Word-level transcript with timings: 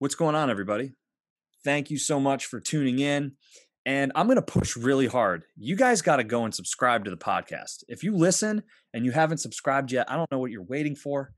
What's 0.00 0.14
going 0.14 0.34
on, 0.34 0.48
everybody? 0.48 0.92
Thank 1.62 1.90
you 1.90 1.98
so 1.98 2.18
much 2.18 2.46
for 2.46 2.58
tuning 2.58 3.00
in. 3.00 3.32
And 3.84 4.12
I'm 4.14 4.28
going 4.28 4.36
to 4.36 4.42
push 4.42 4.74
really 4.74 5.06
hard. 5.06 5.44
You 5.58 5.76
guys 5.76 6.00
got 6.00 6.16
to 6.16 6.24
go 6.24 6.46
and 6.46 6.54
subscribe 6.54 7.04
to 7.04 7.10
the 7.10 7.18
podcast. 7.18 7.84
If 7.86 8.02
you 8.02 8.16
listen 8.16 8.62
and 8.94 9.04
you 9.04 9.10
haven't 9.10 9.42
subscribed 9.42 9.92
yet, 9.92 10.10
I 10.10 10.16
don't 10.16 10.32
know 10.32 10.38
what 10.38 10.52
you're 10.52 10.62
waiting 10.62 10.96
for. 10.96 11.34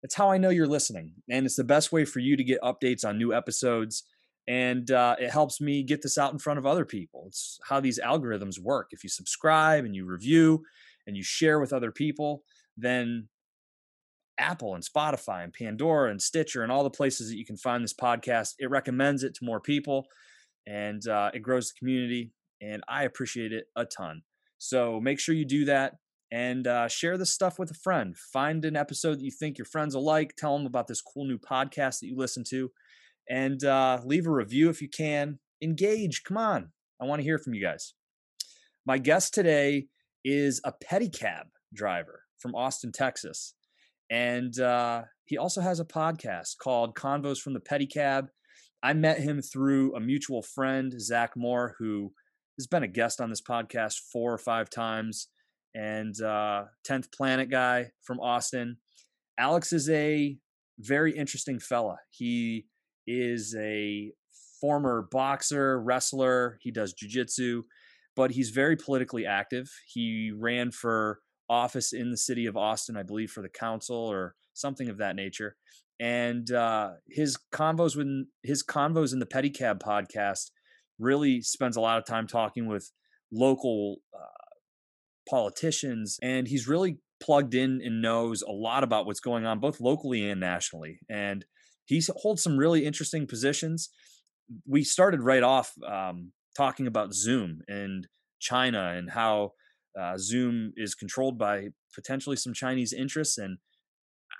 That's 0.00 0.14
how 0.14 0.30
I 0.30 0.38
know 0.38 0.48
you're 0.48 0.66
listening. 0.66 1.16
And 1.28 1.44
it's 1.44 1.56
the 1.56 1.64
best 1.64 1.92
way 1.92 2.06
for 2.06 2.20
you 2.20 2.34
to 2.38 2.42
get 2.42 2.62
updates 2.62 3.04
on 3.04 3.18
new 3.18 3.34
episodes. 3.34 4.04
And 4.48 4.90
uh, 4.90 5.16
it 5.18 5.28
helps 5.28 5.60
me 5.60 5.82
get 5.82 6.00
this 6.00 6.16
out 6.16 6.32
in 6.32 6.38
front 6.38 6.58
of 6.58 6.64
other 6.64 6.86
people. 6.86 7.24
It's 7.26 7.58
how 7.68 7.78
these 7.78 8.00
algorithms 8.00 8.58
work. 8.58 8.88
If 8.92 9.04
you 9.04 9.10
subscribe 9.10 9.84
and 9.84 9.94
you 9.94 10.06
review 10.06 10.62
and 11.06 11.14
you 11.14 11.22
share 11.22 11.60
with 11.60 11.74
other 11.74 11.92
people, 11.92 12.42
then 12.74 13.28
Apple 14.38 14.74
and 14.74 14.84
Spotify 14.84 15.44
and 15.44 15.52
Pandora 15.52 16.10
and 16.10 16.20
Stitcher 16.20 16.62
and 16.62 16.72
all 16.72 16.84
the 16.84 16.90
places 16.90 17.28
that 17.28 17.36
you 17.36 17.44
can 17.44 17.56
find 17.56 17.82
this 17.82 17.94
podcast. 17.94 18.54
It 18.58 18.70
recommends 18.70 19.22
it 19.22 19.34
to 19.36 19.44
more 19.44 19.60
people 19.60 20.06
and 20.66 21.06
uh, 21.08 21.30
it 21.34 21.40
grows 21.40 21.68
the 21.68 21.78
community. 21.78 22.32
And 22.60 22.82
I 22.88 23.04
appreciate 23.04 23.52
it 23.52 23.66
a 23.76 23.84
ton. 23.84 24.22
So 24.58 25.00
make 25.00 25.20
sure 25.20 25.34
you 25.34 25.44
do 25.44 25.64
that 25.66 25.94
and 26.30 26.66
uh, 26.66 26.88
share 26.88 27.16
this 27.16 27.32
stuff 27.32 27.58
with 27.58 27.70
a 27.70 27.74
friend. 27.74 28.16
Find 28.16 28.64
an 28.64 28.76
episode 28.76 29.18
that 29.18 29.24
you 29.24 29.30
think 29.30 29.58
your 29.58 29.64
friends 29.64 29.94
will 29.94 30.04
like. 30.04 30.34
Tell 30.36 30.56
them 30.56 30.66
about 30.66 30.88
this 30.88 31.00
cool 31.00 31.24
new 31.24 31.38
podcast 31.38 32.00
that 32.00 32.06
you 32.06 32.16
listen 32.16 32.44
to 32.50 32.70
and 33.28 33.62
uh, 33.64 34.00
leave 34.04 34.26
a 34.26 34.30
review 34.32 34.68
if 34.68 34.82
you 34.82 34.88
can. 34.88 35.38
Engage. 35.62 36.22
Come 36.24 36.36
on. 36.36 36.72
I 37.00 37.04
want 37.04 37.20
to 37.20 37.24
hear 37.24 37.38
from 37.38 37.54
you 37.54 37.62
guys. 37.62 37.94
My 38.84 38.98
guest 38.98 39.34
today 39.34 39.86
is 40.24 40.60
a 40.64 40.72
pedicab 40.72 41.44
driver 41.74 42.24
from 42.38 42.54
Austin, 42.54 42.92
Texas. 42.92 43.54
And 44.10 44.58
uh, 44.58 45.02
he 45.26 45.36
also 45.36 45.60
has 45.60 45.80
a 45.80 45.84
podcast 45.84 46.56
called 46.62 46.94
Convos 46.94 47.38
from 47.38 47.52
the 47.52 47.60
Pedicab. 47.60 48.28
I 48.82 48.92
met 48.92 49.20
him 49.20 49.42
through 49.42 49.94
a 49.94 50.00
mutual 50.00 50.42
friend, 50.42 50.94
Zach 51.00 51.32
Moore, 51.36 51.74
who 51.78 52.12
has 52.58 52.66
been 52.66 52.82
a 52.82 52.88
guest 52.88 53.20
on 53.20 53.28
this 53.28 53.42
podcast 53.42 53.96
four 54.12 54.32
or 54.32 54.38
five 54.38 54.70
times, 54.70 55.28
and 55.74 56.14
uh, 56.22 56.64
10th 56.88 57.12
Planet 57.12 57.50
guy 57.50 57.90
from 58.02 58.20
Austin. 58.20 58.76
Alex 59.38 59.72
is 59.72 59.88
a 59.90 60.36
very 60.78 61.12
interesting 61.12 61.58
fella. 61.58 61.96
He 62.10 62.66
is 63.06 63.54
a 63.58 64.12
former 64.60 65.06
boxer, 65.10 65.80
wrestler, 65.80 66.58
he 66.60 66.70
does 66.70 66.94
jujitsu, 66.94 67.62
but 68.16 68.32
he's 68.32 68.50
very 68.50 68.76
politically 68.76 69.26
active. 69.26 69.68
He 69.86 70.32
ran 70.36 70.70
for 70.70 71.20
office 71.48 71.92
in 71.92 72.10
the 72.10 72.16
city 72.16 72.46
of 72.46 72.56
Austin, 72.56 72.96
I 72.96 73.02
believe, 73.02 73.30
for 73.30 73.42
the 73.42 73.48
council 73.48 73.96
or 73.96 74.34
something 74.54 74.88
of 74.88 74.98
that 74.98 75.16
nature. 75.16 75.56
And 76.00 76.50
uh, 76.50 76.90
his 77.08 77.38
convos 77.52 77.96
with 77.96 78.06
his 78.42 78.62
convos 78.62 79.12
in 79.12 79.18
the 79.18 79.26
Pedicab 79.26 79.80
podcast 79.80 80.50
really 80.98 81.42
spends 81.42 81.76
a 81.76 81.80
lot 81.80 81.98
of 81.98 82.04
time 82.04 82.26
talking 82.26 82.66
with 82.66 82.90
local 83.32 83.98
uh, 84.14 84.54
politicians, 85.28 86.18
and 86.22 86.48
he's 86.48 86.68
really 86.68 86.98
plugged 87.20 87.54
in 87.54 87.80
and 87.82 88.00
knows 88.00 88.42
a 88.42 88.52
lot 88.52 88.84
about 88.84 89.06
what's 89.06 89.20
going 89.20 89.44
on 89.44 89.58
both 89.58 89.80
locally 89.80 90.28
and 90.28 90.40
nationally. 90.40 91.00
And 91.08 91.44
he 91.86 92.02
holds 92.16 92.42
some 92.42 92.56
really 92.56 92.84
interesting 92.84 93.26
positions. 93.26 93.90
We 94.66 94.84
started 94.84 95.22
right 95.22 95.42
off 95.42 95.72
um, 95.86 96.32
talking 96.56 96.86
about 96.86 97.14
Zoom 97.14 97.60
and 97.66 98.06
China 98.40 98.92
and 98.96 99.10
how 99.10 99.52
uh, 99.98 100.16
Zoom 100.16 100.72
is 100.76 100.94
controlled 100.94 101.38
by 101.38 101.68
potentially 101.94 102.36
some 102.36 102.54
Chinese 102.54 102.92
interests. 102.92 103.38
And 103.38 103.58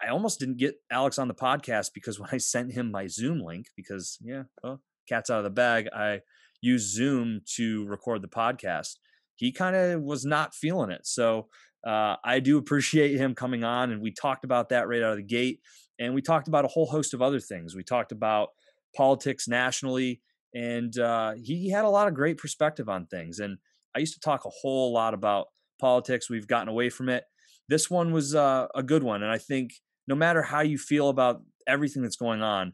I 0.05 0.11
almost 0.11 0.39
didn't 0.39 0.59
get 0.59 0.77
Alex 0.91 1.19
on 1.19 1.29
the 1.29 1.35
podcast 1.35 1.91
because 1.95 2.21
when 2.21 2.31
I 2.33 2.39
sent 2.39 2.73
him 2.73 2.91
my 2.91 3.07
Zoom 3.07 3.41
link, 3.41 3.67
because 3.77 4.19
yeah, 4.21 4.45
well, 4.63 4.81
cat's 5.09 5.31
out 5.31 5.39
of 5.39 5.45
the 5.45 5.51
bag, 5.51 5.89
I 5.95 6.21
use 6.61 6.95
Zoom 6.95 7.41
to 7.57 7.87
record 7.87 8.23
the 8.23 8.29
podcast. 8.29 8.97
He 9.35 9.53
kind 9.53 9.77
of 9.77 10.03
was 10.03 10.25
not 10.25 10.55
feeling 10.55 10.91
it. 10.91 11.07
So 11.07 11.49
uh, 11.87 12.17
I 12.25 12.41
do 12.41 12.59
appreciate 12.59 13.17
him 13.17 13.35
coming 13.35 13.65
on, 13.65 13.91
and 13.91 14.03
we 14.03 14.13
talked 14.13 14.45
about 14.45 14.69
that 14.71 14.89
right 14.89 15.03
out 15.03 15.13
of 15.13 15.19
the 15.19 15.23
gate. 15.23 15.61
And 16.01 16.15
we 16.15 16.23
talked 16.23 16.49
about 16.49 16.65
a 16.65 16.69
whole 16.69 16.87
host 16.87 17.15
of 17.15 17.23
other 17.23 17.41
things. 17.41 17.75
We 17.75 17.83
talked 17.83 18.13
about 18.13 18.51
politics 18.97 19.49
nationally, 19.49 20.21
and 20.55 20.97
uh, 20.99 21.35
he 21.43 21.71
had 21.71 21.85
a 21.85 21.91
lot 21.91 22.09
of 22.09 22.15
great 22.15 22.39
perspective 22.39 22.89
on 22.89 23.07
things. 23.07 23.39
And 23.39 23.59
I 23.95 24.01
used 24.01 24.15
to 24.15 24.21
talk 24.21 24.45
a 24.45 24.51
whole 24.51 24.93
lot 24.93 25.15
about 25.15 25.49
politics. 25.79 26.31
We've 26.31 26.47
gotten 26.47 26.69
away 26.69 26.91
from 26.91 27.09
it. 27.09 27.25
This 27.69 27.91
one 27.91 28.13
was 28.13 28.35
uh, 28.35 28.67
a 28.75 28.83
good 28.83 29.03
one, 29.03 29.23
and 29.23 29.31
I 29.31 29.39
think 29.39 29.73
no 30.07 30.15
matter 30.15 30.43
how 30.43 30.61
you 30.61 30.79
feel 30.79 31.09
about 31.09 31.43
everything 31.67 32.03
that's 32.03 32.17
going 32.17 32.43
on, 32.43 32.73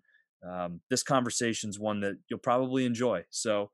um, 0.48 0.80
this 0.90 1.02
conversation 1.02 1.70
is 1.70 1.80
one 1.80 2.00
that 2.00 2.18
you'll 2.28 2.38
probably 2.38 2.84
enjoy. 2.84 3.24
So, 3.30 3.70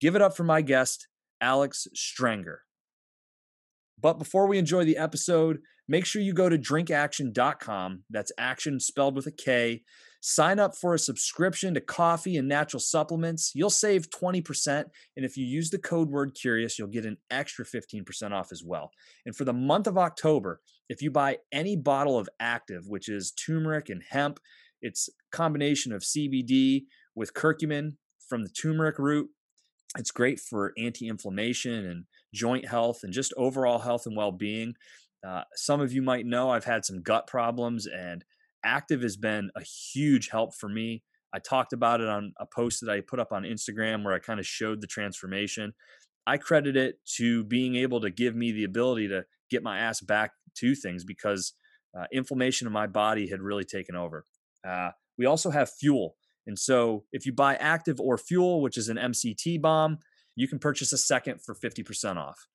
give 0.00 0.16
it 0.16 0.22
up 0.22 0.36
for 0.36 0.44
my 0.44 0.62
guest, 0.62 1.06
Alex 1.40 1.86
Strenger. 1.94 2.58
But 4.00 4.18
before 4.18 4.46
we 4.46 4.58
enjoy 4.58 4.84
the 4.84 4.96
episode, 4.96 5.58
make 5.88 6.04
sure 6.04 6.20
you 6.20 6.34
go 6.34 6.48
to 6.48 6.58
drinkaktion.com. 6.58 8.04
That's 8.10 8.32
action 8.38 8.80
spelled 8.80 9.16
with 9.16 9.26
a 9.26 9.32
K. 9.32 9.82
Sign 10.20 10.58
up 10.58 10.76
for 10.76 10.94
a 10.94 10.98
subscription 10.98 11.74
to 11.74 11.80
coffee 11.80 12.36
and 12.36 12.48
natural 12.48 12.80
supplements. 12.80 13.52
You'll 13.54 13.70
save 13.70 14.10
20%. 14.10 14.84
And 15.16 15.24
if 15.24 15.36
you 15.36 15.44
use 15.44 15.70
the 15.70 15.78
code 15.78 16.10
word 16.10 16.36
curious, 16.40 16.78
you'll 16.78 16.88
get 16.88 17.06
an 17.06 17.18
extra 17.30 17.64
15% 17.64 18.32
off 18.32 18.52
as 18.52 18.62
well. 18.64 18.90
And 19.24 19.36
for 19.36 19.44
the 19.44 19.52
month 19.52 19.86
of 19.86 19.98
October, 19.98 20.60
if 20.88 21.02
you 21.02 21.10
buy 21.10 21.38
any 21.52 21.76
bottle 21.76 22.18
of 22.18 22.28
active, 22.40 22.84
which 22.86 23.08
is 23.08 23.32
turmeric 23.32 23.88
and 23.88 24.02
hemp, 24.08 24.40
it's 24.82 25.08
combination 25.32 25.92
of 25.92 26.02
CBD 26.02 26.84
with 27.14 27.34
curcumin 27.34 27.94
from 28.28 28.42
the 28.42 28.50
turmeric 28.50 28.98
root. 28.98 29.30
It's 29.98 30.10
great 30.10 30.40
for 30.40 30.72
anti 30.76 31.08
inflammation 31.08 31.86
and 31.86 32.04
joint 32.34 32.68
health 32.68 33.00
and 33.02 33.12
just 33.12 33.32
overall 33.36 33.78
health 33.78 34.06
and 34.06 34.16
well 34.16 34.32
being. 34.32 34.74
Uh, 35.26 35.42
some 35.54 35.80
of 35.80 35.92
you 35.92 36.02
might 36.02 36.26
know 36.26 36.50
I've 36.50 36.64
had 36.64 36.84
some 36.84 37.02
gut 37.02 37.26
problems 37.26 37.86
and 37.86 38.24
active 38.66 39.02
has 39.02 39.16
been 39.16 39.50
a 39.56 39.62
huge 39.62 40.28
help 40.28 40.54
for 40.54 40.68
me. 40.68 41.02
I 41.32 41.38
talked 41.38 41.72
about 41.72 42.00
it 42.00 42.08
on 42.08 42.32
a 42.38 42.46
post 42.46 42.80
that 42.82 42.90
I 42.90 43.00
put 43.00 43.20
up 43.20 43.32
on 43.32 43.42
Instagram 43.44 44.04
where 44.04 44.14
I 44.14 44.18
kind 44.18 44.40
of 44.40 44.46
showed 44.46 44.80
the 44.80 44.86
transformation. 44.86 45.72
I 46.26 46.38
credit 46.38 46.76
it 46.76 46.98
to 47.16 47.44
being 47.44 47.76
able 47.76 48.00
to 48.00 48.10
give 48.10 48.34
me 48.34 48.52
the 48.52 48.64
ability 48.64 49.08
to 49.08 49.24
get 49.50 49.62
my 49.62 49.78
ass 49.78 50.00
back 50.00 50.32
to 50.56 50.74
things 50.74 51.04
because 51.04 51.52
uh, 51.96 52.04
inflammation 52.12 52.66
in 52.66 52.72
my 52.72 52.86
body 52.86 53.28
had 53.28 53.40
really 53.40 53.64
taken 53.64 53.94
over. 53.94 54.24
Uh, 54.66 54.90
we 55.16 55.26
also 55.26 55.50
have 55.50 55.70
fuel. 55.70 56.16
And 56.46 56.58
so 56.58 57.04
if 57.12 57.26
you 57.26 57.32
buy 57.32 57.56
active 57.56 58.00
or 58.00 58.18
fuel, 58.18 58.60
which 58.60 58.76
is 58.76 58.88
an 58.88 58.96
MCT 58.96 59.60
bomb, 59.60 59.98
you 60.34 60.48
can 60.48 60.58
purchase 60.58 60.92
a 60.92 60.98
second 60.98 61.42
for 61.42 61.54
50% 61.54 62.16
off. 62.16 62.46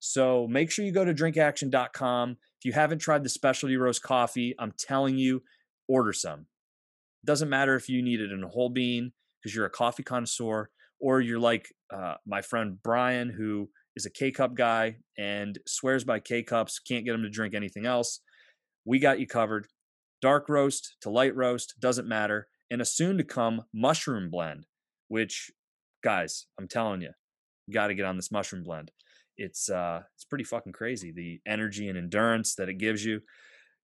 So 0.00 0.46
make 0.48 0.70
sure 0.70 0.84
you 0.84 0.92
go 0.92 1.04
to 1.04 1.14
drinkaktion.com. 1.14 2.30
If 2.30 2.64
you 2.64 2.72
haven't 2.72 3.00
tried 3.00 3.24
the 3.24 3.28
specialty 3.28 3.76
roast 3.76 4.02
coffee, 4.02 4.54
I'm 4.58 4.72
telling 4.78 5.16
you, 5.16 5.42
order 5.88 6.12
some. 6.12 6.46
Doesn't 7.24 7.48
matter 7.48 7.74
if 7.74 7.88
you 7.88 8.02
need 8.02 8.20
it 8.20 8.30
in 8.30 8.44
a 8.44 8.48
whole 8.48 8.68
bean 8.68 9.12
because 9.40 9.54
you're 9.54 9.66
a 9.66 9.70
coffee 9.70 10.02
connoisseur, 10.02 10.70
or 11.00 11.20
you're 11.20 11.38
like 11.38 11.68
uh, 11.92 12.14
my 12.26 12.42
friend 12.42 12.78
Brian, 12.82 13.30
who 13.30 13.70
is 13.96 14.06
a 14.06 14.10
K 14.10 14.30
cup 14.30 14.54
guy 14.54 14.96
and 15.16 15.58
swears 15.66 16.04
by 16.04 16.20
K 16.20 16.42
cups, 16.42 16.78
can't 16.78 17.04
get 17.04 17.14
him 17.14 17.22
to 17.22 17.30
drink 17.30 17.54
anything 17.54 17.86
else. 17.86 18.20
We 18.84 18.98
got 18.98 19.20
you 19.20 19.26
covered. 19.26 19.66
Dark 20.20 20.48
roast 20.48 20.96
to 21.02 21.10
light 21.10 21.36
roast, 21.36 21.74
doesn't 21.78 22.08
matter. 22.08 22.48
And 22.70 22.82
a 22.82 22.84
soon 22.84 23.18
to 23.18 23.24
come 23.24 23.62
mushroom 23.72 24.30
blend, 24.30 24.66
which, 25.08 25.50
guys, 26.02 26.46
I'm 26.58 26.68
telling 26.68 27.00
you, 27.00 27.10
you 27.66 27.74
got 27.74 27.86
to 27.86 27.94
get 27.94 28.04
on 28.04 28.16
this 28.16 28.32
mushroom 28.32 28.62
blend. 28.64 28.90
It's 29.36 29.70
uh, 29.70 30.02
it's 30.14 30.24
pretty 30.24 30.44
fucking 30.44 30.72
crazy 30.72 31.12
the 31.12 31.40
energy 31.46 31.88
and 31.88 31.96
endurance 31.96 32.56
that 32.56 32.68
it 32.68 32.78
gives 32.78 33.04
you. 33.04 33.20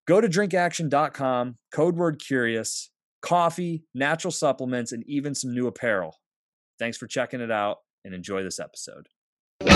Go 0.07 0.21
to 0.21 0.29
drinkaktion.com, 0.29 1.57
code 1.73 1.97
word 1.97 2.23
curious, 2.23 2.91
coffee, 3.23 3.85
natural 3.95 4.33
supplements, 4.33 4.93
and 4.93 5.03
even 5.07 5.35
some 5.35 5.55
new 5.55 5.67
apparel. 5.67 6.19
Thanks 6.79 6.99
for 6.99 7.07
checking 7.07 7.41
it 7.41 7.51
out 7.51 7.79
and 8.05 8.13
enjoy 8.13 8.43
this 8.43 8.61
episode. 8.61 9.09
So 9.63 9.71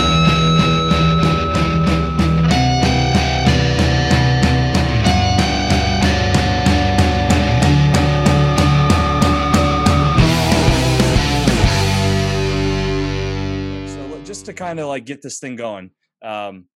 just 14.26 14.44
to 14.44 14.52
kind 14.52 14.78
of 14.78 14.88
like 14.88 15.06
get 15.06 15.22
this 15.22 15.38
thing 15.38 15.56
going, 15.56 15.92
um, 16.20 16.66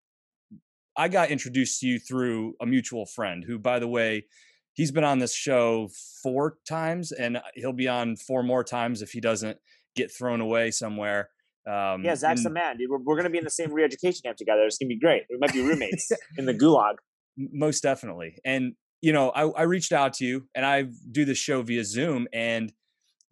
I 0.96 1.08
got 1.08 1.30
introduced 1.30 1.80
to 1.80 1.86
you 1.86 1.98
through 1.98 2.54
a 2.60 2.66
mutual 2.66 3.06
friend 3.06 3.44
who, 3.46 3.58
by 3.58 3.78
the 3.78 3.88
way, 3.88 4.26
he's 4.74 4.90
been 4.90 5.04
on 5.04 5.18
this 5.18 5.34
show 5.34 5.88
four 6.22 6.58
times 6.68 7.12
and 7.12 7.40
he'll 7.54 7.72
be 7.72 7.88
on 7.88 8.16
four 8.16 8.42
more 8.42 8.64
times 8.64 9.02
if 9.02 9.12
he 9.12 9.20
doesn't 9.20 9.58
get 9.96 10.12
thrown 10.12 10.40
away 10.40 10.70
somewhere. 10.70 11.30
Um, 11.66 12.02
yeah, 12.04 12.16
Zach's 12.16 12.40
and, 12.40 12.46
the 12.46 12.50
man, 12.50 12.76
dude. 12.76 12.90
We're, 12.90 12.98
we're 12.98 13.14
going 13.14 13.24
to 13.24 13.30
be 13.30 13.38
in 13.38 13.44
the 13.44 13.50
same 13.50 13.72
re-education 13.72 14.22
camp 14.24 14.36
together. 14.36 14.62
It's 14.62 14.78
going 14.78 14.88
to 14.88 14.94
be 14.94 14.98
great. 14.98 15.22
We 15.30 15.38
might 15.38 15.52
be 15.52 15.62
roommates 15.62 16.10
in 16.36 16.46
the 16.46 16.54
gulag. 16.54 16.94
Most 17.36 17.82
definitely. 17.82 18.36
And 18.44 18.74
you 19.00 19.12
know, 19.12 19.30
I, 19.30 19.48
I 19.48 19.62
reached 19.62 19.92
out 19.92 20.14
to 20.14 20.24
you, 20.24 20.48
and 20.54 20.64
I 20.64 20.84
do 21.10 21.24
this 21.24 21.38
show 21.38 21.62
via 21.62 21.84
Zoom, 21.84 22.28
and 22.32 22.72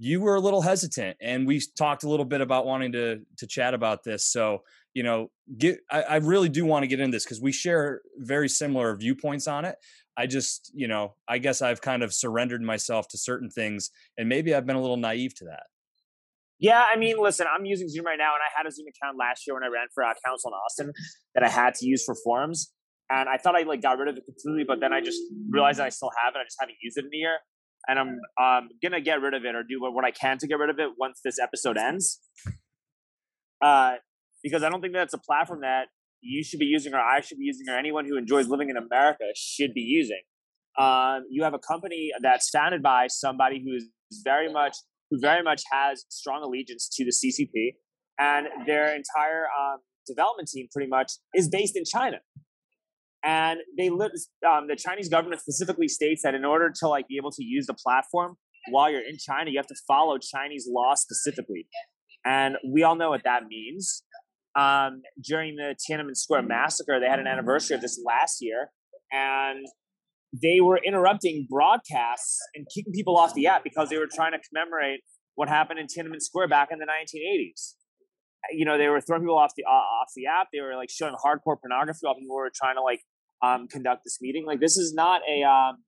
you 0.02 0.18
were 0.18 0.34
a 0.34 0.40
little 0.40 0.62
hesitant 0.62 1.14
and 1.20 1.46
we 1.46 1.60
talked 1.76 2.04
a 2.04 2.08
little 2.08 2.24
bit 2.24 2.40
about 2.40 2.64
wanting 2.64 2.90
to 2.90 3.20
to 3.36 3.46
chat 3.46 3.74
about 3.74 4.02
this 4.02 4.24
so 4.24 4.62
you 4.94 5.02
know 5.02 5.30
get 5.58 5.78
i, 5.90 6.02
I 6.02 6.16
really 6.16 6.48
do 6.48 6.64
want 6.64 6.82
to 6.84 6.86
get 6.86 7.00
into 7.00 7.14
this 7.14 7.24
because 7.24 7.40
we 7.40 7.52
share 7.52 8.00
very 8.16 8.48
similar 8.48 8.96
viewpoints 8.96 9.46
on 9.46 9.66
it 9.66 9.76
i 10.16 10.26
just 10.26 10.72
you 10.74 10.88
know 10.88 11.14
i 11.28 11.36
guess 11.36 11.60
i've 11.60 11.82
kind 11.82 12.02
of 12.02 12.14
surrendered 12.14 12.62
myself 12.62 13.08
to 13.08 13.18
certain 13.18 13.50
things 13.50 13.90
and 14.16 14.26
maybe 14.28 14.54
i've 14.54 14.66
been 14.66 14.76
a 14.76 14.80
little 14.80 14.96
naive 14.96 15.34
to 15.36 15.44
that 15.44 15.64
yeah, 16.62 16.84
I 16.92 16.98
mean, 16.98 17.16
listen, 17.18 17.46
I'm 17.50 17.64
using 17.64 17.88
Zoom 17.88 18.04
right 18.04 18.18
now, 18.18 18.34
and 18.34 18.42
I 18.42 18.52
had 18.54 18.66
a 18.66 18.70
Zoom 18.70 18.84
account 18.86 19.16
last 19.18 19.46
year 19.46 19.54
when 19.54 19.64
I 19.64 19.68
ran 19.68 19.86
for 19.94 20.04
uh, 20.04 20.12
council 20.22 20.50
in 20.50 20.54
Austin 20.54 20.92
that 21.34 21.42
I 21.42 21.48
had 21.48 21.74
to 21.76 21.86
use 21.86 22.04
for 22.04 22.14
forums, 22.14 22.70
and 23.08 23.30
I 23.30 23.38
thought 23.38 23.56
I 23.56 23.62
like 23.62 23.80
got 23.80 23.96
rid 23.96 24.08
of 24.08 24.18
it 24.18 24.24
completely, 24.26 24.64
but 24.68 24.78
then 24.78 24.92
I 24.92 25.00
just 25.00 25.22
realized 25.48 25.78
that 25.78 25.86
I 25.86 25.88
still 25.88 26.10
have 26.22 26.34
it. 26.34 26.38
I 26.38 26.44
just 26.44 26.58
haven't 26.60 26.76
used 26.82 26.98
it 26.98 27.06
in 27.06 27.10
a 27.14 27.16
year, 27.16 27.38
and 27.88 27.98
I'm 27.98 28.20
um, 28.40 28.68
gonna 28.82 29.00
get 29.00 29.20
rid 29.20 29.34
of 29.34 29.44
it 29.44 29.54
or 29.54 29.62
do 29.62 29.80
what, 29.80 29.94
what 29.94 30.04
I 30.04 30.10
can 30.10 30.38
to 30.38 30.46
get 30.46 30.58
rid 30.58 30.70
of 30.70 30.78
it 30.78 30.90
once 30.98 31.20
this 31.24 31.38
episode 31.38 31.76
ends. 31.76 32.20
Uh, 33.62 33.94
because 34.42 34.62
I 34.62 34.70
don't 34.70 34.80
think 34.80 34.94
that's 34.94 35.14
a 35.14 35.18
platform 35.18 35.60
that 35.62 35.88
you 36.22 36.42
should 36.42 36.60
be 36.60 36.66
using, 36.66 36.94
or 36.94 37.00
I 37.00 37.20
should 37.20 37.38
be 37.38 37.44
using, 37.44 37.68
or 37.68 37.78
anyone 37.78 38.06
who 38.06 38.16
enjoys 38.16 38.48
living 38.48 38.70
in 38.70 38.76
America 38.76 39.24
should 39.34 39.74
be 39.74 39.80
using. 39.80 40.20
Um, 40.78 41.24
you 41.30 41.42
have 41.42 41.54
a 41.54 41.58
company 41.58 42.10
that's 42.22 42.48
founded 42.50 42.82
by 42.82 43.06
somebody 43.08 43.62
who 43.62 43.74
is 43.74 43.88
very 44.24 44.52
much 44.52 44.76
who 45.10 45.18
very 45.20 45.42
much 45.42 45.62
has 45.72 46.04
strong 46.08 46.42
allegiance 46.42 46.88
to 46.92 47.04
the 47.04 47.10
CCP, 47.10 47.74
and 48.18 48.46
their 48.66 48.94
entire 48.94 49.46
um, 49.46 49.78
development 50.06 50.48
team 50.48 50.68
pretty 50.72 50.88
much 50.88 51.12
is 51.34 51.48
based 51.48 51.76
in 51.76 51.84
China. 51.84 52.18
And 53.22 53.60
they. 53.76 53.88
Um, 53.88 54.66
the 54.68 54.76
Chinese 54.76 55.08
government 55.08 55.40
specifically 55.40 55.88
states 55.88 56.22
that 56.22 56.34
in 56.34 56.44
order 56.44 56.72
to 56.80 56.88
like 56.88 57.06
be 57.08 57.16
able 57.16 57.30
to 57.32 57.44
use 57.44 57.66
the 57.66 57.74
platform 57.74 58.36
while 58.68 58.90
you're 58.90 59.06
in 59.06 59.16
China, 59.18 59.50
you 59.50 59.58
have 59.58 59.66
to 59.66 59.76
follow 59.86 60.18
Chinese 60.18 60.68
law 60.70 60.94
specifically. 60.94 61.66
And 62.24 62.56
we 62.72 62.82
all 62.82 62.96
know 62.96 63.10
what 63.10 63.24
that 63.24 63.44
means. 63.48 64.02
Um, 64.58 65.02
during 65.22 65.56
the 65.56 65.76
Tiananmen 65.88 66.16
Square 66.16 66.42
massacre, 66.42 66.98
they 67.00 67.08
had 67.08 67.18
an 67.20 67.26
anniversary 67.26 67.76
of 67.76 67.82
this 67.82 68.02
last 68.04 68.38
year, 68.40 68.70
and 69.12 69.64
they 70.42 70.60
were 70.60 70.78
interrupting 70.84 71.46
broadcasts 71.48 72.38
and 72.54 72.66
kicking 72.74 72.92
people 72.92 73.16
off 73.16 73.34
the 73.34 73.46
app 73.46 73.64
because 73.64 73.88
they 73.88 73.98
were 73.98 74.08
trying 74.12 74.32
to 74.32 74.38
commemorate 74.48 75.00
what 75.34 75.48
happened 75.48 75.78
in 75.78 75.86
Tiananmen 75.86 76.20
Square 76.20 76.48
back 76.48 76.68
in 76.70 76.78
the 76.78 76.86
1980s. 76.86 77.74
You 78.50 78.64
know, 78.64 78.78
they 78.78 78.88
were 78.88 79.00
throwing 79.00 79.22
people 79.22 79.38
off 79.38 79.52
the 79.56 79.64
uh, 79.64 79.70
off 79.70 80.08
the 80.16 80.26
app. 80.26 80.48
They 80.52 80.60
were 80.60 80.76
like 80.76 80.90
showing 80.90 81.14
hardcore 81.14 81.60
pornography 81.60 82.00
while 82.02 82.14
people 82.14 82.36
were 82.36 82.50
trying 82.54 82.76
to 82.76 82.82
like 82.82 83.02
um, 83.42 83.68
conduct 83.68 84.02
this 84.04 84.18
meeting. 84.20 84.46
Like 84.46 84.60
this 84.60 84.76
is 84.76 84.94
not 84.94 85.20
a 85.28 85.42
um, 85.42 85.78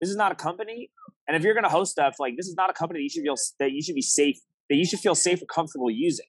this 0.00 0.10
is 0.10 0.16
not 0.16 0.32
a 0.32 0.34
company. 0.34 0.90
And 1.26 1.36
if 1.36 1.42
you're 1.42 1.54
going 1.54 1.64
to 1.64 1.70
host 1.70 1.92
stuff, 1.92 2.16
like 2.18 2.34
this 2.36 2.46
is 2.46 2.54
not 2.56 2.70
a 2.70 2.72
company 2.72 3.00
that 3.00 3.04
you 3.04 3.08
should 3.08 3.22
feel 3.22 3.36
that 3.58 3.72
you 3.72 3.82
should 3.82 3.94
be 3.94 4.02
safe 4.02 4.38
that 4.68 4.76
you 4.76 4.84
should 4.84 5.00
feel 5.00 5.14
safe 5.14 5.42
or 5.42 5.46
comfortable 5.46 5.90
using. 5.90 6.26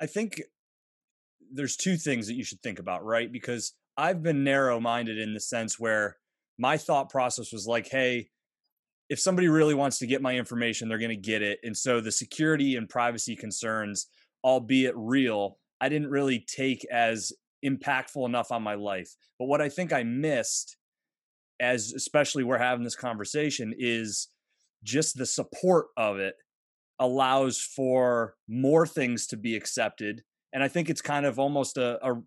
I 0.00 0.06
think 0.06 0.42
there's 1.52 1.76
two 1.76 1.96
things 1.96 2.26
that 2.26 2.34
you 2.34 2.44
should 2.44 2.62
think 2.62 2.78
about, 2.78 3.04
right? 3.04 3.30
Because 3.30 3.74
I've 3.96 4.22
been 4.22 4.42
narrow 4.42 4.80
minded 4.80 5.18
in 5.18 5.34
the 5.34 5.40
sense 5.40 5.78
where 5.78 6.16
my 6.58 6.76
thought 6.76 7.10
process 7.10 7.52
was 7.52 7.66
like, 7.66 7.88
hey, 7.88 8.30
if 9.08 9.20
somebody 9.20 9.48
really 9.48 9.74
wants 9.74 9.98
to 9.98 10.06
get 10.06 10.22
my 10.22 10.36
information, 10.36 10.88
they're 10.88 10.98
going 10.98 11.10
to 11.10 11.16
get 11.16 11.42
it. 11.42 11.58
And 11.62 11.76
so 11.76 12.00
the 12.00 12.12
security 12.12 12.76
and 12.76 12.88
privacy 12.88 13.36
concerns, 13.36 14.06
albeit 14.44 14.94
real, 14.96 15.58
I 15.80 15.88
didn't 15.88 16.10
really 16.10 16.44
take 16.48 16.84
as 16.90 17.32
impactful 17.64 18.26
enough 18.26 18.50
on 18.50 18.62
my 18.62 18.74
life. 18.74 19.14
But 19.38 19.46
what 19.46 19.60
I 19.60 19.68
think 19.68 19.92
I 19.92 20.02
missed, 20.02 20.76
as 21.60 21.92
especially 21.92 22.44
we're 22.44 22.58
having 22.58 22.84
this 22.84 22.96
conversation, 22.96 23.74
is 23.76 24.28
just 24.82 25.16
the 25.16 25.26
support 25.26 25.86
of 25.96 26.18
it 26.18 26.34
allows 26.98 27.58
for 27.60 28.34
more 28.48 28.86
things 28.86 29.26
to 29.28 29.36
be 29.36 29.56
accepted. 29.56 30.22
And 30.52 30.62
I 30.62 30.68
think 30.68 30.88
it's 30.88 31.02
kind 31.02 31.26
of 31.26 31.38
almost 31.38 31.76
a, 31.76 31.98
a 32.06 32.20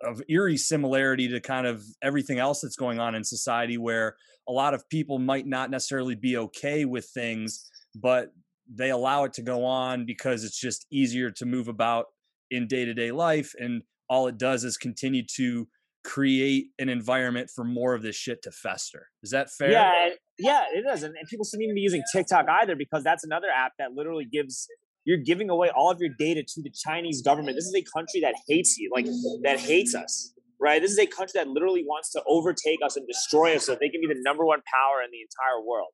of 0.00 0.22
eerie 0.28 0.56
similarity 0.56 1.28
to 1.28 1.40
kind 1.40 1.66
of 1.66 1.84
everything 2.02 2.38
else 2.38 2.60
that's 2.60 2.76
going 2.76 2.98
on 2.98 3.14
in 3.14 3.24
society 3.24 3.78
where 3.78 4.16
a 4.48 4.52
lot 4.52 4.74
of 4.74 4.88
people 4.88 5.18
might 5.18 5.46
not 5.46 5.70
necessarily 5.70 6.14
be 6.14 6.36
okay 6.36 6.84
with 6.84 7.06
things 7.06 7.70
but 7.94 8.32
they 8.72 8.90
allow 8.90 9.24
it 9.24 9.32
to 9.34 9.42
go 9.42 9.64
on 9.64 10.06
because 10.06 10.42
it's 10.42 10.58
just 10.58 10.86
easier 10.90 11.30
to 11.30 11.44
move 11.44 11.68
about 11.68 12.06
in 12.50 12.66
day-to-day 12.66 13.10
life 13.10 13.54
and 13.58 13.82
all 14.08 14.26
it 14.26 14.38
does 14.38 14.64
is 14.64 14.76
continue 14.76 15.22
to 15.36 15.66
create 16.02 16.66
an 16.78 16.88
environment 16.88 17.50
for 17.54 17.64
more 17.64 17.94
of 17.94 18.02
this 18.02 18.14
shit 18.14 18.42
to 18.42 18.50
fester. 18.50 19.08
Is 19.22 19.30
that 19.30 19.50
fair? 19.50 19.70
Yeah 19.70 20.08
yeah 20.38 20.64
it 20.72 20.84
is 20.92 21.02
and 21.02 21.14
people 21.28 21.44
shouldn't 21.44 21.62
even 21.62 21.74
be 21.74 21.80
using 21.80 22.02
tiktok 22.12 22.46
either 22.60 22.74
because 22.74 23.04
that's 23.04 23.24
another 23.24 23.46
app 23.54 23.72
that 23.78 23.92
literally 23.92 24.24
gives 24.24 24.66
you're 25.04 25.18
giving 25.18 25.50
away 25.50 25.70
all 25.74 25.90
of 25.90 26.00
your 26.00 26.10
data 26.18 26.42
to 26.42 26.62
the 26.62 26.70
Chinese 26.70 27.22
government. 27.22 27.56
This 27.56 27.66
is 27.66 27.74
a 27.74 27.84
country 27.96 28.20
that 28.22 28.34
hates 28.48 28.78
you, 28.78 28.90
like 28.92 29.06
that 29.42 29.60
hates 29.60 29.94
us, 29.94 30.32
right? 30.60 30.80
This 30.80 30.92
is 30.92 30.98
a 30.98 31.06
country 31.06 31.32
that 31.34 31.48
literally 31.48 31.84
wants 31.84 32.10
to 32.12 32.22
overtake 32.26 32.78
us 32.84 32.96
and 32.96 33.06
destroy 33.06 33.56
us 33.56 33.66
so 33.66 33.72
they 33.72 33.88
can 33.88 34.00
be 34.00 34.06
the 34.06 34.20
number 34.22 34.44
one 34.44 34.60
power 34.72 35.02
in 35.02 35.10
the 35.10 35.20
entire 35.20 35.64
world. 35.64 35.92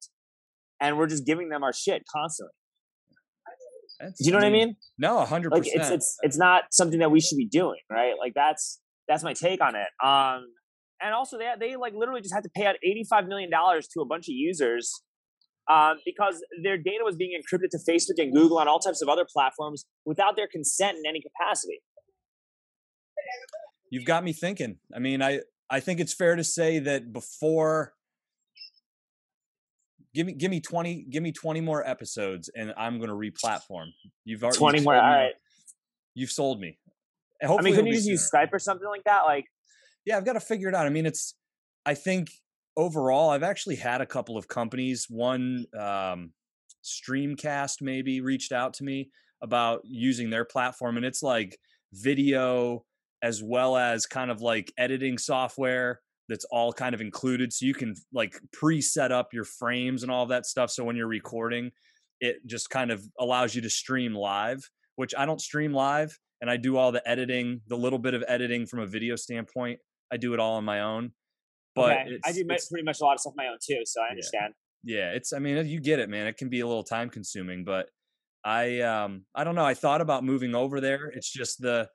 And 0.80 0.96
we're 0.96 1.08
just 1.08 1.26
giving 1.26 1.48
them 1.48 1.62
our 1.62 1.72
shit 1.72 2.04
constantly. 2.10 2.52
That's, 3.98 4.18
Do 4.18 4.24
you 4.24 4.32
know 4.32 4.38
what 4.38 4.46
I 4.46 4.50
mean? 4.50 4.76
No, 4.96 5.24
hundred 5.26 5.52
like 5.52 5.66
it's 5.66 5.90
it's 5.90 6.16
it's 6.22 6.38
not 6.38 6.64
something 6.70 7.00
that 7.00 7.10
we 7.10 7.20
should 7.20 7.36
be 7.36 7.46
doing, 7.46 7.80
right? 7.90 8.14
Like 8.18 8.32
that's 8.34 8.80
that's 9.08 9.22
my 9.22 9.34
take 9.34 9.60
on 9.60 9.74
it. 9.74 9.88
Um, 10.02 10.46
and 11.02 11.12
also 11.12 11.36
they 11.36 11.52
they 11.58 11.76
like 11.76 11.92
literally 11.94 12.22
just 12.22 12.32
had 12.32 12.44
to 12.44 12.50
pay 12.54 12.64
out 12.64 12.76
eighty 12.82 13.04
five 13.04 13.26
million 13.26 13.50
dollars 13.50 13.88
to 13.88 14.00
a 14.00 14.06
bunch 14.06 14.24
of 14.24 14.32
users 14.32 15.02
um, 15.68 15.98
because 16.04 16.42
their 16.62 16.76
data 16.76 17.04
was 17.04 17.16
being 17.16 17.38
encrypted 17.38 17.70
to 17.70 17.78
Facebook 17.78 18.22
and 18.22 18.32
Google 18.32 18.60
and 18.60 18.68
all 18.68 18.78
types 18.78 19.02
of 19.02 19.08
other 19.08 19.26
platforms 19.30 19.86
without 20.04 20.36
their 20.36 20.48
consent 20.48 20.98
in 20.98 21.04
any 21.08 21.20
capacity. 21.20 21.80
You've 23.90 24.04
got 24.04 24.24
me 24.24 24.32
thinking. 24.32 24.78
I 24.94 24.98
mean, 24.98 25.22
I 25.22 25.40
I 25.68 25.80
think 25.80 26.00
it's 26.00 26.14
fair 26.14 26.36
to 26.36 26.44
say 26.44 26.78
that 26.80 27.12
before 27.12 27.92
give 30.14 30.26
me 30.26 30.32
give 30.32 30.50
me 30.50 30.60
20 30.60 31.06
give 31.10 31.22
me 31.22 31.32
20 31.32 31.60
more 31.60 31.86
episodes 31.86 32.50
and 32.54 32.72
I'm 32.76 32.98
going 32.98 33.08
to 33.08 33.14
re-platform. 33.14 33.92
You've 34.24 34.42
already 34.42 34.58
20 34.58 34.80
more 34.80 34.94
all 34.94 35.00
right. 35.00 35.32
You've 36.14 36.30
sold 36.30 36.60
me. 36.60 36.78
Hopefully 37.42 37.58
I 37.58 37.62
mean, 37.62 37.74
couldn't 37.74 37.86
you 37.88 37.94
just 37.94 38.08
use 38.08 38.30
Skype 38.32 38.52
or 38.52 38.58
something 38.58 38.88
like 38.88 39.04
that 39.04 39.22
like 39.22 39.46
Yeah, 40.04 40.16
I've 40.16 40.24
got 40.24 40.34
to 40.34 40.40
figure 40.40 40.68
it 40.68 40.74
out. 40.74 40.86
I 40.86 40.90
mean, 40.90 41.06
it's 41.06 41.34
I 41.86 41.94
think 41.94 42.30
overall, 42.80 43.30
I've 43.30 43.42
actually 43.42 43.76
had 43.76 44.00
a 44.00 44.06
couple 44.06 44.38
of 44.38 44.48
companies. 44.48 45.06
One 45.08 45.66
um, 45.78 46.32
Streamcast 46.82 47.82
maybe 47.82 48.20
reached 48.22 48.52
out 48.52 48.74
to 48.74 48.84
me 48.84 49.10
about 49.42 49.82
using 49.84 50.30
their 50.30 50.44
platform, 50.46 50.96
and 50.96 51.04
it's 51.04 51.22
like 51.22 51.58
video 51.92 52.84
as 53.22 53.42
well 53.42 53.76
as 53.76 54.06
kind 54.06 54.30
of 54.30 54.40
like 54.40 54.72
editing 54.78 55.18
software 55.18 56.00
that's 56.28 56.46
all 56.46 56.72
kind 56.72 56.94
of 56.94 57.02
included. 57.02 57.52
So 57.52 57.66
you 57.66 57.74
can 57.74 57.94
like 58.12 58.40
pre-set 58.52 59.12
up 59.12 59.34
your 59.34 59.44
frames 59.44 60.02
and 60.02 60.10
all 60.10 60.26
that 60.26 60.46
stuff. 60.46 60.70
So 60.70 60.84
when 60.84 60.96
you're 60.96 61.08
recording, 61.08 61.72
it 62.20 62.46
just 62.46 62.70
kind 62.70 62.90
of 62.90 63.04
allows 63.18 63.54
you 63.54 63.60
to 63.62 63.70
stream 63.70 64.14
live, 64.14 64.60
which 64.96 65.12
I 65.18 65.26
don't 65.26 65.40
stream 65.40 65.74
live 65.74 66.18
and 66.40 66.48
I 66.48 66.56
do 66.56 66.76
all 66.76 66.92
the 66.92 67.06
editing, 67.06 67.60
the 67.66 67.76
little 67.76 67.98
bit 67.98 68.14
of 68.14 68.24
editing 68.28 68.64
from 68.64 68.80
a 68.80 68.86
video 68.86 69.16
standpoint. 69.16 69.80
I 70.10 70.16
do 70.16 70.32
it 70.32 70.40
all 70.40 70.54
on 70.54 70.64
my 70.64 70.80
own. 70.80 71.12
But 71.74 71.92
okay. 71.92 72.18
I 72.24 72.32
do 72.32 72.44
pretty 72.44 72.84
much 72.84 73.00
a 73.00 73.04
lot 73.04 73.14
of 73.14 73.20
stuff 73.20 73.34
my 73.36 73.46
own 73.46 73.58
too, 73.64 73.82
so 73.84 74.02
I 74.02 74.10
understand. 74.10 74.54
Yeah. 74.82 74.96
yeah, 74.98 75.12
it's. 75.12 75.32
I 75.32 75.38
mean, 75.38 75.64
you 75.66 75.80
get 75.80 75.98
it, 75.98 76.08
man. 76.08 76.26
It 76.26 76.36
can 76.36 76.48
be 76.48 76.60
a 76.60 76.66
little 76.66 76.82
time 76.82 77.10
consuming, 77.10 77.64
but 77.64 77.88
I, 78.44 78.80
um, 78.80 79.24
I 79.34 79.44
don't 79.44 79.54
know. 79.54 79.64
I 79.64 79.74
thought 79.74 80.00
about 80.00 80.24
moving 80.24 80.54
over 80.54 80.80
there. 80.80 81.06
It's 81.06 81.30
just 81.30 81.60
the 81.60 81.88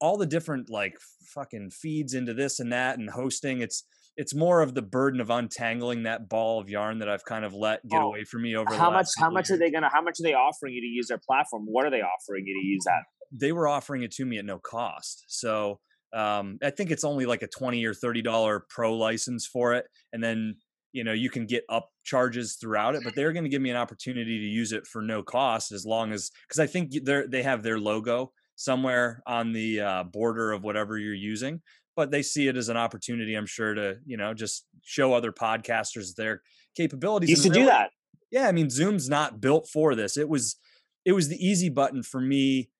all 0.00 0.18
the 0.18 0.26
different 0.26 0.68
like 0.68 0.98
fucking 1.34 1.70
feeds 1.70 2.14
into 2.14 2.34
this 2.34 2.60
and 2.60 2.72
that 2.72 2.98
and 2.98 3.08
hosting. 3.08 3.60
It's 3.60 3.84
it's 4.16 4.34
more 4.34 4.60
of 4.60 4.74
the 4.74 4.82
burden 4.82 5.20
of 5.20 5.30
untangling 5.30 6.04
that 6.04 6.28
ball 6.28 6.60
of 6.60 6.68
yarn 6.68 6.98
that 7.00 7.08
I've 7.08 7.24
kind 7.24 7.44
of 7.44 7.52
let 7.52 7.86
get 7.88 8.00
oh, 8.00 8.08
away 8.08 8.24
from 8.24 8.42
me 8.42 8.54
over. 8.54 8.74
How 8.74 8.90
much? 8.90 9.08
How 9.18 9.30
much 9.30 9.48
years. 9.48 9.56
are 9.56 9.58
they 9.58 9.70
gonna? 9.70 9.90
How 9.92 10.02
much 10.02 10.20
are 10.20 10.22
they 10.22 10.34
offering 10.34 10.74
you 10.74 10.80
to 10.80 10.86
use 10.86 11.08
their 11.08 11.20
platform? 11.26 11.64
What 11.66 11.86
are 11.86 11.90
they 11.90 12.02
offering 12.02 12.46
you 12.46 12.54
to 12.60 12.66
use 12.66 12.84
that? 12.84 13.02
They 13.32 13.52
were 13.52 13.66
offering 13.66 14.02
it 14.02 14.12
to 14.12 14.24
me 14.24 14.38
at 14.38 14.44
no 14.44 14.58
cost. 14.58 15.24
So 15.28 15.80
um, 16.14 16.58
I 16.62 16.70
think 16.70 16.90
it's 16.90 17.04
only 17.04 17.26
like 17.26 17.42
a 17.42 17.48
twenty 17.48 17.84
or 17.84 17.94
thirty 17.94 18.22
dollar 18.22 18.64
pro 18.68 18.96
license 18.96 19.46
for 19.46 19.74
it, 19.74 19.86
and 20.12 20.22
then 20.22 20.56
you 20.92 21.04
know 21.04 21.12
you 21.12 21.28
can 21.28 21.46
get 21.46 21.64
up 21.68 21.90
charges 22.04 22.56
throughout 22.60 22.94
it. 22.94 23.02
But 23.04 23.14
they're 23.14 23.32
going 23.32 23.44
to 23.44 23.50
give 23.50 23.62
me 23.62 23.70
an 23.70 23.76
opportunity 23.76 24.38
to 24.38 24.46
use 24.46 24.72
it 24.72 24.86
for 24.86 25.02
no 25.02 25.22
cost 25.22 25.72
as 25.72 25.84
long 25.84 26.12
as 26.12 26.30
because 26.48 26.60
I 26.60 26.66
think 26.66 26.92
they 27.04 27.22
they 27.28 27.42
have 27.42 27.62
their 27.62 27.78
logo 27.78 28.32
somewhere 28.56 29.22
on 29.26 29.52
the 29.52 29.80
uh, 29.80 30.04
border 30.04 30.52
of 30.52 30.62
whatever 30.62 30.96
you're 30.96 31.14
using. 31.14 31.60
But 31.96 32.10
they 32.10 32.22
see 32.22 32.48
it 32.48 32.56
as 32.56 32.68
an 32.68 32.76
opportunity, 32.76 33.34
I'm 33.34 33.46
sure, 33.46 33.74
to 33.74 33.96
you 34.06 34.16
know 34.16 34.34
just 34.34 34.66
show 34.82 35.12
other 35.14 35.32
podcasters 35.32 36.14
their 36.14 36.42
capabilities. 36.76 37.30
You 37.30 37.36
should 37.36 37.52
do 37.52 37.66
that. 37.66 37.90
Yeah, 38.30 38.48
I 38.48 38.52
mean, 38.52 38.70
Zoom's 38.70 39.08
not 39.08 39.40
built 39.40 39.68
for 39.72 39.94
this. 39.94 40.16
It 40.16 40.28
was 40.28 40.56
it 41.04 41.12
was 41.12 41.28
the 41.28 41.44
easy 41.44 41.68
button 41.68 42.02
for 42.02 42.20
me 42.20 42.70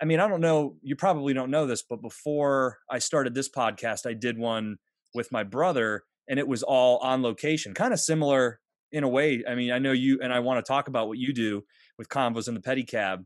I 0.00 0.04
mean, 0.04 0.20
I 0.20 0.28
don't 0.28 0.40
know, 0.40 0.76
you 0.82 0.94
probably 0.96 1.32
don't 1.32 1.50
know 1.50 1.66
this, 1.66 1.82
but 1.82 2.02
before 2.02 2.78
I 2.90 2.98
started 2.98 3.34
this 3.34 3.48
podcast, 3.48 4.06
I 4.08 4.12
did 4.12 4.38
one 4.38 4.76
with 5.14 5.32
my 5.32 5.42
brother 5.42 6.02
and 6.28 6.38
it 6.38 6.46
was 6.48 6.62
all 6.62 6.98
on 6.98 7.22
location, 7.22 7.72
kind 7.72 7.92
of 7.92 8.00
similar 8.00 8.60
in 8.92 9.04
a 9.04 9.08
way. 9.08 9.42
I 9.48 9.54
mean, 9.54 9.72
I 9.72 9.78
know 9.78 9.92
you 9.92 10.18
and 10.22 10.32
I 10.32 10.40
want 10.40 10.64
to 10.64 10.68
talk 10.68 10.88
about 10.88 11.08
what 11.08 11.18
you 11.18 11.32
do 11.32 11.62
with 11.98 12.08
Convos 12.08 12.48
in 12.48 12.54
the 12.54 12.60
Pedicab. 12.60 13.24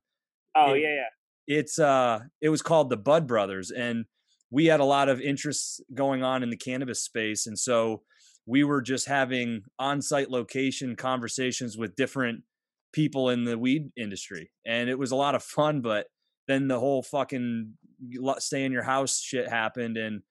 Oh 0.55 0.75
It- 0.75 0.83
yeah, 0.83 0.95
yeah. 0.95 1.05
It's 1.47 1.81
uh, 1.81 2.21
it 2.41 2.49
was 2.49 2.63
called 2.63 2.91
the 2.91 2.97
Bud 2.97 3.27
Brothers, 3.27 3.73
and 3.73 4.05
we 4.53 4.67
had 4.67 4.79
a 4.79 4.85
lot 4.85 5.09
of 5.09 5.21
interests 5.21 5.81
going 5.93 6.23
on 6.23 6.45
in 6.45 6.51
the 6.51 6.57
cannabis 6.57 7.03
space, 7.03 7.45
and 7.49 7.59
so 7.59 8.03
we 8.47 8.63
were 8.63 8.81
just 8.81 9.09
having 9.09 9.63
on-site 9.77 10.31
location 10.31 10.95
conversations 10.95 11.77
with 11.77 11.97
different 11.97 12.45
people 12.93 13.31
in 13.31 13.45
the 13.45 13.59
weed 13.59 13.91
industry, 13.97 14.53
and 14.65 14.89
it 14.89 14.97
was 14.97 15.11
a 15.11 15.17
lot 15.17 15.35
of 15.35 15.43
fun. 15.43 15.81
But 15.81 16.07
then 16.51 16.69
the 16.69 16.81
whole 16.81 17.03
fucking 17.03 17.75
stay 18.39 18.65
in 18.65 18.73
your 18.73 18.83
house 18.83 19.21
shit 19.21 19.49
happened, 19.49 19.97
and 19.97 20.23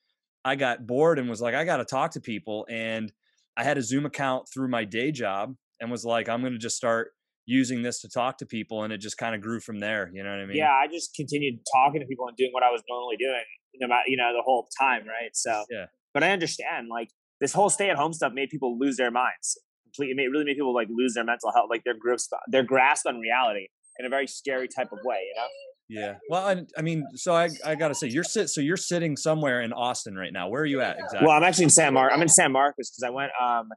I 0.44 0.56
got 0.56 0.86
bored 0.86 1.20
and 1.20 1.30
was 1.30 1.42
like, 1.42 1.56
I 1.56 1.64
got 1.64 1.78
to 1.78 1.86
talk 1.86 2.12
to 2.12 2.22
people, 2.22 2.68
and 2.70 3.12
I 3.58 3.64
had 3.64 3.78
a 3.78 3.82
Zoom 3.82 4.06
account 4.06 4.48
through 4.54 4.70
my 4.70 4.86
day 4.86 5.12
job, 5.12 5.56
and 5.80 5.90
was 5.90 6.06
like, 6.06 6.28
I'm 6.30 6.42
going 6.42 6.54
to 6.54 6.60
just 6.60 6.76
start 6.78 7.12
using 7.46 7.82
this 7.82 8.02
to 8.02 8.10
talk 8.10 8.38
to 8.40 8.46
people, 8.46 8.84
and 8.84 8.94
it 8.94 9.00
just 9.00 9.18
kind 9.18 9.34
of 9.34 9.42
grew 9.42 9.60
from 9.60 9.80
there. 9.80 10.12
You 10.14 10.24
know 10.24 10.30
what 10.30 10.40
I 10.40 10.46
mean? 10.46 10.58
yeah, 10.58 10.72
I 10.72 10.88
just 10.92 11.16
continued 11.16 11.60
talking 11.74 12.02
to 12.02 12.08
people 12.08 12.28
and 12.28 12.38
doing 12.38 12.52
what 12.52 12.64
I 12.64 12.70
was 12.70 12.84
normally 12.90 13.18
doing, 13.18 13.44
no 13.80 13.88
matter 13.88 14.04
you 14.08 14.18
know 14.18 14.32
the 14.34 14.44
whole 14.44 14.68
time, 14.80 15.08
right? 15.08 15.32
So 15.34 15.64
Yeah. 15.70 15.86
But 16.14 16.24
I 16.24 16.32
understand, 16.32 16.88
like 16.90 17.10
this 17.40 17.54
whole 17.54 17.70
stay-at-home 17.70 18.14
stuff 18.14 18.34
made 18.34 18.50
people 18.50 18.78
lose 18.78 18.98
their 18.98 19.12
minds. 19.12 19.58
Completely, 19.86 20.16
made, 20.16 20.28
really 20.28 20.46
made 20.46 20.56
people 20.56 20.74
like 20.74 20.88
lose 20.90 21.14
their 21.14 21.24
mental 21.24 21.52
health, 21.52 21.68
like 21.70 21.84
their 21.84 21.96
grasp, 21.98 22.32
their 22.48 22.64
grasp 22.64 23.08
on 23.08 23.20
reality 23.20 23.68
in 23.98 24.06
a 24.06 24.10
very 24.10 24.28
scary 24.28 24.68
type 24.68 24.92
of 24.92 25.00
way. 25.04 25.18
You 25.28 25.36
know? 25.36 25.48
Yeah. 25.90 26.16
Well, 26.30 26.48
I, 26.48 26.66
I 26.78 26.84
mean, 26.84 27.04
so 27.16 27.34
I, 27.34 27.50
I 27.66 27.74
got 27.74 27.88
to 27.88 27.96
say, 27.96 28.08
you're 28.08 28.24
sit, 28.24 28.50
so 28.50 28.62
you're 28.62 28.78
sitting 28.78 29.18
somewhere 29.18 29.62
in 29.62 29.74
Austin 29.74 30.16
right 30.16 30.32
now. 30.32 30.48
Where 30.48 30.62
are 30.62 30.66
you 30.66 30.82
at 30.82 31.00
exactly? 31.00 31.26
Well, 31.26 31.36
I'm 31.36 31.44
actually 31.44 31.64
in 31.66 31.72
San 31.72 31.94
Mar. 31.96 32.12
I'm 32.12 32.22
in 32.22 32.30
San 32.30 32.52
Marcos 32.52 32.92
because 32.92 33.04
I 33.04 33.10
went 33.10 33.32
um 33.42 33.70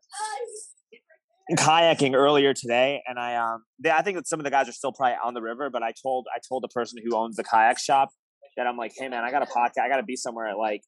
kayaking 1.56 2.14
earlier 2.14 2.52
today, 2.52 3.02
and 3.06 3.18
I 3.18 3.36
um 3.36 3.64
they, 3.82 3.90
I 3.90 4.02
think 4.02 4.18
that 4.18 4.28
some 4.28 4.38
of 4.38 4.44
the 4.44 4.50
guys 4.50 4.68
are 4.68 4.72
still 4.72 4.92
probably 4.92 5.16
on 5.24 5.32
the 5.32 5.40
river, 5.40 5.70
but 5.70 5.82
I 5.82 5.92
told 6.02 6.26
I 6.34 6.38
told 6.46 6.62
the 6.62 6.68
person 6.68 6.98
who 7.02 7.16
owns 7.16 7.36
the 7.36 7.44
kayak 7.44 7.78
shop 7.78 8.10
that 8.58 8.66
I'm 8.66 8.76
like, 8.76 8.92
hey 8.96 9.08
man, 9.08 9.24
I 9.24 9.30
got 9.30 9.42
a 9.42 9.46
podcast. 9.46 9.82
I 9.82 9.88
got 9.88 9.96
to 9.96 10.02
be 10.02 10.16
somewhere 10.16 10.48
at 10.48 10.58
like. 10.58 10.82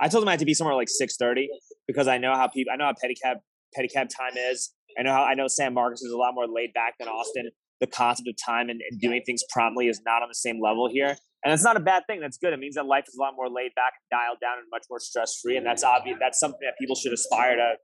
I 0.00 0.08
told 0.08 0.22
them 0.22 0.28
I 0.28 0.32
had 0.32 0.40
to 0.40 0.46
be 0.46 0.54
somewhere 0.54 0.72
at 0.72 0.76
like 0.76 0.88
six 0.88 1.16
thirty 1.16 1.50
because 1.86 2.08
I 2.08 2.16
know 2.16 2.34
how 2.34 2.48
people. 2.48 2.72
I 2.72 2.76
know 2.76 2.86
how 2.86 2.92
pedicab 2.92 3.36
pedicab 3.78 4.08
time 4.08 4.38
is. 4.50 4.72
I 4.98 5.02
know 5.02 5.12
how 5.12 5.24
I 5.24 5.34
know 5.34 5.46
San 5.46 5.74
Marcos 5.74 6.00
is 6.00 6.12
a 6.12 6.16
lot 6.16 6.32
more 6.34 6.46
laid 6.46 6.72
back 6.72 6.94
than 6.98 7.08
Austin. 7.08 7.50
The 7.80 7.86
concept 7.86 8.28
of 8.28 8.34
time 8.44 8.68
and, 8.68 8.80
and 8.90 9.00
doing 9.00 9.22
things 9.24 9.42
promptly 9.50 9.88
is 9.88 10.00
not 10.04 10.22
on 10.22 10.28
the 10.28 10.34
same 10.34 10.60
level 10.60 10.88
here, 10.90 11.16
and 11.44 11.54
it's 11.54 11.62
not 11.62 11.76
a 11.76 11.80
bad 11.80 12.04
thing. 12.08 12.20
That's 12.20 12.38
good. 12.38 12.52
It 12.52 12.58
means 12.58 12.74
that 12.74 12.86
life 12.86 13.04
is 13.06 13.14
a 13.16 13.20
lot 13.20 13.34
more 13.36 13.48
laid 13.48 13.74
back, 13.76 13.92
and 13.96 14.18
dialed 14.18 14.38
down, 14.40 14.58
and 14.58 14.66
much 14.70 14.84
more 14.90 14.98
stress 14.98 15.38
free. 15.40 15.56
And 15.56 15.64
that's 15.64 15.84
obvious. 15.84 16.16
That's 16.20 16.40
something 16.40 16.60
that 16.62 16.74
people 16.80 16.96
should 16.96 17.12
aspire 17.12 17.56
to 17.56 17.74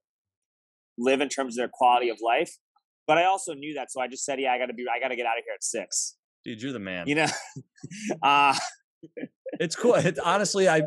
live 0.98 1.20
in 1.20 1.28
terms 1.28 1.54
of 1.54 1.58
their 1.58 1.70
quality 1.72 2.08
of 2.08 2.18
life. 2.24 2.50
But 3.06 3.18
I 3.18 3.24
also 3.24 3.54
knew 3.54 3.74
that, 3.74 3.92
so 3.92 4.00
I 4.00 4.08
just 4.08 4.24
said, 4.24 4.40
"Yeah, 4.40 4.52
I 4.52 4.58
got 4.58 4.66
to 4.66 4.74
be. 4.74 4.84
I 4.92 4.98
got 4.98 5.08
to 5.08 5.16
get 5.16 5.26
out 5.26 5.38
of 5.38 5.44
here 5.44 5.54
at 5.54 5.62
six. 5.62 6.16
Dude, 6.44 6.60
you're 6.62 6.72
the 6.72 6.78
man. 6.78 7.06
You 7.06 7.14
know, 7.16 7.26
uh, 8.22 8.56
it's 9.60 9.76
cool. 9.76 9.94
It, 9.94 10.18
honestly, 10.18 10.68
I 10.68 10.82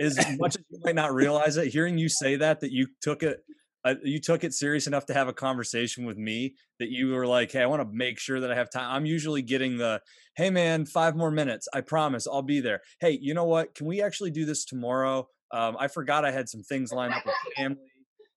as 0.00 0.16
much 0.38 0.56
as 0.56 0.64
you 0.70 0.80
might 0.84 0.94
not 0.94 1.12
realize 1.14 1.56
it, 1.56 1.68
hearing 1.68 1.98
you 1.98 2.08
say 2.08 2.36
that 2.36 2.60
that 2.60 2.72
you 2.72 2.88
took 3.00 3.22
it, 3.22 3.38
uh, 3.84 3.94
you 4.02 4.20
took 4.20 4.44
it 4.44 4.54
serious 4.54 4.86
enough 4.86 5.06
to 5.06 5.14
have 5.14 5.28
a 5.28 5.32
conversation 5.32 6.04
with 6.04 6.16
me. 6.16 6.54
That 6.78 6.90
you 6.90 7.08
were 7.08 7.26
like, 7.26 7.52
hey, 7.52 7.62
I 7.62 7.66
want 7.66 7.82
to 7.82 7.96
make 7.96 8.18
sure 8.18 8.40
that 8.40 8.50
I 8.50 8.54
have 8.54 8.70
time. 8.70 8.90
I'm 8.90 9.06
usually 9.06 9.42
getting 9.42 9.78
the, 9.78 10.00
hey 10.36 10.50
man, 10.50 10.84
five 10.84 11.16
more 11.16 11.30
minutes. 11.30 11.68
I 11.72 11.80
promise, 11.80 12.26
I'll 12.26 12.42
be 12.42 12.60
there. 12.60 12.80
Hey, 13.00 13.18
you 13.20 13.34
know 13.34 13.44
what? 13.44 13.74
Can 13.74 13.86
we 13.86 14.02
actually 14.02 14.30
do 14.30 14.44
this 14.44 14.64
tomorrow? 14.64 15.28
Um, 15.52 15.76
I 15.78 15.88
forgot 15.88 16.24
I 16.24 16.30
had 16.30 16.48
some 16.48 16.62
things 16.62 16.92
lined 16.92 17.14
up 17.14 17.24
with 17.24 17.34
family. 17.56 17.78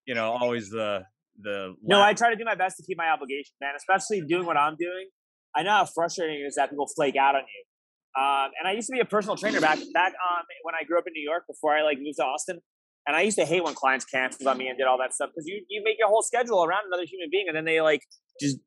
You 0.06 0.16
know, 0.16 0.32
always 0.32 0.70
the 0.70 1.04
the 1.42 1.76
no, 1.84 2.02
I 2.02 2.14
try 2.14 2.30
to 2.30 2.36
do 2.36 2.46
my 2.46 2.56
best 2.56 2.78
to 2.78 2.84
keep 2.84 2.98
my 2.98 3.10
obligation, 3.10 3.54
man. 3.60 3.74
Especially 3.76 4.22
doing 4.22 4.46
what 4.46 4.58
I'm 4.58 4.76
doing. 4.80 5.08
I 5.56 5.64
know 5.64 5.72
how 5.72 5.86
frustrating 5.86 6.42
it 6.42 6.44
is 6.44 6.56
that 6.56 6.70
people 6.70 6.88
flake 6.88 7.16
out 7.16 7.36
on 7.36 7.42
you. 7.42 8.22
Um, 8.22 8.52
and 8.60 8.68
I 8.68 8.72
used 8.72 8.88
to 8.88 8.94
be 8.94 9.00
a 9.00 9.06
personal 9.06 9.36
trainer 9.36 9.60
back 9.60 9.78
back 9.94 10.14
um, 10.14 10.44
when 10.64 10.76
I 10.76 10.84
grew 10.84 10.98
up 10.98 11.06
in 11.08 11.14
New 11.14 11.24
York 11.24 11.44
before 11.48 11.76
I 11.76 11.82
like 11.82 11.98
moved 12.00 12.18
to 12.18 12.24
Austin. 12.24 12.62
And 13.08 13.16
I 13.16 13.22
used 13.22 13.38
to 13.38 13.46
hate 13.46 13.64
when 13.64 13.76
clients 13.76 14.06
canceled 14.06 14.48
on 14.48 14.58
me 14.58 14.68
and 14.68 14.78
did 14.78 14.88
all 14.88 14.98
that 14.98 15.14
stuff 15.14 15.30
because 15.34 15.46
you 15.48 15.64
you 15.70 15.84
make 15.84 15.98
your 16.00 16.08
whole 16.08 16.24
schedule 16.24 16.64
around 16.64 16.84
another 16.88 17.06
human 17.06 17.30
being, 17.32 17.46
and 17.48 17.56
then 17.56 17.66
they 17.66 17.82
like 17.82 18.02
just 18.42 18.58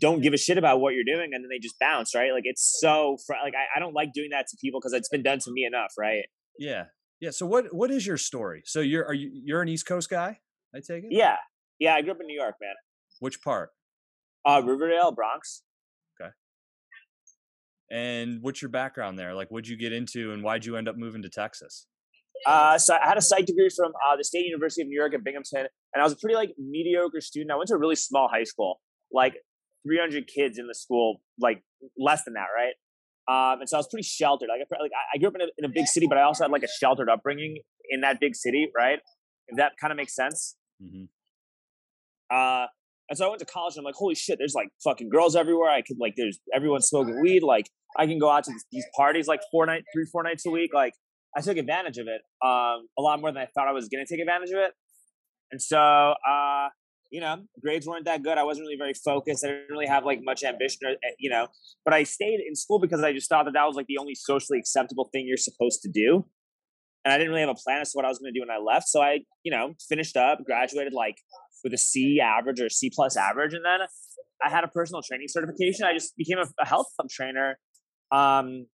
don't 0.00 0.22
give 0.22 0.32
a 0.32 0.38
shit 0.38 0.58
about 0.58 0.80
what 0.80 0.94
you're 0.94 1.04
doing, 1.04 1.30
and 1.34 1.44
then 1.44 1.48
they 1.50 1.58
just 1.58 1.78
bounce, 1.78 2.14
right? 2.14 2.32
Like 2.32 2.44
it's 2.44 2.78
so 2.80 3.16
fr- 3.26 3.34
like 3.44 3.54
I, 3.54 3.76
I 3.76 3.80
don't 3.80 3.94
like 3.94 4.12
doing 4.12 4.30
that 4.30 4.46
to 4.48 4.56
people 4.60 4.80
because 4.80 4.92
it's 4.92 5.08
been 5.08 5.22
done 5.22 5.38
to 5.40 5.52
me 5.52 5.64
enough, 5.64 5.92
right? 5.98 6.24
yeah, 6.58 6.84
yeah. 7.20 7.30
So 7.30 7.46
what 7.46 7.74
what 7.74 7.90
is 7.90 8.06
your 8.06 8.16
story? 8.16 8.62
So 8.64 8.80
you're 8.80 9.04
are 9.06 9.14
you 9.14 9.30
you're 9.32 9.62
an 9.62 9.68
East 9.68 9.86
Coast 9.86 10.08
guy? 10.08 10.38
I 10.74 10.78
take 10.78 11.04
it. 11.04 11.10
Yeah, 11.10 11.36
yeah. 11.78 11.94
I 11.94 12.02
grew 12.02 12.12
up 12.12 12.20
in 12.20 12.26
New 12.26 12.40
York, 12.40 12.54
man. 12.60 12.74
Which 13.20 13.42
part? 13.42 13.70
Uh, 14.46 14.62
Riverdale, 14.64 15.12
Bronx. 15.12 15.62
Okay. 16.20 16.30
And 17.90 18.42
what's 18.42 18.60
your 18.60 18.70
background 18.70 19.18
there? 19.18 19.34
Like, 19.34 19.50
what'd 19.50 19.68
you 19.68 19.76
get 19.76 19.92
into, 19.92 20.32
and 20.32 20.42
why'd 20.42 20.64
you 20.64 20.76
end 20.76 20.88
up 20.88 20.96
moving 20.96 21.22
to 21.22 21.28
Texas? 21.28 21.86
Uh, 22.46 22.76
so 22.78 22.94
I 22.94 23.08
had 23.08 23.16
a 23.18 23.22
psych 23.22 23.46
degree 23.46 23.68
from 23.74 23.92
uh, 24.06 24.16
the 24.16 24.24
State 24.24 24.44
University 24.46 24.82
of 24.82 24.88
New 24.88 24.96
York 24.98 25.14
at 25.14 25.24
Binghamton, 25.24 25.66
and 25.94 26.00
I 26.00 26.02
was 26.02 26.12
a 26.12 26.16
pretty 26.16 26.34
like 26.36 26.50
mediocre 26.58 27.20
student. 27.20 27.50
I 27.50 27.56
went 27.56 27.68
to 27.68 27.74
a 27.74 27.78
really 27.78 27.96
small 27.96 28.28
high 28.28 28.44
school, 28.44 28.80
like 29.12 29.34
300 29.86 30.26
kids 30.26 30.58
in 30.58 30.66
the 30.66 30.74
school, 30.74 31.20
like 31.38 31.62
less 31.98 32.24
than 32.24 32.34
that, 32.34 32.48
right? 32.54 32.74
Um, 33.26 33.60
and 33.60 33.68
so 33.68 33.76
I 33.76 33.80
was 33.80 33.88
pretty 33.90 34.02
sheltered. 34.06 34.48
Like, 34.50 34.66
I, 34.70 34.82
like 34.82 34.90
I- 35.14 35.18
grew 35.18 35.28
up 35.28 35.34
in 35.36 35.40
a, 35.40 35.46
in 35.58 35.64
a 35.64 35.68
big 35.72 35.86
city, 35.86 36.06
but 36.06 36.18
I 36.18 36.22
also 36.22 36.44
had 36.44 36.50
like 36.50 36.62
a 36.62 36.68
sheltered 36.68 37.08
upbringing 37.08 37.56
in 37.88 38.02
that 38.02 38.20
big 38.20 38.34
city, 38.34 38.68
right? 38.76 38.98
If 39.48 39.56
that 39.56 39.72
kind 39.80 39.90
of 39.90 39.96
makes 39.96 40.14
sense. 40.14 40.56
hmm 40.80 41.04
Uh, 42.30 42.66
and 43.08 43.18
so 43.18 43.26
I 43.26 43.28
went 43.28 43.40
to 43.40 43.46
college 43.46 43.74
and 43.74 43.80
I'm 43.82 43.84
like, 43.84 43.94
holy 43.96 44.14
shit, 44.14 44.38
there's 44.38 44.54
like 44.54 44.68
fucking 44.82 45.10
girls 45.10 45.36
everywhere. 45.36 45.68
I 45.70 45.82
could 45.82 45.98
like, 46.00 46.14
there's 46.16 46.38
everyone 46.54 46.80
smoking 46.80 47.20
weed. 47.20 47.42
Like 47.42 47.68
I 47.98 48.06
can 48.06 48.18
go 48.18 48.30
out 48.30 48.44
to 48.44 48.50
these- 48.52 48.64
these 48.72 48.86
parties 48.96 49.26
like 49.28 49.40
four 49.50 49.66
night, 49.66 49.84
three, 49.94 50.06
four 50.10 50.22
nights 50.22 50.46
a 50.46 50.50
week. 50.50 50.72
Like 50.72 50.94
I 51.36 51.40
took 51.40 51.56
advantage 51.56 51.98
of 51.98 52.06
it, 52.06 52.22
um, 52.44 52.86
a 52.98 53.02
lot 53.02 53.20
more 53.20 53.32
than 53.32 53.42
I 53.42 53.48
thought 53.54 53.68
I 53.68 53.72
was 53.72 53.88
going 53.88 54.04
to 54.04 54.12
take 54.12 54.20
advantage 54.20 54.50
of 54.50 54.58
it. 54.58 54.72
And 55.50 55.60
so, 55.60 55.78
uh, 55.78 56.68
you 57.10 57.20
know, 57.20 57.42
grades 57.60 57.86
weren't 57.86 58.06
that 58.06 58.22
good. 58.22 58.38
I 58.38 58.44
wasn't 58.44 58.64
really 58.64 58.76
very 58.76 58.94
focused. 58.94 59.44
I 59.44 59.48
didn't 59.48 59.70
really 59.70 59.86
have 59.86 60.04
like 60.04 60.20
much 60.22 60.42
ambition, 60.42 60.80
or, 60.84 60.90
eh, 60.90 61.14
you 61.18 61.30
know, 61.30 61.46
but 61.84 61.94
I 61.94 62.02
stayed 62.04 62.40
in 62.46 62.54
school 62.54 62.78
because 62.78 63.02
I 63.02 63.12
just 63.12 63.28
thought 63.28 63.44
that 63.44 63.54
that 63.54 63.64
was 63.64 63.76
like 63.76 63.86
the 63.86 63.98
only 63.98 64.14
socially 64.14 64.58
acceptable 64.58 65.08
thing 65.12 65.26
you're 65.26 65.36
supposed 65.36 65.82
to 65.82 65.88
do. 65.88 66.24
And 67.04 67.12
I 67.12 67.18
didn't 67.18 67.30
really 67.30 67.42
have 67.42 67.50
a 67.50 67.62
plan 67.62 67.82
as 67.82 67.92
to 67.92 67.96
what 67.96 68.04
I 68.04 68.08
was 68.08 68.18
going 68.18 68.32
to 68.32 68.38
do 68.38 68.42
when 68.44 68.50
I 68.50 68.58
left. 68.58 68.88
So 68.88 69.02
I, 69.02 69.20
you 69.42 69.52
know, 69.52 69.74
finished 69.88 70.16
up, 70.16 70.38
graduated 70.44 70.92
like 70.92 71.16
with 71.62 71.74
a 71.74 71.78
C 71.78 72.20
average 72.20 72.60
or 72.60 72.68
C 72.70 72.90
plus 72.92 73.16
average. 73.16 73.52
And 73.54 73.64
then 73.64 73.80
I 74.42 74.48
had 74.48 74.64
a 74.64 74.68
personal 74.68 75.02
training 75.02 75.28
certification. 75.28 75.84
I 75.84 75.92
just 75.92 76.16
became 76.16 76.38
a, 76.38 76.46
a 76.60 76.66
health 76.66 76.86
club 76.96 77.08
trainer 77.10 77.58
um, 78.10 78.66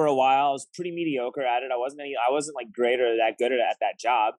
for 0.00 0.06
a 0.06 0.14
while. 0.14 0.46
I 0.46 0.52
was 0.52 0.66
pretty 0.74 0.92
mediocre 0.92 1.42
at 1.42 1.62
it. 1.62 1.70
I 1.70 1.76
wasn't 1.76 2.00
any, 2.00 2.14
I 2.16 2.32
wasn't 2.32 2.56
like 2.56 2.72
great 2.72 3.00
or 3.00 3.16
that 3.18 3.36
good 3.38 3.52
at, 3.52 3.60
at 3.60 3.76
that 3.82 4.00
job. 4.00 4.32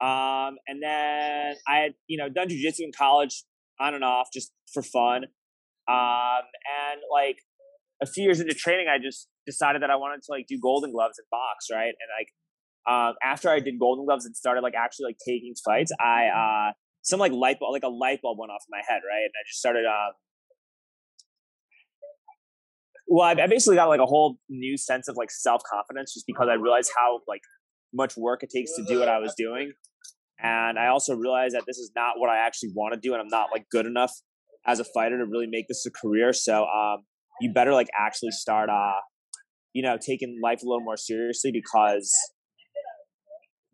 Um, 0.00 0.58
and 0.66 0.82
then 0.82 1.54
I 1.68 1.76
had, 1.78 1.94
you 2.08 2.18
know, 2.18 2.28
done 2.28 2.48
jujitsu 2.48 2.80
in 2.80 2.90
college 2.90 3.44
on 3.78 3.94
and 3.94 4.02
off 4.02 4.30
just 4.34 4.50
for 4.72 4.82
fun. 4.82 5.26
Um, 5.86 6.42
and 6.66 7.00
like 7.12 7.38
a 8.02 8.06
few 8.06 8.24
years 8.24 8.40
into 8.40 8.54
training, 8.54 8.86
I 8.88 8.98
just 8.98 9.28
decided 9.46 9.82
that 9.82 9.90
I 9.90 9.94
wanted 9.94 10.22
to 10.24 10.32
like 10.32 10.46
do 10.48 10.58
golden 10.60 10.90
gloves 10.90 11.16
and 11.16 11.26
box, 11.30 11.66
right? 11.70 11.94
And 11.94 12.10
like, 12.18 12.30
um, 12.92 13.14
after 13.22 13.50
I 13.50 13.60
did 13.60 13.78
golden 13.78 14.04
gloves 14.04 14.26
and 14.26 14.34
started 14.34 14.62
like 14.62 14.74
actually 14.74 15.10
like 15.10 15.18
taking 15.24 15.54
fights, 15.64 15.92
I, 16.00 16.26
uh, 16.26 16.72
some 17.02 17.20
like 17.20 17.30
light 17.30 17.60
bulb, 17.60 17.72
like 17.72 17.84
a 17.84 17.88
light 17.88 18.18
bulb 18.20 18.38
went 18.40 18.50
off 18.50 18.64
in 18.66 18.72
my 18.72 18.82
head, 18.88 19.02
right? 19.08 19.22
And 19.22 19.32
I 19.38 19.46
just 19.46 19.60
started, 19.60 19.86
um, 19.86 20.10
well, 23.08 23.26
I, 23.26 23.46
basically 23.46 23.76
got 23.76 23.88
like 23.88 24.00
a 24.00 24.06
whole 24.06 24.38
new 24.50 24.76
sense 24.76 25.08
of 25.08 25.16
like 25.16 25.30
self 25.30 25.62
confidence 25.70 26.12
just 26.12 26.26
because 26.26 26.48
I 26.50 26.54
realized 26.54 26.92
how 26.96 27.20
like 27.26 27.40
much 27.92 28.16
work 28.16 28.42
it 28.42 28.50
takes 28.54 28.74
to 28.76 28.84
do 28.84 29.00
what 29.00 29.08
I 29.08 29.18
was 29.18 29.34
doing. 29.36 29.72
And 30.40 30.78
I 30.78 30.88
also 30.88 31.16
realized 31.16 31.54
that 31.54 31.64
this 31.66 31.78
is 31.78 31.90
not 31.96 32.14
what 32.18 32.30
I 32.30 32.38
actually 32.38 32.70
want 32.74 32.94
to 32.94 33.00
do, 33.00 33.14
and 33.14 33.20
I'm 33.20 33.28
not 33.28 33.48
like 33.50 33.64
good 33.72 33.86
enough 33.86 34.12
as 34.66 34.78
a 34.78 34.84
fighter 34.84 35.18
to 35.18 35.24
really 35.24 35.46
make 35.48 35.66
this 35.68 35.84
a 35.86 35.90
career. 35.90 36.32
So, 36.32 36.64
um, 36.64 37.04
you 37.40 37.52
better 37.52 37.72
like 37.72 37.88
actually 37.98 38.30
start, 38.32 38.68
uh, 38.68 39.00
you 39.72 39.82
know, 39.82 39.96
taking 40.00 40.38
life 40.42 40.62
a 40.62 40.66
little 40.66 40.84
more 40.84 40.96
seriously 40.96 41.50
because 41.50 42.12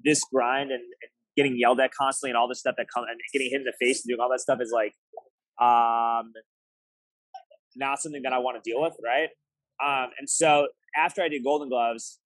this 0.05 0.23
grind 0.33 0.71
and, 0.71 0.81
and 0.81 1.11
getting 1.37 1.59
yelled 1.59 1.81
at 1.81 1.91
constantly 1.93 2.31
and 2.31 2.39
all 2.39 2.49
this 2.49 2.61
stuff 2.61 2.77
that 2.79 2.87
comes 2.95 3.07
and 3.11 3.19
getting 3.33 3.51
hit 3.51 3.61
in 3.61 3.65
the 3.65 3.73
face 3.85 4.05
and 4.05 4.11
doing 4.11 4.21
all 4.21 4.31
that 4.31 4.41
stuff 4.41 4.59
is 4.61 4.73
like, 4.73 4.93
um, 5.61 6.33
not 7.77 8.01
something 8.01 8.23
that 8.23 8.33
I 8.33 8.39
want 8.39 8.63
to 8.63 8.71
deal 8.71 8.81
with, 8.81 8.95
right? 9.05 9.29
Um, 9.85 10.11
and 10.19 10.29
so 10.29 10.69
after 10.97 11.23
I 11.23 11.29
did 11.29 11.43
Golden 11.45 11.69
Gloves, 11.69 12.19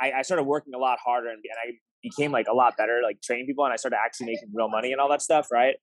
I, 0.00 0.12
I 0.12 0.22
started 0.22 0.44
working 0.44 0.74
a 0.74 0.78
lot 0.78 0.98
harder 1.04 1.28
and, 1.28 1.38
and 1.38 1.58
I 1.64 1.78
became 2.02 2.32
like 2.32 2.46
a 2.48 2.54
lot 2.54 2.76
better, 2.76 3.00
like 3.02 3.20
training 3.22 3.46
people, 3.46 3.64
and 3.64 3.72
I 3.72 3.76
started 3.76 3.98
actually 4.04 4.26
making 4.26 4.50
real 4.54 4.68
money 4.68 4.92
and 4.92 5.00
all 5.00 5.08
that 5.10 5.22
stuff, 5.22 5.48
right? 5.50 5.76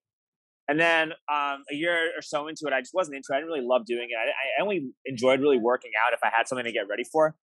And 0.69 0.79
then 0.79 1.11
um, 1.31 1.63
a 1.69 1.75
year 1.75 2.11
or 2.15 2.21
so 2.21 2.47
into 2.47 2.65
it, 2.67 2.73
I 2.73 2.79
just 2.79 2.93
wasn't 2.93 3.17
into 3.17 3.27
it. 3.31 3.35
I 3.35 3.39
didn't 3.39 3.49
really 3.49 3.65
love 3.65 3.85
doing 3.85 4.07
it. 4.09 4.15
I, 4.15 4.61
I 4.61 4.63
only 4.63 4.91
enjoyed 5.05 5.41
really 5.41 5.57
working 5.57 5.91
out 6.05 6.13
if 6.13 6.19
I 6.23 6.29
had 6.33 6.47
something 6.47 6.63
to 6.63 6.71
get 6.71 6.87
ready 6.89 7.03
for, 7.11 7.35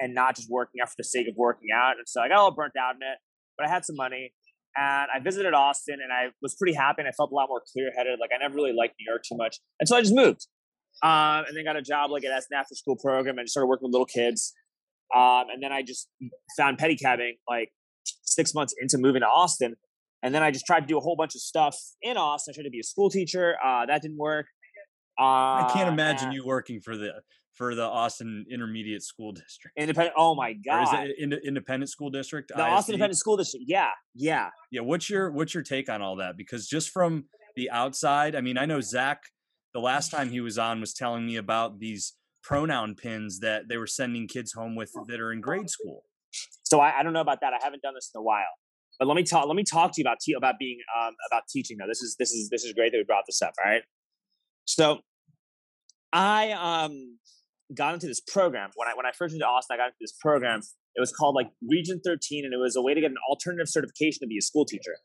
and 0.00 0.14
not 0.14 0.36
just 0.36 0.48
working 0.50 0.80
out 0.80 0.88
for 0.88 0.94
the 0.96 1.04
sake 1.04 1.28
of 1.28 1.34
working 1.36 1.68
out. 1.74 1.98
And 1.98 2.08
so 2.08 2.22
I 2.22 2.28
got 2.28 2.38
all 2.38 2.50
burnt 2.50 2.74
out 2.80 2.94
in 2.94 3.02
it, 3.02 3.18
but 3.56 3.66
I 3.66 3.70
had 3.70 3.84
some 3.84 3.96
money, 3.96 4.32
and 4.76 5.08
I 5.14 5.18
visited 5.20 5.52
Austin, 5.52 5.98
and 6.02 6.12
I 6.12 6.28
was 6.40 6.54
pretty 6.54 6.74
happy, 6.74 7.02
and 7.02 7.08
I 7.08 7.12
felt 7.12 7.32
a 7.32 7.34
lot 7.34 7.48
more 7.48 7.62
clear 7.72 7.90
headed. 7.94 8.18
Like 8.18 8.30
I 8.34 8.38
never 8.38 8.54
really 8.54 8.72
liked 8.72 8.94
New 8.98 9.10
York 9.10 9.24
too 9.28 9.36
much, 9.36 9.58
and 9.78 9.86
so 9.86 9.96
I 9.96 10.00
just 10.00 10.14
moved, 10.14 10.46
um, 11.02 11.44
and 11.46 11.56
then 11.56 11.64
got 11.64 11.76
a 11.76 11.82
job 11.82 12.10
like 12.10 12.24
at 12.24 12.30
an 12.30 12.56
after 12.56 12.74
school 12.74 12.96
program, 12.96 13.38
and 13.38 13.48
started 13.48 13.66
working 13.66 13.86
with 13.86 13.92
little 13.92 14.06
kids. 14.06 14.54
Um, 15.14 15.46
and 15.52 15.62
then 15.62 15.72
I 15.72 15.82
just 15.82 16.08
found 16.56 16.78
pedicabbing 16.78 17.32
like 17.48 17.72
six 18.22 18.54
months 18.54 18.74
into 18.80 18.98
moving 18.98 19.20
to 19.20 19.26
Austin, 19.26 19.76
and 20.22 20.34
then 20.34 20.42
I 20.42 20.50
just 20.50 20.66
tried 20.66 20.80
to 20.80 20.86
do 20.86 20.98
a 20.98 21.00
whole 21.00 21.16
bunch 21.16 21.34
of 21.34 21.40
stuff 21.40 21.76
in 22.02 22.16
Austin. 22.16 22.52
I 22.52 22.56
tried 22.56 22.64
to 22.64 22.70
be 22.70 22.80
a 22.80 22.84
school 22.84 23.10
teacher. 23.10 23.56
Uh, 23.64 23.86
that 23.86 24.02
didn't 24.02 24.18
work. 24.18 24.46
Uh, 25.18 25.22
I 25.64 25.70
can't 25.72 25.88
uh, 25.88 25.92
imagine 25.92 26.32
you 26.32 26.46
working 26.46 26.80
for 26.80 26.96
the 26.96 27.12
for 27.54 27.74
the 27.74 27.82
Austin 27.82 28.46
Intermediate 28.48 29.02
School 29.02 29.32
District. 29.32 29.76
Independent. 29.76 30.14
Oh 30.16 30.34
my 30.36 30.50
Or 30.70 30.82
is 30.82 30.90
god. 30.90 31.08
Ind- 31.18 31.40
Independent 31.44 31.90
School 31.90 32.08
District? 32.08 32.52
the 32.54 32.62
Austin 32.62 32.94
Independent 32.94 33.18
School 33.18 33.36
District. 33.36 33.64
Yeah, 33.66 33.88
yeah. 34.14 34.50
Yeah, 34.70 34.82
what's 34.82 35.10
your 35.10 35.30
what's 35.32 35.54
your 35.54 35.64
take 35.64 35.88
on 35.88 36.00
all 36.00 36.16
that? 36.16 36.36
Because 36.36 36.68
just 36.68 36.90
from 36.90 37.24
the 37.56 37.70
outside, 37.70 38.36
I 38.36 38.40
mean, 38.40 38.56
I 38.56 38.64
know 38.64 38.80
Zach. 38.80 39.22
The 39.74 39.80
last 39.80 40.10
time 40.10 40.30
he 40.30 40.40
was 40.40 40.58
on 40.58 40.80
was 40.80 40.94
telling 40.94 41.26
me 41.26 41.36
about 41.36 41.78
these 41.78 42.14
pronoun 42.42 42.94
pins 42.94 43.40
that 43.40 43.68
they 43.68 43.76
were 43.76 43.86
sending 43.86 44.26
kids 44.26 44.52
home 44.52 44.74
with 44.74 44.92
that 45.06 45.20
are 45.20 45.32
in 45.32 45.40
grade 45.40 45.68
school. 45.68 46.04
So 46.62 46.80
I, 46.80 47.00
I 47.00 47.02
don't 47.02 47.12
know 47.12 47.20
about 47.20 47.40
that. 47.42 47.52
I 47.52 47.58
haven't 47.62 47.82
done 47.82 47.94
this 47.94 48.10
in 48.14 48.18
a 48.18 48.22
while. 48.22 48.44
But 48.98 49.06
let 49.06 49.14
me 49.14 49.22
talk. 49.22 49.46
Let 49.46 49.54
me 49.54 49.62
talk 49.62 49.92
to 49.92 50.00
you 50.00 50.02
about 50.02 50.18
te- 50.20 50.34
about 50.34 50.56
being 50.58 50.78
um, 50.98 51.14
about 51.30 51.42
teaching. 51.48 51.76
Though 51.78 51.86
this 51.86 52.02
is 52.02 52.16
this 52.18 52.32
is 52.32 52.48
this 52.50 52.64
is 52.64 52.72
great 52.72 52.92
that 52.92 52.98
we 52.98 53.04
brought 53.04 53.24
this 53.26 53.40
up. 53.40 53.54
All 53.64 53.70
right. 53.70 53.82
So 54.64 54.98
I 56.12 56.52
um 56.52 57.18
got 57.74 57.94
into 57.94 58.06
this 58.06 58.20
program 58.20 58.70
when 58.74 58.88
I 58.88 58.94
when 58.94 59.06
I 59.06 59.12
first 59.12 59.32
went 59.32 59.42
to 59.42 59.46
Austin. 59.46 59.74
I 59.74 59.76
got 59.78 59.86
into 59.86 59.98
this 60.00 60.14
program. 60.20 60.60
It 60.96 61.00
was 61.00 61.12
called 61.12 61.36
like 61.36 61.46
Region 61.62 62.00
13, 62.04 62.44
and 62.44 62.52
it 62.52 62.56
was 62.56 62.74
a 62.74 62.82
way 62.82 62.92
to 62.92 63.00
get 63.00 63.10
an 63.10 63.18
alternative 63.30 63.68
certification 63.68 64.20
to 64.20 64.26
be 64.26 64.38
a 64.38 64.42
school 64.42 64.64
teacher. 64.64 64.96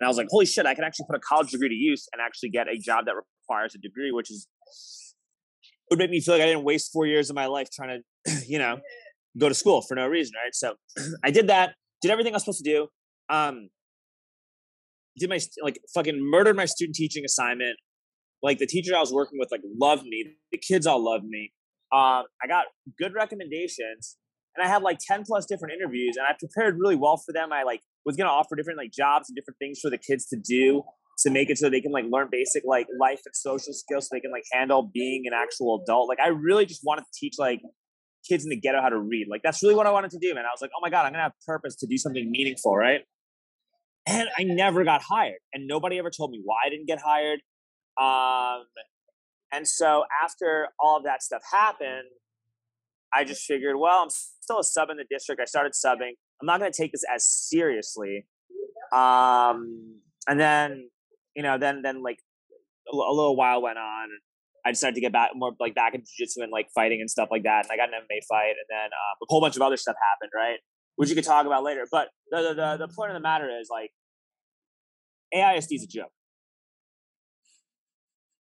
And 0.00 0.06
I 0.06 0.08
was 0.08 0.16
like, 0.16 0.28
holy 0.30 0.46
shit, 0.46 0.66
I 0.66 0.74
can 0.74 0.84
actually 0.84 1.06
put 1.08 1.16
a 1.16 1.20
college 1.20 1.50
degree 1.50 1.68
to 1.68 1.74
use 1.74 2.06
and 2.12 2.22
actually 2.22 2.50
get 2.50 2.68
a 2.68 2.78
job 2.78 3.06
that 3.06 3.14
requires 3.14 3.74
a 3.74 3.78
degree, 3.78 4.12
which 4.12 4.30
is 4.30 4.46
would 5.90 5.98
make 5.98 6.10
me 6.10 6.20
feel 6.20 6.34
like 6.34 6.42
I 6.42 6.46
didn't 6.46 6.64
waste 6.64 6.92
four 6.92 7.06
years 7.06 7.30
of 7.30 7.36
my 7.36 7.46
life 7.46 7.68
trying 7.72 8.02
to, 8.26 8.32
you 8.46 8.58
know, 8.58 8.78
go 9.38 9.48
to 9.48 9.54
school 9.54 9.82
for 9.82 9.94
no 9.94 10.06
reason, 10.06 10.34
right? 10.42 10.54
So 10.54 10.74
I 11.24 11.30
did 11.30 11.48
that, 11.48 11.74
did 12.02 12.10
everything 12.10 12.32
I 12.32 12.36
was 12.36 12.42
supposed 12.42 12.64
to 12.64 12.70
do. 12.70 12.88
Um, 13.30 13.70
did 15.18 15.28
my 15.28 15.40
like 15.62 15.80
fucking 15.94 16.18
murdered 16.20 16.56
my 16.56 16.64
student 16.64 16.94
teaching 16.94 17.24
assignment. 17.24 17.76
Like 18.42 18.58
the 18.58 18.66
teacher 18.66 18.94
I 18.94 19.00
was 19.00 19.12
working 19.12 19.38
with, 19.38 19.48
like 19.50 19.62
loved 19.80 20.04
me. 20.04 20.24
The 20.52 20.58
kids 20.58 20.86
all 20.86 21.04
loved 21.04 21.24
me. 21.24 21.52
Um, 21.92 22.24
I 22.42 22.46
got 22.46 22.66
good 22.98 23.12
recommendations, 23.14 24.16
and 24.54 24.64
I 24.64 24.68
had 24.68 24.82
like 24.82 24.98
ten 25.00 25.24
plus 25.24 25.44
different 25.46 25.74
interviews, 25.74 26.16
and 26.16 26.24
I 26.24 26.36
prepared 26.38 26.78
really 26.78 26.94
well 26.94 27.16
for 27.16 27.32
them. 27.32 27.52
I 27.52 27.64
like 27.64 27.80
was 28.08 28.16
gonna 28.16 28.30
offer 28.30 28.56
different 28.56 28.78
like 28.78 28.90
jobs 28.90 29.28
and 29.28 29.36
different 29.36 29.58
things 29.58 29.78
for 29.80 29.90
the 29.90 29.98
kids 29.98 30.24
to 30.28 30.36
do 30.36 30.82
to 31.18 31.30
make 31.30 31.50
it 31.50 31.58
so 31.58 31.68
they 31.68 31.82
can 31.82 31.92
like 31.92 32.06
learn 32.10 32.28
basic 32.30 32.62
like 32.64 32.86
life 32.98 33.20
and 33.26 33.36
social 33.36 33.74
skills, 33.74 34.08
so 34.08 34.16
they 34.16 34.20
can 34.20 34.32
like 34.32 34.44
handle 34.50 34.90
being 34.94 35.24
an 35.26 35.32
actual 35.34 35.82
adult. 35.82 36.08
Like 36.08 36.18
I 36.18 36.28
really 36.28 36.64
just 36.64 36.80
wanted 36.82 37.02
to 37.02 37.10
teach 37.14 37.34
like 37.38 37.60
kids 38.26 38.44
in 38.44 38.50
the 38.50 38.58
ghetto 38.58 38.80
how 38.80 38.88
to 38.88 38.98
read. 38.98 39.26
Like 39.30 39.42
that's 39.44 39.62
really 39.62 39.74
what 39.74 39.86
I 39.86 39.90
wanted 39.90 40.10
to 40.12 40.18
do, 40.18 40.34
man. 40.34 40.44
I 40.44 40.52
was 40.52 40.62
like, 40.62 40.70
oh 40.74 40.80
my 40.80 40.88
god, 40.88 41.04
I'm 41.04 41.12
gonna 41.12 41.24
have 41.24 41.32
purpose 41.46 41.76
to 41.76 41.86
do 41.86 41.98
something 41.98 42.30
meaningful, 42.30 42.74
right? 42.74 43.00
And 44.06 44.28
I 44.38 44.44
never 44.44 44.84
got 44.84 45.02
hired, 45.02 45.40
and 45.52 45.66
nobody 45.66 45.98
ever 45.98 46.10
told 46.10 46.30
me 46.30 46.40
why 46.42 46.56
I 46.66 46.70
didn't 46.70 46.86
get 46.86 46.98
hired. 47.04 47.40
Um, 48.00 48.64
and 49.52 49.68
so 49.68 50.04
after 50.24 50.68
all 50.80 50.96
of 50.96 51.04
that 51.04 51.22
stuff 51.22 51.42
happened, 51.52 52.08
I 53.12 53.24
just 53.24 53.44
figured, 53.44 53.76
well, 53.78 54.02
I'm 54.02 54.10
still 54.10 54.60
a 54.60 54.64
sub 54.64 54.88
in 54.88 54.96
the 54.96 55.04
district. 55.10 55.42
I 55.42 55.44
started 55.44 55.72
subbing. 55.72 56.12
I'm 56.40 56.46
not 56.46 56.60
going 56.60 56.72
to 56.72 56.76
take 56.76 56.92
this 56.92 57.04
as 57.12 57.26
seriously. 57.26 58.26
Um, 58.92 60.00
and 60.26 60.38
then, 60.38 60.88
you 61.34 61.42
know, 61.42 61.58
then 61.58 61.82
then 61.82 62.02
like 62.02 62.18
a, 62.92 62.96
a 62.96 63.12
little 63.12 63.36
while 63.36 63.62
went 63.62 63.78
on. 63.78 64.08
I 64.64 64.70
decided 64.70 64.96
to 64.96 65.00
get 65.00 65.12
back 65.12 65.30
more 65.34 65.52
like 65.58 65.74
back 65.74 65.94
into 65.94 66.06
jiu-jitsu 66.16 66.42
and 66.42 66.52
like 66.52 66.68
fighting 66.74 67.00
and 67.00 67.10
stuff 67.10 67.28
like 67.30 67.44
that. 67.44 67.64
And 67.64 67.72
I 67.72 67.76
got 67.76 67.88
an 67.88 68.00
MMA 68.00 68.20
fight, 68.28 68.50
and 68.50 68.66
then 68.68 68.86
uh, 68.86 69.14
a 69.22 69.26
whole 69.28 69.40
bunch 69.40 69.56
of 69.56 69.62
other 69.62 69.76
stuff 69.76 69.96
happened, 70.12 70.32
right? 70.34 70.58
Which 70.96 71.08
you 71.08 71.14
could 71.14 71.24
talk 71.24 71.46
about 71.46 71.62
later. 71.62 71.86
But 71.90 72.08
the 72.30 72.54
the 72.54 72.86
the, 72.86 72.92
point 72.92 73.10
of 73.10 73.14
the 73.14 73.20
matter 73.20 73.48
is 73.60 73.68
like 73.70 73.90
AISD 75.34 75.68
is 75.72 75.84
a 75.84 75.86
joke. 75.86 76.12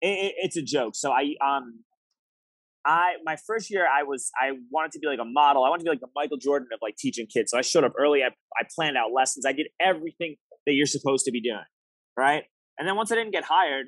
It, 0.02 0.08
it, 0.08 0.34
it's 0.38 0.58
a 0.58 0.62
joke. 0.62 0.96
So 0.96 1.12
I 1.12 1.36
um 1.46 1.84
I 2.86 3.14
my 3.24 3.38
first 3.48 3.72
year 3.72 3.88
I 3.88 4.04
was 4.04 4.30
I 4.40 4.52
wanted 4.70 4.92
to 4.94 5.00
be 5.00 5.08
like 5.08 5.20
a 5.20 5.26
model. 5.26 5.64
I 5.64 5.70
wanted 5.70 5.82
to 5.82 5.86
be 5.86 5.90
like 5.92 6.02
the 6.02 6.10
Michael 6.16 6.38
Jordan 6.38 6.68
of 6.74 6.80
like 6.82 6.96
teaching 6.98 7.28
kids. 7.32 7.52
So 7.52 7.58
I 7.58 7.62
showed 7.62 7.84
up 7.84 7.94
early. 7.98 8.24
I 8.24 8.28
I 8.28 8.64
planned 8.76 8.98
out 8.98 9.12
lessons. 9.16 9.46
I 9.46 9.54
did 9.54 9.68
everything 9.80 10.36
that 10.66 10.74
you're 10.74 10.86
supposed 10.86 11.26
to 11.26 11.32
be 11.32 11.42
doing, 11.42 11.64
right? 12.18 12.44
And 12.78 12.88
then 12.88 12.96
once 12.96 13.12
I 13.12 13.16
didn't 13.16 13.32
get 13.32 13.46
hired, 13.46 13.88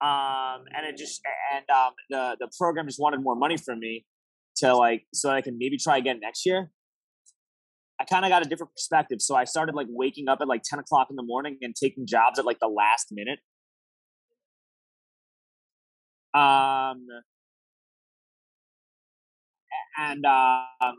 um, 0.00 0.64
and 0.74 0.86
it 0.86 0.96
just 0.96 1.20
and 1.54 1.64
um 1.70 1.92
the 2.10 2.36
the 2.40 2.50
program 2.58 2.86
just 2.86 3.00
wanted 3.00 3.22
more 3.22 3.36
money 3.36 3.56
from 3.56 3.78
me 3.78 4.06
to 4.56 4.74
like 4.74 5.06
so 5.14 5.30
I 5.30 5.40
can 5.40 5.56
maybe 5.58 5.76
try 5.76 5.98
again 5.98 6.18
next 6.20 6.46
year. 6.46 6.70
I 8.00 8.04
kind 8.04 8.24
of 8.24 8.28
got 8.28 8.46
a 8.46 8.48
different 8.48 8.72
perspective. 8.72 9.20
So 9.20 9.34
I 9.34 9.44
started 9.44 9.74
like 9.74 9.88
waking 9.90 10.28
up 10.28 10.38
at 10.40 10.46
like 10.46 10.62
10 10.62 10.78
o'clock 10.78 11.08
in 11.10 11.16
the 11.16 11.22
morning 11.22 11.58
and 11.62 11.74
taking 11.74 12.06
jobs 12.06 12.38
at 12.38 12.44
like 12.44 12.60
the 12.60 12.68
last 12.68 13.08
minute. 13.10 13.40
Um, 16.32 17.06
and 19.98 20.24
um, 20.24 20.94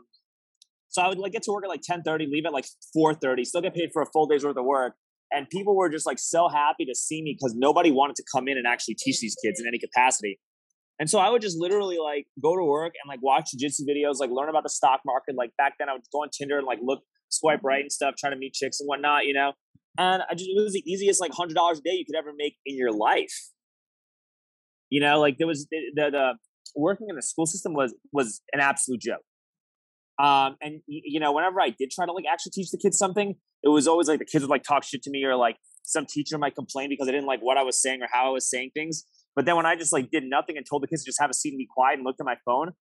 so 0.88 1.02
I 1.02 1.08
would 1.08 1.18
like 1.18 1.32
get 1.32 1.42
to 1.44 1.52
work 1.52 1.64
at 1.64 1.70
like 1.70 1.82
10:30, 1.82 2.30
leave 2.30 2.46
at 2.46 2.52
like 2.52 2.66
4:30, 2.96 3.44
still 3.44 3.62
get 3.62 3.74
paid 3.74 3.90
for 3.92 4.02
a 4.02 4.06
full 4.06 4.26
day's 4.26 4.44
worth 4.44 4.56
of 4.56 4.64
work. 4.64 4.94
And 5.32 5.48
people 5.48 5.76
were 5.76 5.88
just 5.88 6.06
like 6.06 6.18
so 6.18 6.48
happy 6.48 6.84
to 6.84 6.94
see 6.94 7.22
me 7.22 7.36
because 7.38 7.54
nobody 7.54 7.92
wanted 7.92 8.16
to 8.16 8.24
come 8.34 8.48
in 8.48 8.58
and 8.58 8.66
actually 8.66 8.96
teach 8.96 9.20
these 9.20 9.36
kids 9.42 9.60
in 9.60 9.66
any 9.66 9.78
capacity. 9.78 10.40
And 10.98 11.08
so 11.08 11.18
I 11.18 11.30
would 11.30 11.40
just 11.40 11.56
literally 11.58 11.98
like 11.98 12.26
go 12.42 12.56
to 12.56 12.64
work 12.64 12.94
and 13.02 13.08
like 13.08 13.22
watch 13.22 13.52
jiu-jitsu 13.52 13.84
videos, 13.86 14.16
like 14.18 14.30
learn 14.30 14.48
about 14.48 14.64
the 14.64 14.68
stock 14.70 15.00
market. 15.06 15.36
Like 15.36 15.50
back 15.56 15.74
then 15.78 15.88
I 15.88 15.92
would 15.92 16.02
go 16.12 16.22
on 16.22 16.28
Tinder 16.30 16.58
and 16.58 16.66
like 16.66 16.80
look, 16.82 17.00
swipe 17.30 17.60
right 17.62 17.80
and 17.80 17.90
stuff, 17.90 18.16
trying 18.18 18.32
to 18.32 18.38
meet 18.38 18.52
chicks 18.52 18.80
and 18.80 18.88
whatnot, 18.88 19.24
you 19.24 19.32
know? 19.32 19.52
And 19.98 20.22
I 20.28 20.34
just, 20.34 20.50
it 20.50 20.60
was 20.60 20.72
the 20.72 20.82
easiest 20.84 21.20
like 21.20 21.32
hundred 21.32 21.54
dollars 21.54 21.78
a 21.78 21.82
day 21.82 21.94
you 21.94 22.04
could 22.04 22.16
ever 22.16 22.32
make 22.36 22.56
in 22.66 22.76
your 22.76 22.92
life. 22.92 23.32
You 24.90 25.00
know, 25.00 25.20
like 25.20 25.38
there 25.38 25.46
was 25.46 25.66
the, 25.70 25.78
the, 25.94 26.10
the 26.10 26.32
working 26.74 27.08
in 27.08 27.16
the 27.16 27.22
school 27.22 27.46
system 27.46 27.74
was, 27.74 27.94
was 28.12 28.42
an 28.52 28.60
absolute 28.60 29.00
joke. 29.00 29.22
Um, 30.18 30.56
and 30.60 30.80
you 30.86 31.18
know, 31.18 31.32
whenever 31.32 31.60
I 31.62 31.70
did 31.70 31.90
try 31.90 32.04
to 32.04 32.12
like 32.12 32.26
actually 32.30 32.52
teach 32.52 32.70
the 32.70 32.78
kids 32.78 32.98
something, 32.98 33.36
it 33.62 33.68
was 33.68 33.88
always 33.88 34.06
like 34.06 34.18
the 34.18 34.26
kids 34.26 34.42
would 34.42 34.50
like 34.50 34.62
talk 34.62 34.84
shit 34.84 35.02
to 35.04 35.10
me 35.10 35.24
or 35.24 35.34
like 35.34 35.56
some 35.82 36.04
teacher 36.04 36.36
might 36.36 36.54
complain 36.54 36.90
because 36.90 37.08
I 37.08 37.12
didn't 37.12 37.26
like 37.26 37.40
what 37.40 37.56
I 37.56 37.62
was 37.62 37.80
saying 37.80 38.02
or 38.02 38.08
how 38.12 38.26
I 38.26 38.30
was 38.30 38.48
saying 38.48 38.72
things. 38.74 39.04
But 39.34 39.46
then 39.46 39.56
when 39.56 39.64
I 39.64 39.76
just 39.76 39.92
like 39.92 40.10
did 40.10 40.24
nothing 40.24 40.58
and 40.58 40.66
told 40.68 40.82
the 40.82 40.88
kids 40.88 41.04
to 41.04 41.08
just 41.08 41.20
have 41.20 41.30
a 41.30 41.34
seat 41.34 41.50
and 41.50 41.58
be 41.58 41.68
quiet 41.72 41.98
and 41.98 42.04
looked 42.04 42.20
at 42.20 42.26
my 42.26 42.36
phone, 42.44 42.72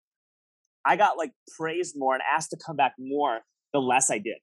I 0.85 0.97
got 0.97 1.17
like 1.17 1.31
praised 1.57 1.95
more 1.97 2.13
and 2.13 2.23
asked 2.35 2.49
to 2.49 2.57
come 2.57 2.75
back 2.75 2.93
more 2.99 3.39
the 3.71 3.79
less 3.79 4.11
I 4.11 4.17
did. 4.17 4.37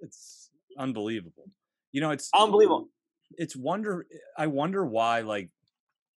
It's 0.00 0.50
unbelievable. 0.78 1.50
You 1.92 2.00
know, 2.00 2.10
it's 2.10 2.30
Unbelievable. 2.34 2.88
It's 3.32 3.56
wonder. 3.56 4.06
I 4.36 4.46
wonder 4.46 4.84
why. 4.84 5.20
Like, 5.20 5.50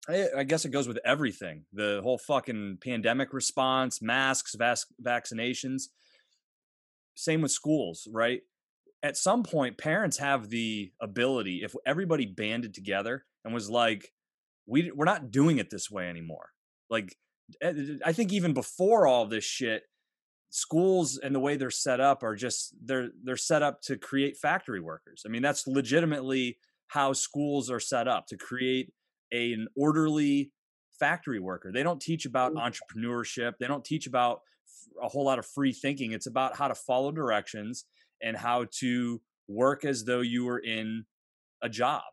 I, 0.09 0.27
I 0.37 0.43
guess 0.43 0.65
it 0.65 0.71
goes 0.71 0.87
with 0.87 0.99
everything. 1.05 1.65
The 1.73 2.01
whole 2.03 2.17
fucking 2.17 2.79
pandemic 2.83 3.33
response, 3.33 4.01
masks, 4.01 4.55
vac- 4.55 4.77
vaccinations. 5.01 5.83
Same 7.15 7.41
with 7.41 7.51
schools, 7.51 8.07
right? 8.11 8.41
At 9.03 9.17
some 9.17 9.43
point, 9.43 9.77
parents 9.77 10.17
have 10.17 10.49
the 10.49 10.91
ability. 11.01 11.61
If 11.63 11.75
everybody 11.85 12.25
banded 12.25 12.73
together 12.73 13.25
and 13.43 13.53
was 13.53 13.69
like, 13.69 14.11
"We 14.65 14.91
we're 14.91 15.05
not 15.05 15.31
doing 15.31 15.57
it 15.57 15.69
this 15.69 15.89
way 15.89 16.07
anymore." 16.07 16.49
Like, 16.89 17.15
eh, 17.61 17.73
I 18.05 18.13
think 18.13 18.31
even 18.31 18.53
before 18.53 19.07
all 19.07 19.25
this 19.25 19.43
shit, 19.43 19.83
schools 20.49 21.17
and 21.17 21.33
the 21.33 21.39
way 21.39 21.57
they're 21.57 21.71
set 21.71 21.99
up 21.99 22.23
are 22.23 22.35
just 22.35 22.75
they're 22.83 23.09
they're 23.23 23.37
set 23.37 23.63
up 23.63 23.81
to 23.83 23.97
create 23.97 24.37
factory 24.37 24.79
workers. 24.79 25.23
I 25.25 25.29
mean, 25.29 25.41
that's 25.41 25.65
legitimately 25.67 26.57
how 26.87 27.13
schools 27.13 27.71
are 27.71 27.79
set 27.79 28.07
up 28.07 28.27
to 28.27 28.37
create 28.37 28.93
a, 29.31 29.53
an 29.53 29.67
orderly 29.75 30.51
factory 30.99 31.39
worker. 31.39 31.71
They 31.71 31.83
don't 31.83 32.01
teach 32.01 32.25
about 32.25 32.53
mm. 32.53 32.61
entrepreneurship. 32.61 33.53
They 33.59 33.67
don't 33.67 33.83
teach 33.83 34.07
about 34.07 34.41
a 35.01 35.07
whole 35.07 35.25
lot 35.25 35.39
of 35.39 35.45
free 35.45 35.73
thinking. 35.73 36.11
It's 36.11 36.27
about 36.27 36.55
how 36.55 36.67
to 36.67 36.75
follow 36.75 37.11
directions 37.11 37.85
and 38.21 38.37
how 38.37 38.67
to 38.79 39.21
work 39.47 39.83
as 39.83 40.05
though 40.05 40.21
you 40.21 40.45
were 40.45 40.59
in 40.59 41.05
a 41.61 41.69
job. 41.69 42.03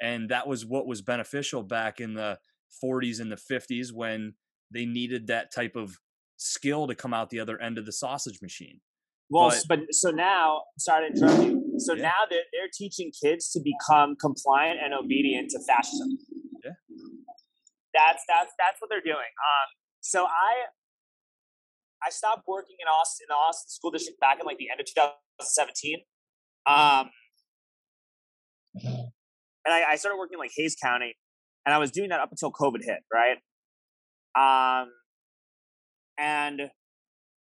And 0.00 0.28
that 0.28 0.46
was 0.46 0.64
what 0.64 0.86
was 0.86 1.02
beneficial 1.02 1.62
back 1.62 2.00
in 2.00 2.14
the 2.14 2.38
40s 2.82 3.20
and 3.20 3.30
the 3.30 3.36
50s 3.36 3.92
when 3.92 4.34
they 4.72 4.84
needed 4.84 5.28
that 5.28 5.52
type 5.52 5.76
of 5.76 5.98
skill 6.36 6.86
to 6.86 6.94
come 6.94 7.14
out 7.14 7.30
the 7.30 7.40
other 7.40 7.60
end 7.60 7.78
of 7.78 7.86
the 7.86 7.92
sausage 7.92 8.40
machine. 8.42 8.80
Well, 9.28 9.50
But- 9.50 9.64
but, 9.68 9.94
so 9.94 10.10
now, 10.10 10.62
sorry 10.78 11.10
to 11.10 11.16
interrupt 11.16 11.44
you. 11.44 11.74
So 11.78 11.94
Yeah. 11.94 12.02
now 12.02 12.26
they're, 12.30 12.44
they're 12.52 12.70
teaching 12.72 13.10
kids 13.10 13.50
to 13.52 13.60
become 13.60 14.16
compliant 14.16 14.80
and 14.82 14.94
obedient 14.94 15.50
to 15.50 15.60
fascism. 15.66 16.18
That's 17.96 18.22
that's 18.28 18.52
that's 18.60 18.76
what 18.78 18.92
they're 18.92 19.04
doing. 19.04 19.32
Um, 19.40 19.68
so 20.00 20.28
I 20.28 20.68
I 22.04 22.10
stopped 22.10 22.44
working 22.46 22.76
in 22.78 22.86
Austin, 22.86 23.24
in 23.24 23.32
the 23.32 23.34
Austin 23.34 23.70
school 23.70 23.90
district 23.90 24.20
back 24.20 24.38
in 24.38 24.46
like 24.46 24.58
the 24.58 24.68
end 24.70 24.80
of 24.80 24.86
2017. 24.86 26.04
Um, 26.66 27.10
and 29.64 29.74
I, 29.74 29.92
I 29.92 29.96
started 29.96 30.18
working 30.18 30.34
in 30.34 30.38
like 30.38 30.52
Hays 30.56 30.76
County, 30.80 31.16
and 31.64 31.74
I 31.74 31.78
was 31.78 31.90
doing 31.90 32.10
that 32.10 32.20
up 32.20 32.30
until 32.30 32.52
COVID 32.52 32.84
hit, 32.84 33.00
right? 33.12 33.38
Um, 34.36 34.90
and 36.18 36.70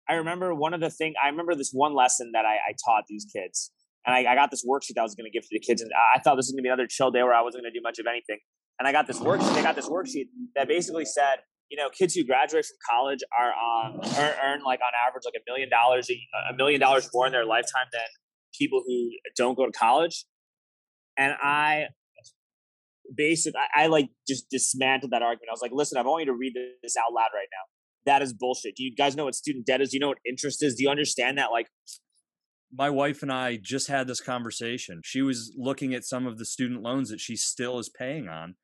I 0.09 0.13
remember 0.15 0.53
one 0.53 0.73
of 0.73 0.81
the 0.81 0.89
thing. 0.89 1.13
I 1.21 1.29
remember 1.29 1.55
this 1.55 1.71
one 1.73 1.95
lesson 1.95 2.31
that 2.33 2.45
I, 2.45 2.55
I 2.69 2.73
taught 2.85 3.05
these 3.09 3.25
kids, 3.25 3.71
and 4.05 4.15
I, 4.15 4.31
I 4.31 4.35
got 4.35 4.51
this 4.51 4.65
worksheet 4.65 4.97
I 4.99 5.03
was 5.03 5.15
going 5.15 5.25
to 5.25 5.31
give 5.31 5.43
to 5.43 5.49
the 5.51 5.59
kids, 5.59 5.81
and 5.81 5.91
I 6.15 6.19
thought 6.19 6.35
this 6.35 6.47
was 6.47 6.51
going 6.51 6.63
to 6.63 6.63
be 6.63 6.69
another 6.69 6.87
chill 6.87 7.11
day 7.11 7.23
where 7.23 7.33
I 7.33 7.41
wasn't 7.41 7.63
going 7.63 7.73
to 7.73 7.79
do 7.79 7.83
much 7.83 7.99
of 7.99 8.05
anything. 8.07 8.39
And 8.79 8.87
I 8.87 8.91
got 8.91 9.07
this 9.07 9.19
worksheet. 9.19 9.53
They 9.55 9.63
got 9.63 9.75
this 9.75 9.89
worksheet 9.89 10.27
that 10.55 10.67
basically 10.67 11.05
said, 11.05 11.39
you 11.69 11.77
know, 11.77 11.89
kids 11.89 12.13
who 12.13 12.23
graduate 12.23 12.65
from 12.65 12.77
college 12.89 13.19
are 13.37 13.51
um, 13.51 13.99
earn, 14.17 14.33
earn 14.43 14.63
like 14.63 14.79
on 14.81 14.91
average 15.07 15.23
like 15.25 15.33
a 15.35 15.43
million 15.49 15.69
dollars 15.69 16.09
a 16.09 16.55
million 16.55 16.79
dollars 16.79 17.09
more 17.13 17.25
in 17.25 17.31
their 17.31 17.45
lifetime 17.45 17.87
than 17.91 18.03
people 18.57 18.83
who 18.85 19.09
don't 19.35 19.55
go 19.55 19.65
to 19.65 19.71
college. 19.71 20.25
And 21.17 21.33
I 21.41 21.87
basically, 23.15 23.59
I, 23.75 23.83
I 23.83 23.87
like 23.87 24.09
just 24.27 24.49
dismantled 24.49 25.11
that 25.11 25.21
argument. 25.21 25.49
I 25.49 25.53
was 25.53 25.61
like, 25.61 25.71
listen, 25.73 25.97
I 25.97 26.03
want 26.03 26.21
you 26.21 26.31
to 26.31 26.37
read 26.37 26.53
this 26.83 26.95
out 26.97 27.13
loud 27.13 27.29
right 27.33 27.47
now. 27.51 28.11
That 28.11 28.21
is 28.21 28.33
bullshit. 28.33 28.75
Do 28.75 28.83
you 28.83 28.95
guys 28.95 29.15
know 29.15 29.25
what 29.25 29.35
student 29.35 29.65
debt 29.65 29.81
is? 29.81 29.89
Do 29.89 29.97
you 29.97 29.99
know 29.99 30.09
what 30.09 30.19
interest 30.25 30.63
is? 30.63 30.75
Do 30.75 30.83
you 30.83 30.89
understand 30.89 31.37
that? 31.37 31.51
Like, 31.51 31.67
my 32.73 32.89
wife 32.89 33.21
and 33.21 33.31
I 33.31 33.57
just 33.61 33.87
had 33.87 34.07
this 34.07 34.21
conversation. 34.21 35.01
She 35.03 35.21
was 35.21 35.53
looking 35.57 35.93
at 35.93 36.03
some 36.03 36.25
of 36.25 36.37
the 36.37 36.45
student 36.45 36.81
loans 36.81 37.09
that 37.09 37.19
she 37.19 37.35
still 37.35 37.79
is 37.79 37.89
paying 37.89 38.27
on. 38.27 38.55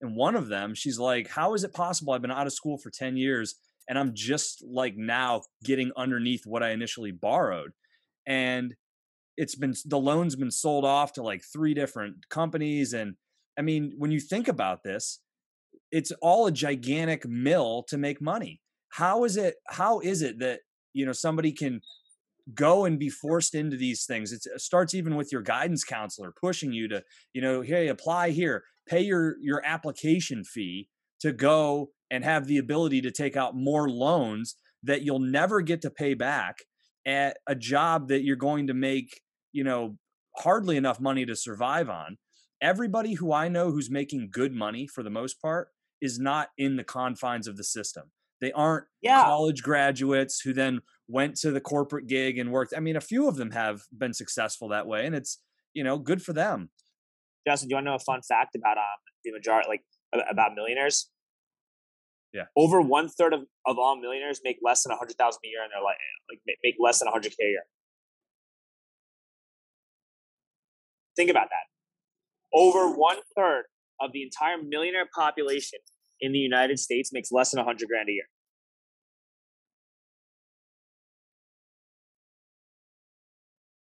And 0.00 0.16
one 0.16 0.34
of 0.34 0.48
them, 0.48 0.74
she's 0.74 0.98
like, 0.98 1.28
How 1.28 1.54
is 1.54 1.64
it 1.64 1.72
possible? 1.72 2.12
I've 2.12 2.22
been 2.22 2.30
out 2.30 2.46
of 2.46 2.52
school 2.52 2.78
for 2.78 2.90
10 2.90 3.16
years 3.16 3.56
and 3.88 3.98
I'm 3.98 4.14
just 4.14 4.62
like 4.64 4.96
now 4.96 5.42
getting 5.64 5.90
underneath 5.96 6.46
what 6.46 6.62
I 6.62 6.70
initially 6.70 7.10
borrowed. 7.10 7.72
And 8.26 8.74
it's 9.36 9.56
been 9.56 9.74
the 9.84 9.98
loan's 9.98 10.36
been 10.36 10.50
sold 10.50 10.84
off 10.84 11.14
to 11.14 11.22
like 11.22 11.42
three 11.42 11.74
different 11.74 12.28
companies. 12.28 12.92
And 12.92 13.16
I 13.58 13.62
mean, 13.62 13.94
when 13.98 14.10
you 14.10 14.20
think 14.20 14.48
about 14.48 14.84
this, 14.84 15.18
it's 15.90 16.12
all 16.22 16.46
a 16.46 16.52
gigantic 16.52 17.26
mill 17.26 17.84
to 17.88 17.98
make 17.98 18.20
money. 18.20 18.60
How 18.90 19.24
is 19.24 19.36
it? 19.36 19.56
How 19.66 20.00
is 20.00 20.22
it 20.22 20.38
that 20.40 20.60
you 20.92 21.04
know 21.04 21.12
somebody 21.12 21.52
can 21.52 21.80
go 22.54 22.84
and 22.84 22.98
be 22.98 23.08
forced 23.08 23.54
into 23.54 23.76
these 23.76 24.04
things? 24.04 24.32
It's, 24.32 24.46
it 24.46 24.60
starts 24.60 24.94
even 24.94 25.16
with 25.16 25.32
your 25.32 25.42
guidance 25.42 25.84
counselor 25.84 26.32
pushing 26.40 26.72
you 26.72 26.86
to, 26.88 27.02
you 27.32 27.42
know, 27.42 27.60
hey, 27.60 27.88
apply 27.88 28.30
here, 28.30 28.64
pay 28.88 29.00
your 29.00 29.36
your 29.40 29.62
application 29.64 30.44
fee 30.44 30.88
to 31.20 31.32
go 31.32 31.90
and 32.10 32.24
have 32.24 32.46
the 32.46 32.58
ability 32.58 33.00
to 33.02 33.10
take 33.10 33.36
out 33.36 33.54
more 33.54 33.88
loans 33.88 34.56
that 34.82 35.02
you'll 35.02 35.18
never 35.18 35.60
get 35.60 35.82
to 35.82 35.90
pay 35.90 36.14
back 36.14 36.58
at 37.06 37.38
a 37.46 37.54
job 37.54 38.08
that 38.08 38.22
you're 38.22 38.36
going 38.36 38.66
to 38.66 38.74
make, 38.74 39.20
you 39.52 39.64
know, 39.64 39.96
hardly 40.38 40.76
enough 40.76 41.00
money 41.00 41.24
to 41.26 41.36
survive 41.36 41.88
on. 41.88 42.16
Everybody 42.62 43.14
who 43.14 43.32
I 43.32 43.48
know 43.48 43.70
who's 43.70 43.90
making 43.90 44.30
good 44.32 44.52
money 44.52 44.86
for 44.86 45.02
the 45.02 45.10
most 45.10 45.40
part 45.40 45.68
is 46.00 46.18
not 46.18 46.48
in 46.58 46.76
the 46.76 46.84
confines 46.84 47.46
of 47.46 47.56
the 47.56 47.64
system. 47.64 48.10
They 48.40 48.52
aren't 48.52 48.86
yeah. 49.02 49.24
college 49.24 49.62
graduates 49.62 50.40
who 50.40 50.52
then 50.52 50.80
went 51.08 51.36
to 51.36 51.50
the 51.50 51.60
corporate 51.60 52.06
gig 52.06 52.38
and 52.38 52.50
worked. 52.50 52.72
I 52.76 52.80
mean, 52.80 52.96
a 52.96 53.00
few 53.00 53.28
of 53.28 53.36
them 53.36 53.50
have 53.50 53.82
been 53.96 54.14
successful 54.14 54.68
that 54.68 54.86
way, 54.86 55.04
and 55.04 55.14
it's 55.14 55.38
you 55.74 55.84
know 55.84 55.98
good 55.98 56.22
for 56.22 56.32
them. 56.32 56.70
Justin, 57.46 57.68
do 57.68 57.72
you 57.72 57.76
want 57.76 57.86
to 57.86 57.90
know 57.90 57.96
a 57.96 57.98
fun 57.98 58.20
fact 58.22 58.54
about 58.54 58.76
um 58.76 59.00
the 59.24 59.32
majority, 59.32 59.68
like 59.68 59.82
about 60.30 60.54
millionaires? 60.54 61.10
Yeah. 62.32 62.44
Over 62.56 62.80
one 62.80 63.08
third 63.08 63.34
of, 63.34 63.40
of 63.66 63.78
all 63.78 64.00
millionaires 64.00 64.40
make 64.44 64.58
less 64.62 64.84
than 64.84 64.92
a 64.92 64.96
hundred 64.96 65.16
thousand 65.16 65.40
a 65.44 65.48
year 65.48 65.64
in 65.64 65.70
their 65.74 65.82
life, 65.82 65.96
like 66.30 66.40
make 66.62 66.76
less 66.78 67.00
than 67.00 67.08
a 67.08 67.10
hundred 67.10 67.30
k 67.30 67.36
a 67.44 67.48
year. 67.48 67.64
Think 71.16 71.30
about 71.30 71.48
that. 71.50 71.66
Over 72.56 72.90
one 72.94 73.18
third 73.36 73.64
of 74.00 74.12
the 74.12 74.22
entire 74.22 74.56
millionaire 74.62 75.08
population 75.14 75.80
in 76.20 76.32
the 76.32 76.38
United 76.38 76.78
States 76.78 77.12
makes 77.12 77.32
less 77.32 77.50
than 77.50 77.60
a 77.60 77.64
hundred 77.64 77.88
grand 77.88 78.08
a 78.08 78.12
year. 78.12 78.28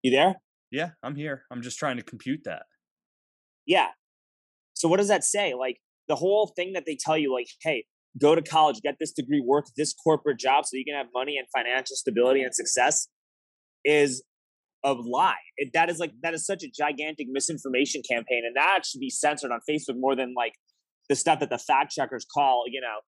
You 0.03 0.13
there? 0.13 0.37
Yeah, 0.71 0.91
I'm 1.03 1.17
here. 1.17 1.45
I'm 1.51 1.63
just 1.63 1.79
trying 1.79 1.97
to 1.97 2.03
compute 2.03 2.43
that. 2.45 2.63
Yeah. 3.67 3.89
So 4.75 4.89
what 4.89 4.99
does 4.99 5.09
that 5.09 5.25
say? 5.25 5.55
Like 5.55 5.79
the 6.09 6.17
whole 6.17 6.53
thing 6.57 6.73
that 6.75 6.85
they 6.87 6.97
tell 6.99 7.17
you, 7.17 7.33
like, 7.33 7.49
hey, 7.63 7.85
go 8.21 8.35
to 8.35 8.43
college, 8.43 8.81
get 8.83 8.97
this 9.01 9.13
degree, 9.13 9.43
work 9.45 9.67
this 9.77 9.93
corporate 9.93 10.39
job 10.39 10.65
so 10.67 10.77
you 10.77 10.85
can 10.85 10.95
have 10.95 11.07
money 11.15 11.37
and 11.37 11.47
financial 11.55 11.97
stability 11.97 12.43
and 12.43 12.55
success 12.55 13.09
is 13.85 14.23
a 14.85 14.93
lie. 14.93 15.35
It, 15.57 15.71
that 15.75 15.91
is 15.91 15.99
like 15.99 16.13
that 16.23 16.35
is 16.35 16.47
such 16.47 16.63
a 16.63 16.69
gigantic 16.69 17.27
misinformation 17.29 18.03
campaign, 18.09 18.43
and 18.47 18.55
that 18.57 18.87
should 18.87 19.01
be 19.01 19.11
censored 19.11 19.51
on 19.51 19.61
Facebook 19.69 19.99
more 19.99 20.15
than 20.15 20.35
like 20.37 20.53
the 21.09 21.17
stuff 21.17 21.41
that 21.41 21.51
the 21.51 21.59
fact 21.59 21.93
checkers 21.93 22.25
call, 22.33 22.65
you 22.71 22.81
know, 22.81 22.99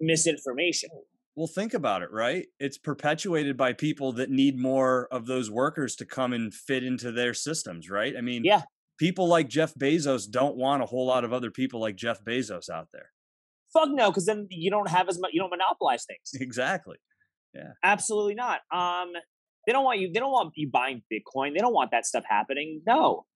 misinformation. 0.00 0.90
Oh, 0.94 1.04
well, 1.36 1.46
think 1.46 1.72
about 1.72 2.02
it, 2.02 2.10
right? 2.10 2.46
It's 2.58 2.78
perpetuated 2.78 3.56
by 3.56 3.72
people 3.72 4.12
that 4.14 4.28
need 4.28 4.58
more 4.58 5.06
of 5.12 5.26
those 5.26 5.50
workers 5.50 5.94
to 5.96 6.04
come 6.04 6.32
and 6.32 6.52
fit 6.52 6.82
into 6.82 7.12
their 7.12 7.32
systems, 7.32 7.88
right? 7.88 8.14
I 8.16 8.20
mean, 8.20 8.44
yeah. 8.44 8.62
People 8.98 9.28
like 9.28 9.48
Jeff 9.48 9.74
Bezos 9.74 10.28
don't 10.30 10.56
want 10.56 10.82
a 10.82 10.86
whole 10.86 11.06
lot 11.06 11.24
of 11.24 11.32
other 11.32 11.50
people 11.50 11.80
like 11.80 11.96
Jeff 11.96 12.24
Bezos 12.24 12.68
out 12.68 12.88
there. 12.92 13.10
Fuck 13.72 13.90
no, 13.92 14.10
because 14.10 14.26
then 14.26 14.46
you 14.50 14.70
don't 14.70 14.88
have 14.88 15.08
as 15.08 15.18
much. 15.20 15.30
You 15.32 15.40
don't 15.40 15.50
monopolize 15.50 16.04
things. 16.04 16.30
Exactly. 16.42 16.96
Yeah. 17.54 17.72
Absolutely 17.82 18.34
not. 18.34 18.60
Um, 18.74 19.12
they 19.66 19.72
don't 19.72 19.84
want 19.84 20.00
you. 20.00 20.10
They 20.12 20.20
don't 20.20 20.32
want 20.32 20.52
you 20.56 20.68
buying 20.70 21.02
Bitcoin. 21.12 21.52
They 21.54 21.60
don't 21.60 21.74
want 21.74 21.90
that 21.92 22.06
stuff 22.06 22.24
happening. 22.28 22.82
No. 22.86 23.26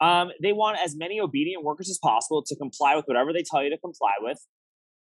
Um, 0.00 0.30
they 0.42 0.52
want 0.52 0.78
as 0.84 0.96
many 0.96 1.20
obedient 1.20 1.64
workers 1.64 1.88
as 1.88 1.98
possible 2.02 2.42
to 2.46 2.56
comply 2.56 2.96
with 2.96 3.04
whatever 3.06 3.32
they 3.32 3.44
tell 3.48 3.62
you 3.62 3.70
to 3.70 3.78
comply 3.78 4.12
with, 4.20 4.38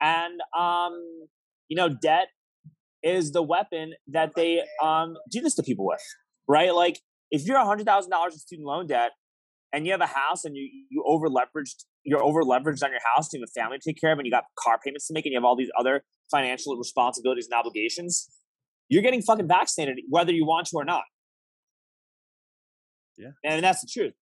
and 0.01 0.41
um, 0.57 0.93
you 1.69 1.77
know, 1.77 1.89
debt 1.89 2.29
is 3.03 3.33
the 3.33 3.43
weapon 3.43 3.95
that 4.09 4.33
they 4.37 4.63
um 4.83 5.17
do 5.31 5.41
this 5.41 5.55
to 5.55 5.63
people 5.63 5.87
with, 5.87 6.03
right? 6.47 6.75
Like 6.75 7.01
if 7.31 7.45
you're 7.47 7.57
a 7.57 7.65
hundred 7.65 7.87
thousand 7.87 8.11
dollars 8.11 8.35
in 8.35 8.41
student 8.41 8.67
loan 8.67 8.87
debt 8.87 9.13
and 9.73 9.87
you 9.87 9.93
have 9.93 10.01
a 10.01 10.07
house 10.07 10.45
and 10.45 10.57
you 10.57 10.69
you 10.91 11.05
over 11.07 11.29
leveraged 11.29 11.85
you're 12.05 12.23
over 12.23 12.43
leveraged 12.43 12.83
on 12.83 12.91
your 12.91 13.01
house 13.15 13.33
and 13.33 13.41
you 13.41 13.41
have 13.41 13.49
a 13.49 13.61
family 13.61 13.79
to 13.79 13.91
take 13.91 14.01
care 14.01 14.13
of 14.13 14.19
and 14.19 14.27
you 14.27 14.33
got 14.33 14.45
car 14.59 14.79
payments 14.85 15.07
to 15.07 15.15
make 15.15 15.27
and 15.27 15.33
you 15.33 15.39
have 15.39 15.45
all 15.45 15.57
these 15.57 15.71
other 15.79 16.03
financial 16.31 16.77
responsibilities 16.77 17.49
and 17.51 17.59
obligations, 17.59 18.29
you're 18.89 19.03
getting 19.03 19.23
fucking 19.23 19.49
vaccinated 19.49 19.99
whether 20.09 20.33
you 20.33 20.47
want 20.47 20.67
to 20.69 20.77
or 20.77 20.85
not. 20.85 21.03
Yeah. 23.17 23.31
And 23.45 23.63
that's 23.63 23.83
the 23.83 23.89
truth. 23.93 24.15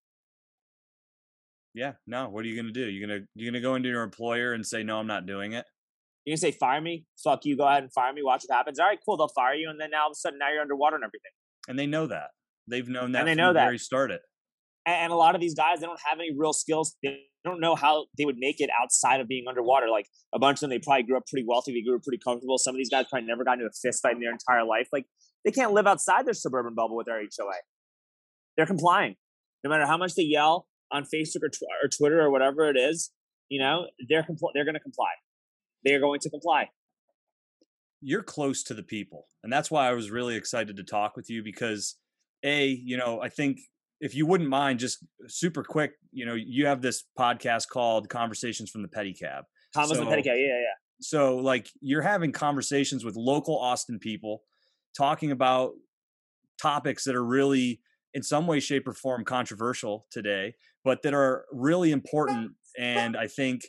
Yeah. 1.74 1.92
No, 2.06 2.28
what 2.28 2.44
are 2.44 2.48
you 2.48 2.56
gonna 2.60 2.72
do? 2.72 2.88
You're 2.88 3.06
gonna 3.06 3.20
you're 3.34 3.50
gonna 3.50 3.62
go 3.62 3.74
into 3.74 3.88
your 3.88 4.02
employer 4.02 4.52
and 4.52 4.66
say, 4.66 4.82
No, 4.82 4.98
I'm 4.98 5.06
not 5.06 5.26
doing 5.26 5.52
it. 5.52 5.64
You 6.24 6.32
can 6.32 6.40
say, 6.40 6.50
fire 6.50 6.80
me, 6.82 7.06
fuck 7.24 7.46
you, 7.46 7.56
go 7.56 7.66
ahead 7.66 7.84
and 7.84 7.92
fire 7.92 8.12
me, 8.12 8.22
watch 8.22 8.44
what 8.46 8.54
happens. 8.54 8.78
All 8.78 8.86
right, 8.86 8.98
cool, 9.02 9.16
they'll 9.16 9.28
fire 9.28 9.54
you, 9.54 9.70
and 9.70 9.80
then 9.80 9.90
now 9.92 10.02
all 10.02 10.08
of 10.08 10.12
a 10.12 10.14
sudden 10.14 10.38
now 10.38 10.52
you're 10.52 10.60
underwater 10.60 10.96
and 10.96 11.04
everything. 11.04 11.30
And 11.68 11.78
they 11.78 11.86
know 11.86 12.06
that. 12.06 12.28
They've 12.66 12.86
known 12.86 13.12
that 13.12 13.20
and 13.20 13.28
they 13.28 13.34
know 13.34 13.48
the 13.48 13.54
that. 13.54 13.64
very 13.64 13.78
start 13.78 14.10
it. 14.10 14.20
And 14.88 15.12
a 15.12 15.16
lot 15.16 15.34
of 15.34 15.40
these 15.40 15.54
guys, 15.54 15.80
they 15.80 15.86
don't 15.86 16.00
have 16.08 16.18
any 16.18 16.30
real 16.36 16.52
skills. 16.52 16.96
They 17.02 17.20
don't 17.44 17.60
know 17.60 17.74
how 17.74 18.06
they 18.16 18.24
would 18.24 18.38
make 18.38 18.60
it 18.60 18.70
outside 18.80 19.20
of 19.20 19.28
being 19.28 19.44
underwater. 19.48 19.88
Like 19.88 20.06
a 20.34 20.38
bunch 20.38 20.58
of 20.58 20.60
them, 20.60 20.70
they 20.70 20.78
probably 20.78 21.02
grew 21.02 21.16
up 21.16 21.24
pretty 21.26 21.44
wealthy. 21.46 21.72
They 21.72 21.82
grew 21.82 21.96
up 21.96 22.02
pretty 22.02 22.20
comfortable. 22.22 22.58
Some 22.58 22.74
of 22.74 22.78
these 22.78 22.90
guys 22.90 23.06
probably 23.10 23.26
never 23.26 23.44
got 23.44 23.54
into 23.54 23.66
a 23.66 23.70
fist 23.82 24.02
fight 24.02 24.14
in 24.14 24.20
their 24.20 24.32
entire 24.32 24.64
life. 24.64 24.88
Like 24.92 25.04
they 25.44 25.50
can't 25.50 25.72
live 25.72 25.86
outside 25.86 26.26
their 26.26 26.34
suburban 26.34 26.74
bubble 26.74 26.96
with 26.96 27.06
their 27.06 27.20
HOA. 27.20 27.52
They're 28.56 28.66
complying. 28.66 29.16
No 29.62 29.70
matter 29.70 29.86
how 29.86 29.98
much 29.98 30.14
they 30.14 30.22
yell 30.22 30.66
on 30.90 31.04
Facebook 31.04 31.42
or, 31.42 31.48
tw- 31.48 31.62
or 31.82 31.88
Twitter 31.88 32.20
or 32.20 32.30
whatever 32.30 32.68
it 32.70 32.76
is, 32.76 33.10
you 33.48 33.60
know, 33.60 33.86
they're 34.08 34.22
compl- 34.22 34.50
they're 34.54 34.64
going 34.64 34.74
to 34.74 34.80
comply. 34.80 35.10
They 35.84 35.94
are 35.94 36.00
going 36.00 36.20
to 36.20 36.30
comply. 36.30 36.70
You're 38.00 38.22
close 38.22 38.62
to 38.64 38.74
the 38.74 38.82
people, 38.82 39.26
and 39.42 39.52
that's 39.52 39.70
why 39.70 39.88
I 39.88 39.92
was 39.92 40.10
really 40.10 40.36
excited 40.36 40.76
to 40.76 40.84
talk 40.84 41.16
with 41.16 41.28
you 41.28 41.42
because, 41.42 41.96
a, 42.44 42.68
you 42.68 42.96
know, 42.96 43.20
I 43.20 43.28
think 43.28 43.58
if 44.00 44.14
you 44.14 44.26
wouldn't 44.26 44.48
mind, 44.48 44.78
just 44.78 45.04
super 45.26 45.62
quick, 45.62 45.92
you 46.12 46.24
know, 46.24 46.34
you 46.34 46.66
have 46.66 46.82
this 46.82 47.04
podcast 47.18 47.68
called 47.68 48.08
Conversations 48.08 48.70
from 48.70 48.82
the 48.82 48.88
Pedicab. 48.88 49.42
Thomas 49.74 49.90
so, 49.90 50.04
the 50.04 50.10
Pedicab, 50.10 50.26
yeah, 50.26 50.60
yeah. 50.60 50.74
So, 51.00 51.36
like, 51.36 51.68
you're 51.80 52.02
having 52.02 52.32
conversations 52.32 53.04
with 53.04 53.16
local 53.16 53.58
Austin 53.58 53.98
people, 53.98 54.42
talking 54.96 55.30
about 55.30 55.72
topics 56.60 57.04
that 57.04 57.14
are 57.14 57.24
really, 57.24 57.80
in 58.14 58.22
some 58.22 58.46
way, 58.46 58.60
shape, 58.60 58.88
or 58.88 58.92
form, 58.92 59.24
controversial 59.24 60.06
today, 60.10 60.54
but 60.84 61.02
that 61.02 61.14
are 61.14 61.44
really 61.52 61.92
important. 61.92 62.52
And 62.76 63.16
I 63.16 63.26
think 63.26 63.62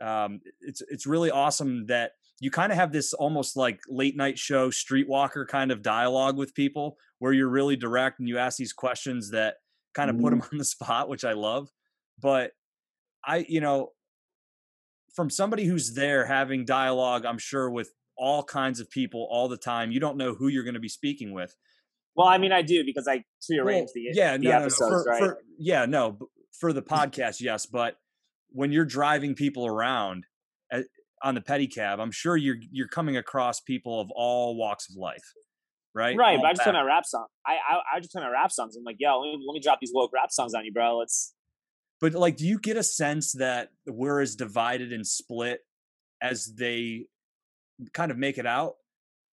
um, 0.00 0.40
it's 0.60 0.82
it's 0.88 1.06
really 1.06 1.30
awesome 1.30 1.86
that 1.86 2.12
you 2.40 2.50
kind 2.50 2.70
of 2.70 2.78
have 2.78 2.92
this 2.92 3.14
almost 3.14 3.56
like 3.56 3.80
late 3.88 4.16
night 4.16 4.38
show 4.38 4.70
streetwalker 4.70 5.46
kind 5.46 5.70
of 5.70 5.82
dialogue 5.82 6.36
with 6.36 6.54
people 6.54 6.96
where 7.18 7.32
you're 7.32 7.48
really 7.48 7.76
direct 7.76 8.18
and 8.18 8.28
you 8.28 8.38
ask 8.38 8.58
these 8.58 8.72
questions 8.72 9.30
that 9.30 9.54
kind 9.96 10.10
of 10.10 10.16
put 10.18 10.32
mm-hmm. 10.32 10.40
them 10.40 10.48
on 10.52 10.58
the 10.58 10.64
spot, 10.64 11.08
which 11.08 11.24
I 11.24 11.32
love. 11.32 11.68
But 12.20 12.52
I, 13.24 13.44
you 13.48 13.60
know, 13.60 13.90
from 15.14 15.30
somebody 15.30 15.64
who's 15.64 15.94
there 15.94 16.26
having 16.26 16.64
dialogue, 16.64 17.24
I'm 17.24 17.38
sure 17.38 17.70
with 17.70 17.90
all 18.16 18.42
kinds 18.42 18.80
of 18.80 18.90
people 18.90 19.26
all 19.30 19.48
the 19.48 19.56
time, 19.56 19.90
you 19.90 19.98
don't 19.98 20.16
know 20.16 20.34
who 20.34 20.48
you're 20.48 20.64
going 20.64 20.74
to 20.74 20.80
be 20.80 20.88
speaking 20.88 21.32
with. 21.32 21.56
Well, 22.14 22.28
I 22.28 22.38
mean, 22.38 22.52
I 22.52 22.62
do 22.62 22.84
because 22.84 23.08
I 23.08 23.24
prearrange 23.46 23.88
well, 23.88 23.92
the 23.94 24.10
yeah, 24.14 24.36
the 24.36 24.44
no, 24.44 24.50
episodes, 24.50 24.80
no, 24.80 24.96
no. 24.96 25.02
For, 25.02 25.10
right? 25.10 25.18
For, 25.18 25.38
yeah, 25.58 25.86
no, 25.86 26.18
for 26.58 26.72
the 26.72 26.82
podcast, 26.82 27.40
yes, 27.40 27.66
but 27.66 27.96
when 28.50 28.72
you're 28.72 28.86
driving 28.86 29.34
people 29.34 29.66
around 29.66 30.24
at, 30.72 30.84
on 31.22 31.34
the 31.34 31.42
pedicab, 31.42 31.98
I'm 31.98 32.10
sure 32.10 32.36
you're 32.36 32.56
you're 32.70 32.88
coming 32.88 33.18
across 33.18 33.60
people 33.60 34.00
of 34.00 34.10
all 34.14 34.56
walks 34.56 34.88
of 34.88 34.96
life, 34.96 35.24
right? 35.96 36.16
Right, 36.16 36.36
all 36.36 36.42
but 36.42 36.48
I 36.48 36.52
just 36.52 36.68
on 36.68 36.76
a 36.76 36.84
rap 36.84 37.06
song. 37.06 37.26
I, 37.46 37.54
I 37.54 37.96
I 37.96 38.00
just 38.00 38.12
put 38.12 38.22
on 38.22 38.30
rap 38.30 38.52
songs. 38.52 38.76
I'm 38.76 38.84
like, 38.84 38.96
yo, 38.98 39.18
let 39.18 39.38
me, 39.38 39.44
let 39.48 39.54
me 39.54 39.60
drop 39.60 39.80
these 39.80 39.92
woke 39.92 40.12
rap 40.12 40.30
songs 40.30 40.54
on 40.54 40.64
you, 40.64 40.72
bro. 40.72 40.98
Let's. 40.98 41.34
But 42.00 42.12
like, 42.12 42.36
do 42.36 42.46
you 42.46 42.58
get 42.58 42.76
a 42.76 42.82
sense 42.82 43.32
that 43.32 43.70
we're 43.86 44.20
as 44.20 44.36
divided 44.36 44.92
and 44.92 45.06
split 45.06 45.60
as 46.20 46.54
they 46.54 47.06
kind 47.94 48.10
of 48.10 48.18
make 48.18 48.36
it 48.36 48.46
out? 48.46 48.74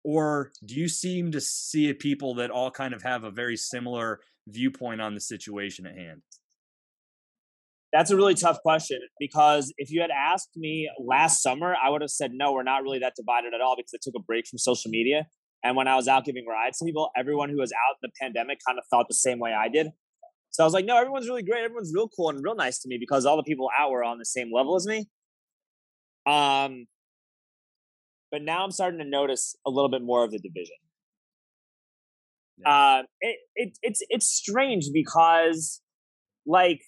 Or 0.04 0.52
do 0.66 0.74
you 0.74 0.88
seem 0.88 1.32
to 1.34 1.42
see 1.42 1.94
people 1.94 2.36
that 2.36 2.50
all 2.50 2.72
kind 2.72 2.96
of 2.96 3.04
have 3.04 3.24
a 3.24 3.30
very 3.30 3.58
similar 3.58 4.22
viewpoint 4.48 5.02
on 5.02 5.14
the 5.14 5.20
situation 5.20 5.86
at 5.86 5.96
hand? 5.96 6.22
That's 7.94 8.10
a 8.10 8.16
really 8.16 8.34
tough 8.34 8.60
question 8.62 9.00
because 9.20 9.74
if 9.78 9.92
you 9.92 10.02
had 10.02 10.12
asked 10.12 10.52
me 10.56 10.90
last 11.00 11.44
summer, 11.44 11.76
I 11.82 11.90
would 11.90 12.02
have 12.02 12.10
said, 12.10 12.32
no, 12.34 12.54
we're 12.54 12.64
not 12.64 12.84
really 12.84 13.00
that 13.00 13.14
divided 13.16 13.54
at 13.54 13.62
all 13.62 13.76
because 13.76 13.94
I 13.94 14.00
took 14.02 14.16
a 14.16 14.24
break 14.24 14.48
from 14.48 14.58
social 14.58 14.90
media. 14.90 15.28
And 15.64 15.76
when 15.76 15.88
I 15.88 15.96
was 15.96 16.08
out 16.08 16.26
giving 16.26 16.46
rides 16.46 16.78
to 16.80 16.86
people, 16.86 17.10
everyone 17.16 17.50
who 17.50 17.58
was 17.58 17.72
out 17.72 17.98
in 18.02 18.10
the 18.10 18.12
pandemic 18.22 18.60
kind 18.66 18.78
of 18.78 18.86
felt 18.90 19.08
the 19.08 19.16
same 19.16 19.40
way 19.40 19.54
I 19.54 19.70
did. 19.70 19.88
So 20.52 20.64
I 20.64 20.66
was 20.66 20.74
like, 20.74 20.86
no, 20.86 20.98
everyone's 20.98 21.28
really 21.28 21.44
great. 21.44 21.64
Everyone's 21.64 21.92
real 21.94 22.08
cool 22.08 22.30
and 22.30 22.44
real 22.44 22.56
nice 22.56 22.80
to 22.80 22.88
me 22.88 22.98
because 23.00 23.26
all 23.26 23.38
the 23.38 23.44
people 23.44 23.70
out 23.78 23.92
were 23.92 24.04
on 24.04 24.18
the 24.18 24.26
same 24.26 24.52
level 24.54 24.76
as 24.76 24.88
me. 24.88 25.08
Um, 26.26 26.88
but 28.32 28.42
now 28.42 28.64
I'm 28.64 28.72
starting 28.72 29.00
to 29.00 29.06
notice 29.06 29.56
a 29.66 29.70
little 29.70 29.90
bit 29.90 30.02
more 30.02 30.24
of 30.24 30.32
the 30.32 30.40
division. 30.40 30.76
Uh, 32.66 33.04
it, 33.22 33.38
it 33.56 33.78
it's 33.84 34.02
it's 34.10 34.28
strange 34.28 34.90
because 34.92 35.80
like 36.48 36.82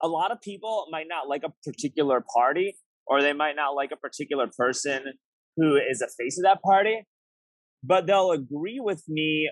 a 0.00 0.06
lot 0.06 0.30
of 0.30 0.40
people 0.40 0.86
might 0.90 1.06
not 1.08 1.28
like 1.28 1.42
a 1.42 1.52
particular 1.64 2.24
party 2.32 2.76
or 3.06 3.22
they 3.22 3.32
might 3.32 3.56
not 3.56 3.70
like 3.70 3.90
a 3.92 3.96
particular 3.96 4.48
person 4.56 5.02
who 5.56 5.76
is 5.76 6.00
a 6.00 6.08
face 6.22 6.38
of 6.38 6.44
that 6.44 6.60
party 6.62 7.06
but 7.82 8.06
they'll 8.06 8.32
agree 8.32 8.80
with 8.80 9.02
me 9.08 9.50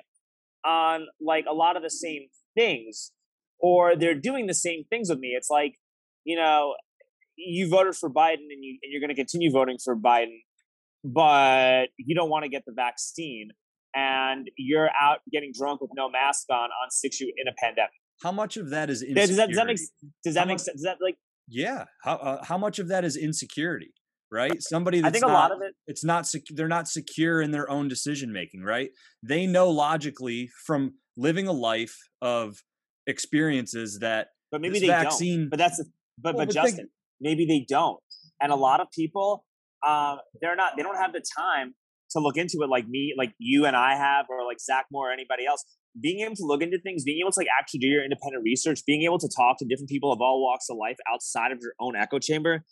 on 0.64 1.06
like 1.20 1.44
a 1.48 1.54
lot 1.54 1.76
of 1.76 1.82
the 1.82 1.90
same 1.90 2.26
things 2.56 3.12
or 3.58 3.96
they're 3.96 4.14
doing 4.14 4.46
the 4.46 4.54
same 4.54 4.84
things 4.90 5.08
with 5.08 5.18
me 5.18 5.28
it's 5.28 5.50
like 5.50 5.74
you 6.24 6.36
know 6.36 6.74
you 7.36 7.68
voted 7.68 7.94
for 7.94 8.10
Biden 8.10 8.50
and 8.50 8.62
you 8.62 8.78
and 8.82 8.92
you're 8.92 9.00
going 9.00 9.10
to 9.10 9.14
continue 9.14 9.50
voting 9.50 9.78
for 9.82 9.96
Biden, 9.96 10.38
but 11.04 11.86
you 11.96 12.14
don't 12.14 12.30
want 12.30 12.44
to 12.44 12.48
get 12.48 12.62
the 12.66 12.72
vaccine 12.72 13.48
and 13.94 14.50
you're 14.56 14.90
out 15.00 15.18
getting 15.32 15.52
drunk 15.56 15.80
with 15.80 15.90
no 15.94 16.08
mask 16.08 16.46
on 16.50 16.70
on 16.70 16.90
six 16.90 17.20
you 17.20 17.32
in 17.36 17.48
a 17.48 17.54
pandemic. 17.58 17.90
How 18.22 18.32
much 18.32 18.56
of 18.56 18.70
that 18.70 18.90
is 18.90 19.02
insecurity? 19.02 19.26
Does 19.28 19.36
that, 19.36 19.48
does 19.48 19.56
that 19.56 19.66
make 19.66 19.78
does 20.24 20.34
that 20.34 20.40
how 20.40 20.46
make 20.46 20.58
sense? 20.60 20.76
Does 20.76 20.82
that 20.82 20.98
like 21.00 21.16
yeah? 21.48 21.84
How 22.02 22.14
uh, 22.14 22.44
how 22.44 22.58
much 22.58 22.78
of 22.78 22.88
that 22.88 23.04
is 23.04 23.16
insecurity? 23.16 23.92
Right, 24.34 24.60
somebody. 24.60 25.00
That's 25.00 25.10
I 25.10 25.12
think 25.12 25.24
a 25.24 25.28
not, 25.28 25.34
lot 25.34 25.52
of 25.52 25.58
it. 25.62 25.74
It's 25.86 26.04
not. 26.04 26.26
Sec- 26.26 26.42
they're 26.50 26.66
not 26.66 26.88
secure 26.88 27.40
in 27.40 27.52
their 27.52 27.70
own 27.70 27.86
decision 27.86 28.32
making. 28.32 28.64
Right, 28.64 28.90
they 29.22 29.46
know 29.46 29.70
logically 29.70 30.50
from 30.66 30.94
living 31.16 31.46
a 31.46 31.52
life 31.52 31.96
of 32.20 32.56
experiences 33.06 33.98
that. 34.00 34.28
But 34.50 34.60
maybe 34.60 34.80
they 34.80 34.88
vaccine, 34.88 35.42
don't. 35.42 35.50
But 35.50 35.58
that's. 35.60 35.78
A, 35.78 35.84
but 36.20 36.34
well, 36.34 36.46
but 36.46 36.52
Justin, 36.52 36.76
think, 36.76 36.88
maybe 37.20 37.46
they 37.46 37.64
don't. 37.68 38.00
And 38.40 38.50
a 38.50 38.56
lot 38.56 38.80
of 38.80 38.88
people, 38.92 39.44
uh, 39.86 40.16
they're 40.40 40.56
not, 40.56 40.72
they 40.76 40.82
don't 40.82 40.96
have 40.96 41.12
the 41.12 41.22
time 41.38 41.74
to 42.10 42.18
look 42.18 42.36
into 42.36 42.58
it 42.62 42.68
like 42.68 42.88
me, 42.88 43.14
like 43.16 43.34
you 43.38 43.66
and 43.66 43.76
I 43.76 43.96
have, 43.96 44.26
or 44.28 44.44
like 44.44 44.60
Zach 44.60 44.86
Moore 44.90 45.10
or 45.10 45.12
anybody 45.12 45.46
else. 45.46 45.64
Being 46.00 46.20
able 46.20 46.34
to 46.34 46.44
look 46.44 46.60
into 46.60 46.78
things, 46.80 47.04
being 47.04 47.20
able 47.20 47.30
to 47.30 47.38
like 47.38 47.46
actually 47.56 47.78
do 47.78 47.86
your 47.86 48.02
independent 48.02 48.42
research, 48.44 48.80
being 48.84 49.02
able 49.02 49.18
to 49.18 49.28
talk 49.28 49.58
to 49.58 49.64
different 49.64 49.88
people 49.88 50.12
of 50.12 50.20
all 50.20 50.42
walks 50.42 50.66
of 50.68 50.76
life 50.76 50.96
outside 51.12 51.52
of 51.52 51.58
your 51.60 51.74
own 51.78 51.94
echo 51.94 52.18
chamber 52.18 52.64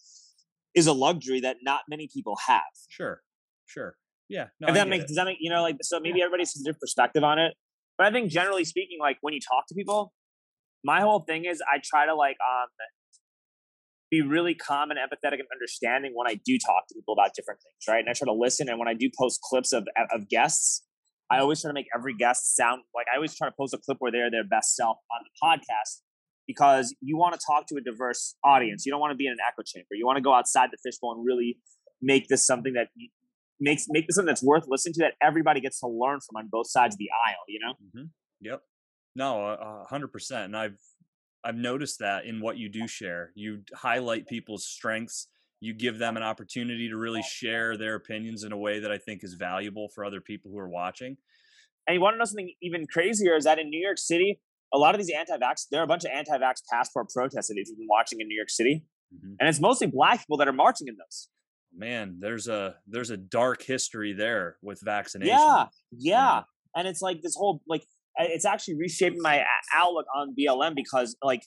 is 0.74 0.87
a 0.87 0.92
luxury 0.92 1.40
that 1.40 1.56
not 1.62 1.80
many 1.88 2.08
people 2.12 2.37
have. 2.46 2.62
Sure. 2.88 3.20
Sure. 3.66 3.94
Yeah. 4.28 4.46
No, 4.61 4.68
and 4.68 4.76
that 4.76 4.88
makes, 4.88 5.06
does 5.06 5.16
that 5.16 5.26
make, 5.26 5.38
you 5.40 5.50
know, 5.50 5.62
like, 5.62 5.76
so 5.82 6.00
maybe 6.00 6.22
everybody 6.22 6.42
has 6.42 6.56
a 6.56 6.64
different 6.64 6.80
perspective 6.80 7.22
on 7.22 7.38
it. 7.38 7.54
But 7.98 8.06
I 8.06 8.11
think 8.11 8.30
generally 8.30 8.64
speaking, 8.64 8.98
like 9.00 9.18
when 9.20 9.35
you 9.35 9.40
talk 9.40 9.66
to 9.68 9.74
people, 9.74 10.12
my 10.85 11.00
whole 11.00 11.20
thing 11.20 11.44
is 11.44 11.62
I 11.62 11.78
try 11.85 12.06
to 12.06 12.14
like 12.14 12.37
um 12.40 12.68
be 14.11 14.22
really 14.22 14.54
calm 14.54 14.90
and 14.90 14.98
empathetic 14.98 15.35
and 15.35 15.48
understanding 15.52 16.12
when 16.14 16.28
I 16.28 16.35
do 16.44 16.58
talk 16.58 16.87
to 16.88 16.94
people 16.94 17.14
about 17.14 17.35
different 17.35 17.61
things, 17.62 17.88
right? 17.88 18.00
And 18.00 18.08
I 18.08 18.12
try 18.12 18.26
to 18.26 18.32
listen. 18.32 18.68
And 18.68 18.78
when 18.78 18.88
I 18.88 18.94
do 18.94 19.08
post 19.18 19.40
clips 19.42 19.72
of 19.72 19.87
of 20.12 20.28
guests, 20.28 20.85
I 21.30 21.38
always 21.38 21.62
try 21.62 21.70
to 21.70 21.74
make 21.74 21.87
every 21.94 22.14
guest 22.14 22.56
sound 22.56 22.82
like 22.94 23.06
I 23.12 23.16
always 23.16 23.35
try 23.35 23.48
to 23.48 23.54
post 23.56 23.74
a 23.74 23.78
clip 23.78 23.98
where 24.00 24.11
they're 24.11 24.30
their 24.30 24.44
best 24.44 24.74
self 24.74 24.98
on 25.11 25.24
the 25.24 25.30
podcast 25.42 26.02
because 26.46 26.94
you 27.00 27.16
want 27.16 27.35
to 27.35 27.40
talk 27.44 27.66
to 27.68 27.76
a 27.76 27.81
diverse 27.81 28.35
audience. 28.44 28.85
You 28.85 28.92
don't 28.92 29.00
want 29.00 29.12
to 29.12 29.16
be 29.16 29.26
in 29.26 29.33
an 29.33 29.38
echo 29.46 29.62
chamber. 29.64 29.88
You 29.92 30.07
want 30.07 30.16
to 30.16 30.22
go 30.22 30.35
outside 30.35 30.70
the 30.72 30.78
fishbowl 30.83 31.12
and 31.12 31.24
really 31.24 31.59
make 32.00 32.28
this 32.28 32.44
something 32.44 32.72
that 32.74 32.88
makes 33.61 33.87
make 33.88 34.07
this 34.07 34.16
something 34.16 34.26
that's 34.26 34.42
worth 34.42 34.64
listening 34.68 34.94
to 34.94 35.00
that 35.00 35.14
everybody 35.22 35.61
gets 35.61 35.81
to 35.81 35.87
learn 35.87 36.18
from 36.20 36.37
on 36.37 36.48
both 36.50 36.68
sides 36.68 36.94
of 36.94 36.98
the 36.98 37.11
aisle. 37.26 37.44
You 37.48 37.61
know? 37.61 37.72
Mm-hmm. 37.72 38.07
Yep. 38.40 38.62
No, 39.14 39.85
hundred 39.88 40.09
percent. 40.09 40.46
And 40.46 40.57
I've 40.57 40.78
I've 41.44 41.57
noticed 41.57 41.98
that 42.00 42.24
in 42.24 42.40
what 42.40 42.57
you 42.57 42.68
do 42.68 42.87
share. 42.87 43.33
You 43.35 43.62
highlight 43.74 44.26
people's 44.26 44.66
strengths. 44.66 45.28
You 45.61 45.74
give 45.74 45.98
them 45.98 46.16
an 46.16 46.22
opportunity 46.22 46.88
to 46.88 46.96
really 46.96 47.22
share 47.22 47.76
their 47.76 47.94
opinions 47.94 48.42
in 48.42 48.52
a 48.52 48.57
way 48.57 48.81
that 48.81 48.90
I 48.90 48.98
think 48.98 49.22
is 49.22 49.35
valuable 49.35 49.88
for 49.94 50.05
other 50.05 50.20
people 50.20 50.50
who 50.50 50.59
are 50.59 50.68
watching. 50.68 51.16
And 51.87 51.94
you 51.94 52.00
want 52.00 52.14
to 52.14 52.18
know 52.18 52.24
something 52.24 52.52
even 52.62 52.87
crazier 52.87 53.37
is 53.37 53.44
that 53.44 53.59
in 53.59 53.70
New 53.70 53.81
York 53.81 53.98
City, 53.98 54.40
a 54.72 54.78
lot 54.78 54.94
of 54.94 55.00
these 55.00 55.12
anti-vax, 55.14 55.66
there 55.70 55.80
are 55.80 55.85
a 55.85 55.87
bunch 55.87 56.04
of 56.04 56.11
anti-vax 56.12 56.62
passport 56.70 57.11
protests 57.11 57.48
that 57.48 57.54
you've 57.56 57.76
been 57.76 57.87
watching 57.88 58.20
in 58.20 58.28
New 58.28 58.37
York 58.37 58.50
City, 58.50 58.85
mm-hmm. 59.14 59.35
and 59.38 59.48
it's 59.48 59.61
mostly 59.61 59.87
black 59.87 60.20
people 60.20 60.38
that 60.38 60.48
are 60.48 60.52
marching 60.52 60.88
in 60.88 60.96
those. 60.96 61.28
Man, 61.74 62.18
there's 62.20 62.48
a 62.48 62.76
there's 62.87 63.11
a 63.11 63.16
dark 63.16 63.62
history 63.62 64.12
there 64.12 64.56
with 64.62 64.80
vaccination. 64.82 65.35
Yeah, 65.35 65.66
yeah, 65.90 66.42
and 66.76 66.87
it's 66.87 67.00
like 67.00 67.22
this 67.22 67.35
whole 67.35 67.62
like 67.66 67.85
it's 68.16 68.44
actually 68.44 68.76
reshaping 68.76 69.22
my 69.22 69.42
outlook 69.74 70.06
on 70.14 70.35
BLM 70.38 70.74
because 70.74 71.16
like 71.22 71.42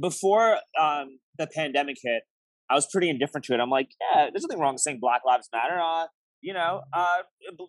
before 0.00 0.58
um, 0.80 1.18
the 1.38 1.46
pandemic 1.46 1.96
hit, 2.02 2.22
I 2.70 2.74
was 2.74 2.86
pretty 2.90 3.08
indifferent 3.08 3.44
to 3.46 3.54
it. 3.54 3.60
I'm 3.60 3.70
like, 3.70 3.88
yeah, 4.00 4.26
there's 4.32 4.42
nothing 4.42 4.60
wrong 4.60 4.74
with 4.74 4.82
saying 4.82 4.98
Black 5.00 5.22
Lives 5.26 5.48
Matter. 5.52 5.80
Uh, 5.80 6.06
you 6.42 6.52
know, 6.52 6.82
uh, 6.92 7.16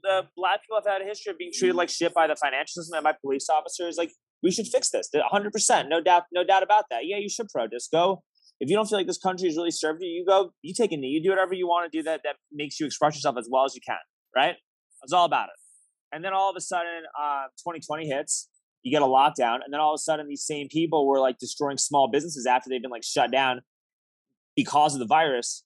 the 0.04 0.24
black 0.36 0.62
people 0.62 0.78
have 0.78 0.92
had 0.92 1.02
a 1.02 1.06
history 1.06 1.32
of 1.32 1.38
being 1.38 1.52
treated 1.54 1.76
like 1.76 1.90
shit 1.90 2.14
by 2.14 2.28
the 2.28 2.36
financial 2.36 2.82
system 2.82 2.98
and 2.98 3.04
by 3.04 3.14
police 3.22 3.48
officers. 3.50 3.96
Like, 3.98 4.12
we 4.44 4.52
should 4.52 4.68
fix 4.68 4.90
this. 4.90 5.10
100, 5.14 5.52
percent 5.52 5.90
no 5.90 6.02
doubt, 6.02 6.24
no 6.32 6.44
doubt 6.44 6.64
about 6.64 6.86
that. 6.92 7.02
Yeah, 7.06 7.18
you 7.18 7.30
should 7.30 7.48
protest. 7.50 7.92
Go. 7.92 8.24
If 8.60 8.70
you 8.70 8.76
don't 8.76 8.88
feel 8.88 8.98
like 8.98 9.08
this 9.08 9.20
country 9.20 9.48
has 9.48 9.56
really 9.56 9.72
served 9.72 10.02
you, 10.02 10.10
you 10.10 10.26
go. 10.26 10.52
You 10.62 10.74
take 10.74 10.92
a 10.92 10.98
knee. 10.98 11.10
You 11.10 11.24
do 11.24 11.30
whatever 11.30 11.54
you 11.54 11.68
want 11.68 11.92
to 11.92 11.98
do 11.98 12.04
that 12.04 12.22
that 12.24 12.36
makes 12.52 12.80
you 12.80 12.86
express 12.86 13.16
yourself 13.16 13.36
as 13.38 13.48
well 13.52 13.66
as 13.66 13.76
you 13.76 13.82
can. 13.86 13.98
Right? 14.36 14.56
It's 15.04 15.14
all 15.14 15.26
about 15.26 15.46
it. 15.46 16.16
And 16.16 16.24
then 16.24 16.34
all 16.34 16.50
of 16.50 16.56
a 16.56 16.62
sudden, 16.62 17.04
uh, 17.20 17.48
2020 17.60 18.08
hits, 18.08 18.50
you 18.84 18.92
get 18.92 19.02
a 19.02 19.06
lockdown, 19.06 19.56
and 19.64 19.72
then 19.72 19.80
all 19.80 19.94
of 19.94 19.98
a 19.98 20.02
sudden, 20.02 20.28
these 20.28 20.44
same 20.44 20.68
people 20.70 21.08
were 21.08 21.20
like 21.20 21.38
destroying 21.38 21.78
small 21.78 22.10
businesses 22.10 22.46
after 22.46 22.70
they've 22.70 22.82
been 22.82 22.92
like 22.92 23.04
shut 23.04 23.32
down 23.32 23.62
because 24.56 24.94
of 24.94 25.00
the 25.00 25.06
virus. 25.06 25.64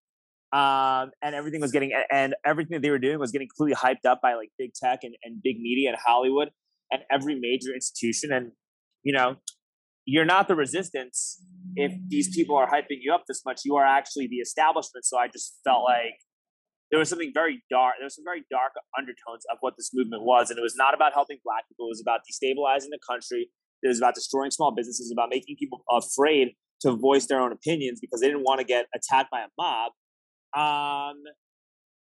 Um, 0.51 1.12
and 1.21 1.34
everything 1.34 1.62
was 1.62 1.71
getting, 1.71 1.93
and 2.12 2.36
everything 2.45 2.75
that 2.75 2.81
they 2.81 2.89
were 2.89 2.99
doing 2.99 3.19
was 3.19 3.31
getting 3.31 3.47
completely 3.47 3.75
hyped 3.75 4.10
up 4.10 4.19
by 4.21 4.34
like 4.34 4.49
big 4.57 4.73
tech 4.73 4.99
and, 5.03 5.15
and 5.23 5.41
big 5.41 5.60
media 5.60 5.89
and 5.89 5.97
Hollywood 6.05 6.49
and 6.91 7.03
every 7.10 7.39
major 7.39 7.73
institution. 7.73 8.34
And, 8.34 8.51
you 9.03 9.13
know, 9.13 9.35
you're 10.05 10.25
not 10.25 10.47
the 10.47 10.55
resistance 10.55 11.43
if 11.75 11.91
these 12.07 12.35
people 12.35 12.55
are 12.55 12.67
hyping 12.67 12.99
you 13.01 13.13
up 13.13 13.23
this 13.27 13.43
much. 13.45 13.61
You 13.65 13.75
are 13.75 13.85
actually 13.85 14.27
the 14.27 14.37
establishment. 14.37 15.05
So 15.05 15.17
I 15.17 15.27
just 15.27 15.59
felt 15.63 15.83
like 15.83 16.15
there 16.89 16.99
was 16.99 17.09
something 17.09 17.31
very 17.33 17.63
dark. 17.69 17.95
There 17.99 18.05
was 18.05 18.15
some 18.15 18.25
very 18.25 18.43
dark 18.51 18.73
undertones 18.97 19.45
of 19.51 19.57
what 19.61 19.75
this 19.77 19.91
movement 19.93 20.23
was, 20.23 20.49
and 20.49 20.59
it 20.59 20.61
was 20.61 20.75
not 20.75 20.93
about 20.93 21.13
helping 21.13 21.37
Black 21.43 21.67
people. 21.69 21.85
It 21.87 21.95
was 21.95 22.01
about 22.01 22.21
destabilizing 22.27 22.89
the 22.91 22.99
country. 23.07 23.49
It 23.83 23.87
was 23.87 23.97
about 23.97 24.15
destroying 24.15 24.51
small 24.51 24.71
businesses. 24.75 25.11
About 25.11 25.29
making 25.29 25.55
people 25.57 25.83
afraid 25.89 26.49
to 26.81 26.91
voice 26.95 27.27
their 27.27 27.39
own 27.39 27.51
opinions 27.51 27.99
because 28.01 28.19
they 28.19 28.27
didn't 28.27 28.43
want 28.43 28.59
to 28.59 28.65
get 28.65 28.87
attacked 28.93 29.31
by 29.31 29.41
a 29.41 29.47
mob. 29.57 29.91
Um, 30.53 31.23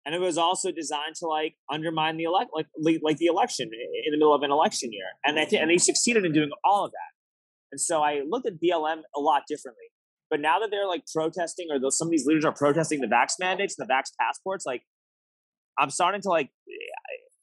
and 0.06 0.16
it 0.16 0.20
was 0.20 0.38
also 0.38 0.72
designed 0.72 1.16
to 1.20 1.28
like 1.28 1.56
undermine 1.72 2.18
the 2.18 2.24
elect, 2.24 2.52
like 2.54 2.68
like 3.02 3.18
the 3.18 3.28
election 3.28 3.70
in 3.72 4.12
the 4.12 4.18
middle 4.18 4.34
of 4.34 4.44
an 4.44 4.52
election 4.52 4.92
year. 4.92 5.06
And 5.26 5.40
I 5.40 5.46
think, 5.46 5.62
and 5.62 5.70
they 5.70 5.78
succeeded 5.78 6.26
in 6.26 6.32
doing 6.32 6.50
all 6.64 6.86
of 6.86 6.92
that. 6.92 7.12
And 7.72 7.80
so 7.80 8.02
I 8.02 8.22
looked 8.28 8.48
at 8.48 8.54
BLM 8.54 9.02
a 9.16 9.20
lot 9.20 9.44
differently. 9.48 9.86
But 10.30 10.40
now 10.40 10.60
that 10.60 10.70
they're 10.72 10.88
like 10.88 11.04
protesting, 11.14 11.68
or 11.72 11.80
those, 11.80 11.98
some 11.98 12.08
of 12.08 12.12
these 12.12 12.26
leaders 12.26 12.46
are 12.46 12.54
protesting 12.54 13.02
the 13.02 13.08
vax 13.08 13.34
mandates 13.40 13.76
and 13.78 13.88
the 13.88 13.94
vax 13.94 14.12
passports, 14.20 14.66
like 14.66 14.84
I'm 15.78 15.90
starting 15.90 16.22
to 16.22 16.30
like, 16.30 16.50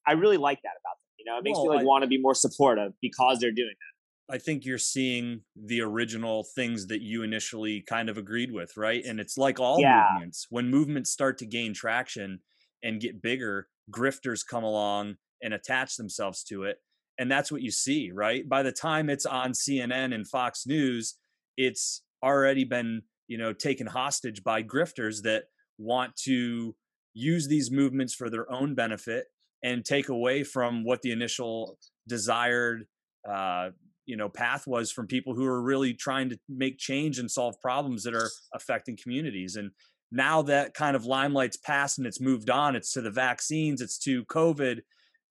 I 0.07 0.13
really 0.13 0.37
like 0.37 0.61
that 0.63 0.75
about 0.81 0.95
them. 0.95 1.07
You 1.19 1.25
know, 1.27 1.39
it 1.39 1.45
makes 1.45 1.59
well, 1.59 1.71
me 1.71 1.77
like 1.79 1.87
want 1.87 2.03
to 2.03 2.09
be 2.09 2.21
more 2.21 2.35
supportive 2.35 2.93
because 3.01 3.39
they're 3.41 3.51
doing 3.51 3.75
that. 3.75 3.96
I 4.31 4.39
think 4.39 4.65
you're 4.65 4.79
seeing 4.79 5.43
the 5.55 5.81
original 5.83 6.45
things 6.55 6.89
that 6.89 7.01
you 7.01 7.23
initially 7.23 7.83
kind 7.89 8.09
of 8.09 8.19
agreed 8.19 8.51
with, 8.51 8.77
right? 8.77 9.05
And 9.05 9.21
it's 9.21 9.39
like 9.39 9.61
all 9.61 9.81
yeah. 9.81 10.09
movements. 10.13 10.47
When 10.51 10.69
movements 10.69 11.11
start 11.11 11.39
to 11.39 11.47
gain 11.47 11.75
traction 11.75 12.41
and 12.83 13.01
get 13.01 13.23
bigger, 13.23 13.69
grifters 13.91 14.41
come 14.49 14.65
along 14.65 15.17
and 15.43 15.55
attach 15.55 15.97
themselves 15.97 16.43
to 16.45 16.65
it. 16.65 16.79
And 17.19 17.31
that's 17.31 17.53
what 17.53 17.63
you 17.63 17.71
see, 17.71 18.11
right? 18.13 18.47
By 18.49 18.63
the 18.63 18.73
time 18.73 19.09
it's 19.09 19.27
on 19.27 19.53
CNN 19.53 20.13
and 20.15 20.27
Fox 20.27 20.67
News, 20.67 21.17
it's 21.57 22.03
already 22.23 22.65
been, 22.65 23.03
you 23.29 23.39
know, 23.39 23.53
taken 23.53 23.87
hostage 23.87 24.43
by 24.43 24.63
grifters 24.63 25.23
that 25.23 25.45
want 25.79 26.17
to 26.25 26.75
use 27.15 27.49
these 27.49 27.71
movements 27.71 28.15
for 28.15 28.29
their 28.29 28.51
own 28.51 28.75
benefit 28.75 29.27
and 29.63 29.85
take 29.85 30.09
away 30.09 30.43
from 30.45 30.85
what 30.85 31.03
the 31.03 31.13
initial 31.13 31.79
desired 32.07 32.87
uh, 33.29 33.71
you 34.07 34.17
know 34.17 34.29
path 34.29 34.67
was 34.67 34.91
from 34.91 35.07
people 35.07 35.35
who 35.35 35.45
are 35.45 35.61
really 35.61 35.93
trying 35.93 36.31
to 36.31 36.39
make 36.49 36.79
change 36.79 37.19
and 37.19 37.31
solve 37.31 37.61
problems 37.61 38.03
that 38.05 38.15
are 38.15 38.31
affecting 38.55 38.97
communities 39.01 39.57
and 39.57 39.71
now 40.13 40.41
that 40.41 40.73
kind 40.73 40.97
of 40.97 41.05
limelight's 41.05 41.57
passed 41.57 41.99
and 41.99 42.07
it's 42.07 42.21
moved 42.21 42.49
on 42.49 42.77
it's 42.77 42.93
to 42.93 43.01
the 43.01 43.11
vaccines 43.11 43.81
it's 43.81 43.99
to 43.99 44.25
covid 44.27 44.81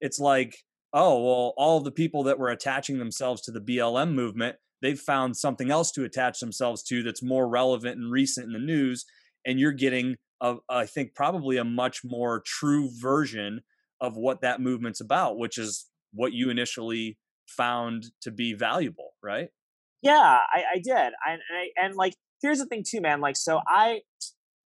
it's 0.02 0.20
like 0.20 0.58
oh 0.94 1.24
well 1.24 1.54
all 1.58 1.80
the 1.80 1.92
people 1.92 2.24
that 2.24 2.38
were 2.38 2.50
attaching 2.50 3.00
themselves 3.00 3.42
to 3.42 3.52
the 3.52 3.62
blm 3.62 4.14
movement 4.14 4.56
they've 4.82 5.00
found 5.00 5.36
something 5.36 5.72
else 5.72 5.92
to 5.92 6.04
attach 6.04 6.40
themselves 6.40 6.84
to 6.84 7.02
that's 7.02 7.24
more 7.24 7.48
relevant 7.48 7.98
and 7.98 8.12
recent 8.12 8.46
in 8.46 8.54
the 8.54 8.60
news 8.60 9.06
and 9.46 9.60
you're 9.60 9.72
getting 9.72 10.16
a, 10.42 10.56
I 10.70 10.86
think 10.86 11.16
probably 11.16 11.58
a 11.58 11.64
much 11.64 12.02
more 12.04 12.42
true 12.46 12.90
version 13.00 13.62
of 14.02 14.18
what 14.18 14.42
that 14.42 14.60
movement's 14.60 15.02
about 15.02 15.38
which 15.38 15.58
is 15.58 15.86
what 16.14 16.34
you 16.34 16.50
initially 16.50 17.18
found 17.48 18.06
to 18.22 18.32
be 18.32 18.54
valuable, 18.54 19.12
right? 19.24 19.50
Yeah, 20.02 20.20
I, 20.20 20.64
I 20.76 20.78
did. 20.84 20.96
I, 20.96 21.32
and, 21.32 21.42
I, 21.52 21.86
and 21.86 21.96
like, 21.96 22.14
here's 22.42 22.60
the 22.60 22.66
thing 22.66 22.84
too, 22.88 23.02
man. 23.02 23.22
Like, 23.22 23.38
so 23.38 23.60
I, 23.68 24.02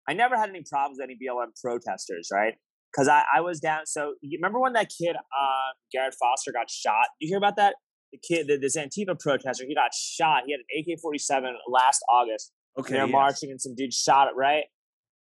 I 0.07 0.13
never 0.13 0.37
had 0.37 0.49
any 0.49 0.63
problems 0.69 0.97
with 0.99 1.09
any 1.09 1.15
BLM 1.15 1.49
protesters, 1.61 2.29
right? 2.31 2.55
Because 2.91 3.07
I, 3.07 3.23
I 3.35 3.41
was 3.41 3.59
down. 3.59 3.85
So 3.85 4.15
you 4.21 4.37
remember 4.37 4.59
when 4.59 4.73
that 4.73 4.89
kid, 4.89 5.15
um, 5.15 5.73
Garrett 5.91 6.15
Foster, 6.19 6.51
got 6.51 6.69
shot? 6.69 7.07
You 7.19 7.27
hear 7.27 7.37
about 7.37 7.57
that? 7.57 7.75
The 8.11 8.19
kid, 8.25 8.47
the, 8.47 8.57
this 8.57 8.77
Antifa 8.77 9.19
protester, 9.19 9.65
he 9.67 9.75
got 9.75 9.91
shot. 9.93 10.43
He 10.45 10.53
had 10.53 10.61
an 10.61 10.93
AK 10.93 10.99
47 11.01 11.55
last 11.67 12.01
August. 12.09 12.51
Okay. 12.79 12.93
They're 12.93 13.05
yes. 13.05 13.11
marching 13.11 13.51
and 13.51 13.61
some 13.61 13.75
dude 13.75 13.93
shot 13.93 14.27
it, 14.29 14.35
right? 14.35 14.63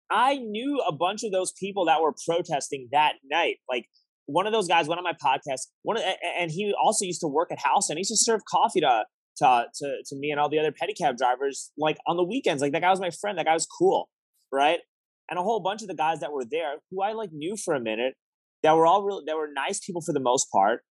I 0.10 0.36
knew 0.36 0.84
a 0.88 0.92
bunch 0.92 1.24
of 1.24 1.32
those 1.32 1.54
people 1.54 1.86
that 1.86 2.02
were 2.02 2.14
protesting 2.26 2.90
that 2.92 3.14
night. 3.30 3.58
Like 3.70 3.86
one 4.32 4.48
of 4.48 4.54
those 4.54 4.68
guys 4.68 4.88
went 4.88 5.00
on 5.00 5.04
my 5.04 5.14
podcast. 5.14 5.68
One 5.84 5.98
of, 5.98 6.04
and 6.40 6.52
he 6.52 6.74
also 6.82 7.06
used 7.06 7.22
to 7.22 7.28
work 7.28 7.52
at 7.52 7.60
House 7.60 7.90
and 7.90 7.98
he 7.98 8.02
used 8.02 8.12
to 8.12 8.18
serve 8.18 8.42
coffee 8.50 8.82
to 8.82 9.04
to 9.38 9.66
to, 9.76 9.98
to 10.08 10.16
me 10.16 10.32
and 10.32 10.40
all 10.40 10.50
the 10.50 10.60
other 10.60 10.72
pedicab 10.72 11.18
drivers 11.18 11.72
like 11.78 11.98
on 12.08 12.18
the 12.18 12.24
weekends. 12.24 12.62
Like 12.62 12.72
that 12.74 12.82
guy 12.82 12.90
was 12.90 13.00
my 13.00 13.10
friend. 13.10 13.38
That 13.38 13.46
guy 13.46 13.54
was 13.54 13.68
cool, 13.68 14.10
right? 14.52 14.80
And 15.30 15.40
a 15.40 15.44
whole 15.44 15.62
bunch 15.62 15.82
of 15.82 15.88
the 15.88 15.96
guys 15.96 16.20
that 16.20 16.32
were 16.32 16.46
there 16.50 16.76
who 16.90 17.02
I 17.02 17.14
like 17.14 17.32
knew 17.32 17.56
for 17.56 17.74
a 17.74 17.80
minute 17.80 18.16
that 18.64 18.76
were 18.76 18.86
all 18.86 19.04
really 19.04 19.24
that 19.28 19.36
were 19.36 19.50
nice 19.54 19.80
people 19.80 20.02
for 20.02 20.14
the 20.14 20.20
most 20.20 20.48
part. 20.52 20.82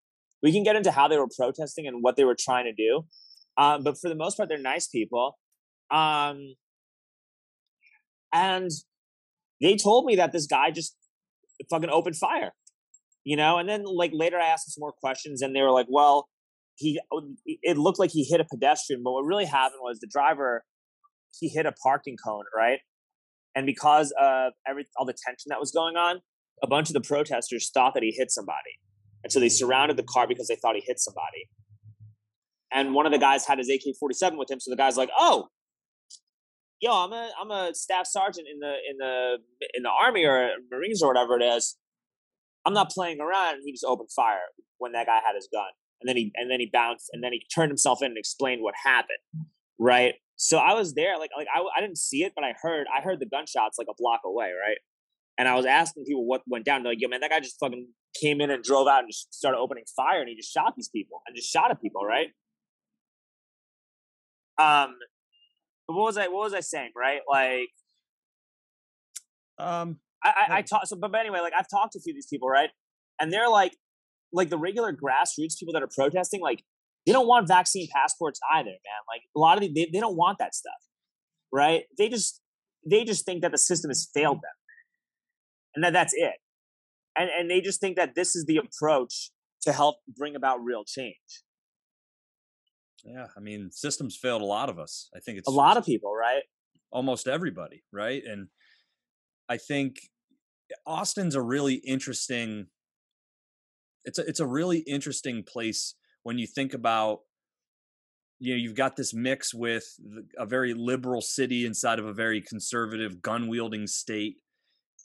We 0.42 0.52
can 0.52 0.62
get 0.62 0.76
into 0.76 0.90
how 0.90 1.08
they 1.08 1.18
were 1.18 1.28
protesting 1.36 1.86
and 1.86 2.02
what 2.02 2.16
they 2.16 2.24
were 2.24 2.36
trying 2.38 2.64
to 2.64 2.72
do, 2.72 3.04
um, 3.58 3.82
but 3.82 3.98
for 4.00 4.08
the 4.08 4.14
most 4.14 4.36
part, 4.36 4.48
they're 4.48 4.58
nice 4.58 4.88
people. 4.88 5.38
Um, 5.90 6.54
and 8.32 8.70
they 9.60 9.76
told 9.76 10.06
me 10.06 10.16
that 10.16 10.32
this 10.32 10.46
guy 10.46 10.70
just 10.70 10.96
fucking 11.68 11.90
opened 11.90 12.16
fire 12.16 12.52
you 13.24 13.36
know. 13.36 13.58
And 13.58 13.68
then 13.68 13.84
like 13.84 14.12
later, 14.14 14.38
I 14.38 14.46
asked 14.46 14.72
some 14.72 14.80
more 14.80 14.92
questions, 14.92 15.42
and 15.42 15.54
they 15.54 15.62
were 15.62 15.70
like, 15.70 15.86
"Well, 15.88 16.28
he 16.76 17.00
oh, 17.12 17.22
it 17.46 17.76
looked 17.76 17.98
like 17.98 18.10
he 18.10 18.24
hit 18.24 18.40
a 18.40 18.44
pedestrian, 18.44 19.02
but 19.04 19.12
what 19.12 19.24
really 19.24 19.44
happened 19.44 19.80
was 19.82 20.00
the 20.00 20.08
driver 20.10 20.64
he 21.38 21.48
hit 21.48 21.66
a 21.66 21.72
parking 21.72 22.16
cone, 22.24 22.44
right? 22.54 22.80
And 23.54 23.66
because 23.66 24.12
of 24.20 24.52
every 24.66 24.86
all 24.96 25.06
the 25.06 25.14
tension 25.26 25.48
that 25.48 25.60
was 25.60 25.70
going 25.70 25.96
on, 25.96 26.20
a 26.62 26.66
bunch 26.66 26.88
of 26.88 26.94
the 26.94 27.00
protesters 27.00 27.70
thought 27.72 27.94
that 27.94 28.02
he 28.02 28.12
hit 28.16 28.30
somebody, 28.30 28.78
and 29.22 29.32
so 29.32 29.40
they 29.40 29.48
surrounded 29.48 29.96
the 29.96 30.04
car 30.04 30.26
because 30.26 30.48
they 30.48 30.56
thought 30.56 30.74
he 30.74 30.82
hit 30.86 30.98
somebody. 30.98 31.48
And 32.72 32.94
one 32.94 33.06
of 33.06 33.12
the 33.12 33.18
guys 33.18 33.46
had 33.46 33.58
his 33.58 33.68
AK 33.68 33.96
forty 33.98 34.14
seven 34.14 34.38
with 34.38 34.50
him, 34.50 34.60
so 34.60 34.70
the 34.70 34.76
guy's 34.76 34.96
like, 34.96 35.10
"Oh, 35.18 35.48
yo, 36.80 36.92
I'm 36.92 37.12
a 37.12 37.30
I'm 37.40 37.50
a 37.50 37.74
staff 37.74 38.06
sergeant 38.06 38.48
in 38.52 38.58
the 38.60 38.74
in 38.88 38.96
the 38.98 39.36
in 39.74 39.82
the 39.82 39.90
army 39.90 40.24
or 40.24 40.50
Marines 40.70 41.02
or 41.02 41.08
whatever 41.08 41.38
it 41.38 41.42
is. 41.42 41.76
I'm 42.66 42.74
not 42.74 42.90
playing 42.90 43.20
around. 43.20 43.60
He 43.64 43.72
just 43.72 43.84
opened 43.84 44.10
fire 44.12 44.38
when 44.78 44.92
that 44.92 45.06
guy 45.06 45.20
had 45.24 45.34
his 45.34 45.48
gun, 45.52 45.70
and 46.00 46.08
then 46.08 46.16
he 46.16 46.32
and 46.36 46.50
then 46.50 46.60
he 46.60 46.70
bounced, 46.72 47.10
and 47.12 47.22
then 47.22 47.32
he 47.32 47.42
turned 47.54 47.70
himself 47.70 48.02
in 48.02 48.08
and 48.08 48.18
explained 48.18 48.62
what 48.62 48.74
happened. 48.84 49.18
Right. 49.78 50.14
So 50.36 50.58
I 50.58 50.74
was 50.74 50.94
there, 50.94 51.18
like 51.18 51.30
like 51.36 51.48
I, 51.54 51.60
I 51.76 51.80
didn't 51.80 51.98
see 51.98 52.24
it, 52.24 52.32
but 52.34 52.44
I 52.44 52.54
heard 52.62 52.86
I 52.94 53.00
heard 53.02 53.20
the 53.20 53.26
gunshots 53.26 53.78
like 53.78 53.88
a 53.90 53.94
block 53.98 54.20
away, 54.24 54.50
right? 54.50 54.78
And 55.38 55.48
I 55.48 55.54
was 55.54 55.64
asking 55.64 56.04
people 56.04 56.26
what 56.26 56.42
went 56.46 56.64
down. 56.64 56.82
They're 56.82 56.92
like, 56.92 57.00
"Yo, 57.00 57.08
man, 57.08 57.20
that 57.20 57.30
guy 57.30 57.40
just 57.40 57.58
fucking 57.60 57.88
came 58.20 58.40
in 58.40 58.50
and 58.50 58.62
drove 58.62 58.88
out 58.88 59.00
and 59.00 59.08
just 59.10 59.32
started 59.32 59.58
opening 59.58 59.84
fire, 59.96 60.20
and 60.20 60.28
he 60.28 60.36
just 60.36 60.52
shot 60.52 60.74
these 60.76 60.88
people 60.88 61.22
and 61.26 61.36
just 61.36 61.50
shot 61.50 61.70
at 61.70 61.80
people, 61.80 62.04
right?" 62.04 62.28
Um, 64.58 64.96
but 65.86 65.94
what 65.94 66.04
was 66.04 66.18
I 66.18 66.28
what 66.28 66.44
was 66.44 66.54
I 66.54 66.60
saying, 66.60 66.92
right? 66.94 67.20
Like, 67.28 67.70
um, 69.58 69.98
I, 70.22 70.28
I, 70.28 70.56
I 70.58 70.62
talk 70.62 70.86
so, 70.86 70.96
but, 70.96 71.14
anyway, 71.14 71.40
like 71.40 71.52
I've 71.58 71.68
talked 71.68 71.92
to 71.94 71.98
a 71.98 72.02
few 72.02 72.12
of 72.12 72.16
these 72.16 72.26
people, 72.26 72.48
right? 72.48 72.70
And 73.20 73.32
they're 73.32 73.48
like, 73.48 73.76
like 74.32 74.48
the 74.48 74.58
regular 74.58 74.92
grassroots 74.92 75.58
people 75.58 75.72
that 75.72 75.82
are 75.82 75.88
protesting, 75.94 76.40
like 76.40 76.62
they 77.06 77.12
don't 77.12 77.26
want 77.26 77.48
vaccine 77.48 77.88
passports 77.92 78.38
either, 78.54 78.70
man. 78.70 79.00
Like 79.08 79.22
a 79.34 79.38
lot 79.38 79.56
of 79.56 79.62
the, 79.62 79.72
they, 79.72 79.90
they 79.92 80.00
don't 80.00 80.16
want 80.16 80.38
that 80.38 80.54
stuff, 80.54 80.72
right? 81.52 81.82
They 81.98 82.08
just 82.08 82.40
they 82.88 83.04
just 83.04 83.24
think 83.24 83.42
that 83.42 83.52
the 83.52 83.58
system 83.58 83.90
has 83.90 84.08
failed 84.14 84.36
them, 84.36 84.52
and 85.74 85.84
that 85.84 85.92
that's 85.92 86.14
it, 86.14 86.34
and 87.16 87.28
and 87.28 87.50
they 87.50 87.60
just 87.60 87.80
think 87.80 87.96
that 87.96 88.14
this 88.14 88.36
is 88.36 88.44
the 88.46 88.58
approach 88.58 89.30
to 89.62 89.72
help 89.72 89.96
bring 90.16 90.36
about 90.36 90.62
real 90.62 90.84
change. 90.84 91.16
Yeah, 93.04 93.26
I 93.36 93.40
mean, 93.40 93.70
systems 93.72 94.16
failed 94.16 94.42
a 94.42 94.46
lot 94.46 94.68
of 94.68 94.78
us. 94.78 95.08
I 95.16 95.20
think 95.20 95.38
it's 95.38 95.48
a 95.48 95.50
lot 95.50 95.76
of 95.76 95.84
people, 95.84 96.14
right? 96.14 96.42
Almost 96.92 97.26
everybody, 97.26 97.82
right? 97.92 98.22
And 98.24 98.48
I 99.50 99.56
think 99.56 99.96
Austin's 100.86 101.34
a 101.34 101.42
really 101.42 101.74
interesting 101.74 102.68
it's 104.04 104.18
a 104.18 104.26
it's 104.26 104.40
a 104.40 104.46
really 104.46 104.78
interesting 104.78 105.42
place 105.42 105.94
when 106.22 106.38
you 106.38 106.46
think 106.46 106.72
about 106.72 107.20
you 108.38 108.54
know 108.54 108.58
you've 108.58 108.76
got 108.76 108.96
this 108.96 109.12
mix 109.12 109.52
with 109.52 109.84
a 110.38 110.46
very 110.46 110.72
liberal 110.72 111.20
city 111.20 111.66
inside 111.66 111.98
of 111.98 112.06
a 112.06 112.12
very 112.12 112.40
conservative 112.40 113.20
gun 113.20 113.48
wielding 113.48 113.86
state 113.86 114.36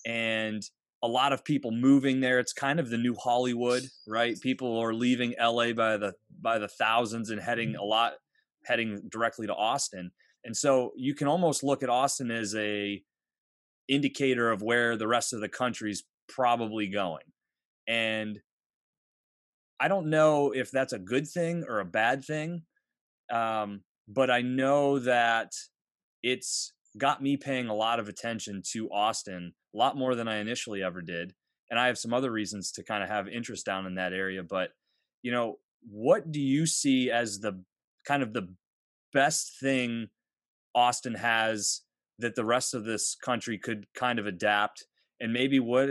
and 0.05 0.63
a 1.03 1.07
lot 1.07 1.33
of 1.33 1.43
people 1.43 1.71
moving 1.71 2.21
there 2.21 2.39
it's 2.39 2.53
kind 2.53 2.79
of 2.79 2.89
the 2.89 2.97
new 2.97 3.15
hollywood 3.15 3.83
right 4.07 4.39
people 4.39 4.79
are 4.79 4.93
leaving 4.93 5.35
la 5.41 5.73
by 5.73 5.97
the 5.97 6.13
by 6.41 6.57
the 6.57 6.69
thousands 6.69 7.29
and 7.29 7.41
heading 7.41 7.69
mm-hmm. 7.69 7.81
a 7.81 7.83
lot 7.83 8.13
heading 8.63 9.01
directly 9.11 9.45
to 9.45 9.53
austin 9.53 10.09
and 10.45 10.55
so 10.55 10.91
you 10.95 11.13
can 11.13 11.27
almost 11.27 11.63
look 11.63 11.83
at 11.83 11.89
austin 11.89 12.31
as 12.31 12.55
a 12.55 13.03
indicator 13.87 14.51
of 14.51 14.61
where 14.61 14.97
the 14.97 15.07
rest 15.07 15.33
of 15.33 15.41
the 15.41 15.49
country's 15.49 16.03
probably 16.27 16.87
going. 16.87 17.23
And 17.87 18.39
I 19.79 19.87
don't 19.87 20.09
know 20.09 20.51
if 20.51 20.71
that's 20.71 20.93
a 20.93 20.99
good 20.99 21.27
thing 21.27 21.65
or 21.67 21.79
a 21.79 21.85
bad 21.85 22.23
thing, 22.23 22.63
um, 23.31 23.81
but 24.07 24.29
I 24.29 24.41
know 24.41 24.99
that 24.99 25.51
it's 26.23 26.73
got 26.97 27.21
me 27.21 27.37
paying 27.37 27.67
a 27.67 27.75
lot 27.75 27.99
of 27.99 28.07
attention 28.07 28.61
to 28.71 28.89
Austin, 28.89 29.53
a 29.73 29.77
lot 29.77 29.97
more 29.97 30.15
than 30.15 30.27
I 30.27 30.37
initially 30.37 30.81
ever 30.81 31.01
did. 31.01 31.33
And 31.69 31.79
I 31.79 31.87
have 31.87 31.97
some 31.97 32.13
other 32.13 32.31
reasons 32.31 32.71
to 32.73 32.83
kind 32.83 33.03
of 33.03 33.09
have 33.09 33.27
interest 33.27 33.65
down 33.65 33.85
in 33.85 33.95
that 33.95 34.13
area. 34.13 34.43
But, 34.43 34.69
you 35.23 35.31
know, 35.31 35.57
what 35.89 36.31
do 36.31 36.39
you 36.39 36.65
see 36.65 37.11
as 37.11 37.39
the 37.39 37.61
kind 38.07 38.23
of 38.23 38.33
the 38.33 38.47
best 39.13 39.59
thing 39.59 40.07
Austin 40.73 41.15
has 41.15 41.81
that 42.19 42.35
the 42.35 42.45
rest 42.45 42.73
of 42.73 42.85
this 42.85 43.15
country 43.15 43.57
could 43.57 43.85
kind 43.93 44.19
of 44.19 44.25
adapt? 44.25 44.85
And 45.19 45.33
maybe 45.33 45.59
what 45.59 45.89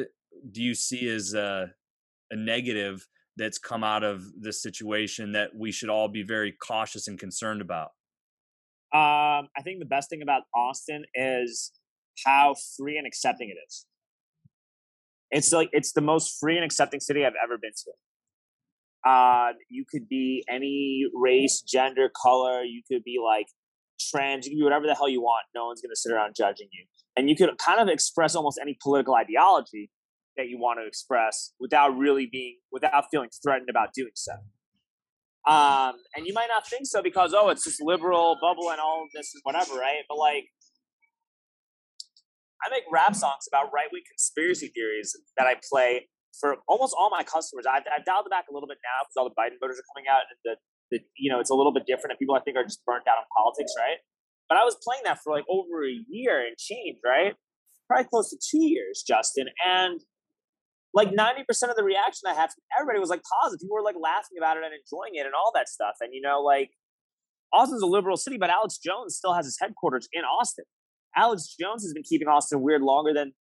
do 0.50 0.62
you 0.62 0.74
see 0.74 1.08
as 1.08 1.34
a, 1.34 1.72
a 2.30 2.36
negative 2.36 3.06
that's 3.36 3.58
come 3.58 3.82
out 3.82 4.04
of 4.04 4.22
this 4.40 4.62
situation 4.62 5.32
that 5.32 5.50
we 5.56 5.72
should 5.72 5.88
all 5.88 6.08
be 6.08 6.22
very 6.22 6.52
cautious 6.52 7.08
and 7.08 7.18
concerned 7.18 7.60
about? 7.60 7.90
Um, 8.92 9.48
I 9.56 9.62
think 9.64 9.80
the 9.80 9.86
best 9.86 10.08
thing 10.08 10.22
about 10.22 10.42
Austin 10.54 11.04
is 11.14 11.72
how 12.24 12.54
free 12.76 12.96
and 12.96 13.06
accepting 13.06 13.48
it 13.48 13.56
is. 13.66 13.86
It's 15.30 15.52
like 15.52 15.68
it's 15.72 15.92
the 15.92 16.00
most 16.00 16.38
free 16.38 16.54
and 16.54 16.64
accepting 16.64 17.00
city 17.00 17.24
I've 17.24 17.32
ever 17.42 17.58
been 17.58 17.72
to. 17.72 19.10
Uh, 19.10 19.52
you 19.68 19.84
could 19.90 20.08
be 20.08 20.44
any 20.48 21.06
race, 21.12 21.60
gender, 21.60 22.08
color. 22.22 22.62
You 22.62 22.82
could 22.88 23.02
be 23.02 23.18
like 23.22 23.46
trans, 24.10 24.46
you 24.46 24.52
can 24.52 24.58
do 24.58 24.64
whatever 24.64 24.86
the 24.86 24.94
hell 24.94 25.08
you 25.08 25.20
want. 25.20 25.44
No 25.54 25.66
one's 25.66 25.80
going 25.80 25.90
to 25.90 25.96
sit 25.96 26.12
around 26.12 26.34
judging 26.36 26.68
you. 26.72 26.84
And 27.16 27.28
you 27.28 27.36
can 27.36 27.50
kind 27.56 27.80
of 27.80 27.88
express 27.88 28.34
almost 28.34 28.58
any 28.60 28.76
political 28.82 29.14
ideology 29.14 29.90
that 30.36 30.48
you 30.48 30.58
want 30.58 30.80
to 30.80 30.86
express 30.86 31.52
without 31.60 31.96
really 31.96 32.26
being, 32.30 32.58
without 32.72 33.04
feeling 33.10 33.30
threatened 33.42 33.70
about 33.70 33.90
doing 33.94 34.10
so. 34.14 34.32
Um, 35.46 35.96
and 36.16 36.26
you 36.26 36.32
might 36.32 36.48
not 36.48 36.66
think 36.66 36.86
so 36.86 37.02
because, 37.02 37.34
oh, 37.36 37.50
it's 37.50 37.64
this 37.64 37.80
liberal 37.80 38.36
bubble 38.40 38.70
and 38.70 38.80
all 38.80 39.04
of 39.04 39.10
this 39.14 39.32
and 39.34 39.42
whatever, 39.44 39.78
right? 39.78 40.02
But 40.08 40.18
like, 40.18 40.44
I 42.64 42.70
make 42.70 42.84
rap 42.90 43.14
songs 43.14 43.44
about 43.46 43.68
right 43.74 43.88
wing 43.92 44.02
conspiracy 44.08 44.72
theories 44.74 45.14
that 45.36 45.46
I 45.46 45.56
play 45.70 46.08
for 46.40 46.56
almost 46.66 46.96
all 46.98 47.10
my 47.10 47.22
customers. 47.22 47.66
I've, 47.68 47.84
I've 47.86 48.04
dialed 48.04 48.26
it 48.26 48.30
back 48.30 48.46
a 48.50 48.54
little 48.54 48.66
bit 48.66 48.78
now 48.82 49.04
because 49.04 49.20
all 49.20 49.28
the 49.28 49.36
Biden 49.36 49.60
voters 49.60 49.78
are 49.78 49.86
coming 49.94 50.08
out, 50.08 50.24
and 50.26 50.38
the, 50.44 50.56
the 50.90 51.00
you 51.16 51.30
know 51.30 51.40
it's 51.40 51.50
a 51.50 51.54
little 51.54 51.72
bit 51.72 51.84
different, 51.86 52.12
and 52.12 52.18
people 52.18 52.34
I 52.34 52.40
think 52.40 52.56
are 52.56 52.64
just 52.64 52.84
burnt 52.84 53.04
out 53.08 53.18
on 53.18 53.24
politics, 53.36 53.72
right? 53.78 53.98
But 54.48 54.58
I 54.58 54.64
was 54.64 54.76
playing 54.82 55.02
that 55.04 55.18
for 55.22 55.32
like 55.32 55.44
over 55.48 55.84
a 55.84 55.96
year 56.08 56.44
and 56.46 56.56
change, 56.56 56.98
right? 57.04 57.34
Probably 57.88 58.06
close 58.08 58.30
to 58.30 58.38
two 58.38 58.64
years, 58.64 59.04
Justin, 59.06 59.46
and 59.64 60.00
like 60.94 61.10
90% 61.10 61.42
of 61.68 61.76
the 61.76 61.82
reaction 61.82 62.28
I 62.30 62.34
had 62.34 62.50
from 62.50 62.62
everybody 62.78 63.00
was 63.00 63.10
like 63.10 63.22
positive. 63.42 63.60
People 63.60 63.74
were 63.74 63.82
like 63.82 63.96
laughing 64.00 64.38
about 64.38 64.56
it 64.56 64.62
and 64.62 64.72
enjoying 64.72 65.18
it 65.18 65.26
and 65.26 65.34
all 65.34 65.50
that 65.54 65.68
stuff. 65.68 65.94
And 66.00 66.10
you 66.12 66.20
know, 66.20 66.40
like 66.40 66.70
Austin's 67.52 67.82
a 67.82 67.86
liberal 67.86 68.16
city, 68.16 68.38
but 68.38 68.50
Alex 68.50 68.78
Jones 68.78 69.16
still 69.16 69.34
has 69.34 69.44
his 69.44 69.58
headquarters 69.60 70.08
in 70.12 70.22
Austin. 70.22 70.64
Alex 71.16 71.54
Jones 71.58 71.82
has 71.84 71.92
been 71.92 72.02
keeping 72.02 72.28
Austin 72.28 72.60
weird 72.60 72.82
longer 72.82 73.12
than 73.12 73.32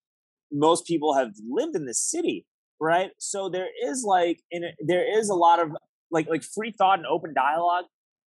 most 0.51 0.85
people 0.85 1.15
have 1.15 1.31
lived 1.49 1.75
in 1.75 1.85
this 1.85 2.01
city, 2.01 2.45
right? 2.79 3.11
So 3.17 3.49
there 3.49 3.69
is 3.85 4.03
like 4.05 4.39
in 4.51 4.63
there 4.85 5.05
is 5.19 5.29
a 5.29 5.35
lot 5.35 5.59
of 5.59 5.69
like 6.13 6.27
like 6.29 6.43
free 6.43 6.71
thought 6.71 6.99
and 6.99 7.07
open 7.07 7.33
dialogue 7.33 7.85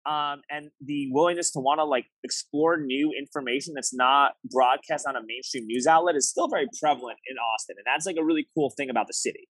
um, 0.07 0.43
and 0.51 0.71
the 0.85 1.09
willingness 1.13 1.51
to 1.53 1.61
want 1.61 1.79
to 1.79 1.85
like 1.85 2.07
explore 2.23 2.77
new 2.77 3.13
information 3.19 3.73
that's 3.75 3.95
not 3.95 4.33
broadcast 4.51 5.07
on 5.09 5.17
a 5.17 5.21
mainstream 5.27 5.67
news 5.67 5.87
outlet 5.87 6.15
is 6.15 6.29
still 6.29 6.49
very 6.49 6.67
prevalent 6.81 7.19
in 7.27 7.37
Austin, 7.39 7.77
and 7.79 7.85
that's 7.87 8.05
like 8.05 8.17
a 8.19 8.25
really 8.25 8.47
cool 8.55 8.71
thing 8.77 8.91
about 8.91 9.07
the 9.07 9.15
city. 9.15 9.49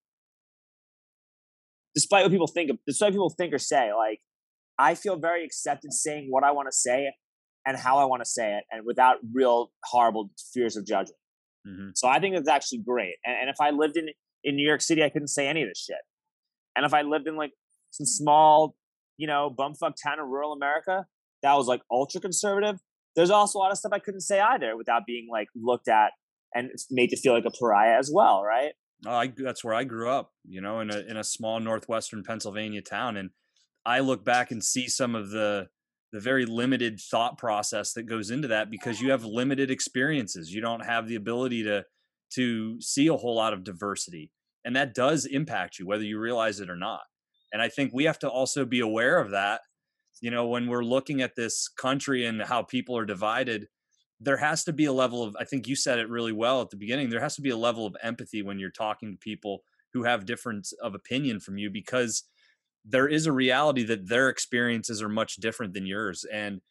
Despite 1.93 2.23
what 2.23 2.31
people 2.31 2.47
think, 2.47 2.71
despite 2.87 3.07
what 3.07 3.13
people 3.13 3.29
think 3.29 3.53
or 3.53 3.59
say, 3.59 3.91
like 3.93 4.19
I 4.79 4.95
feel 4.95 5.17
very 5.17 5.43
accepted 5.43 5.91
saying 5.91 6.27
what 6.29 6.43
I 6.43 6.51
want 6.51 6.69
to 6.69 6.75
say 6.75 7.11
and 7.65 7.77
how 7.77 7.97
I 7.97 8.05
want 8.05 8.21
to 8.21 8.29
say 8.29 8.53
it, 8.57 8.63
and 8.71 8.85
without 8.85 9.17
real 9.33 9.71
horrible 9.83 10.29
fears 10.53 10.77
of 10.77 10.85
judgment. 10.85 11.17
Mm-hmm. 11.67 11.89
So 11.95 12.07
I 12.07 12.19
think 12.19 12.35
it's 12.35 12.47
actually 12.47 12.79
great. 12.85 13.15
And, 13.25 13.35
and 13.41 13.49
if 13.49 13.57
I 13.59 13.71
lived 13.71 13.97
in 13.97 14.07
in 14.45 14.55
New 14.55 14.65
York 14.65 14.81
City, 14.81 15.03
I 15.03 15.09
couldn't 15.09 15.27
say 15.29 15.47
any 15.47 15.63
of 15.63 15.69
this 15.69 15.83
shit. 15.83 15.97
And 16.77 16.85
if 16.85 16.93
I 16.93 17.01
lived 17.01 17.27
in 17.27 17.35
like 17.35 17.51
some 17.95 18.05
small 18.05 18.75
you 19.17 19.27
know, 19.27 19.53
bumfuck 19.57 19.93
town 20.01 20.19
in 20.19 20.25
rural 20.25 20.53
America 20.53 21.05
that 21.41 21.53
was 21.53 21.67
like 21.67 21.81
ultra 21.91 22.19
conservative, 22.19 22.79
there's 23.15 23.29
also 23.29 23.59
a 23.59 23.61
lot 23.61 23.71
of 23.71 23.77
stuff 23.77 23.91
I 23.93 23.99
couldn't 23.99 24.21
say 24.21 24.39
either 24.39 24.75
without 24.75 25.03
being 25.05 25.27
like 25.31 25.47
looked 25.55 25.87
at 25.87 26.11
and 26.53 26.69
made 26.89 27.09
to 27.11 27.17
feel 27.17 27.33
like 27.33 27.45
a 27.45 27.51
pariah 27.51 27.97
as 27.97 28.11
well, 28.13 28.43
right? 28.43 28.73
Oh, 29.05 29.11
I, 29.11 29.31
that's 29.35 29.63
where 29.63 29.73
I 29.73 29.83
grew 29.83 30.09
up, 30.09 30.31
you 30.45 30.61
know, 30.61 30.79
in 30.79 30.89
a 30.89 30.99
in 30.99 31.17
a 31.17 31.23
small 31.23 31.59
northwestern 31.59 32.23
Pennsylvania 32.23 32.81
town, 32.81 33.17
and 33.17 33.29
I 33.85 33.99
look 33.99 34.25
back 34.25 34.51
and 34.51 34.63
see 34.63 34.87
some 34.87 35.15
of 35.15 35.29
the 35.29 35.67
the 36.11 36.19
very 36.19 36.45
limited 36.45 36.99
thought 36.99 37.37
process 37.37 37.93
that 37.93 38.03
goes 38.03 38.31
into 38.31 38.47
that 38.47 38.71
because 38.71 39.01
you 39.01 39.11
have 39.11 39.25
limited 39.25 39.69
experiences. 39.69 40.53
You 40.53 40.61
don't 40.61 40.85
have 40.85 41.07
the 41.07 41.15
ability 41.15 41.63
to 41.63 41.83
to 42.35 42.81
see 42.81 43.07
a 43.07 43.15
whole 43.15 43.35
lot 43.35 43.53
of 43.53 43.63
diversity, 43.63 44.31
and 44.63 44.75
that 44.75 44.95
does 44.95 45.25
impact 45.25 45.77
you 45.77 45.85
whether 45.85 46.03
you 46.03 46.17
realize 46.17 46.59
it 46.59 46.69
or 46.69 46.77
not. 46.77 47.01
And 47.53 47.61
I 47.61 47.69
think 47.69 47.91
we 47.93 48.05
have 48.05 48.19
to 48.19 48.29
also 48.29 48.65
be 48.65 48.79
aware 48.79 49.19
of 49.19 49.31
that. 49.31 49.61
You 50.21 50.31
know, 50.31 50.47
when 50.47 50.67
we're 50.67 50.83
looking 50.83 51.21
at 51.21 51.35
this 51.35 51.67
country 51.67 52.25
and 52.25 52.41
how 52.41 52.63
people 52.63 52.97
are 52.97 53.05
divided, 53.05 53.67
there 54.19 54.37
has 54.37 54.63
to 54.63 54.73
be 54.73 54.85
a 54.85 54.93
level 54.93 55.23
of, 55.23 55.35
I 55.39 55.43
think 55.43 55.67
you 55.67 55.75
said 55.75 55.99
it 55.99 56.09
really 56.09 56.31
well 56.31 56.61
at 56.61 56.69
the 56.69 56.77
beginning, 56.77 57.09
there 57.09 57.19
has 57.19 57.35
to 57.35 57.41
be 57.41 57.49
a 57.49 57.57
level 57.57 57.85
of 57.85 57.95
empathy 58.01 58.41
when 58.41 58.59
you're 58.59 58.71
talking 58.71 59.11
to 59.11 59.17
people 59.17 59.63
who 59.93 60.03
have 60.03 60.25
different 60.25 60.67
of 60.81 60.95
opinion 60.95 61.39
from 61.39 61.57
you 61.57 61.69
because 61.69 62.23
there 62.85 63.07
is 63.07 63.25
a 63.25 63.31
reality 63.31 63.83
that 63.83 64.07
their 64.07 64.29
experiences 64.29 65.01
are 65.01 65.09
much 65.09 65.37
different 65.37 65.73
than 65.73 65.85
yours. 65.85 66.25
And 66.31 66.61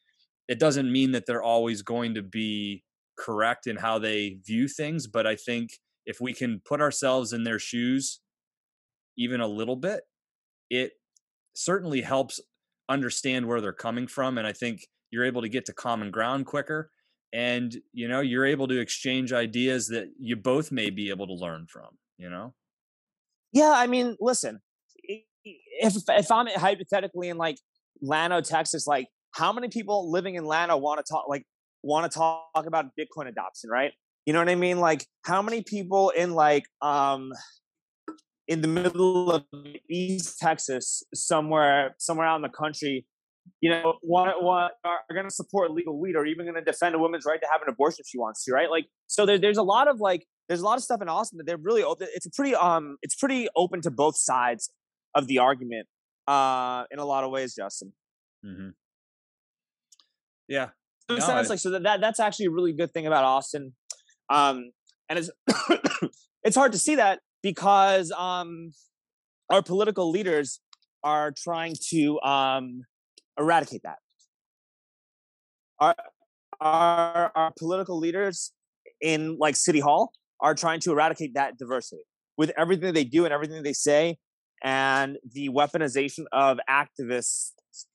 it 0.48 0.58
doesn't 0.58 0.90
mean 0.90 1.12
that 1.12 1.26
they're 1.26 1.42
always 1.42 1.82
going 1.82 2.14
to 2.14 2.22
be 2.22 2.84
correct 3.16 3.66
in 3.66 3.76
how 3.76 3.98
they 3.98 4.38
view 4.46 4.68
things. 4.68 5.06
But 5.06 5.26
I 5.26 5.36
think 5.36 5.80
if 6.06 6.20
we 6.20 6.32
can 6.32 6.60
put 6.64 6.80
ourselves 6.80 7.32
in 7.32 7.44
their 7.44 7.58
shoes 7.58 8.20
even 9.16 9.40
a 9.40 9.46
little 9.46 9.76
bit, 9.76 10.02
it 10.74 10.92
certainly 11.54 12.00
helps 12.00 12.40
understand 12.88 13.46
where 13.46 13.60
they're 13.60 13.72
coming 13.72 14.06
from 14.06 14.38
and 14.38 14.46
i 14.46 14.52
think 14.52 14.86
you're 15.10 15.24
able 15.24 15.42
to 15.42 15.48
get 15.48 15.64
to 15.64 15.72
common 15.72 16.10
ground 16.10 16.46
quicker 16.46 16.90
and 17.32 17.76
you 17.92 18.08
know 18.08 18.20
you're 18.20 18.44
able 18.44 18.68
to 18.68 18.78
exchange 18.78 19.32
ideas 19.32 19.88
that 19.88 20.08
you 20.18 20.36
both 20.36 20.70
may 20.70 20.90
be 20.90 21.10
able 21.10 21.26
to 21.26 21.34
learn 21.34 21.66
from 21.66 21.88
you 22.18 22.28
know 22.28 22.52
yeah 23.52 23.72
i 23.74 23.86
mean 23.86 24.16
listen 24.20 24.60
if 25.44 25.94
if 26.08 26.30
i'm 26.30 26.46
hypothetically 26.46 27.28
in 27.28 27.38
like 27.38 27.56
Llano, 28.02 28.40
Texas, 28.40 28.86
like 28.86 29.08
how 29.32 29.52
many 29.52 29.68
people 29.68 30.10
living 30.10 30.34
in 30.36 30.44
Llano 30.44 30.76
want 30.76 31.04
to 31.04 31.10
talk 31.10 31.28
like 31.28 31.44
want 31.82 32.10
to 32.10 32.18
talk 32.18 32.66
about 32.66 32.86
Bitcoin 32.98 33.28
adoption, 33.28 33.70
right? 33.70 33.92
You 34.26 34.32
know 34.32 34.38
what 34.38 34.48
I 34.48 34.54
mean? 34.54 34.80
Like 34.80 35.06
how 35.22 35.42
many 35.42 35.62
people 35.62 36.10
in 36.10 36.34
like 36.34 36.64
um 36.80 37.32
in 38.46 38.60
the 38.60 38.68
middle 38.68 39.30
of 39.30 39.44
East 39.88 40.38
Texas, 40.38 41.02
somewhere 41.14 41.94
somewhere 41.98 42.26
out 42.26 42.36
in 42.36 42.42
the 42.42 42.48
country, 42.48 43.06
you 43.60 43.70
know, 43.70 43.94
want, 44.02 44.42
want 44.42 44.72
are 44.84 45.00
going 45.12 45.24
to 45.24 45.34
support 45.34 45.70
legal 45.70 45.98
weed 45.98 46.16
or 46.16 46.26
even 46.26 46.44
going 46.46 46.54
to 46.54 46.62
defend 46.62 46.94
a 46.94 46.98
woman's 46.98 47.24
right 47.26 47.40
to 47.40 47.46
have 47.50 47.62
an 47.62 47.68
abortion 47.68 47.98
if 48.00 48.06
she 48.06 48.18
wants 48.18 48.44
to, 48.44 48.52
right? 48.52 48.70
Like, 48.70 48.86
so 49.06 49.26
there, 49.26 49.38
there's 49.38 49.56
a 49.56 49.62
lot 49.62 49.88
of 49.88 50.00
like, 50.00 50.26
there's 50.48 50.60
a 50.60 50.64
lot 50.64 50.76
of 50.76 50.84
stuff 50.84 51.00
in 51.00 51.08
Austin 51.08 51.38
that 51.38 51.46
they're 51.46 51.56
really 51.56 51.82
open. 51.82 52.08
It's 52.14 52.26
a 52.26 52.30
pretty 52.30 52.54
um, 52.54 52.96
it's 53.02 53.14
pretty 53.14 53.48
open 53.56 53.80
to 53.82 53.90
both 53.90 54.16
sides 54.16 54.70
of 55.14 55.26
the 55.26 55.38
argument, 55.38 55.86
uh, 56.26 56.84
in 56.90 56.98
a 56.98 57.04
lot 57.04 57.24
of 57.24 57.30
ways, 57.30 57.54
Justin. 57.54 57.92
Mm-hmm. 58.44 58.70
Yeah. 60.48 60.68
So 61.08 61.16
no, 61.16 61.42
like 61.48 61.58
so 61.58 61.70
that, 61.70 61.82
that 61.82 62.00
that's 62.00 62.20
actually 62.20 62.46
a 62.46 62.50
really 62.50 62.72
good 62.72 62.92
thing 62.92 63.06
about 63.06 63.24
Austin, 63.24 63.74
um, 64.30 64.70
and 65.08 65.18
it's 65.18 65.30
it's 66.42 66.56
hard 66.56 66.72
to 66.72 66.78
see 66.78 66.94
that 66.96 67.20
because 67.44 68.10
um, 68.12 68.72
our 69.50 69.62
political 69.62 70.10
leaders 70.10 70.60
are 71.04 71.30
trying 71.30 71.76
to 71.90 72.18
um, 72.22 72.80
eradicate 73.38 73.82
that. 73.84 73.98
Our, 75.78 75.94
our, 76.58 77.32
our 77.36 77.52
political 77.58 77.98
leaders 77.98 78.52
in 79.02 79.36
like 79.38 79.56
City 79.56 79.80
Hall 79.80 80.12
are 80.40 80.54
trying 80.54 80.80
to 80.80 80.92
eradicate 80.92 81.34
that 81.34 81.58
diversity 81.58 82.02
with 82.38 82.50
everything 82.56 82.94
they 82.94 83.04
do 83.04 83.26
and 83.26 83.34
everything 83.34 83.62
they 83.62 83.74
say 83.74 84.16
and 84.62 85.18
the 85.32 85.50
weaponization 85.50 86.24
of 86.32 86.58
activists 86.68 87.50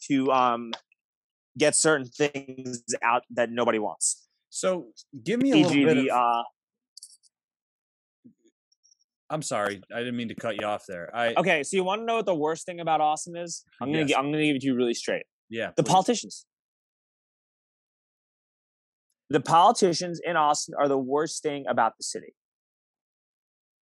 to 0.08 0.32
um, 0.32 0.72
get 1.58 1.74
certain 1.74 2.06
things 2.06 2.84
out 3.04 3.24
that 3.32 3.50
nobody 3.50 3.80
wants. 3.80 4.28
So 4.52 4.90
give 5.24 5.42
me 5.42 5.52
a 5.52 5.56
little 5.56 5.86
bit 5.86 5.98
of, 5.98 6.06
uh, 6.14 6.44
I'm 9.30 9.42
sorry, 9.42 9.82
I 9.94 10.00
didn't 10.00 10.18
mean 10.18 10.30
to 10.30 10.36
cut 10.36 10.60
you 10.60 10.66
off 10.66 10.86
there. 10.88 11.16
I 11.16 11.34
okay. 11.36 11.64
So 11.64 11.78
you 11.78 11.84
want 11.84 12.02
to 12.02 12.06
know 12.06 12.16
what 12.16 12.26
the 12.26 12.36
worst 12.36 12.66
thing 12.66 12.80
about 12.80 13.00
Austin 13.00 13.36
is? 13.38 13.64
I'm 13.80 13.92
gonna 13.92 14.06
yes. 14.06 14.18
I'm 14.18 14.32
gonna 14.32 14.44
give 14.44 14.56
it 14.56 14.62
to 14.62 14.68
you 14.68 14.76
really 14.76 14.96
straight. 14.96 15.24
Yeah, 15.50 15.72
the 15.76 15.84
please. 15.84 15.92
politicians. 15.92 16.46
The 19.30 19.40
politicians 19.40 20.20
in 20.24 20.36
Austin 20.36 20.74
are 20.80 20.88
the 20.88 20.98
worst 20.98 21.44
thing 21.44 21.66
about 21.68 21.98
the 21.98 22.04
city. 22.04 22.34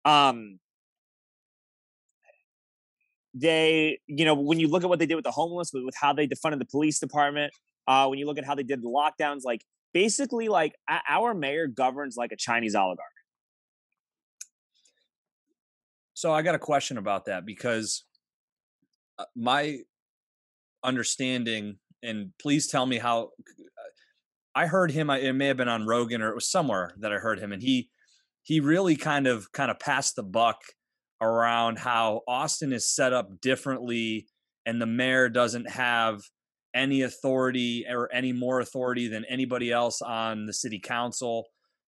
Um, 0.03 0.59
they, 3.35 3.99
you 4.07 4.25
know, 4.25 4.33
when 4.33 4.59
you 4.59 4.67
look 4.67 4.83
at 4.83 4.89
what 4.89 4.97
they 4.97 5.05
did 5.05 5.15
with 5.15 5.25
the 5.25 5.31
homeless, 5.31 5.71
with, 5.71 5.83
with 5.83 5.95
how 5.95 6.13
they 6.13 6.27
defunded 6.27 6.57
the 6.57 6.65
police 6.65 6.99
department, 6.99 7.53
uh, 7.87 8.07
when 8.07 8.17
you 8.17 8.25
look 8.25 8.39
at 8.39 8.45
how 8.45 8.55
they 8.55 8.63
did 8.63 8.81
the 8.81 8.89
lockdowns, 8.89 9.41
like 9.43 9.63
basically, 9.93 10.47
like 10.47 10.73
our 11.07 11.35
mayor 11.35 11.67
governs 11.67 12.15
like 12.17 12.31
a 12.31 12.35
Chinese 12.35 12.73
oligarch. 12.73 13.05
So 16.17 16.33
I 16.33 16.41
got 16.41 16.55
a 16.55 16.59
question 16.59 16.97
about 16.97 17.25
that 17.25 17.45
because 17.45 18.03
uh, 19.19 19.25
my 19.35 19.81
understanding, 20.83 21.77
and 22.01 22.31
please 22.41 22.65
tell 22.65 22.87
me 22.87 22.97
how. 22.97 23.29
I 24.55 24.65
heard 24.65 24.89
him. 24.89 25.11
It 25.11 25.33
may 25.33 25.45
have 25.45 25.57
been 25.57 25.69
on 25.69 25.85
Rogan 25.85 26.23
or 26.23 26.29
it 26.29 26.33
was 26.33 26.49
somewhere 26.49 26.95
that 27.01 27.13
I 27.13 27.17
heard 27.17 27.37
him, 27.37 27.51
and 27.51 27.61
he 27.61 27.91
he 28.41 28.59
really 28.59 28.95
kind 28.95 29.27
of 29.27 29.51
kind 29.51 29.69
of 29.69 29.77
passed 29.77 30.15
the 30.15 30.23
buck 30.23 30.57
around 31.21 31.77
how 31.77 32.21
Austin 32.27 32.73
is 32.73 32.89
set 32.89 33.13
up 33.13 33.39
differently, 33.39 34.25
and 34.65 34.81
the 34.81 34.87
mayor 34.87 35.29
doesn't 35.29 35.69
have 35.69 36.21
any 36.73 37.03
authority 37.03 37.85
or 37.87 38.11
any 38.11 38.33
more 38.33 38.59
authority 38.59 39.07
than 39.07 39.23
anybody 39.25 39.71
else 39.71 40.01
on 40.01 40.47
the 40.47 40.53
city 40.53 40.79
council. 40.79 41.45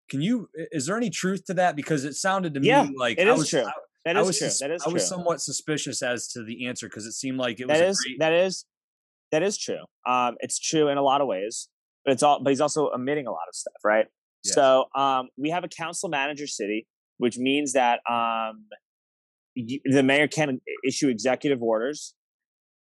Can 0.07 0.21
you? 0.21 0.51
Is 0.53 0.85
there 0.85 0.97
any 0.97 1.09
truth 1.09 1.45
to 1.45 1.55
that? 1.55 1.75
Because 1.75 2.05
it 2.05 2.13
sounded 2.13 2.53
to 2.53 2.59
me 2.59 2.67
yeah, 2.67 2.87
like 2.95 3.17
it 3.17 3.27
I 3.27 3.31
is 3.31 3.39
was, 3.39 3.49
true. 3.49 3.63
I, 3.65 3.71
that 4.05 4.17
is 4.17 4.37
true. 4.37 4.49
That 4.61 4.71
is 4.71 4.83
I 4.85 4.89
was 4.89 5.07
somewhat 5.07 5.41
suspicious 5.41 6.01
as 6.01 6.27
to 6.29 6.43
the 6.43 6.67
answer 6.67 6.87
because 6.87 7.05
it 7.05 7.13
seemed 7.13 7.37
like 7.37 7.59
it 7.59 7.67
was 7.67 7.77
that 7.77 7.87
is 7.87 7.99
great... 8.05 8.19
that 8.19 8.33
is 8.33 8.65
that 9.31 9.43
is 9.43 9.57
true. 9.57 9.83
Um, 10.07 10.35
it's 10.39 10.59
true 10.59 10.87
in 10.87 10.97
a 10.97 11.01
lot 11.01 11.21
of 11.21 11.27
ways, 11.27 11.69
but 12.05 12.13
it's 12.13 12.23
all 12.23 12.41
but 12.41 12.49
he's 12.49 12.61
also 12.61 12.89
omitting 12.93 13.27
a 13.27 13.31
lot 13.31 13.47
of 13.47 13.55
stuff, 13.55 13.73
right? 13.83 14.05
Yeah. 14.43 14.53
So 14.53 14.85
um, 14.95 15.29
we 15.37 15.49
have 15.49 15.63
a 15.63 15.67
council 15.67 16.09
manager 16.09 16.47
city, 16.47 16.87
which 17.17 17.37
means 17.37 17.73
that 17.73 17.99
um, 18.09 18.65
the 19.55 20.03
mayor 20.03 20.27
can 20.27 20.61
issue 20.87 21.09
executive 21.09 21.61
orders, 21.61 22.13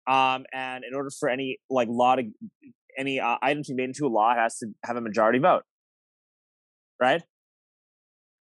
um, 0.08 0.46
and 0.54 0.84
in 0.84 0.94
order 0.96 1.10
for 1.20 1.30
any 1.30 1.58
like 1.70 1.88
law 1.90 2.16
to 2.16 2.24
any 2.98 3.20
uh, 3.20 3.38
item 3.42 3.64
to 3.64 3.74
be 3.74 3.76
made 3.76 3.90
into 3.90 4.06
a 4.06 4.10
law, 4.10 4.32
it 4.32 4.38
has 4.38 4.58
to 4.60 4.68
have 4.86 4.98
a 4.98 5.02
majority 5.02 5.40
vote, 5.40 5.64
right? 7.02 7.24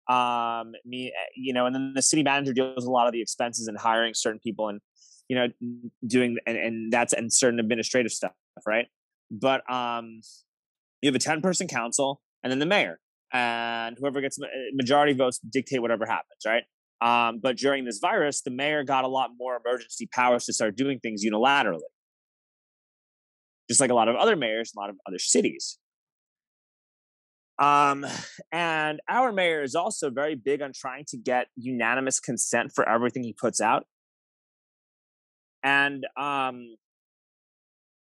Um, 0.08 0.72
me, 0.84 1.12
you 1.34 1.52
know, 1.52 1.66
and 1.66 1.74
then 1.74 1.92
the 1.94 2.02
city 2.02 2.22
manager 2.22 2.52
deals 2.52 2.76
with 2.76 2.84
a 2.86 2.90
lot 2.90 3.06
of 3.06 3.12
the 3.12 3.22
expenses 3.22 3.68
and 3.68 3.78
hiring 3.78 4.12
certain 4.14 4.40
people 4.40 4.68
and 4.68 4.80
you 5.28 5.36
know 5.36 5.48
doing 6.06 6.36
and, 6.46 6.58
and 6.58 6.92
that's 6.92 7.12
and 7.12 7.32
certain 7.32 7.58
administrative 7.58 8.12
stuff, 8.12 8.32
right? 8.66 8.86
But 9.30 9.68
um, 9.70 10.20
you 11.00 11.08
have 11.08 11.14
a 11.14 11.18
ten 11.18 11.40
person 11.40 11.68
council 11.68 12.20
and 12.42 12.50
then 12.50 12.58
the 12.58 12.66
mayor 12.66 13.00
and 13.32 13.96
whoever 13.98 14.20
gets 14.20 14.38
majority 14.74 15.12
votes 15.12 15.38
dictate 15.38 15.82
whatever 15.82 16.06
happens, 16.06 16.40
right? 16.46 16.62
Um, 17.00 17.40
but 17.42 17.56
during 17.56 17.84
this 17.84 17.98
virus, 17.98 18.42
the 18.42 18.50
mayor 18.50 18.84
got 18.84 19.04
a 19.04 19.08
lot 19.08 19.30
more 19.36 19.60
emergency 19.64 20.08
powers 20.12 20.44
to 20.46 20.52
start 20.52 20.76
doing 20.76 21.00
things 21.00 21.24
unilaterally, 21.24 21.80
just 23.68 23.80
like 23.80 23.90
a 23.90 23.94
lot 23.94 24.08
of 24.08 24.16
other 24.16 24.36
mayors, 24.36 24.72
a 24.74 24.80
lot 24.80 24.88
of 24.88 24.96
other 25.06 25.18
cities. 25.18 25.78
Um, 27.58 28.06
and 28.52 29.00
our 29.08 29.32
mayor 29.32 29.62
is 29.62 29.74
also 29.74 30.10
very 30.10 30.34
big 30.34 30.62
on 30.62 30.72
trying 30.74 31.04
to 31.08 31.16
get 31.16 31.48
unanimous 31.56 32.20
consent 32.20 32.72
for 32.74 32.88
everything 32.88 33.22
he 33.22 33.32
puts 33.32 33.60
out. 33.60 33.86
And 35.62 36.06
um, 36.16 36.76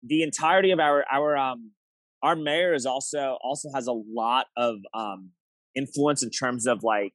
the 0.02 0.24
entirety 0.24 0.72
of 0.72 0.80
our 0.80 1.04
our 1.12 1.36
um, 1.36 1.72
our 2.24 2.36
mayor 2.36 2.74
is 2.74 2.86
also 2.86 3.38
also 3.44 3.70
has 3.74 3.88
a 3.88 3.94
lot 3.94 4.48
of 4.56 4.78
um, 4.94 5.32
influence 5.76 6.24
in 6.24 6.30
terms 6.30 6.68
of 6.68 6.84
like 6.84 7.14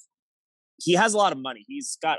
he 0.79 0.95
has 0.95 1.15
a 1.15 1.17
lot 1.17 1.33
of 1.33 1.39
money. 1.39 1.65
He's 1.67 1.97
got 2.03 2.19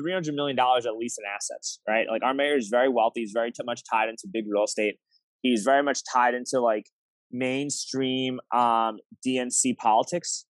three 0.00 0.12
hundred 0.12 0.34
million 0.34 0.56
dollars 0.56 0.84
at 0.84 0.96
least 0.96 1.18
in 1.18 1.24
assets, 1.34 1.80
right? 1.88 2.06
Like 2.10 2.22
our 2.22 2.34
mayor 2.34 2.56
is 2.56 2.68
very 2.68 2.88
wealthy. 2.88 3.20
He's 3.20 3.32
very 3.32 3.52
much 3.64 3.82
tied 3.90 4.08
into 4.08 4.28
big 4.30 4.44
real 4.48 4.64
estate. 4.64 4.96
He's 5.40 5.64
very 5.64 5.82
much 5.82 6.00
tied 6.12 6.34
into 6.34 6.60
like 6.60 6.86
mainstream 7.32 8.40
um, 8.54 8.98
DNC 9.26 9.76
politics, 9.76 10.44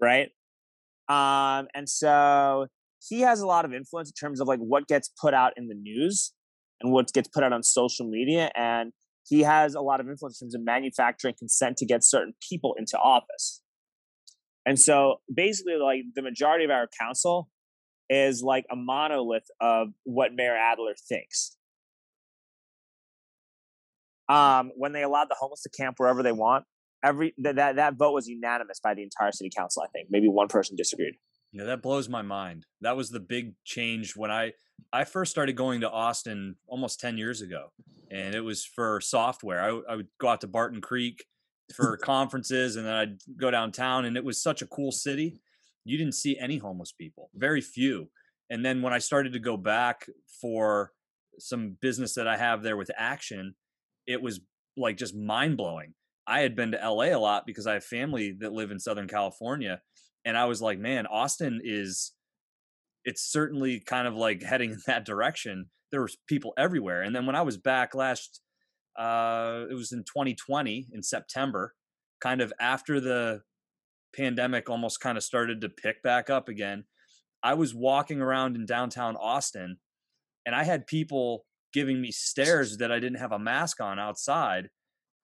right? 0.00 0.28
Um, 1.08 1.68
and 1.74 1.88
so 1.88 2.66
he 3.06 3.20
has 3.20 3.40
a 3.40 3.46
lot 3.46 3.64
of 3.64 3.72
influence 3.72 4.10
in 4.10 4.14
terms 4.14 4.40
of 4.40 4.48
like 4.48 4.58
what 4.58 4.86
gets 4.86 5.10
put 5.20 5.34
out 5.34 5.52
in 5.56 5.68
the 5.68 5.74
news 5.74 6.32
and 6.80 6.92
what 6.92 7.12
gets 7.12 7.28
put 7.28 7.42
out 7.42 7.52
on 7.52 7.62
social 7.62 8.08
media 8.08 8.50
and 8.54 8.92
he 9.28 9.42
has 9.42 9.74
a 9.74 9.80
lot 9.80 10.00
of 10.00 10.08
influence 10.08 10.40
in 10.40 10.46
terms 10.46 10.54
of 10.54 10.64
manufacturing 10.64 11.34
consent 11.38 11.76
to 11.78 11.86
get 11.86 12.02
certain 12.02 12.34
people 12.48 12.74
into 12.78 12.96
office. 12.98 13.62
And 14.64 14.78
so 14.78 15.16
basically, 15.32 15.76
like 15.76 16.00
the 16.14 16.22
majority 16.22 16.64
of 16.64 16.70
our 16.70 16.88
council 16.98 17.48
is 18.08 18.42
like 18.42 18.64
a 18.70 18.76
monolith 18.76 19.46
of 19.60 19.88
what 20.04 20.32
Mayor 20.34 20.56
Adler 20.56 20.94
thinks. 21.08 21.57
Um, 24.28 24.72
when 24.76 24.92
they 24.92 25.02
allowed 25.02 25.28
the 25.30 25.36
homeless 25.38 25.62
to 25.62 25.70
camp 25.70 25.96
wherever 25.98 26.22
they 26.22 26.32
want, 26.32 26.64
every 27.02 27.34
that, 27.38 27.76
that 27.76 27.94
vote 27.94 28.12
was 28.12 28.26
unanimous 28.26 28.80
by 28.80 28.94
the 28.94 29.02
entire 29.02 29.32
city 29.32 29.50
council. 29.54 29.82
I 29.82 29.88
think 29.88 30.08
maybe 30.10 30.28
one 30.28 30.48
person 30.48 30.76
disagreed. 30.76 31.14
Yeah, 31.52 31.64
that 31.64 31.82
blows 31.82 32.08
my 32.08 32.22
mind. 32.22 32.66
That 32.82 32.96
was 32.96 33.10
the 33.10 33.20
big 33.20 33.54
change 33.64 34.14
when 34.16 34.30
I 34.30 34.52
I 34.92 35.04
first 35.04 35.30
started 35.30 35.56
going 35.56 35.80
to 35.80 35.90
Austin 35.90 36.56
almost 36.66 37.00
10 37.00 37.18
years 37.18 37.40
ago, 37.40 37.72
and 38.10 38.34
it 38.34 38.40
was 38.40 38.64
for 38.64 39.00
software. 39.00 39.62
I, 39.62 39.92
I 39.92 39.96
would 39.96 40.08
go 40.20 40.28
out 40.28 40.40
to 40.42 40.46
Barton 40.46 40.80
Creek 40.80 41.24
for 41.74 41.96
conferences, 42.02 42.76
and 42.76 42.86
then 42.86 42.94
I'd 42.94 43.18
go 43.36 43.50
downtown, 43.50 44.04
and 44.04 44.16
it 44.16 44.24
was 44.24 44.42
such 44.42 44.62
a 44.62 44.66
cool 44.66 44.92
city. 44.92 45.40
You 45.84 45.98
didn't 45.98 46.14
see 46.14 46.38
any 46.38 46.58
homeless 46.58 46.92
people, 46.92 47.30
very 47.34 47.60
few. 47.60 48.10
And 48.50 48.64
then 48.64 48.82
when 48.82 48.92
I 48.92 48.98
started 48.98 49.32
to 49.34 49.38
go 49.38 49.56
back 49.56 50.06
for 50.40 50.92
some 51.38 51.76
business 51.80 52.14
that 52.14 52.26
I 52.26 52.36
have 52.36 52.62
there 52.62 52.76
with 52.76 52.90
Aktion, 52.98 53.52
it 54.08 54.20
was 54.20 54.40
like 54.76 54.96
just 54.96 55.14
mind 55.14 55.56
blowing. 55.56 55.94
I 56.26 56.40
had 56.40 56.56
been 56.56 56.72
to 56.72 56.90
LA 56.90 57.04
a 57.04 57.16
lot 57.16 57.46
because 57.46 57.66
I 57.66 57.74
have 57.74 57.84
family 57.84 58.34
that 58.40 58.52
live 58.52 58.70
in 58.70 58.80
Southern 58.80 59.06
California. 59.06 59.80
And 60.24 60.36
I 60.36 60.46
was 60.46 60.60
like, 60.60 60.78
man, 60.78 61.06
Austin 61.06 61.60
is 61.62 62.12
it's 63.04 63.22
certainly 63.22 63.80
kind 63.80 64.08
of 64.08 64.14
like 64.14 64.42
heading 64.50 64.72
in 64.72 64.80
that 64.86 65.04
direction. 65.04 65.66
There 65.92 66.02
was 66.02 66.16
people 66.26 66.54
everywhere. 66.58 67.02
And 67.02 67.14
then 67.14 67.26
when 67.26 67.36
I 67.36 67.42
was 67.42 67.56
back 67.56 67.94
last, 67.94 68.40
uh, 68.98 69.66
it 69.70 69.74
was 69.74 69.92
in 69.92 70.00
2020 70.00 70.88
in 70.92 71.02
September, 71.02 71.74
kind 72.20 72.40
of 72.40 72.52
after 72.58 73.00
the 73.00 73.42
pandemic 74.16 74.68
almost 74.68 75.00
kind 75.00 75.16
of 75.16 75.24
started 75.24 75.60
to 75.60 75.68
pick 75.68 76.02
back 76.02 76.30
up 76.30 76.48
again. 76.48 76.84
I 77.42 77.54
was 77.54 77.74
walking 77.74 78.20
around 78.20 78.56
in 78.56 78.66
downtown 78.66 79.16
Austin 79.16 79.78
and 80.44 80.54
I 80.54 80.64
had 80.64 80.86
people 80.86 81.44
giving 81.72 82.00
me 82.00 82.10
stares 82.10 82.78
that 82.78 82.90
I 82.90 82.98
didn't 82.98 83.18
have 83.18 83.32
a 83.32 83.38
mask 83.38 83.80
on 83.80 83.98
outside. 83.98 84.68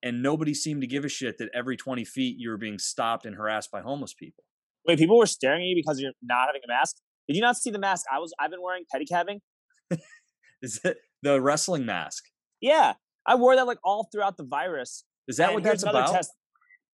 And 0.02 0.22
nobody 0.22 0.52
seemed 0.52 0.82
to 0.82 0.86
give 0.86 1.04
a 1.04 1.08
shit 1.08 1.38
that 1.38 1.48
every 1.54 1.76
20 1.76 2.04
feet 2.04 2.36
you 2.38 2.50
were 2.50 2.58
being 2.58 2.78
stopped 2.78 3.24
and 3.24 3.36
harassed 3.36 3.70
by 3.70 3.80
homeless 3.80 4.12
people. 4.12 4.44
Wait, 4.86 4.98
people 4.98 5.16
were 5.16 5.26
staring 5.26 5.62
at 5.62 5.66
you 5.66 5.76
because 5.76 5.98
you're 5.98 6.12
not 6.22 6.46
having 6.46 6.60
a 6.62 6.68
mask? 6.68 6.96
Did 7.26 7.36
you 7.36 7.42
not 7.42 7.56
see 7.56 7.70
the 7.70 7.78
mask 7.78 8.04
I 8.12 8.18
was 8.18 8.34
I've 8.38 8.50
been 8.50 8.60
wearing 8.62 8.84
pedicabbing? 8.94 9.40
Is 10.62 10.80
it 10.84 10.98
the 11.22 11.40
wrestling 11.40 11.86
mask? 11.86 12.24
Yeah. 12.60 12.94
I 13.26 13.36
wore 13.36 13.56
that 13.56 13.66
like 13.66 13.78
all 13.82 14.08
throughout 14.12 14.36
the 14.36 14.44
virus. 14.44 15.04
Is 15.26 15.38
that 15.38 15.46
and 15.46 15.54
what 15.54 15.62
that's 15.64 15.82
about? 15.82 16.12
Test. 16.12 16.30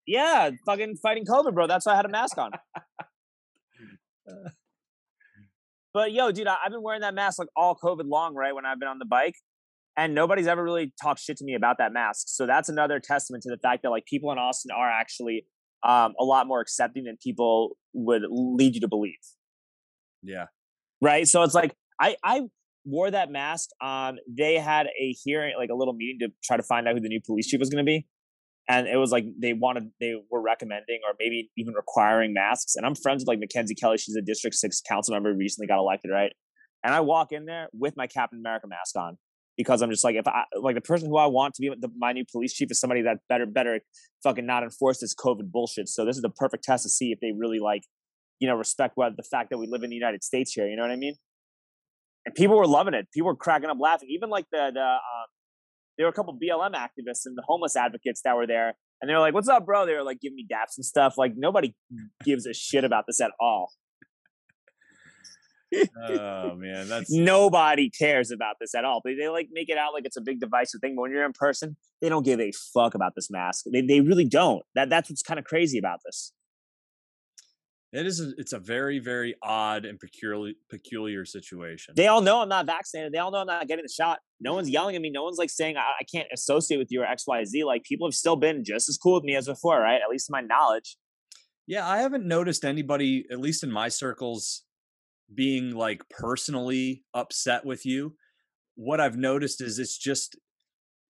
Yeah, 0.07 0.51
fucking 0.65 0.97
fighting 1.03 1.25
COVID, 1.25 1.55
bro. 1.55 1.67
That's 1.67 1.87
why 1.87 1.93
I 1.93 1.97
had 1.97 2.05
a 2.05 2.09
mask 2.09 2.39
on. 2.39 2.53
but 5.93 6.13
yo, 6.13 6.31
dude, 6.33 6.47
I, 6.47 6.57
have 6.63 6.73
been 6.73 6.83
wearing 6.83 7.01
that 7.03 7.15
mask 7.15 7.39
like 7.39 7.49
all 7.57 7.77
COVID 7.77 8.09
long, 8.09 8.35
right? 8.35 8.55
When 8.55 8.67
I've 8.67 8.79
been 8.79 8.89
on 8.89 8.99
the 8.99 9.07
bike. 9.07 9.35
And 9.97 10.15
nobody's 10.15 10.47
ever 10.47 10.63
really 10.63 10.93
talked 11.03 11.21
shit 11.21 11.37
to 11.39 11.45
me 11.45 11.55
about 11.55 11.77
that 11.79 11.93
mask. 11.93 12.29
So 12.29 12.47
that's 12.47 12.69
another 12.69 13.01
testament 13.01 13.43
to 13.43 13.51
the 13.51 13.59
fact 13.59 13.83
that 13.83 13.91
like 13.91 14.07
people 14.07 14.31
in 14.33 14.39
Austin 14.39 14.71
are 14.71 14.89
actually 14.89 15.45
um, 15.83 16.15
a 16.19 16.25
lot 16.25 16.47
more 16.47 16.61
accepting 16.61 17.05
than 17.05 17.17
people 17.23 17.77
would 17.93 18.23
lead 18.31 18.77
you 18.77 18.81
to 18.81 18.89
believe. 18.89 19.19
Yeah. 20.23 20.47
Right. 21.03 21.27
So 21.27 21.43
it's 21.43 21.55
like 21.55 21.75
I 22.01 22.17
I 22.23 22.43
wore 22.85 23.11
that 23.11 23.31
mask. 23.31 23.71
Um, 23.83 24.17
they 24.29 24.59
had 24.59 24.87
a 24.87 25.15
hearing, 25.25 25.55
like 25.59 25.71
a 25.71 25.75
little 25.75 25.95
meeting 25.95 26.19
to 26.21 26.29
try 26.43 26.57
to 26.57 26.63
find 26.63 26.89
out 26.89 26.95
who 26.95 27.01
the 27.01 27.09
new 27.09 27.21
police 27.25 27.47
chief 27.47 27.61
was 27.61 27.71
going 27.71 27.85
to 27.85 27.89
be, 27.89 28.07
and 28.71 28.87
it 28.87 28.97
was 28.97 29.11
like 29.11 29.25
they 29.39 29.53
wanted, 29.53 29.91
they 30.01 30.15
were 30.31 30.41
recommending 30.41 31.01
or 31.07 31.15
maybe 31.19 31.51
even 31.57 31.75
requiring 31.75 32.33
masks. 32.33 32.77
And 32.77 32.87
I'm 32.87 32.95
friends 32.95 33.23
with 33.23 33.29
like 33.29 33.39
Mackenzie 33.39 33.75
Kelly. 33.75 33.99
She's 33.99 34.17
a 34.17 34.23
District 34.23 34.55
Six 34.55 34.81
council 34.81 35.15
member, 35.15 35.33
recently 35.35 35.67
got 35.67 35.79
elected, 35.79 36.11
right? 36.11 36.33
And 36.85 36.95
I 36.95 37.01
walk 37.01 37.33
in 37.33 37.47
there 37.47 37.69
with 37.73 37.97
my 37.97 38.07
Captain 38.07 38.39
America 38.39 38.67
mask 38.67 38.97
on 38.97 39.19
because 39.57 39.83
I'm 39.83 39.91
just 39.91 40.05
like 40.05 40.17
if 40.17 40.27
I 40.27 40.45
like 40.59 40.75
the 40.75 40.81
person 40.81 41.09
who 41.09 41.17
I 41.17 41.27
want 41.27 41.55
to 41.55 41.61
be 41.61 41.69
the, 41.69 41.91
my 41.97 42.13
new 42.13 42.25
police 42.31 42.55
chief 42.55 42.71
is 42.71 42.81
somebody 42.81 43.03
that 43.03 43.19
better 43.29 43.45
better 43.45 43.81
fucking 44.23 44.47
not 44.47 44.63
enforce 44.63 45.01
this 45.01 45.15
COVID 45.15 45.51
bullshit. 45.51 45.89
So 45.89 46.05
this 46.05 46.17
is 46.17 46.23
the 46.23 46.31
perfect 46.31 46.65
test 46.65 46.85
to 46.85 46.89
see 46.89 47.13
if 47.13 47.21
they 47.21 47.33
really 47.33 47.59
like 47.59 47.83
you 48.41 48.49
know, 48.49 48.57
respect 48.57 48.97
what 48.97 49.17
the 49.17 49.23
fact 49.23 49.51
that 49.51 49.59
we 49.59 49.69
live 49.69 49.85
in 49.85 49.91
the 49.91 49.97
United 49.97 50.25
States 50.25 50.53
here. 50.53 50.67
You 50.67 50.75
know 50.75 50.83
what 50.83 50.91
I 50.91 50.97
mean? 50.97 51.15
And 52.27 52.35
people 52.35 52.57
were 52.57 52.67
loving 52.67 52.95
it. 52.95 53.07
People 53.13 53.29
were 53.29 53.37
cracking 53.37 53.71
up 53.71 53.77
laughing. 53.79 54.09
Even 54.11 54.31
like 54.31 54.47
the 54.51 54.71
the 54.75 54.81
um, 54.81 55.29
there 55.97 56.07
were 56.07 56.11
a 56.11 56.15
couple 56.15 56.35
BLM 56.35 56.75
activists 56.75 57.27
and 57.27 57.37
the 57.37 57.43
homeless 57.47 57.77
advocates 57.77 58.23
that 58.25 58.37
were 58.37 58.47
there, 58.47 58.75
and 59.01 59.09
they 59.09 59.15
were 59.15 59.21
like, 59.21 59.35
"What's 59.35 59.49
up, 59.49 59.67
bro?" 59.67 59.87
They 59.87 59.95
were 59.95 60.03
like 60.03 60.21
giving 60.21 60.37
me 60.37 60.47
daps 60.51 60.77
and 60.77 60.85
stuff. 60.85 61.15
Like 61.17 61.33
nobody 61.37 61.75
gives 62.25 62.47
a 62.47 62.55
shit 62.55 62.85
about 62.85 63.05
this 63.07 63.21
at 63.21 63.31
all. 63.41 63.73
oh 65.75 66.55
man, 66.57 66.89
that's 66.89 67.11
nobody 67.11 67.91
cares 67.91 68.31
about 68.31 68.57
this 68.61 68.75
at 68.75 68.85
all. 68.85 69.01
But 69.05 69.15
they 69.19 69.29
like 69.29 69.49
make 69.53 69.69
it 69.69 69.79
out 69.79 69.93
like 69.93 70.05
it's 70.05 70.17
a 70.17 70.23
big 70.23 70.41
divisive 70.41 70.81
thing. 70.81 70.95
But 70.97 71.03
when 71.03 71.11
you're 71.13 71.25
in 71.25 71.33
person, 71.33 71.77
they 72.01 72.09
don't 72.09 72.25
give 72.25 72.41
a 72.41 72.53
fuck 72.75 72.95
about 72.95 73.13
this 73.15 73.31
mask. 73.31 73.67
They 73.73 73.83
they 73.83 74.01
really 74.01 74.27
don't. 74.27 74.63
That 74.75 74.91
that's 74.91 75.11
what's 75.11 75.23
kind 75.23 75.39
of 75.39 75.45
crazy 75.45 75.79
about 75.79 76.01
this. 76.05 76.33
It 77.93 78.07
is. 78.07 78.21
A, 78.21 78.33
it's 78.39 78.53
a 78.53 78.61
very, 78.61 79.01
very 79.01 79.35
odd 79.43 79.85
and 79.85 79.99
peculiar, 79.99 80.55
peculiar 80.69 81.25
situation. 81.25 81.95
They 81.97 82.07
all 82.07 82.21
know 82.21 82.41
I'm 82.41 82.49
not 82.49 82.67
vaccinated. 82.67 83.13
They 83.13 83.19
all 83.19 83.33
know 83.33 83.39
I'm 83.39 83.49
not 83.49 83.67
getting 83.67 83.85
the 83.85 83.93
shot. 83.93 84.21
No 84.41 84.55
one's 84.55 84.71
yelling 84.71 84.95
at 84.95 85.03
me. 85.03 85.11
No 85.11 85.25
one's 85.25 85.39
like 85.39 85.51
saying 85.51 85.77
I, 85.77 85.81
I 85.81 86.05
can't 86.05 86.29
associate 86.33 86.79
with 86.79 86.93
you 86.93 87.03
or 87.03 87.05
X, 87.05 87.27
Y, 87.27 87.45
Z. 87.45 87.65
Like 87.65 87.83
people 87.83 88.07
have 88.07 88.15
still 88.15 88.37
been 88.37 88.63
just 88.65 88.89
as 88.89 88.97
cool 88.97 89.15
with 89.15 89.25
me 89.25 89.35
as 89.35 89.47
before, 89.47 89.81
right? 89.81 90.01
At 90.03 90.09
least 90.09 90.27
to 90.27 90.33
my 90.33 90.41
knowledge. 90.41 90.97
Yeah, 91.67 91.89
I 91.89 91.99
haven't 91.99 92.27
noticed 92.27 92.65
anybody, 92.65 93.25
at 93.31 93.41
least 93.41 93.65
in 93.65 93.73
my 93.73 93.89
circles, 93.89 94.63
being 95.33 95.75
like 95.75 96.09
personally 96.09 97.05
upset 97.13 97.65
with 97.65 97.85
you. 97.85 98.15
What 98.77 99.01
I've 99.01 99.17
noticed 99.17 99.61
is 99.61 99.79
it's 99.79 99.99
just, 99.99 100.39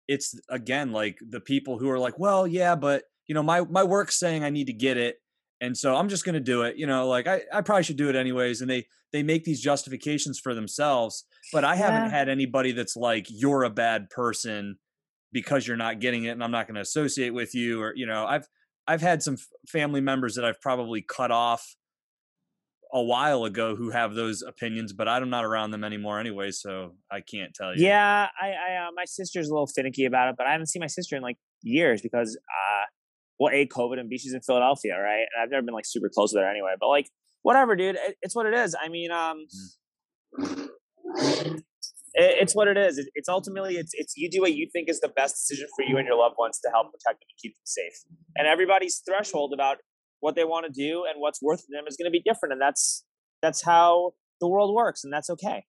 it's 0.09 0.35
again 0.49 0.93
like 0.93 1.19
the 1.21 1.41
people 1.41 1.79
who 1.79 1.91
are 1.91 1.99
like, 1.99 2.19
well, 2.19 2.47
yeah, 2.47 2.75
but 2.75 3.05
you 3.27 3.35
know, 3.35 3.43
my 3.43 3.61
my 3.61 3.85
work's 3.85 4.19
saying 4.19 4.43
I 4.45 4.51
need 4.51 4.67
to 4.67 4.73
get 4.73 4.97
it 4.97 5.20
and 5.61 5.77
so 5.77 5.97
i'm 5.97 6.09
just 6.09 6.25
going 6.25 6.35
to 6.35 6.41
do 6.41 6.63
it 6.63 6.77
you 6.77 6.87
know 6.87 7.07
like 7.07 7.27
I, 7.27 7.43
I 7.53 7.61
probably 7.61 7.85
should 7.85 7.97
do 7.97 8.09
it 8.09 8.17
anyways 8.17 8.61
and 8.61 8.71
they 8.71 8.87
they 9.13 9.23
make 9.23 9.45
these 9.45 9.61
justifications 9.61 10.39
for 10.39 10.55
themselves 10.55 11.25
but 11.53 11.65
i 11.65 11.75
yeah. 11.75 11.91
haven't 11.91 12.11
had 12.11 12.29
anybody 12.29 12.73
that's 12.73 12.97
like 12.97 13.27
you're 13.29 13.65
a 13.65 13.71
bad 13.71 14.11
person 14.11 14.77
because 15.33 15.67
you're 15.67 15.77
not 15.77 16.01
getting 16.01 16.25
it 16.25 16.31
and 16.31 16.43
i'm 16.43 16.51
not 16.51 16.67
going 16.67 16.75
to 16.75 16.81
associate 16.81 17.31
with 17.31 17.55
you 17.55 17.81
or 17.81 17.93
you 17.95 18.07
know 18.07 18.27
i've 18.27 18.47
i've 18.87 19.03
had 19.03 19.23
some 19.23 19.37
family 19.69 20.01
members 20.01 20.35
that 20.35 20.45
i've 20.45 20.61
probably 20.61 21.03
cut 21.03 21.31
off 21.31 21.77
a 22.93 23.01
while 23.01 23.45
ago 23.45 23.77
who 23.77 23.91
have 23.91 24.15
those 24.15 24.43
opinions 24.43 24.93
but 24.93 25.07
i'm 25.07 25.31
not 25.31 25.45
around 25.45 25.71
them 25.71 25.85
anymore 25.85 26.19
anyway 26.19 26.51
so 26.51 26.93
i 27.11 27.21
can't 27.21 27.55
tell 27.55 27.77
you 27.77 27.87
yeah 27.87 28.27
i, 28.41 28.49
I 28.49 28.87
uh, 28.87 28.91
my 28.95 29.05
sister's 29.05 29.49
a 29.49 29.53
little 29.53 29.69
finicky 29.69 30.07
about 30.07 30.29
it 30.29 30.35
but 30.37 30.49
i 30.49 30.53
haven't 30.53 30.67
seen 30.67 30.81
my 30.81 30.89
sister 30.89 31.15
in 31.15 31.23
like 31.23 31.37
years 31.63 32.03
because 32.03 32.37
uh 32.37 32.85
well, 33.41 33.53
a 33.53 33.67
COVID 33.67 33.99
and 33.99 34.09
B 34.11 34.19
she's 34.19 34.35
in 34.35 34.43
Philadelphia, 34.43 35.01
right? 35.01 35.25
And 35.35 35.43
I've 35.43 35.51
never 35.51 35.63
been 35.63 35.75
like 35.75 35.87
super 35.87 36.11
close 36.15 36.33
with 36.33 36.43
her 36.43 36.49
anyway, 36.49 36.75
but 36.79 36.89
like 36.89 37.09
whatever, 37.41 37.75
dude. 37.75 37.97
It, 37.97 38.17
it's 38.21 38.37
what 38.37 38.45
it 38.45 38.53
is. 38.53 38.77
I 38.81 38.89
mean, 38.91 39.11
um, 39.11 39.47
it, 40.39 41.63
it's 42.15 42.55
what 42.55 42.69
it 42.69 42.77
is. 42.77 42.99
It, 42.99 43.09
it's 43.15 43.31
ultimately 43.31 43.77
it's 43.77 43.93
it's 43.95 44.13
you 44.15 44.31
do 44.31 44.43
what 44.43 44.53
you 44.53 44.69
think 44.71 44.91
is 44.91 45.01
the 45.01 45.09
best 45.09 45.37
decision 45.37 45.69
for 45.75 45.83
you 45.83 45.97
and 45.97 46.07
your 46.07 46.19
loved 46.19 46.37
ones 46.39 46.61
to 46.63 46.71
help 46.71 46.93
protect 46.93 47.21
them 47.21 47.29
and 47.31 47.39
keep 47.43 47.55
them 47.55 47.65
safe. 47.65 48.05
And 48.37 48.47
everybody's 48.47 49.03
threshold 49.09 49.53
about 49.55 49.79
what 50.21 50.35
they 50.37 50.45
want 50.45 50.67
to 50.67 50.73
do 50.73 51.07
and 51.09 51.19
what's 51.19 51.41
worth 51.41 51.65
them 51.71 51.85
is 51.89 51.97
going 51.97 52.07
to 52.07 52.11
be 52.11 52.23
different, 52.23 52.53
and 52.53 52.61
that's 52.61 53.05
that's 53.41 53.65
how 53.65 54.13
the 54.43 54.49
world 54.49 54.75
works, 54.75 55.03
and 55.03 55.11
that's 55.11 55.31
okay. 55.31 55.65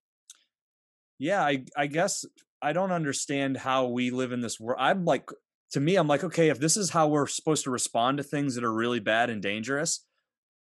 Yeah, 1.18 1.42
I 1.42 1.64
I 1.74 1.86
guess 1.86 2.26
I 2.60 2.74
don't 2.74 2.92
understand 2.92 3.56
how 3.56 3.86
we 3.86 4.10
live 4.10 4.30
in 4.30 4.42
this 4.42 4.60
world. 4.60 4.78
I'm 4.78 5.06
like 5.06 5.30
to 5.72 5.80
me, 5.80 5.96
I'm 5.96 6.08
like, 6.08 6.22
okay, 6.22 6.48
if 6.48 6.58
this 6.58 6.76
is 6.76 6.90
how 6.90 7.08
we're 7.08 7.26
supposed 7.26 7.64
to 7.64 7.70
respond 7.70 8.18
to 8.18 8.22
things 8.22 8.54
that 8.54 8.64
are 8.64 8.72
really 8.72 9.00
bad 9.00 9.30
and 9.30 9.42
dangerous, 9.42 10.04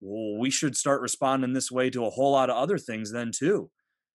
well, 0.00 0.38
we 0.38 0.50
should 0.50 0.76
start 0.76 1.00
responding 1.00 1.52
this 1.52 1.70
way 1.70 1.90
to 1.90 2.04
a 2.04 2.10
whole 2.10 2.32
lot 2.32 2.50
of 2.50 2.56
other 2.56 2.78
things 2.78 3.10
then 3.10 3.32
too. 3.34 3.70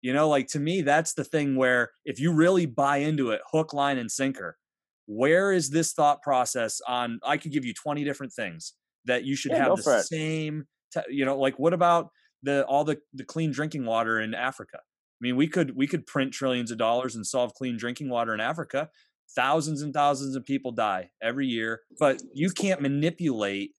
You 0.01 0.13
know, 0.13 0.29
like 0.29 0.47
to 0.47 0.59
me, 0.59 0.81
that's 0.81 1.13
the 1.13 1.23
thing 1.23 1.55
where 1.55 1.91
if 2.05 2.19
you 2.19 2.31
really 2.31 2.65
buy 2.65 2.97
into 2.97 3.31
it, 3.31 3.41
hook, 3.51 3.73
line, 3.73 3.97
and 3.97 4.09
sinker, 4.09 4.57
where 5.05 5.51
is 5.51 5.69
this 5.69 5.93
thought 5.93 6.21
process 6.21 6.81
on? 6.87 7.19
I 7.23 7.37
could 7.37 7.51
give 7.51 7.65
you 7.65 7.73
20 7.73 8.03
different 8.03 8.33
things 8.33 8.73
that 9.05 9.25
you 9.25 9.35
should 9.35 9.51
yeah, 9.51 9.65
have 9.65 9.77
the 9.77 10.03
same, 10.03 10.65
t- 10.93 11.01
you 11.09 11.25
know, 11.25 11.37
like 11.37 11.59
what 11.59 11.73
about 11.73 12.09
the 12.43 12.65
all 12.65 12.83
the, 12.83 12.99
the 13.13 13.25
clean 13.25 13.51
drinking 13.51 13.85
water 13.85 14.19
in 14.19 14.33
Africa? 14.33 14.77
I 14.77 15.21
mean, 15.21 15.35
we 15.35 15.47
could 15.47 15.75
we 15.75 15.85
could 15.85 16.05
print 16.05 16.31
trillions 16.31 16.71
of 16.71 16.77
dollars 16.77 17.15
and 17.15 17.25
solve 17.25 17.53
clean 17.53 17.75
drinking 17.75 18.09
water 18.09 18.33
in 18.33 18.39
Africa. 18.39 18.89
Thousands 19.35 19.81
and 19.81 19.93
thousands 19.93 20.35
of 20.35 20.45
people 20.45 20.71
die 20.71 21.11
every 21.21 21.47
year, 21.47 21.81
but 21.99 22.21
you 22.33 22.49
can't 22.49 22.81
manipulate 22.81 23.71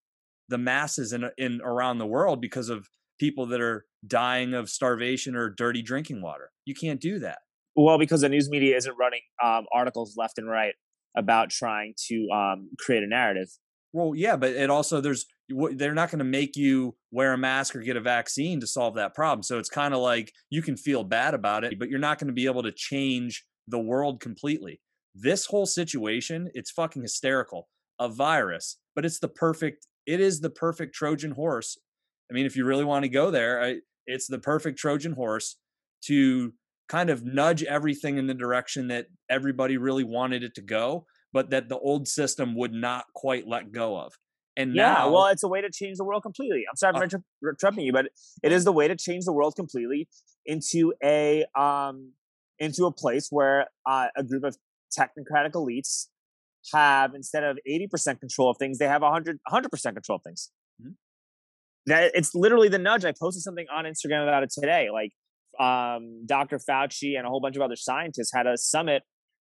the 0.48 0.58
masses 0.58 1.12
in 1.12 1.30
in 1.38 1.60
around 1.62 1.98
the 1.98 2.06
world 2.06 2.40
because 2.40 2.68
of 2.68 2.88
people 3.18 3.46
that 3.46 3.60
are 3.60 3.84
dying 4.06 4.54
of 4.54 4.70
starvation 4.70 5.36
or 5.36 5.50
dirty 5.50 5.82
drinking 5.82 6.22
water. 6.22 6.50
You 6.64 6.74
can't 6.74 7.00
do 7.00 7.18
that. 7.18 7.38
Well, 7.76 7.98
because 7.98 8.22
the 8.22 8.28
news 8.28 8.50
media 8.50 8.76
isn't 8.76 8.96
running 8.98 9.20
um, 9.42 9.66
articles 9.72 10.14
left 10.16 10.38
and 10.38 10.48
right 10.48 10.74
about 11.16 11.50
trying 11.50 11.94
to 12.08 12.28
um, 12.30 12.70
create 12.78 13.02
a 13.02 13.06
narrative. 13.06 13.48
Well, 13.92 14.12
yeah, 14.14 14.36
but 14.36 14.50
it 14.50 14.70
also 14.70 15.00
there's 15.00 15.26
they're 15.48 15.94
not 15.94 16.10
going 16.10 16.20
to 16.20 16.24
make 16.24 16.56
you 16.56 16.96
wear 17.10 17.32
a 17.32 17.38
mask 17.38 17.74
or 17.74 17.80
get 17.80 17.96
a 17.96 18.00
vaccine 18.00 18.60
to 18.60 18.66
solve 18.66 18.94
that 18.94 19.14
problem. 19.14 19.42
So 19.42 19.58
it's 19.58 19.68
kind 19.68 19.94
of 19.94 20.00
like 20.00 20.32
you 20.48 20.62
can 20.62 20.76
feel 20.76 21.02
bad 21.02 21.34
about 21.34 21.64
it, 21.64 21.78
but 21.78 21.88
you're 21.88 21.98
not 21.98 22.18
going 22.18 22.28
to 22.28 22.32
be 22.32 22.46
able 22.46 22.62
to 22.62 22.72
change 22.72 23.44
the 23.66 23.78
world 23.78 24.20
completely. 24.20 24.80
This 25.14 25.46
whole 25.46 25.66
situation, 25.66 26.50
it's 26.54 26.70
fucking 26.70 27.02
hysterical. 27.02 27.68
A 27.98 28.08
virus, 28.08 28.78
but 28.94 29.04
it's 29.04 29.18
the 29.18 29.28
perfect 29.28 29.86
it 30.06 30.20
is 30.20 30.40
the 30.40 30.50
perfect 30.50 30.94
Trojan 30.94 31.32
horse. 31.32 31.78
I 32.30 32.34
mean, 32.34 32.46
if 32.46 32.56
you 32.56 32.64
really 32.64 32.84
want 32.84 33.04
to 33.04 33.08
go 33.08 33.30
there, 33.30 33.62
I, 33.62 33.76
it's 34.06 34.26
the 34.26 34.38
perfect 34.38 34.78
Trojan 34.78 35.12
horse 35.12 35.56
to 36.06 36.52
kind 36.88 37.10
of 37.10 37.24
nudge 37.24 37.62
everything 37.62 38.18
in 38.18 38.26
the 38.26 38.34
direction 38.34 38.88
that 38.88 39.06
everybody 39.28 39.76
really 39.76 40.04
wanted 40.04 40.42
it 40.42 40.54
to 40.56 40.62
go, 40.62 41.06
but 41.32 41.50
that 41.50 41.68
the 41.68 41.78
old 41.78 42.08
system 42.08 42.56
would 42.56 42.72
not 42.72 43.04
quite 43.14 43.46
let 43.46 43.70
go 43.70 43.98
of. 43.98 44.14
And 44.56 44.74
yeah, 44.74 44.94
now, 44.94 45.12
well, 45.12 45.26
it's 45.26 45.44
a 45.44 45.48
way 45.48 45.60
to 45.60 45.70
change 45.70 45.98
the 45.98 46.04
world 46.04 46.22
completely. 46.22 46.64
I'm 46.68 46.76
sorry, 46.76 46.96
I'm 46.96 47.02
uh, 47.02 47.48
interrupting 47.48 47.84
you, 47.84 47.92
but 47.92 48.06
it 48.42 48.50
is 48.50 48.64
the 48.64 48.72
way 48.72 48.88
to 48.88 48.96
change 48.96 49.24
the 49.24 49.32
world 49.32 49.54
completely 49.54 50.08
into 50.44 50.92
a 51.02 51.44
um 51.56 52.12
into 52.58 52.84
a 52.84 52.92
place 52.92 53.28
where 53.30 53.68
uh, 53.86 54.08
a 54.16 54.24
group 54.24 54.44
of 54.44 54.56
technocratic 54.98 55.52
elites 55.52 56.06
have 56.72 57.14
instead 57.14 57.44
of 57.44 57.58
80% 57.68 58.20
control 58.20 58.50
of 58.50 58.56
things, 58.58 58.78
they 58.78 58.86
have 58.86 59.02
100 59.02 59.38
100% 59.50 59.82
control 59.82 60.16
of 60.16 60.22
things. 60.22 60.50
Mm-hmm. 60.80 60.92
That 61.86 62.12
it's 62.14 62.34
literally 62.34 62.68
the 62.68 62.78
nudge. 62.78 63.04
I 63.04 63.12
posted 63.18 63.42
something 63.42 63.66
on 63.74 63.84
Instagram 63.84 64.22
about 64.22 64.42
it 64.42 64.50
today. 64.50 64.88
Like 64.92 65.12
um, 65.58 66.26
Dr. 66.26 66.58
Fauci 66.58 67.16
and 67.16 67.26
a 67.26 67.30
whole 67.30 67.40
bunch 67.40 67.56
of 67.56 67.62
other 67.62 67.76
scientists 67.76 68.30
had 68.34 68.46
a 68.46 68.56
summit, 68.56 69.02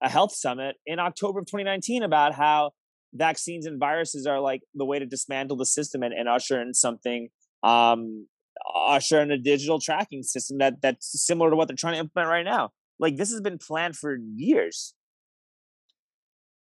a 0.03 0.09
health 0.09 0.33
summit 0.33 0.77
in 0.87 0.99
October 0.99 1.41
of 1.41 1.47
2019 1.47 2.03
about 2.03 2.35
how 2.35 2.73
vaccines 3.15 3.67
and 3.67 3.79
viruses 3.79 4.27
are 4.27 4.41
like 4.41 4.63
the 4.75 4.85
way 4.85 4.99
to 4.99 5.07
dismantle 5.07 5.57
the 5.57 5.67
system 5.67 6.03
and, 6.03 6.15
and 6.15 6.29
usher 6.29 6.61
in 6.61 6.73
something 6.73 7.29
um 7.63 8.27
usher 8.75 9.21
in 9.21 9.31
a 9.31 9.39
digital 9.39 9.81
tracking 9.81 10.23
system 10.23 10.59
that 10.59 10.81
that's 10.81 11.25
similar 11.25 11.51
to 11.51 11.57
what 11.57 11.67
they're 11.67 11.77
trying 11.77 11.95
to 11.95 12.01
implement 12.01 12.29
right 12.29 12.45
now 12.45 12.71
like 12.99 13.17
this 13.17 13.31
has 13.31 13.41
been 13.41 13.59
planned 13.59 13.97
for 13.97 14.17
years 14.37 14.95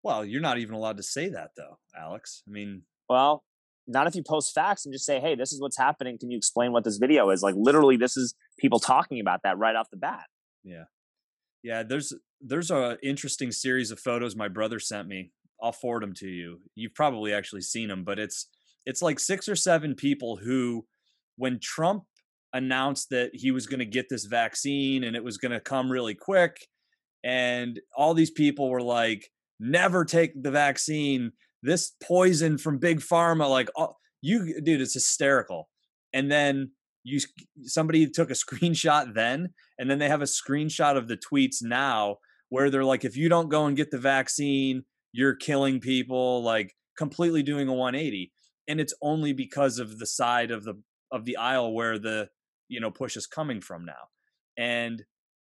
well 0.04 0.24
you're 0.26 0.42
not 0.42 0.58
even 0.58 0.76
allowed 0.76 0.98
to 0.98 1.04
say 1.04 1.30
that 1.30 1.52
though 1.58 1.78
alex. 1.98 2.44
I 2.48 2.52
mean 2.52 2.84
well 3.10 3.44
not 3.88 4.08
if 4.08 4.16
you 4.16 4.24
post 4.24 4.54
facts 4.54 4.86
and 4.86 4.94
just 4.94 5.06
say 5.06 5.20
hey 5.20 5.36
this 5.36 5.52
is 5.52 5.62
what's 5.62 5.78
happening. 5.78 6.18
Can 6.18 6.32
you 6.32 6.38
explain 6.38 6.72
what 6.72 6.84
this 6.84 6.98
video 6.98 7.30
is? 7.30 7.42
Like 7.42 7.56
literally 7.58 7.98
this 7.98 8.18
is 8.18 8.36
people 8.58 8.80
talking 8.80 9.20
about 9.20 9.42
that 9.44 9.58
right 9.58 9.76
off 9.76 9.90
the 9.90 9.98
bat. 9.98 10.26
Yeah. 10.64 10.86
Yeah 11.64 11.84
there's 11.84 12.14
there's 12.42 12.72
a 12.72 12.98
interesting 13.04 13.52
series 13.52 13.92
of 13.92 14.00
photos 14.00 14.36
my 14.36 14.48
brother 14.48 14.80
sent 14.80 15.08
me. 15.08 15.32
I'll 15.62 15.72
forward 15.72 16.04
them 16.04 16.14
to 16.16 16.28
you. 16.28 16.62
You've 16.76 16.96
probably 16.96 17.34
actually 17.34 17.62
seen 17.62 17.90
them, 17.90 18.04
but 18.04 18.20
it's 18.20 18.48
it's 18.86 19.02
like 19.02 19.20
six 19.20 19.50
or 19.50 19.56
seven 19.56 19.94
people 19.94 20.38
who, 20.38 20.86
when 21.36 21.60
Trump 21.60 22.04
announced 22.54 23.10
that 23.10 23.32
he 23.34 23.52
was 23.52 23.68
going 23.68 23.80
to 23.80 23.86
get 23.86 24.08
this 24.10 24.26
vaccine 24.26 25.04
and 25.04 25.16
it 25.16 25.24
was 25.24 25.38
going 25.38 25.52
to 25.52 25.60
come 25.60 25.92
really 25.92 26.16
quick, 26.16 26.68
and 27.24 27.80
all 27.96 28.14
these 28.14 28.32
people 28.32 28.70
were 28.70 28.82
like, 28.82 29.30
"Never 29.60 30.06
take 30.06 30.42
the 30.42 30.52
vaccine. 30.52 31.32
This 31.62 31.94
poison 32.02 32.58
from 32.58 32.78
big 32.78 33.00
pharma." 33.00 33.50
Like, 33.50 33.70
oh, 33.78 33.96
you, 34.22 34.62
dude, 34.62 34.82
it's 34.82 34.94
hysterical. 34.94 35.70
And 36.14 36.32
then 36.32 36.72
you 37.04 37.20
somebody 37.64 38.08
took 38.10 38.30
a 38.30 38.34
screenshot 38.46 39.14
then, 39.14 39.50
and 39.78 39.90
then 39.90 40.00
they 40.00 40.10
have 40.10 40.22
a 40.22 40.26
screenshot 40.26 40.98
of 40.98 41.08
the 41.08 41.18
tweets 41.18 41.58
now 41.62 42.18
where 42.50 42.70
they're 42.70 42.86
like, 42.86 43.06
"If 43.06 43.18
you 43.18 43.30
don't 43.30 43.50
go 43.50 43.66
and 43.66 43.78
get 43.78 43.92
the 43.92 43.98
vaccine." 43.98 44.84
you're 45.12 45.36
killing 45.36 45.80
people, 45.80 46.44
like 46.44 46.76
completely 46.98 47.44
doing 47.44 47.68
a 47.68 47.74
180. 47.74 48.32
And 48.68 48.80
it's 48.80 48.94
only 49.02 49.34
because 49.34 49.80
of 49.80 49.98
the 49.98 50.06
side 50.06 50.52
of 50.52 50.64
the 50.64 50.76
of 51.12 51.26
the 51.26 51.38
aisle 51.38 51.74
where 51.74 51.98
the 51.98 52.30
you 52.68 52.80
know 52.80 52.92
push 52.92 53.18
is 53.18 53.26
coming 53.26 53.62
from 53.62 53.86
now. 53.86 54.10
And 54.58 55.04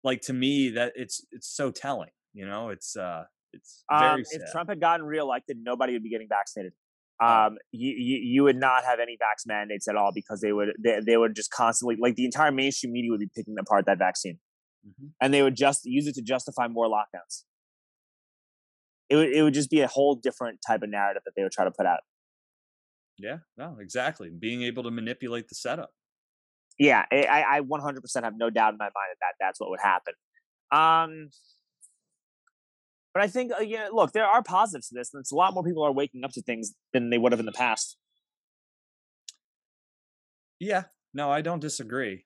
like 0.04 0.22
to 0.22 0.34
me, 0.34 0.70
that 0.72 0.94
it's 0.96 1.26
it's 1.32 1.48
so 1.48 1.72
telling. 1.72 2.12
You 2.34 2.48
know, 2.48 2.70
it's 2.70 2.96
uh 2.96 3.26
it's 3.54 3.84
um, 3.92 4.24
if 4.32 4.52
Trump 4.52 4.70
had 4.70 4.80
gotten 4.80 5.06
reelected, 5.06 5.58
nobody 5.62 5.94
would 5.94 6.04
be 6.04 6.10
getting 6.10 6.28
vaccinated. 6.30 6.74
Oh. 7.22 7.48
Um, 7.48 7.58
you, 7.72 7.94
you, 7.98 8.18
you 8.24 8.44
would 8.44 8.56
not 8.56 8.86
have 8.86 9.00
any 9.00 9.14
vax 9.14 9.46
mandates 9.46 9.88
at 9.90 9.96
all 9.98 10.12
because 10.14 10.40
they 10.40 10.54
would 10.54 10.70
they, 10.82 11.00
they 11.06 11.18
would 11.18 11.36
just 11.36 11.52
constantly 11.52 11.98
like 12.00 12.16
the 12.16 12.26
entire 12.26 12.52
mainstream 12.52 12.94
media 12.94 13.12
would 13.12 13.20
be 13.20 13.30
picking 13.36 13.56
apart 13.60 13.86
that 13.88 13.98
vaccine, 13.98 14.40
mm-hmm. 14.88 15.08
and 15.22 15.34
they 15.34 15.42
would 15.42 15.56
just 15.56 15.82
use 15.84 16.08
it 16.08 16.16
to 16.16 16.22
justify 16.22 16.68
more 16.68 16.88
lockdowns 16.88 17.44
it 19.10 19.16
would 19.16 19.30
it 19.30 19.44
would 19.44 19.54
just 19.54 19.70
be 19.70 19.82
a 19.82 19.88
whole 19.88 20.16
different 20.16 20.60
type 20.66 20.84
of 20.84 20.90
narrative 20.90 21.24
that 21.26 21.32
they 21.36 21.44
would 21.44 21.52
try 21.52 21.66
to 21.66 21.72
put 21.72 21.86
out. 21.86 22.00
Yeah, 23.18 23.38
no, 23.58 23.78
exactly. 23.80 24.30
Being 24.30 24.64
able 24.64 24.84
to 24.84 24.92
manipulate 24.92 25.50
the 25.50 25.56
setup. 25.56 25.92
Yeah, 26.78 27.04
I, 27.12 27.44
I 27.50 27.60
100% 27.60 28.24
have 28.24 28.36
no 28.38 28.50
doubt 28.50 28.74
in 28.74 28.78
my 28.78 28.86
mind 28.86 28.94
that, 28.94 29.18
that 29.20 29.34
that's 29.38 29.60
what 29.60 29.70
would 29.70 29.82
happen. 29.82 30.14
Um, 30.72 31.30
but 33.20 33.26
I 33.26 33.28
think, 33.28 33.52
uh, 33.52 33.62
yeah, 33.62 33.90
look, 33.92 34.14
there 34.14 34.26
are 34.26 34.42
positives 34.42 34.88
to 34.88 34.96
this, 34.96 35.14
and 35.14 35.20
it's 35.20 35.34
a 35.34 35.36
lot 35.36 35.54
more 35.54 35.62
people 35.62 35.84
are 35.84 35.92
waking 35.92 36.24
up 36.24 36.32
to 36.32 36.42
things 36.42 36.74
than 36.94 37.10
they 37.10 37.18
would 37.18 37.34
have 37.34 37.40
in 37.42 37.46
the 37.46 37.52
past. 37.52 37.98
Yeah, 40.58 40.84
no, 41.14 41.30
I 41.30 41.42
don't 41.42 41.60
disagree. 41.60 42.24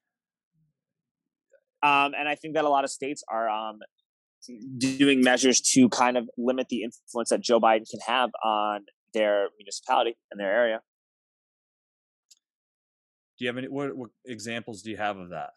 Um, 1.82 2.12
and 2.16 2.30
I 2.30 2.36
think 2.36 2.54
that 2.54 2.64
a 2.64 2.70
lot 2.70 2.84
of 2.84 2.92
states 2.92 3.24
are 3.28 3.50
um, 3.50 3.80
doing 4.78 5.24
measures 5.24 5.62
to 5.72 5.90
kind 5.90 6.16
of 6.16 6.30
limit 6.38 6.68
the 6.70 6.84
influence 6.84 7.30
that 7.30 7.42
Joe 7.42 7.60
Biden 7.60 7.90
can 7.90 8.00
have 8.06 8.30
on 8.46 8.82
their 9.16 9.48
municipality 9.58 10.16
and 10.30 10.40
their 10.40 10.52
area. 10.52 10.82
Do 13.40 13.46
you 13.46 13.50
have 13.50 13.58
any 13.58 13.68
what, 13.68 13.98
what 13.98 14.12
examples 14.28 14.84
do 14.84 14.92
you 14.92 14.98
have 14.98 15.18
of 15.18 15.32
that? 15.32 15.54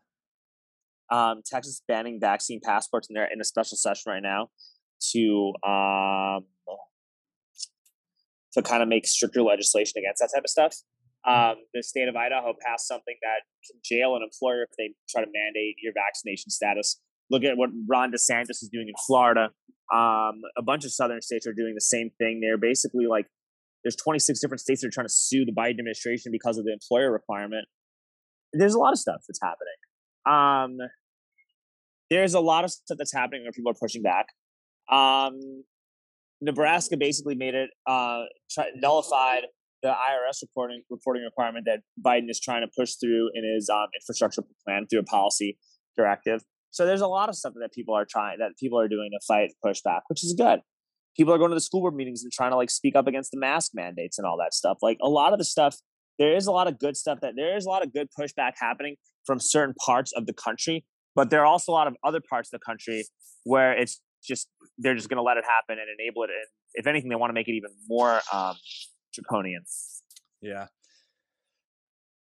Um, 1.15 1.43
Texas 1.45 1.83
banning 1.87 2.21
vaccine 2.21 2.63
passports, 2.65 3.09
and 3.11 3.17
they're 3.19 3.31
in 3.31 3.39
a 3.39 3.45
special 3.45 3.77
session 3.77 4.11
right 4.11 4.23
now 4.23 4.49
to 5.13 5.53
um, 5.67 6.45
to 8.57 8.63
kind 8.63 8.83
of 8.83 8.89
make 8.89 9.07
stricter 9.07 9.43
legislation 9.43 9.95
against 9.99 10.21
that 10.21 10.31
type 10.35 10.45
of 10.45 10.51
stuff. 10.51 10.75
Um, 11.27 11.57
the 11.75 11.83
state 11.83 12.09
of 12.09 12.17
Idaho 12.17 12.55
passed 12.65 12.89
something 12.89 13.17
that 13.23 13.43
can 13.67 13.81
jail 13.85 14.17
an 14.17 14.23
employer 14.23 14.63
if 14.63 14.71
they 14.79 14.95
try 15.11 15.23
to 15.23 15.31
mandate 15.33 15.77
your 15.83 15.93
vaccination 15.93 16.51
status. 16.51 17.01
Look 17.31 17.43
at 17.43 17.57
what 17.57 17.71
Ron 17.89 18.13
DeSantis 18.13 18.63
is 18.63 18.71
doing 18.73 18.89
in 18.89 18.95
Florida. 19.07 19.51
Um, 19.93 20.41
a 20.57 20.63
bunch 20.65 20.85
of 20.85 20.93
southern 20.93 21.21
states 21.21 21.47
are 21.47 21.53
doing 21.53 21.75
the 21.75 21.81
same 21.81 22.11
thing. 22.19 22.41
They're 22.41 22.57
basically 22.57 23.07
like, 23.07 23.27
there's 23.83 23.97
26 23.97 24.41
different 24.41 24.61
states 24.61 24.83
that 24.83 24.89
are 24.89 24.91
trying 24.93 25.07
to 25.07 25.13
sue 25.13 25.45
the 25.45 25.53
Biden 25.53 25.79
administration 25.79 26.33
because 26.33 26.59
of 26.59 26.65
the 26.65 26.73
employer 26.73 27.11
requirement. 27.11 27.67
There's 28.53 28.75
a 28.75 28.79
lot 28.79 28.93
of 28.93 28.99
stuff 28.99 29.23
that's 29.29 29.41
happening. 29.43 29.77
Um, 30.27 30.89
there's 32.09 32.35
a 32.35 32.41
lot 32.41 32.65
of 32.65 32.71
stuff 32.71 32.99
that's 32.99 33.13
happening 33.13 33.43
where 33.43 33.53
people 33.53 33.71
are 33.71 33.79
pushing 33.81 34.03
back. 34.03 34.27
Um, 34.91 35.65
Nebraska 36.41 36.97
basically 36.97 37.35
made 37.35 37.55
it 37.55 37.71
uh, 37.87 38.25
try, 38.51 38.67
nullified 38.77 39.45
the 39.83 39.89
IRS 39.89 40.43
reporting 40.43 40.83
reporting 40.91 41.23
requirement 41.23 41.67
that 41.67 41.81
Biden 42.05 42.29
is 42.29 42.41
trying 42.41 42.63
to 42.63 42.69
push 42.77 42.95
through 42.95 43.31
in 43.35 43.45
his 43.45 43.69
um, 43.69 43.87
infrastructure 43.95 44.43
plan 44.65 44.87
through 44.89 45.01
a 45.01 45.05
policy 45.05 45.59
directive. 45.97 46.43
So 46.71 46.85
there's 46.85 47.01
a 47.01 47.07
lot 47.07 47.29
of 47.29 47.37
stuff 47.37 47.55
that 47.61 47.73
people 47.73 47.95
are 47.95 48.05
trying 48.05 48.39
that 48.39 48.53
people 48.59 48.79
are 48.79 48.89
doing 48.89 49.11
to 49.13 49.21
fight 49.27 49.53
pushback, 49.65 50.01
which 50.09 50.25
is 50.25 50.35
good. 50.37 50.61
People 51.17 51.33
are 51.33 51.39
going 51.39 51.51
to 51.51 51.55
the 51.55 51.61
school 51.61 51.81
board 51.81 51.95
meetings 51.95 52.23
and 52.23 52.33
trying 52.33 52.51
to 52.51 52.57
like 52.57 52.71
speak 52.71 52.95
up 52.95 53.07
against 53.07 53.31
the 53.31 53.39
mask 53.39 53.73
mandates 53.75 54.19
and 54.19 54.27
all 54.27 54.37
that 54.39 54.53
stuff. 54.53 54.79
Like 54.83 54.99
a 55.03 55.09
lot 55.09 55.33
of 55.33 55.39
the 55.39 55.45
stuff, 55.45 55.77
there 56.19 56.37
is 56.37 56.47
a 56.47 56.53
lot 56.53 56.69
of 56.69 56.79
good 56.79 56.97
stuff 56.97 57.21
that 57.23 57.33
there 57.37 57.57
is 57.57 57.65
a 57.65 57.69
lot 57.69 57.83
of 57.83 57.93
good 57.93 58.09
pushback 58.19 58.53
happening 58.59 58.97
from 59.25 59.41
certain 59.41 59.75
parts 59.85 60.13
of 60.15 60.27
the 60.27 60.35
country, 60.35 60.85
but 61.15 61.31
there 61.31 61.41
are 61.41 61.47
also 61.47 61.73
a 61.73 61.75
lot 61.75 61.87
of 61.87 61.97
other 62.05 62.21
parts 62.29 62.53
of 62.53 62.61
the 62.61 62.65
country 62.65 63.05
where 63.45 63.73
it's 63.73 64.01
just 64.27 64.49
they're 64.79 64.95
just 64.95 65.09
going 65.09 65.17
to 65.17 65.23
let 65.23 65.37
it 65.37 65.45
happen 65.45 65.79
and 65.81 65.89
enable 65.99 66.25
it. 66.25 66.31
And 66.31 66.47
if 66.75 66.87
anything, 66.87 67.09
they 67.09 67.17
want 67.17 67.31
to 67.31 67.35
make 67.35 67.49
it 67.49 67.53
even 67.53 67.71
more 67.89 68.21
um, 68.33 68.55
draconian. 69.15 69.65
Yeah. 70.41 70.67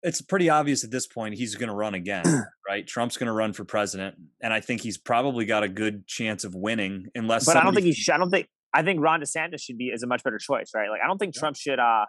It's 0.03 0.23
pretty 0.23 0.49
obvious 0.49 0.83
at 0.83 0.91
this 0.91 1.07
point 1.07 1.35
he's 1.35 1.55
going 1.57 1.69
to 1.69 1.75
run 1.75 1.95
again, 1.95 2.25
right? 2.69 2.87
Trump's 2.87 3.19
going 3.19 3.27
to 3.27 3.33
run 3.33 3.53
for 3.53 3.65
president, 3.65 4.17
and 4.43 4.51
I 4.51 4.61
think 4.61 4.81
he's 4.81 4.97
probably 4.97 5.45
got 5.45 5.63
a 5.63 5.69
good 5.69 6.07
chance 6.07 6.45
of 6.45 6.55
winning, 6.55 7.09
unless. 7.15 7.45
But 7.45 7.59
I 7.59 7.63
don't 7.63 7.75
think 7.75 7.85
he. 7.85 7.93
Should, 7.93 8.15
I 8.15 8.19
don't 8.19 8.31
think. 8.31 8.49
I 8.73 8.83
think 8.83 9.01
Ron 9.03 9.21
DeSantis 9.21 9.61
should 9.61 9.77
be 9.77 9.89
is 9.89 10.03
a 10.03 10.07
much 10.07 10.23
better 10.25 10.39
choice, 10.39 10.71
right? 10.75 10.89
Like 10.89 11.01
I 11.05 11.07
don't 11.07 11.19
think 11.19 11.35
Trump 11.35 11.57
should. 11.57 11.79
uh 11.79 12.07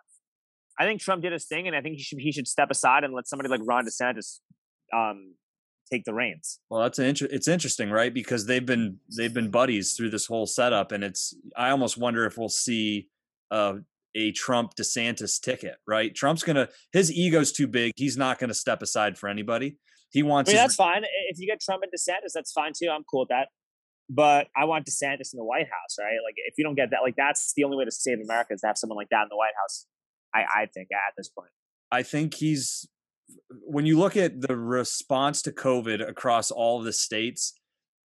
I 0.79 0.85
think 0.85 1.01
Trump 1.01 1.21
did 1.21 1.33
his 1.33 1.45
thing, 1.45 1.67
and 1.67 1.75
I 1.75 1.81
think 1.81 1.97
he 1.97 2.03
should 2.03 2.19
he 2.19 2.31
should 2.31 2.47
step 2.47 2.71
aside 2.71 3.03
and 3.03 3.13
let 3.13 3.27
somebody 3.27 3.49
like 3.49 3.59
Ron 3.65 3.85
DeSantis 3.85 4.39
um 4.95 5.35
take 5.91 6.05
the 6.05 6.13
reins. 6.13 6.59
Well, 6.69 6.81
that's 6.81 6.99
an 6.99 7.05
inter- 7.05 7.27
it's 7.29 7.47
interesting, 7.47 7.89
right? 7.89 8.13
Because 8.13 8.45
they've 8.45 8.65
been 8.65 8.97
they've 9.15 9.33
been 9.33 9.51
buddies 9.51 9.93
through 9.93 10.09
this 10.09 10.25
whole 10.25 10.45
setup, 10.45 10.91
and 10.91 11.03
it's 11.03 11.35
I 11.57 11.69
almost 11.69 11.97
wonder 11.97 12.25
if 12.25 12.37
we'll 12.37 12.49
see 12.49 13.09
uh, 13.49 13.75
a 14.15 14.31
Trump 14.31 14.75
DeSantis 14.75 15.41
ticket, 15.41 15.75
right? 15.87 16.13
Trump's 16.15 16.43
gonna 16.43 16.69
his 16.91 17.11
ego's 17.11 17.51
too 17.51 17.67
big. 17.67 17.93
He's 17.95 18.17
not 18.17 18.39
gonna 18.39 18.53
step 18.53 18.81
aside 18.81 19.17
for 19.17 19.29
anybody. 19.29 19.77
He 20.11 20.23
wants. 20.23 20.49
I 20.49 20.53
mean, 20.53 20.61
that's 20.61 20.75
fine. 20.75 21.03
If 21.29 21.39
you 21.39 21.47
get 21.47 21.61
Trump 21.61 21.83
and 21.83 21.91
DeSantis, 21.91 22.33
that's 22.33 22.51
fine 22.51 22.71
too. 22.75 22.89
I'm 22.89 23.03
cool 23.09 23.21
with 23.21 23.29
that. 23.29 23.49
But 24.09 24.47
I 24.57 24.65
want 24.65 24.85
DeSantis 24.85 25.33
in 25.33 25.37
the 25.37 25.45
White 25.45 25.67
House, 25.67 25.95
right? 25.97 26.17
Like, 26.25 26.35
if 26.35 26.55
you 26.57 26.65
don't 26.65 26.75
get 26.75 26.89
that, 26.91 26.99
like, 27.01 27.15
that's 27.15 27.53
the 27.55 27.63
only 27.63 27.77
way 27.77 27.85
to 27.85 27.91
save 27.91 28.19
America 28.19 28.53
is 28.53 28.59
to 28.59 28.67
have 28.67 28.77
someone 28.77 28.97
like 28.97 29.07
that 29.09 29.23
in 29.23 29.27
the 29.29 29.37
White 29.37 29.53
House. 29.61 29.85
I, 30.35 30.63
I 30.63 30.65
think 30.65 30.89
at 30.91 31.13
this 31.15 31.29
point. 31.29 31.51
I 31.91 32.03
think 32.03 32.33
he's 32.33 32.89
when 33.49 33.85
you 33.85 33.97
look 33.97 34.17
at 34.17 34.41
the 34.41 34.55
response 34.55 35.41
to 35.43 35.51
COVID 35.51 36.07
across 36.07 36.51
all 36.51 36.81
the 36.81 36.93
states, 36.93 37.53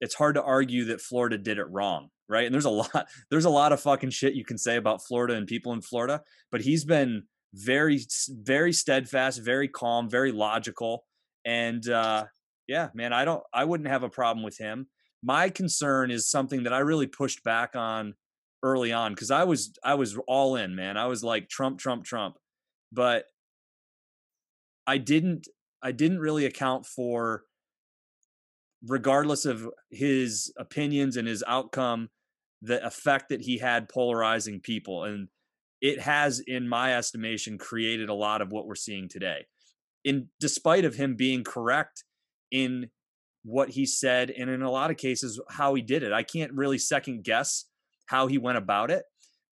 it's 0.01 0.15
hard 0.15 0.35
to 0.35 0.43
argue 0.43 0.85
that 0.87 1.01
Florida 1.01 1.39
did 1.39 1.59
it 1.59 1.69
wrong 1.71 2.11
right? 2.29 2.47
And 2.47 2.55
there's 2.55 2.65
a 2.65 2.71
lot 2.71 3.09
there's 3.31 3.45
a 3.45 3.51
lot 3.51 3.73
of 3.73 3.81
fucking 3.81 4.11
shit 4.11 4.35
you 4.35 4.45
can 4.45 4.59
say 4.59 4.77
about 4.77 5.05
Florida 5.07 5.35
and 5.35 5.47
people 5.47 5.73
in 5.73 5.81
Florida, 5.81 6.23
but 6.51 6.61
he's 6.61 6.85
been 6.85 7.25
very 7.55 8.01
very 8.29 8.73
steadfast, 8.73 9.43
very 9.43 9.69
calm, 9.69 10.11
very 10.11 10.33
logical, 10.33 11.05
and 11.45 11.89
uh, 11.89 12.25
yeah, 12.67 12.89
man, 12.95 13.13
I 13.13 13.25
don't 13.25 13.43
I 13.53 13.65
wouldn't 13.65 13.89
have 13.89 14.03
a 14.03 14.11
problem 14.11 14.45
with 14.45 14.59
him. 14.59 14.89
My 15.23 15.49
concern 15.51 16.11
is 16.11 16.31
something 16.31 16.65
that 16.65 16.73
I 16.73 16.81
really 16.81 17.07
pushed 17.07 17.43
back 17.43 17.75
on 17.75 18.15
early 18.63 18.93
on 18.93 19.13
because 19.13 19.31
I 19.31 19.45
was 19.45 19.77
I 19.83 19.95
was 19.95 20.19
all 20.27 20.57
in, 20.57 20.75
man. 20.75 20.97
I 20.97 21.07
was 21.07 21.25
like 21.25 21.49
Trump, 21.49 21.79
Trump, 21.79 22.05
Trump, 22.05 22.37
but 22.93 23.25
I 24.87 24.99
didn't 24.99 25.49
I 25.83 25.93
didn't 25.93 26.21
really 26.21 26.47
account 26.47 26.87
for 26.87 27.43
regardless 28.87 29.45
of 29.45 29.69
his 29.91 30.53
opinions 30.59 31.17
and 31.17 31.27
his 31.27 31.43
outcome 31.47 32.09
the 32.63 32.85
effect 32.87 33.29
that 33.29 33.43
he 33.43 33.59
had 33.59 33.89
polarizing 33.89 34.61
people 34.61 35.05
and 35.05 35.29
it 35.83 36.01
has 36.01 36.41
in 36.41 36.69
my 36.69 36.97
estimation 36.97 37.59
created 37.59 38.09
a 38.09 38.15
lot 38.15 38.41
of 38.41 38.51
what 38.51 38.67
we're 38.67 38.75
seeing 38.75 39.09
today. 39.09 39.47
In 40.05 40.29
despite 40.41 40.85
of 40.85 40.95
him 40.95 41.17
being 41.17 41.45
correct 41.45 42.05
in 42.51 42.89
what 43.45 43.71
he 43.71 43.87
said 43.87 44.31
and 44.31 44.49
in 44.49 44.63
a 44.63 44.71
lot 44.71 44.91
of 44.91 44.97
cases 44.97 45.41
how 45.51 45.75
he 45.75 45.83
did 45.83 46.03
it. 46.03 46.13
I 46.13 46.23
can't 46.23 46.53
really 46.53 46.79
second 46.79 47.25
guess 47.25 47.67
how 48.07 48.27
he 48.27 48.39
went 48.39 48.59
about 48.59 48.91
it 48.91 49.05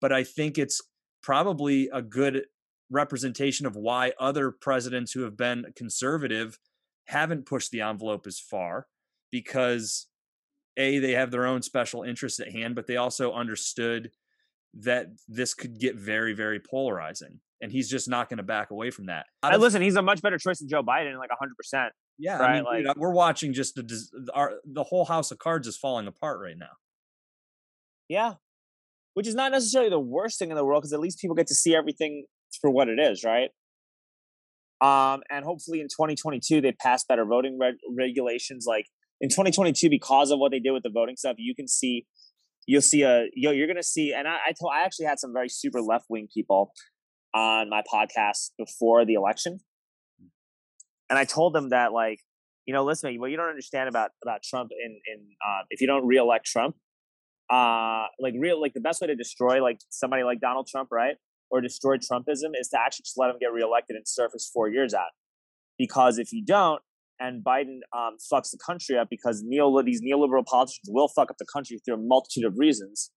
but 0.04 0.12
i 0.12 0.22
think 0.22 0.58
it's 0.58 0.80
probably 1.22 1.88
a 1.92 2.02
good 2.02 2.44
representation 2.90 3.66
of 3.66 3.76
why 3.76 4.12
other 4.18 4.50
presidents 4.50 5.12
who 5.12 5.22
have 5.22 5.36
been 5.36 5.66
conservative 5.76 6.58
haven't 7.06 7.46
pushed 7.46 7.70
the 7.70 7.80
envelope 7.80 8.26
as 8.26 8.38
far 8.38 8.86
because 9.30 10.06
a 10.76 10.98
they 10.98 11.12
have 11.12 11.30
their 11.30 11.46
own 11.46 11.62
special 11.62 12.02
interests 12.02 12.40
at 12.40 12.52
hand 12.52 12.74
but 12.74 12.86
they 12.86 12.96
also 12.96 13.32
understood 13.32 14.10
that 14.74 15.08
this 15.28 15.54
could 15.54 15.78
get 15.78 15.96
very 15.96 16.32
very 16.32 16.60
polarizing 16.60 17.40
and 17.60 17.70
he's 17.70 17.88
just 17.88 18.08
not 18.08 18.28
going 18.28 18.38
to 18.38 18.42
back 18.42 18.70
away 18.70 18.90
from 18.90 19.06
that 19.06 19.26
I, 19.42 19.56
listen 19.56 19.82
he's 19.82 19.96
a 19.96 20.02
much 20.02 20.22
better 20.22 20.38
choice 20.38 20.58
than 20.58 20.68
joe 20.68 20.82
biden 20.82 21.18
like 21.18 21.30
100% 21.30 21.90
yeah 22.18 22.38
right? 22.38 22.50
I 22.50 22.54
mean, 22.54 22.64
like, 22.64 22.84
dude, 22.84 22.96
we're 22.96 23.12
watching 23.12 23.52
just 23.52 23.74
the 23.76 24.30
our, 24.34 24.54
the 24.64 24.84
whole 24.84 25.04
house 25.04 25.30
of 25.30 25.38
cards 25.38 25.66
is 25.66 25.76
falling 25.76 26.06
apart 26.06 26.40
right 26.40 26.58
now 26.58 26.72
yeah 28.08 28.34
which 29.14 29.28
is 29.28 29.34
not 29.34 29.52
necessarily 29.52 29.90
the 29.90 30.00
worst 30.00 30.38
thing 30.38 30.50
in 30.50 30.56
the 30.56 30.64
world 30.64 30.82
because 30.82 30.92
at 30.92 31.00
least 31.00 31.20
people 31.20 31.36
get 31.36 31.46
to 31.46 31.54
see 31.54 31.74
everything 31.74 32.24
for 32.60 32.70
what 32.70 32.88
it 32.88 32.98
is 32.98 33.24
right? 33.24 33.50
Um, 34.80 35.22
and 35.30 35.44
hopefully 35.44 35.80
in 35.80 35.86
2022 35.86 36.60
they 36.60 36.72
pass 36.72 37.04
better 37.04 37.24
voting 37.24 37.58
reg- 37.60 37.76
regulations 37.96 38.66
like 38.68 38.86
in 39.20 39.28
2022 39.28 39.88
because 39.88 40.30
of 40.30 40.38
what 40.38 40.50
they 40.50 40.58
did 40.58 40.72
with 40.72 40.82
the 40.82 40.90
voting 40.90 41.16
stuff 41.16 41.36
you 41.38 41.54
can 41.54 41.68
see 41.68 42.06
you'll 42.66 42.82
see 42.82 43.02
a 43.02 43.26
yo 43.34 43.50
you're 43.50 43.68
gonna 43.68 43.82
see 43.82 44.12
and 44.12 44.26
i 44.26 44.36
i, 44.48 44.52
told, 44.60 44.72
I 44.74 44.84
actually 44.84 45.06
had 45.06 45.18
some 45.18 45.32
very 45.32 45.48
super 45.48 45.80
left 45.80 46.06
wing 46.08 46.28
people 46.32 46.72
on 47.34 47.68
my 47.68 47.82
podcast 47.92 48.50
before 48.58 49.04
the 49.04 49.14
election. 49.14 49.60
And 51.10 51.18
i 51.18 51.24
told 51.24 51.54
them 51.54 51.70
that 51.70 51.92
like 51.92 52.20
you 52.66 52.74
know 52.74 52.84
listen 52.84 53.14
what 53.20 53.30
you 53.30 53.36
don't 53.36 53.48
understand 53.48 53.88
about 53.88 54.10
about 54.22 54.42
trump 54.42 54.70
in 54.72 54.92
in 55.06 55.26
uh, 55.46 55.62
if 55.70 55.80
you 55.80 55.86
don't 55.86 56.06
reelect 56.06 56.46
trump 56.46 56.76
uh 57.50 58.04
like 58.18 58.34
real 58.38 58.60
like 58.60 58.72
the 58.72 58.80
best 58.80 59.00
way 59.00 59.06
to 59.06 59.14
destroy 59.14 59.62
like 59.62 59.78
somebody 59.90 60.22
like 60.22 60.40
donald 60.40 60.66
trump 60.66 60.88
right 60.90 61.16
or 61.54 61.60
destroy 61.60 61.96
trumpism 61.96 62.50
is 62.58 62.68
to 62.68 62.78
actually 62.80 63.04
just 63.04 63.16
let 63.16 63.30
him 63.30 63.36
get 63.40 63.52
reelected 63.52 63.94
and 63.94 64.08
surface 64.08 64.50
four 64.52 64.68
years 64.68 64.92
out 64.92 65.12
because 65.78 66.18
if 66.18 66.32
you 66.32 66.44
don't 66.44 66.82
and 67.20 67.44
Biden 67.44 67.78
um, 67.96 68.16
fucks 68.32 68.50
the 68.50 68.58
country 68.58 68.98
up 68.98 69.08
because 69.08 69.44
neo 69.44 69.80
these 69.82 70.02
neoliberal 70.02 70.44
politicians 70.44 70.88
will 70.88 71.06
fuck 71.06 71.30
up 71.30 71.38
the 71.38 71.46
country 71.46 71.80
through 71.84 71.94
a 71.94 71.98
multitude 71.98 72.44
of 72.44 72.54
reasons. 72.58 73.12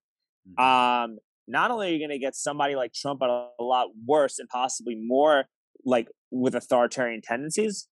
Mm-hmm. 0.48 0.64
Um, 0.64 1.18
not 1.48 1.72
only 1.72 1.88
are 1.88 1.90
you 1.90 1.98
going 1.98 2.10
to 2.10 2.18
get 2.20 2.36
somebody 2.36 2.76
like 2.76 2.92
Trump, 2.92 3.18
but 3.18 3.28
a, 3.28 3.48
lot 3.60 3.88
worse 4.06 4.38
and 4.38 4.48
possibly 4.48 4.94
more 4.94 5.46
like 5.84 6.06
with 6.30 6.54
authoritarian 6.54 7.22
tendencies, 7.22 7.88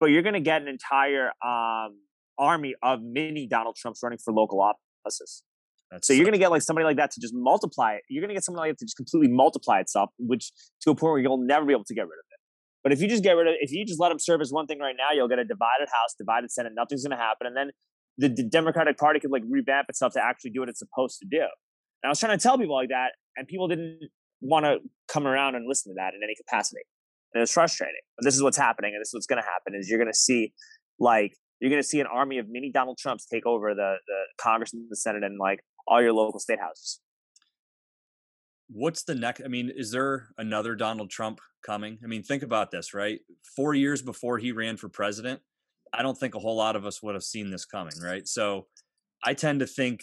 but 0.00 0.06
you're 0.06 0.22
going 0.22 0.32
to 0.32 0.40
get 0.40 0.62
an 0.62 0.68
entire 0.68 1.32
um, 1.44 1.98
army 2.38 2.74
of 2.82 3.02
mini 3.02 3.46
Donald 3.46 3.76
Trumps 3.76 4.00
running 4.02 4.18
for 4.24 4.32
local 4.32 4.62
offices. 4.62 5.42
That's 5.90 6.06
so 6.06 6.12
you're 6.12 6.24
going 6.24 6.32
to 6.32 6.38
get 6.38 6.50
like 6.50 6.62
somebody 6.62 6.84
like 6.84 6.96
that 6.96 7.10
to 7.12 7.20
just 7.20 7.34
multiply 7.34 7.94
it. 7.94 8.02
You're 8.08 8.22
going 8.22 8.30
to 8.30 8.34
get 8.34 8.44
something 8.44 8.58
like 8.58 8.72
that 8.72 8.78
to 8.78 8.84
just 8.84 8.96
completely 8.96 9.28
multiply 9.28 9.80
itself, 9.80 10.10
which 10.18 10.50
to 10.82 10.90
a 10.90 10.94
point 10.94 11.12
where 11.12 11.18
you'll 11.20 11.44
never 11.44 11.64
be 11.64 11.72
able 11.72 11.84
to 11.84 11.94
get 11.94 12.02
rid 12.02 12.18
of 12.18 12.26
it. 12.30 12.40
But 12.82 12.92
if 12.92 13.00
you 13.00 13.08
just 13.08 13.22
get 13.22 13.32
rid 13.32 13.46
of, 13.46 13.54
if 13.60 13.72
you 13.72 13.84
just 13.86 13.98
let 13.98 14.10
them 14.10 14.18
serve 14.18 14.42
as 14.42 14.52
one 14.52 14.66
thing 14.66 14.78
right 14.78 14.94
now, 14.96 15.14
you'll 15.14 15.28
get 15.28 15.38
a 15.38 15.44
divided 15.44 15.88
House, 15.88 16.14
divided 16.18 16.50
Senate. 16.50 16.72
Nothing's 16.76 17.02
going 17.04 17.16
to 17.16 17.22
happen, 17.22 17.46
and 17.46 17.56
then 17.56 17.70
the, 18.18 18.28
the, 18.28 18.48
Democratic 18.48 18.98
Party 18.98 19.18
could 19.18 19.30
like 19.30 19.42
revamp 19.48 19.86
itself 19.88 20.12
to 20.12 20.24
actually 20.24 20.50
do 20.50 20.60
what 20.60 20.68
it's 20.68 20.78
supposed 20.78 21.18
to 21.20 21.26
do. 21.28 21.40
And 21.40 22.06
I 22.06 22.08
was 22.08 22.20
trying 22.20 22.36
to 22.36 22.42
tell 22.42 22.58
people 22.58 22.76
like 22.76 22.90
that, 22.90 23.12
and 23.36 23.48
people 23.48 23.68
didn't 23.68 24.10
want 24.40 24.66
to 24.66 24.78
come 25.08 25.26
around 25.26 25.54
and 25.54 25.66
listen 25.66 25.92
to 25.92 25.96
that 25.96 26.12
in 26.14 26.20
any 26.22 26.34
capacity. 26.36 26.82
And 27.32 27.40
it 27.40 27.42
was 27.42 27.52
frustrating. 27.52 28.02
But 28.18 28.24
this 28.24 28.34
is 28.34 28.42
what's 28.42 28.58
happening, 28.58 28.92
and 28.94 29.00
this 29.00 29.08
is 29.08 29.14
what's 29.14 29.26
going 29.26 29.42
to 29.42 29.48
happen: 29.48 29.74
is 29.74 29.88
you're 29.88 29.98
going 29.98 30.12
to 30.12 30.18
see 30.18 30.52
like 31.00 31.32
you're 31.60 31.70
going 31.70 31.82
to 31.82 31.88
see 31.88 32.00
an 32.00 32.06
army 32.06 32.38
of 32.38 32.46
mini 32.50 32.70
Donald 32.70 32.98
Trumps 32.98 33.24
take 33.24 33.46
over 33.46 33.74
the 33.74 33.96
the 34.06 34.20
Congress 34.38 34.74
and 34.74 34.86
the 34.90 34.96
Senate 34.96 35.24
and 35.24 35.38
like 35.38 35.60
all 35.86 36.02
your 36.02 36.12
local 36.12 36.40
state 36.40 36.60
houses. 36.60 37.00
What's 38.68 39.04
the 39.04 39.14
next 39.14 39.42
i 39.44 39.48
mean 39.48 39.70
is 39.74 39.90
there 39.90 40.28
another 40.38 40.74
donald 40.74 41.10
trump 41.10 41.40
coming? 41.64 41.98
I 42.02 42.06
mean 42.06 42.22
think 42.22 42.42
about 42.42 42.70
this 42.70 42.94
right? 42.94 43.20
Four 43.56 43.74
years 43.74 44.02
before 44.02 44.38
he 44.38 44.52
ran 44.52 44.76
for 44.76 44.88
president 44.88 45.40
i 45.92 46.02
don't 46.02 46.18
think 46.18 46.34
a 46.34 46.40
whole 46.40 46.56
lot 46.56 46.74
of 46.74 46.84
us 46.84 47.02
would 47.02 47.14
have 47.14 47.24
seen 47.24 47.50
this 47.50 47.64
coming 47.64 47.94
right? 48.02 48.26
So 48.26 48.66
i 49.22 49.34
tend 49.34 49.60
to 49.60 49.66
think 49.66 50.02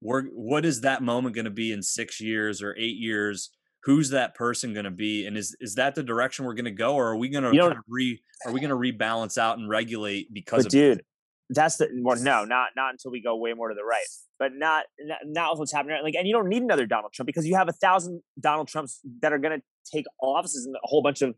we're 0.00 0.24
what 0.24 0.64
is 0.64 0.82
that 0.82 1.02
moment 1.02 1.34
going 1.34 1.44
to 1.44 1.50
be 1.50 1.72
in 1.72 1.82
six 1.82 2.20
years 2.20 2.62
or 2.62 2.74
eight 2.78 2.96
years? 2.96 3.50
Who's 3.84 4.10
that 4.10 4.34
person 4.34 4.72
going 4.72 4.84
to 4.84 4.90
be? 4.90 5.26
And 5.26 5.36
is 5.36 5.56
is 5.60 5.74
that 5.76 5.94
the 5.94 6.02
direction 6.02 6.44
we're 6.44 6.54
going 6.54 6.64
to 6.66 6.70
go 6.70 6.94
or 6.94 7.08
are 7.08 7.16
we 7.16 7.28
going 7.28 7.44
to 7.44 7.50
kind 7.50 7.72
of 7.72 7.84
re 7.88 8.20
are 8.46 8.52
we 8.52 8.60
going 8.60 8.70
to 8.70 8.76
rebalance 8.76 9.38
out 9.38 9.58
and 9.58 9.68
regulate 9.68 10.32
because 10.32 10.66
of 10.66 10.72
dude 10.72 11.02
that's 11.50 11.76
the 11.76 11.88
well, 12.02 12.16
no, 12.20 12.44
not 12.44 12.70
not 12.76 12.92
until 12.92 13.10
we 13.10 13.22
go 13.22 13.36
way 13.36 13.54
more 13.54 13.68
to 13.68 13.74
the 13.74 13.84
right, 13.84 14.04
but 14.38 14.52
not 14.54 14.84
not 15.24 15.58
what's 15.58 15.72
happening. 15.72 15.94
Right. 15.94 16.04
Like, 16.04 16.14
and 16.14 16.26
you 16.26 16.34
don't 16.34 16.48
need 16.48 16.62
another 16.62 16.86
Donald 16.86 17.12
Trump 17.12 17.26
because 17.26 17.46
you 17.46 17.56
have 17.56 17.68
a 17.68 17.72
thousand 17.72 18.22
Donald 18.38 18.68
Trumps 18.68 19.00
that 19.22 19.32
are 19.32 19.38
going 19.38 19.58
to 19.58 19.64
take 19.90 20.04
offices 20.20 20.66
in 20.66 20.74
a 20.74 20.78
whole 20.82 21.02
bunch 21.02 21.22
of 21.22 21.34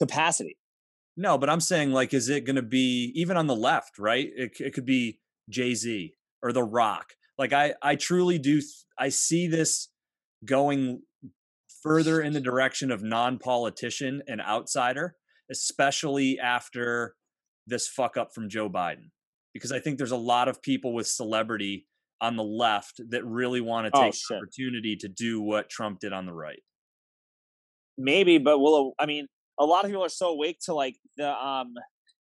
capacity. 0.00 0.56
No, 1.16 1.38
but 1.38 1.50
I'm 1.50 1.60
saying 1.60 1.92
like, 1.92 2.14
is 2.14 2.28
it 2.28 2.44
going 2.44 2.56
to 2.56 2.62
be 2.62 3.12
even 3.14 3.36
on 3.36 3.46
the 3.46 3.56
left? 3.56 3.98
Right? 3.98 4.28
It 4.34 4.60
it 4.60 4.74
could 4.74 4.86
be 4.86 5.20
Jay 5.50 5.74
Z 5.74 6.14
or 6.42 6.52
The 6.52 6.64
Rock. 6.64 7.14
Like 7.38 7.52
I 7.52 7.74
I 7.82 7.96
truly 7.96 8.38
do 8.38 8.62
I 8.98 9.10
see 9.10 9.48
this 9.48 9.88
going 10.44 11.02
further 11.82 12.20
in 12.20 12.32
the 12.32 12.40
direction 12.40 12.90
of 12.90 13.02
non-politician 13.02 14.22
and 14.26 14.40
outsider, 14.40 15.14
especially 15.50 16.38
after 16.38 17.14
this 17.66 17.86
fuck 17.86 18.16
up 18.16 18.34
from 18.34 18.48
Joe 18.48 18.70
Biden. 18.70 19.10
Because 19.56 19.72
I 19.72 19.80
think 19.80 19.98
there's 19.98 20.12
a 20.12 20.16
lot 20.16 20.48
of 20.48 20.62
people 20.62 20.94
with 20.94 21.06
celebrity 21.06 21.86
on 22.20 22.36
the 22.36 22.44
left 22.44 23.00
that 23.10 23.24
really 23.24 23.60
want 23.60 23.92
to 23.92 23.98
Oh, 23.98 24.04
take 24.04 24.14
the 24.28 24.36
opportunity 24.36 24.96
to 24.96 25.08
do 25.08 25.40
what 25.40 25.68
Trump 25.68 26.00
did 26.00 26.12
on 26.12 26.26
the 26.26 26.32
right. 26.32 26.62
maybe, 27.98 28.38
but 28.38 28.58
will 28.58 28.94
I 28.98 29.06
mean 29.06 29.26
a 29.58 29.64
lot 29.64 29.84
of 29.84 29.90
people 29.90 30.04
are 30.04 30.10
so 30.10 30.28
awake 30.28 30.58
to 30.64 30.74
like 30.74 30.96
the 31.16 31.30
um 31.30 31.74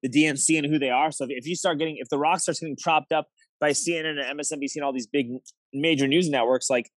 the 0.02 0.08
DNC 0.08 0.58
and 0.58 0.66
who 0.66 0.78
they 0.78 0.90
are. 0.90 1.12
So 1.12 1.26
if, 1.28 1.46
you 1.46 1.54
start 1.54 1.78
getting 1.78 1.96
if 1.98 2.08
the 2.08 2.18
rock 2.18 2.40
starts 2.40 2.60
getting 2.60 2.76
propped 2.76 3.12
up 3.12 3.28
by 3.60 3.70
CNN 3.70 4.18
and 4.18 4.40
MSNBC 4.40 4.76
and 4.76 4.84
all 4.84 4.92
these 4.92 5.06
big 5.06 5.28
major 5.72 6.08
news 6.08 6.28
networks, 6.28 6.68
like 6.68 6.90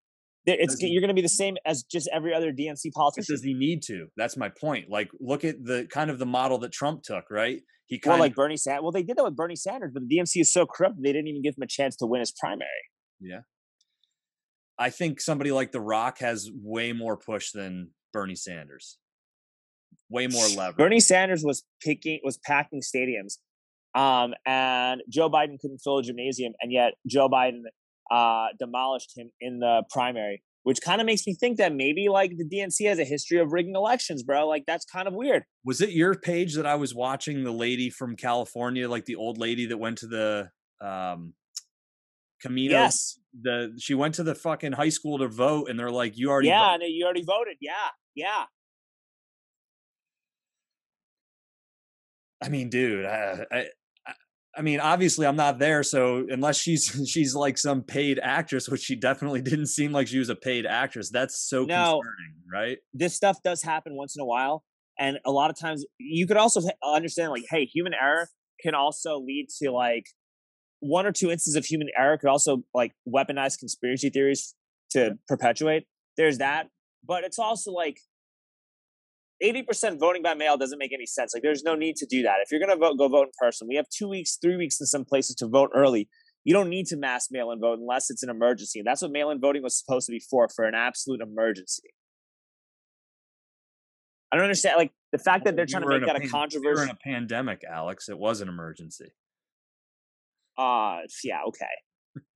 it's 0.46 0.82
you're 0.82 1.02
going 1.02 1.10
to 1.10 1.16
be 1.16 1.22
the 1.22 1.30
same 1.30 1.56
as 1.66 1.84
just 1.84 2.08
every 2.14 2.34
other 2.34 2.52
DNC 2.52 2.91
politician. 2.93 3.34
Does 3.34 3.43
he 3.43 3.54
need 3.54 3.82
to? 3.84 4.08
That's 4.16 4.38
my 4.38 4.50
point. 4.50 4.89
Like, 4.89 5.10
look 5.20 5.43
at 5.43 5.64
the 5.64 5.88
kind 5.89 6.10
of 6.10 6.20
the 6.20 6.26
model 6.26 6.60
that 6.60 6.72
Trump 6.72 7.04
took, 7.04 7.26
right? 7.32 7.62
He 7.88 8.00
Well, 8.04 8.14
kind 8.14 8.22
like 8.22 8.32
of 8.32 8.36
Bernie 8.36 8.58
Sanders. 8.58 8.84
Well, 8.84 8.91
they 8.91 9.04
did 9.04 9.18
that 9.18 9.24
with 9.24 9.36
Bernie 9.36 9.56
Sanders, 9.56 9.91
but 9.93 10.04
the 10.08 10.18
DNC 10.18 10.41
is 10.41 10.52
so 10.52 10.66
corrupt 10.66 10.96
they 11.02 11.12
didn't 11.12 11.28
even 11.28 11.41
give 11.41 11.56
him 11.58 11.64
a 11.64 11.68
chance 11.68 11.96
to 11.98 12.06
win 12.06 12.20
his 12.20 12.32
primary. 12.32 12.70
Yeah, 13.20 13.41
I 14.78 14.89
think 14.89 15.22
somebody 15.22 15.52
like 15.52 15.72
The 15.72 15.82
Rock 15.82 16.20
has 16.20 16.50
way 16.54 16.93
more 16.93 17.18
push 17.18 17.52
than 17.52 17.91
Bernie 18.12 18.36
Sanders. 18.36 18.98
Way 20.10 20.28
more 20.28 20.48
leverage. 20.48 20.78
Bernie 20.78 21.00
Sanders 21.00 21.43
was 21.43 21.64
picking 21.82 22.20
was 22.24 22.38
packing 22.43 22.82
stadiums, 22.82 23.38
um, 24.00 24.34
and 24.46 25.02
Joe 25.10 25.30
Biden 25.30 25.60
couldn't 25.60 25.80
fill 25.84 26.00
a 26.00 26.04
gymnasium, 26.04 26.54
and 26.62 26.72
yet 26.72 26.93
Joe 27.08 27.30
Biden 27.30 27.62
uh, 28.12 28.47
demolished 28.60 29.18
him 29.18 29.32
in 29.41 29.60
the 29.60 29.84
primary, 29.89 30.43
which 30.64 30.80
kind 30.82 31.01
of 31.01 31.06
makes 31.06 31.26
me 31.26 31.34
think 31.34 31.58
that 31.58 31.74
maybe 31.74 32.08
like 32.10 32.32
the 32.38 32.45
DNC 32.45 32.88
has 32.88 32.99
a 32.99 33.06
history 33.06 33.39
of 33.39 33.51
rigging 33.51 33.76
elections, 33.76 34.24
bro. 34.24 34.47
Like 34.47 34.64
that's 34.68 34.86
kind 34.86 35.08
of 35.08 35.14
weird. 35.14 35.43
was 35.64 35.82
it 35.82 35.89
your 35.91 36.16
page 36.16 36.56
that 36.56 36.66
I 36.66 36.76
was 36.76 36.93
watching 36.93 37.43
the 37.43 37.51
lady 37.51 37.89
from 37.89 38.16
California, 38.16 38.88
like 38.89 39.06
the 39.06 39.16
old 39.16 39.38
lady 39.38 39.66
that 39.68 39.78
went 39.78 39.97
to 39.99 40.08
the 40.08 40.49
um 40.82 41.34
Camino? 42.41 42.74
Yes, 42.74 43.18
The 43.41 43.76
she 43.80 43.93
went 43.93 44.16
to 44.16 44.24
the 44.24 44.36
fucking 44.36 44.74
high 44.74 44.89
school 44.89 45.18
to 45.20 45.28
vote, 45.28 45.70
and 45.70 45.80
they're 45.80 45.89
like, 45.89 46.18
"You 46.18 46.30
already 46.30 46.49
yeah, 46.49 46.74
voted." 46.74 46.89
you 46.91 47.06
already 47.06 47.24
voted. 47.24 47.58
Yeah, 47.60 47.74
yeah. 48.14 48.43
I 52.43 52.49
mean, 52.49 52.70
dude, 52.70 53.06
I, 53.06 53.45
I, 53.51 53.66
I- 54.58 54.62
mean, 54.62 54.80
obviously, 54.80 55.26
I'm 55.28 55.36
not 55.36 55.60
there, 55.60 55.84
so 55.84 56.26
unless 56.30 56.58
she's 56.58 56.86
she's 57.10 57.36
like 57.36 57.58
some 57.58 57.82
paid 57.84 58.20
actress, 58.22 58.70
which 58.70 58.82
she 58.82 58.95
definitely 58.95 59.41
didn't 59.51 59.68
seem 59.68 59.91
like 59.91 60.08
she 60.08 60.20
was 60.20 60.30
a 60.30 60.36
paid 60.36 60.66
actress, 60.66 61.10
that's 61.10 61.38
so 61.49 61.66
No. 61.66 62.01
concerning, 62.01 62.34
right? 62.51 62.78
this 62.93 63.14
stuff 63.16 63.38
does 63.43 63.62
happen 63.62 63.95
once 63.95 64.16
in 64.16 64.22
a 64.22 64.26
while 64.26 64.64
and 64.97 65.18
a 65.26 65.32
lot 65.32 65.49
of 65.49 65.60
times 65.60 65.86
you 65.97 66.26
could 66.26 66.38
also 66.38 66.62
understand 66.84 67.30
like 67.32 67.43
hey 67.49 67.66
human 67.66 67.93
error 67.93 68.30
can 68.62 68.74
also 68.74 69.18
lead 69.20 69.47
to 69.62 69.72
like 69.72 70.06
one 70.80 71.06
or 71.06 71.12
two 71.12 71.30
instances 71.32 71.56
of 71.58 71.66
human 71.66 71.89
error 71.97 72.18
could 72.18 72.30
also 72.30 72.64
like 72.74 72.93
weaponize 73.08 73.58
conspiracy 73.60 74.10
theories 74.10 74.56
to 74.91 75.18
perpetuate 75.28 75.86
there's 76.16 76.38
that 76.38 76.68
but 77.06 77.24
it's 77.26 77.39
also 77.39 77.72
like 77.72 77.97
80% 79.44 80.00
voting 80.00 80.24
by 80.24 80.34
mail 80.34 80.58
doesn't 80.58 80.80
make 80.80 80.94
any 80.94 81.06
sense 81.06 81.34
like 81.34 81.44
there's 81.44 81.64
no 81.64 81.76
need 81.76 81.96
to 81.98 82.06
do 82.06 82.24
that 82.24 82.38
if 82.42 82.52
you're 82.52 82.60
going 82.60 82.72
to 82.72 82.78
vote 82.78 82.98
go 82.98 83.08
vote 83.08 83.24
in 83.28 83.32
person 83.40 83.68
we 83.68 83.76
have 83.76 83.88
two 83.90 84.08
weeks 84.08 84.38
three 84.42 84.56
weeks 84.56 84.80
in 84.80 84.86
some 84.86 85.04
places 85.04 85.36
to 85.36 85.48
vote 85.48 85.70
early 85.76 86.08
you 86.46 86.54
don't 86.54 86.70
need 86.70 86.86
to 86.86 86.96
mass 86.96 87.30
mail 87.32 87.52
in 87.52 87.60
vote 87.60 87.78
unless 87.80 88.10
it's 88.10 88.24
an 88.24 88.30
emergency 88.30 88.80
and 88.80 88.88
that's 88.88 89.02
what 89.02 89.12
mail 89.12 89.30
in 89.32 89.40
voting 89.42 89.62
was 89.62 89.78
supposed 89.78 90.06
to 90.06 90.12
be 90.12 90.20
for 90.20 90.48
for 90.56 90.64
an 90.66 90.74
absolute 90.76 91.22
emergency 91.22 91.90
I 94.32 94.38
don't 94.38 94.46
understand, 94.46 94.78
like 94.78 94.92
the 95.14 95.18
fact 95.18 95.46
that 95.46 95.56
they're 95.56 95.66
We 95.66 95.72
trying 95.72 95.84
to 95.84 95.90
make 95.90 96.06
that 96.08 96.18
a 96.18 96.20
We 96.20 96.26
were 96.26 96.30
controversy. 96.32 96.84
in 96.84 96.90
a 96.90 96.96
pandemic, 96.96 97.64
Alex. 97.64 98.10
It 98.10 98.18
was 98.18 98.42
an 98.42 98.50
emergency. 98.50 99.12
Uh, 100.58 101.02
yeah, 101.24 101.42
okay. 101.48 101.66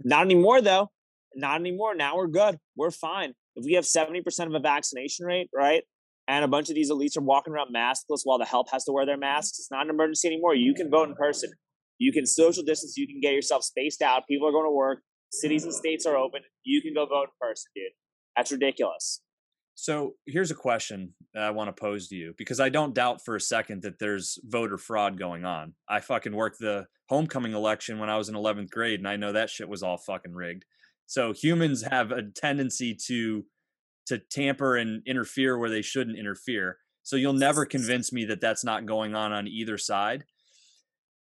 Not 0.04 0.22
anymore, 0.22 0.62
though. 0.62 0.91
Not 1.36 1.60
anymore. 1.60 1.95
Now 1.95 2.16
we're 2.16 2.28
good. 2.28 2.58
We're 2.78 2.91
fine. 2.91 3.34
If 3.56 3.66
we 3.66 3.74
have 3.74 3.86
seventy 3.86 4.22
percent 4.22 4.50
of 4.50 4.56
a 4.56 4.60
vaccination 4.60 5.26
rate, 5.26 5.50
right, 5.54 5.84
and 6.30 6.45
a 6.45 6.47
bunch 6.47 6.69
of 6.69 6.75
these 6.75 6.91
elites 6.91 7.17
are 7.17 7.21
walking 7.21 7.51
around 7.51 7.73
maskless 7.75 8.21
while 8.23 8.38
the 8.38 8.45
help 8.45 8.69
has 8.71 8.86
to 8.86 8.91
wear 8.91 9.03
their 9.03 9.17
masks, 9.17 9.57
it's 9.57 9.71
not 9.71 9.86
an 9.86 9.89
emergency 9.89 10.27
anymore. 10.27 10.53
You 10.53 10.75
can 10.75 10.89
vote 10.89 11.09
in 11.09 11.15
person. 11.15 11.49
You 11.97 12.13
can 12.13 12.27
social 12.27 12.63
distance. 12.63 12.95
You 12.95 13.07
can 13.07 13.19
get 13.19 13.34
yourself 13.34 13.63
spaced 13.63 14.03
out. 14.03 14.27
People 14.30 14.47
are 14.47 14.51
going 14.51 14.67
to 14.67 14.71
work. 14.71 14.99
Cities 15.32 15.63
and 15.63 15.73
states 15.73 16.05
are 16.05 16.15
open. 16.15 16.41
You 16.63 16.84
can 16.84 16.93
go 16.93 17.07
vote 17.07 17.23
in 17.23 17.47
person, 17.47 17.71
dude. 17.75 17.91
That's 18.38 18.51
ridiculous. 18.51 19.21
So 19.73 20.13
here's 20.27 20.51
a 20.51 20.55
question 20.55 21.15
that 21.34 21.43
I 21.43 21.49
want 21.49 21.75
to 21.75 21.82
pose 21.82 22.09
to 22.09 22.15
you 22.15 22.36
because 22.38 22.59
I 22.59 22.69
don't 22.69 22.93
doubt 22.93 23.21
for 23.25 23.36
a 23.36 23.41
second 23.41 23.82
that 23.82 23.97
there's 23.97 24.38
voter 24.43 24.77
fraud 24.77 25.17
going 25.17 25.45
on. 25.45 25.73
I 25.88 25.99
fucking 25.99 26.36
worked 26.36 26.59
the 26.59 26.86
homecoming 27.07 27.53
election 27.53 27.97
when 27.97 28.09
I 28.09 28.17
was 28.17 28.30
in 28.30 28.36
11th 28.36 28.69
grade 28.69 28.99
and 28.99 29.07
I 29.07 29.15
know 29.15 29.32
that 29.32 29.49
shit 29.49 29.67
was 29.67 29.82
all 29.82 29.97
fucking 29.97 30.34
rigged. 30.34 30.65
So 31.07 31.34
humans 31.34 31.84
have 31.89 32.11
a 32.11 32.21
tendency 32.21 32.95
to 33.07 33.45
to 34.10 34.20
tamper 34.20 34.76
and 34.76 35.01
interfere 35.07 35.57
where 35.57 35.70
they 35.70 35.82
shouldn't 35.82 36.18
interfere. 36.20 36.78
So 37.03 37.16
you'll 37.16 37.34
never 37.34 37.66
convince 37.66 38.12
me 38.14 38.26
that 38.26 38.41
that's 38.41 38.64
not 38.64 38.86
going 38.86 39.16
on 39.16 39.32
on 39.32 39.47
either 39.47 39.78
side. 39.78 40.26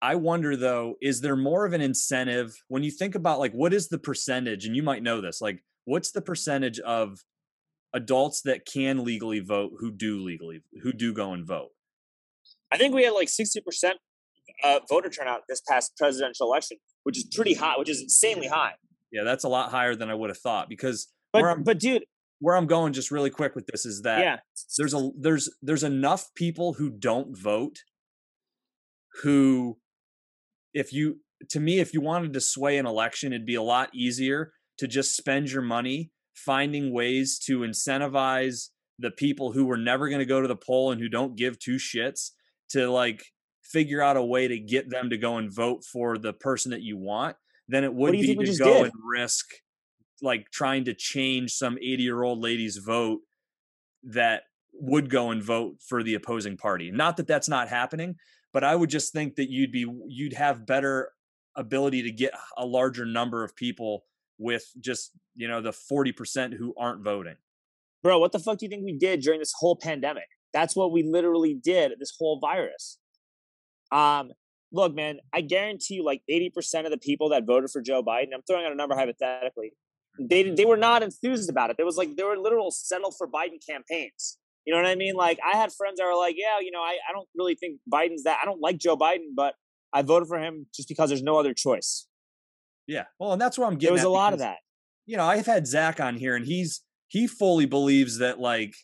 I 0.02 0.16
wonder 0.16 0.56
though, 0.58 0.96
is 1.02 1.22
there 1.22 1.36
more 1.36 1.66
of 1.66 1.74
an 1.74 1.82
incentive 1.82 2.54
when 2.68 2.84
you 2.84 2.92
think 2.92 3.16
about 3.16 3.40
like 3.40 3.54
what 3.54 3.74
is 3.74 3.88
the 3.88 3.98
percentage 3.98 4.66
and 4.66 4.76
you 4.76 4.84
might 4.84 5.02
know 5.04 5.22
this, 5.22 5.40
like 5.42 5.64
what's 5.86 6.12
the 6.12 6.22
percentage 6.22 6.80
of 6.80 7.20
adults 7.94 8.42
that 8.42 8.66
can 8.66 9.04
legally 9.04 9.40
vote 9.40 9.72
who 9.80 9.92
do 9.92 10.20
legally 10.24 10.62
who 10.84 10.92
do 10.92 11.14
go 11.14 11.32
and 11.34 11.48
vote 11.48 11.70
I 12.72 12.78
think 12.78 12.94
we 12.94 13.06
had 13.06 13.12
like 13.14 13.30
sixty 13.30 13.62
percent 13.62 13.98
uh, 14.64 14.80
voter 14.90 15.10
turnout 15.10 15.42
this 15.48 15.62
past 15.68 15.96
presidential 15.98 16.48
election, 16.48 16.78
which 17.04 17.18
is 17.18 17.24
pretty 17.34 17.54
high, 17.54 17.76
which 17.78 17.90
is 17.90 18.02
insanely 18.02 18.48
high. 18.48 18.74
yeah 19.12 19.24
that's 19.24 19.46
a 19.46 19.50
lot 19.50 19.72
higher 19.72 19.96
than 19.96 20.10
i 20.10 20.14
would 20.14 20.30
have 20.30 20.38
thought 20.38 20.68
because 20.70 21.08
But 21.34 21.64
but 21.64 21.80
dude, 21.80 22.04
where 22.40 22.56
i'm 22.56 22.68
going 22.68 22.94
just 22.94 23.12
really 23.12 23.30
quick 23.30 23.56
with 23.56 23.66
this 23.68 23.86
is 23.86 24.02
that 24.02 24.20
yeah, 24.20 24.38
there's 24.78 24.94
a 24.94 25.10
there's 25.20 25.50
there's 25.62 25.84
enough 25.84 26.28
people 26.36 26.74
who 26.74 26.90
don't 26.90 27.38
vote 27.38 27.78
who 29.24 29.78
if 30.74 30.94
you 30.94 31.20
to 31.50 31.60
me 31.60 31.80
if 31.80 31.94
you 31.94 32.02
wanted 32.02 32.34
to 32.34 32.42
sway 32.42 32.78
an 32.78 32.86
election 32.86 33.34
it'd 33.34 33.46
be 33.46 33.56
a 33.56 33.62
lot 33.62 33.90
easier 33.94 34.52
to 34.78 34.88
just 34.88 35.16
spend 35.16 35.50
your 35.50 35.62
money 35.62 36.12
finding 36.36 36.94
ways 36.94 37.40
to 37.40 37.60
incentivize 37.60 38.70
the 39.00 39.12
people 39.12 39.52
who 39.52 39.66
were 39.66 39.78
never 39.78 40.10
going 40.10 40.20
to 40.20 40.26
go 40.26 40.42
to 40.42 40.48
the 40.48 40.56
poll 40.56 40.92
and 40.92 41.02
who 41.02 41.10
don't 41.10 41.36
give 41.36 41.60
two 41.60 41.78
shits 41.78 42.32
to 42.70 42.90
like 42.90 43.24
figure 43.64 44.02
out 44.02 44.18
a 44.18 44.24
way 44.24 44.48
to 44.48 44.60
get 44.60 44.90
them 44.90 45.10
to 45.10 45.18
go 45.18 45.38
and 45.38 45.54
vote 45.54 45.84
for 45.84 46.18
the 46.18 46.34
person 46.34 46.72
that 46.72 46.82
you 46.82 46.98
want 46.98 47.36
than 47.68 47.84
it 47.84 47.94
would 47.94 48.14
be 48.14 48.36
to 48.36 48.58
go 48.58 48.84
did? 48.84 48.84
and 48.86 48.94
risk 49.12 49.46
like 50.22 50.50
trying 50.52 50.86
to 50.86 50.94
change 50.94 51.52
some 51.54 51.78
80 51.78 52.04
year 52.04 52.24
old 52.24 52.40
lady's 52.40 52.78
vote 52.78 53.22
that 54.04 54.44
would 54.74 55.10
go 55.10 55.32
and 55.32 55.44
vote 55.44 55.78
for 55.86 56.04
the 56.04 56.16
opposing 56.16 56.58
party. 56.58 56.92
Not 56.92 57.18
that 57.18 57.28
that's 57.28 57.50
not 57.50 57.68
happening, 57.68 58.16
but 58.54 58.64
I 58.64 58.76
would 58.76 58.90
just 58.90 59.14
think 59.14 59.36
that 59.36 59.50
you'd 59.50 59.72
be 59.72 59.86
you'd 60.08 60.34
have 60.34 60.66
better 60.66 61.12
ability 61.56 62.04
to 62.04 62.12
get 62.12 62.34
a 62.58 62.66
larger 62.66 63.06
number 63.06 63.44
of 63.44 63.56
people 63.56 64.06
with 64.38 64.66
just, 64.80 65.12
you 65.36 65.48
know, 65.48 65.62
the 65.62 65.72
40% 65.72 66.54
who 66.54 66.74
aren't 66.78 67.04
voting. 67.04 67.36
bro, 68.04 68.20
what 68.20 68.32
the 68.32 68.40
fuck 68.40 68.60
do 68.60 68.66
you 68.66 68.70
think 68.70 68.86
we 68.86 68.94
did 68.94 69.22
during 69.22 69.40
this 69.40 69.54
whole 69.58 69.76
pandemic? 69.76 70.28
That's 70.54 70.76
what 70.76 70.92
we 70.92 71.04
literally 71.04 71.56
did. 71.56 71.94
This 72.00 72.14
whole 72.18 72.40
virus. 72.40 73.00
Um, 73.92 74.32
look, 74.72 74.94
man, 74.94 75.20
I 75.34 75.42
guarantee 75.42 75.96
you, 75.96 76.06
like 76.06 76.22
eighty 76.30 76.50
percent 76.50 76.86
of 76.86 76.92
the 76.92 76.98
people 76.98 77.30
that 77.30 77.46
voted 77.46 77.70
for 77.72 77.82
Joe 77.82 78.04
Biden, 78.04 78.34
I'm 78.34 78.42
throwing 78.48 78.66
out 78.66 78.72
a 78.72 78.76
number 78.76 78.96
hypothetically, 78.96 79.74
they 80.20 80.50
they 80.50 80.66
were 80.66 80.78
not 80.78 81.04
enthused 81.04 81.50
about 81.50 81.70
it. 81.70 81.78
There 81.78 81.86
was 81.86 81.98
like 81.98 82.16
there 82.16 82.28
were 82.28 82.38
literal 82.38 82.72
settle 82.72 83.12
for 83.12 83.28
Biden 83.28 83.60
campaigns. 83.68 84.38
You 84.66 84.74
know 84.74 84.82
what 84.82 84.90
I 84.90 84.96
mean? 84.96 85.16
Like 85.16 85.40
I 85.46 85.56
had 85.56 85.72
friends 85.72 85.98
that 85.98 86.06
were 86.06 86.18
like, 86.18 86.36
yeah, 86.38 86.60
you 86.62 86.72
know, 86.72 86.82
I, 86.82 86.98
I 87.10 87.14
don't 87.14 87.28
really 87.36 87.56
think 87.56 87.80
Biden's 87.92 88.24
that. 88.24 88.40
I 88.42 88.46
don't 88.46 88.60
like 88.60 88.78
Joe 88.78 88.98
Biden, 88.98 89.34
but 89.34 89.56
I 89.94 90.02
voted 90.02 90.28
for 90.28 90.38
him 90.38 90.68
just 90.76 90.90
because 90.90 91.10
there's 91.10 91.24
no 91.24 91.40
other 91.40 91.54
choice. 91.54 92.08
Yeah. 92.86 93.06
Well, 93.20 93.34
and 93.34 93.42
that's 93.42 93.58
where 93.58 93.68
I'm 93.68 93.74
There 93.74 93.80
getting 93.80 93.94
was 93.94 94.02
at 94.02 94.08
a 94.08 94.10
lot 94.10 94.34
of 94.34 94.40
that. 94.40 94.58
You 95.06 95.16
know, 95.18 95.24
I've 95.24 95.46
had 95.46 95.68
Zach 95.68 96.02
on 96.02 96.16
here 96.16 96.36
and 96.36 96.46
he's 96.46 96.82
he 97.08 97.28
fully 97.28 97.66
believes 97.66 98.18
that 98.18 98.40
like, 98.40 98.76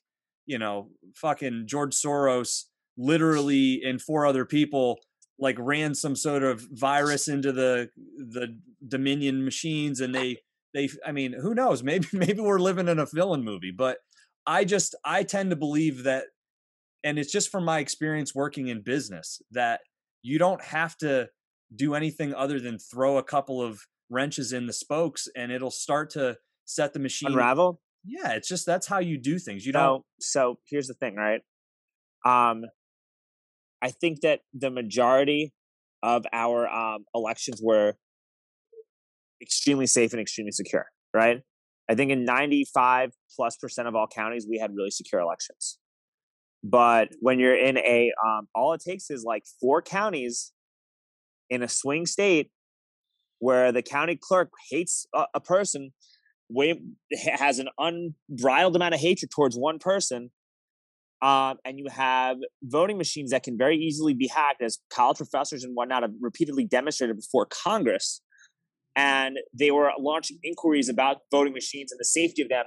you 0.45 0.57
know, 0.57 0.89
fucking 1.15 1.65
George 1.67 1.93
Soros 1.93 2.63
literally 2.97 3.81
and 3.83 4.01
four 4.01 4.25
other 4.25 4.45
people 4.45 4.99
like 5.39 5.57
ran 5.59 5.95
some 5.95 6.15
sort 6.15 6.43
of 6.43 6.65
virus 6.71 7.27
into 7.27 7.51
the 7.51 7.89
the 8.17 8.57
Dominion 8.87 9.43
machines 9.43 9.99
and 9.99 10.15
they 10.15 10.37
they 10.73 10.89
I 11.05 11.11
mean, 11.11 11.33
who 11.33 11.53
knows? 11.53 11.83
Maybe 11.83 12.07
maybe 12.13 12.41
we're 12.41 12.59
living 12.59 12.87
in 12.87 12.99
a 12.99 13.05
villain 13.05 13.43
movie, 13.43 13.71
but 13.71 13.97
I 14.45 14.65
just 14.65 14.95
I 15.05 15.23
tend 15.23 15.49
to 15.51 15.55
believe 15.55 16.03
that 16.03 16.25
and 17.03 17.19
it's 17.19 17.31
just 17.31 17.49
from 17.49 17.65
my 17.65 17.79
experience 17.79 18.33
working 18.33 18.67
in 18.67 18.81
business 18.81 19.41
that 19.51 19.81
you 20.21 20.39
don't 20.39 20.63
have 20.63 20.97
to 20.97 21.27
do 21.75 21.95
anything 21.95 22.33
other 22.33 22.59
than 22.59 22.77
throw 22.79 23.17
a 23.17 23.23
couple 23.23 23.61
of 23.61 23.81
wrenches 24.09 24.53
in 24.53 24.67
the 24.67 24.73
spokes 24.73 25.27
and 25.35 25.51
it'll 25.51 25.71
start 25.71 26.09
to 26.11 26.37
set 26.65 26.93
the 26.93 26.99
machine 26.99 27.31
Unravel. 27.31 27.81
Yeah, 28.05 28.33
it's 28.33 28.47
just 28.47 28.65
that's 28.65 28.87
how 28.87 28.99
you 28.99 29.17
do 29.17 29.39
things. 29.39 29.65
You 29.65 29.73
So, 29.73 29.79
don't 29.79 30.03
so 30.19 30.59
here's 30.69 30.87
the 30.87 30.93
thing, 30.93 31.15
right? 31.15 31.41
Um, 32.25 32.63
I 33.81 33.89
think 33.89 34.21
that 34.21 34.41
the 34.53 34.69
majority 34.69 35.53
of 36.01 36.25
our 36.31 36.69
um, 36.69 37.05
elections 37.13 37.61
were 37.61 37.95
extremely 39.43 39.85
safe 39.85 40.13
and 40.13 40.21
extremely 40.21 40.51
secure, 40.51 40.87
right? 41.13 41.41
I 41.89 41.95
think 41.95 42.11
in 42.11 42.25
95 42.25 43.11
plus 43.35 43.57
percent 43.57 43.87
of 43.87 43.95
all 43.95 44.07
counties, 44.07 44.47
we 44.49 44.57
had 44.57 44.71
really 44.75 44.89
secure 44.89 45.21
elections. 45.21 45.77
But 46.63 47.09
when 47.19 47.39
you're 47.39 47.57
in 47.57 47.77
a, 47.77 48.11
um, 48.25 48.47
all 48.55 48.73
it 48.73 48.81
takes 48.81 49.11
is 49.11 49.23
like 49.23 49.43
four 49.59 49.81
counties 49.81 50.53
in 51.49 51.61
a 51.61 51.67
swing 51.67 52.05
state 52.05 52.49
where 53.39 53.73
the 53.73 53.81
county 53.81 54.17
clerk 54.19 54.49
hates 54.71 55.05
a, 55.13 55.25
a 55.33 55.39
person, 55.41 55.91
way, 56.49 56.81
has 57.33 57.59
an 57.59 57.67
unbridled 57.77 58.75
amount 58.77 58.93
of 58.93 59.01
hatred 59.01 59.29
towards 59.29 59.57
one 59.57 59.77
person, 59.77 60.31
um, 61.21 61.57
and 61.63 61.79
you 61.79 61.85
have 61.89 62.37
voting 62.63 62.97
machines 62.97 63.31
that 63.31 63.43
can 63.43 63.57
very 63.57 63.77
easily 63.77 64.13
be 64.13 64.27
hacked, 64.27 64.61
as 64.61 64.79
college 64.89 65.17
professors 65.17 65.63
and 65.63 65.73
whatnot 65.73 66.03
have 66.03 66.11
repeatedly 66.19 66.65
demonstrated 66.65 67.15
before 67.15 67.45
Congress. 67.45 68.21
And 68.95 69.37
they 69.57 69.71
were 69.71 69.91
launching 69.99 70.37
inquiries 70.43 70.89
about 70.89 71.17
voting 71.31 71.53
machines 71.53 71.91
and 71.91 71.99
the 71.99 72.05
safety 72.05 72.41
of 72.41 72.49
them 72.49 72.65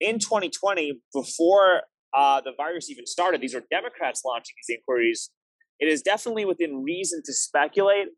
in 0.00 0.18
2020 0.18 1.00
before 1.14 1.82
uh, 2.14 2.40
the 2.42 2.52
virus 2.56 2.90
even 2.90 3.06
started. 3.06 3.40
These 3.40 3.54
are 3.54 3.62
Democrats 3.70 4.22
launching 4.24 4.54
these 4.58 4.76
inquiries. 4.76 5.30
It 5.78 5.86
is 5.86 6.02
definitely 6.02 6.44
within 6.44 6.82
reason 6.82 7.22
to 7.24 7.32
speculate 7.32 8.08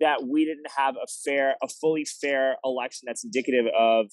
that 0.00 0.24
we 0.26 0.44
didn't 0.44 0.68
have 0.76 0.94
a 0.94 1.06
fair, 1.24 1.56
a 1.62 1.68
fully 1.68 2.04
fair 2.04 2.56
election 2.64 3.06
that's 3.06 3.24
indicative 3.24 3.66
of, 3.76 4.06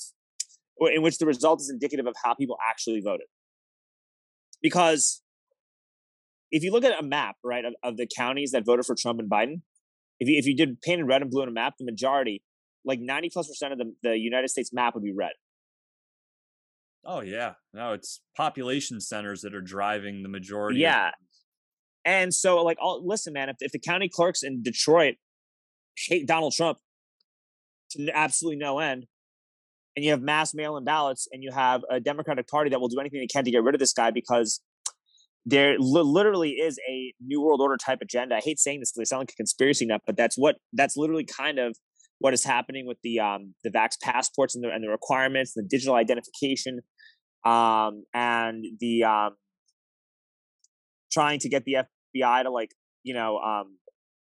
in 0.94 1.02
which 1.04 1.20
the 1.20 1.26
result 1.26 1.62
is 1.62 1.70
indicative 1.70 2.08
of 2.08 2.16
how 2.24 2.34
people 2.34 2.58
actually 2.68 3.02
voted 3.02 3.28
because 4.62 5.22
if 6.52 6.64
you 6.64 6.72
look 6.72 6.84
at 6.84 7.00
a 7.00 7.04
map, 7.04 7.36
right, 7.44 7.66
of, 7.66 7.74
of, 7.84 7.98
the 7.98 8.08
counties 8.08 8.52
that 8.52 8.66
voted 8.66 8.86
for 8.86 8.96
Trump 8.96 9.20
and 9.20 9.30
Biden, 9.30 9.62
if 10.20 10.28
you 10.28 10.38
if 10.38 10.46
you 10.46 10.56
did 10.56 10.82
painted 10.82 11.06
red 11.06 11.22
and 11.22 11.32
blue 11.32 11.42
on 11.42 11.48
a 11.48 11.52
map, 11.52 11.76
the 11.80 11.86
majority, 11.86 12.44
like 12.90 13.00
ninety 13.00 13.30
plus 13.30 13.48
percent 13.48 13.72
of 13.72 13.80
the, 13.80 13.94
the 14.04 14.18
United 14.18 14.50
States 14.50 14.74
map 14.74 14.96
would 14.96 15.04
be 15.04 15.14
red. 15.14 15.32
Oh 17.06 17.22
yeah, 17.22 17.54
no, 17.74 17.94
it's 17.94 18.22
population 18.36 19.00
centers 19.00 19.42
that 19.42 19.56
are 19.56 19.62
driving 19.62 20.22
the 20.22 20.30
majority. 20.30 20.80
Yeah, 20.80 21.12
and 22.04 22.34
so 22.34 22.62
like, 22.64 22.78
all 22.82 23.02
listen, 23.06 23.32
man, 23.32 23.48
if 23.48 23.56
if 23.62 23.72
the 23.72 23.80
county 23.80 24.10
clerks 24.10 24.44
in 24.44 24.62
Detroit 24.62 25.16
hate 26.08 26.28
Donald 26.28 26.54
Trump 26.54 26.78
to 27.92 28.10
absolutely 28.14 28.58
no 28.58 28.80
end, 28.80 29.06
and 29.96 30.04
you 30.04 30.12
have 30.12 30.22
mass 30.22 30.54
mail-in 30.54 30.84
ballots, 30.84 31.28
and 31.32 31.42
you 31.42 31.52
have 31.52 31.84
a 31.90 32.00
Democratic 32.00 32.48
Party 32.48 32.70
that 32.72 32.82
will 32.82 32.90
do 32.90 33.00
anything 33.00 33.20
they 33.20 33.28
can 33.28 33.46
to 33.46 33.52
get 33.52 33.64
rid 33.64 33.76
of 33.76 33.80
this 33.80 33.94
guy 33.94 34.12
because 34.12 34.62
there 35.46 35.78
li- 35.80 36.02
literally 36.02 36.52
is 36.52 36.80
a 36.88 37.14
new 37.26 37.42
world 37.42 37.62
order 37.62 37.78
type 37.78 38.00
agenda. 38.02 38.36
I 38.36 38.42
hate 38.42 38.60
saying 38.60 38.82
this 38.82 38.92
because 38.92 39.00
they 39.00 39.10
sound 39.10 39.22
like 39.22 39.32
a 39.32 39.36
conspiracy 39.36 39.86
nut, 39.86 40.02
but 40.06 40.18
that's 40.18 40.38
what 40.38 40.58
that's 40.74 40.98
literally 40.98 41.26
kind 41.26 41.60
of 41.60 41.78
what 42.20 42.34
is 42.34 42.44
happening 42.44 42.86
with 42.86 42.98
the 43.04 43.20
um, 43.20 43.56
the 43.64 43.70
vax 43.70 44.00
passports 44.02 44.56
and 44.56 44.64
the 44.64 44.70
and 44.70 44.84
the 44.84 44.90
requirements, 44.90 45.54
the 45.54 45.64
digital 45.64 45.96
identification, 45.96 46.82
um, 47.46 48.04
and 48.14 48.66
the 48.80 49.04
um, 49.04 49.36
trying 51.12 51.40
to 51.40 51.50
get 51.50 51.64
the 51.66 51.78
FBI 52.16 52.44
to 52.44 52.50
like 52.50 52.72
you 53.04 53.14
know 53.14 53.38
um, 53.40 53.78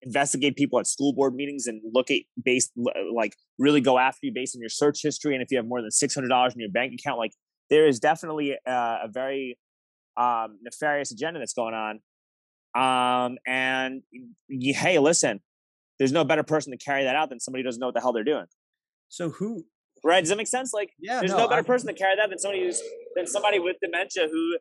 investigate 0.02 0.56
people 0.56 0.80
at 0.80 0.88
school 0.88 1.14
board 1.14 1.36
meetings 1.36 1.68
and 1.68 1.82
look 1.94 2.10
at 2.10 2.22
based 2.44 2.72
like 3.14 3.36
really 3.60 3.82
go 3.82 4.00
after 4.00 4.20
you 4.24 4.32
based 4.34 4.56
on 4.56 4.62
your 4.62 4.70
search 4.70 5.02
history 5.04 5.34
and 5.34 5.44
if 5.44 5.52
you 5.52 5.58
have 5.58 5.68
more 5.68 5.82
than 5.82 5.92
six 5.92 6.16
hundred 6.16 6.30
dollars 6.30 6.54
in 6.54 6.60
your 6.60 6.72
bank 6.72 6.94
account, 6.94 7.20
like 7.20 7.32
there 7.70 7.88
is 7.88 8.00
definitely 8.00 8.56
a, 8.66 8.72
a 8.72 9.08
very 9.12 9.58
um, 10.18 10.58
nefarious 10.64 11.12
agenda 11.12 11.40
that's 11.40 11.54
going 11.54 11.74
on. 11.74 12.00
Um, 12.74 13.38
and 13.46 14.02
hey, 14.50 15.00
listen, 15.00 15.42
there's 16.02 16.12
no 16.12 16.24
better 16.24 16.42
person 16.42 16.72
to 16.72 16.78
carry 16.84 17.04
that 17.04 17.16
out 17.16 17.30
than 17.30 17.40
somebody 17.40 17.62
who 17.62 17.66
doesn't 17.66 17.80
know 17.80 17.86
what 17.86 17.94
the 17.94 18.02
hell 18.02 18.12
they're 18.12 18.24
doing. 18.24 18.48
So 19.10 19.30
who? 19.30 19.66
Right? 20.04 20.22
Does 20.22 20.30
that 20.30 20.36
make 20.36 20.48
sense? 20.48 20.74
Like, 20.74 20.90
yeah, 21.00 21.20
there's 21.20 21.30
no, 21.30 21.38
no, 21.38 21.48
better 21.48 21.62
I, 21.62 21.64
person 21.64 21.90
to 21.90 21.94
carry 21.94 22.16
that 22.16 22.28
than 22.28 22.40
somebody 22.40 22.64
who's 22.64 22.82
than 23.16 23.28
somebody 23.28 23.60
with 23.60 23.76
dementia 23.84 24.28
who 24.28 24.58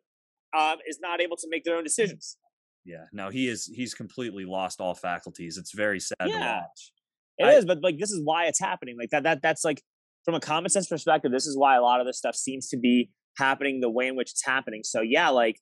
um, 0.55 0.77
is 0.87 0.99
not 1.01 1.23
able 1.23 1.39
to 1.39 1.47
make 1.49 1.65
their 1.65 1.77
own 1.77 1.83
decisions. 1.83 2.37
Yeah, 2.85 3.05
no, 3.11 3.31
he 3.31 3.49
is. 3.49 3.65
He's 3.75 3.95
completely 3.95 4.45
lost 4.45 4.83
all 4.83 4.95
faculties. 4.95 5.57
It's 5.57 5.73
very 5.73 5.99
sad 5.99 6.17
Yeah. 6.27 6.41
to 6.41 6.45
watch. 6.45 6.93
It 7.39 7.45
I- 7.45 7.53
is, 7.53 7.65
but 7.65 7.83
like 7.83 7.99
this 7.99 8.11
is 8.11 8.21
why 8.23 8.45
it's 8.45 8.61
happening. 8.61 8.99
Like 8.99 9.09
that 9.09 9.23
that 9.23 9.41
that's 9.41 9.65
like 9.65 9.81
from 10.27 10.35
a 10.35 10.41
common 10.41 10.69
sense 10.69 10.89
perspective, 10.89 11.33
this 11.33 11.47
is 11.47 11.57
why 11.57 11.75
a 11.75 11.81
lot 11.81 12.03
of 12.03 12.07
this 12.07 12.19
stuff 12.19 12.37
seems 12.37 12.69
to 12.69 12.77
be 12.77 13.09
happening 13.39 13.81
the 13.81 13.89
way 13.89 14.09
in 14.09 14.15
which 14.15 14.33
it's 14.33 14.45
happening. 14.45 14.83
So 14.85 15.01
yeah, 15.01 15.31
like 15.31 15.59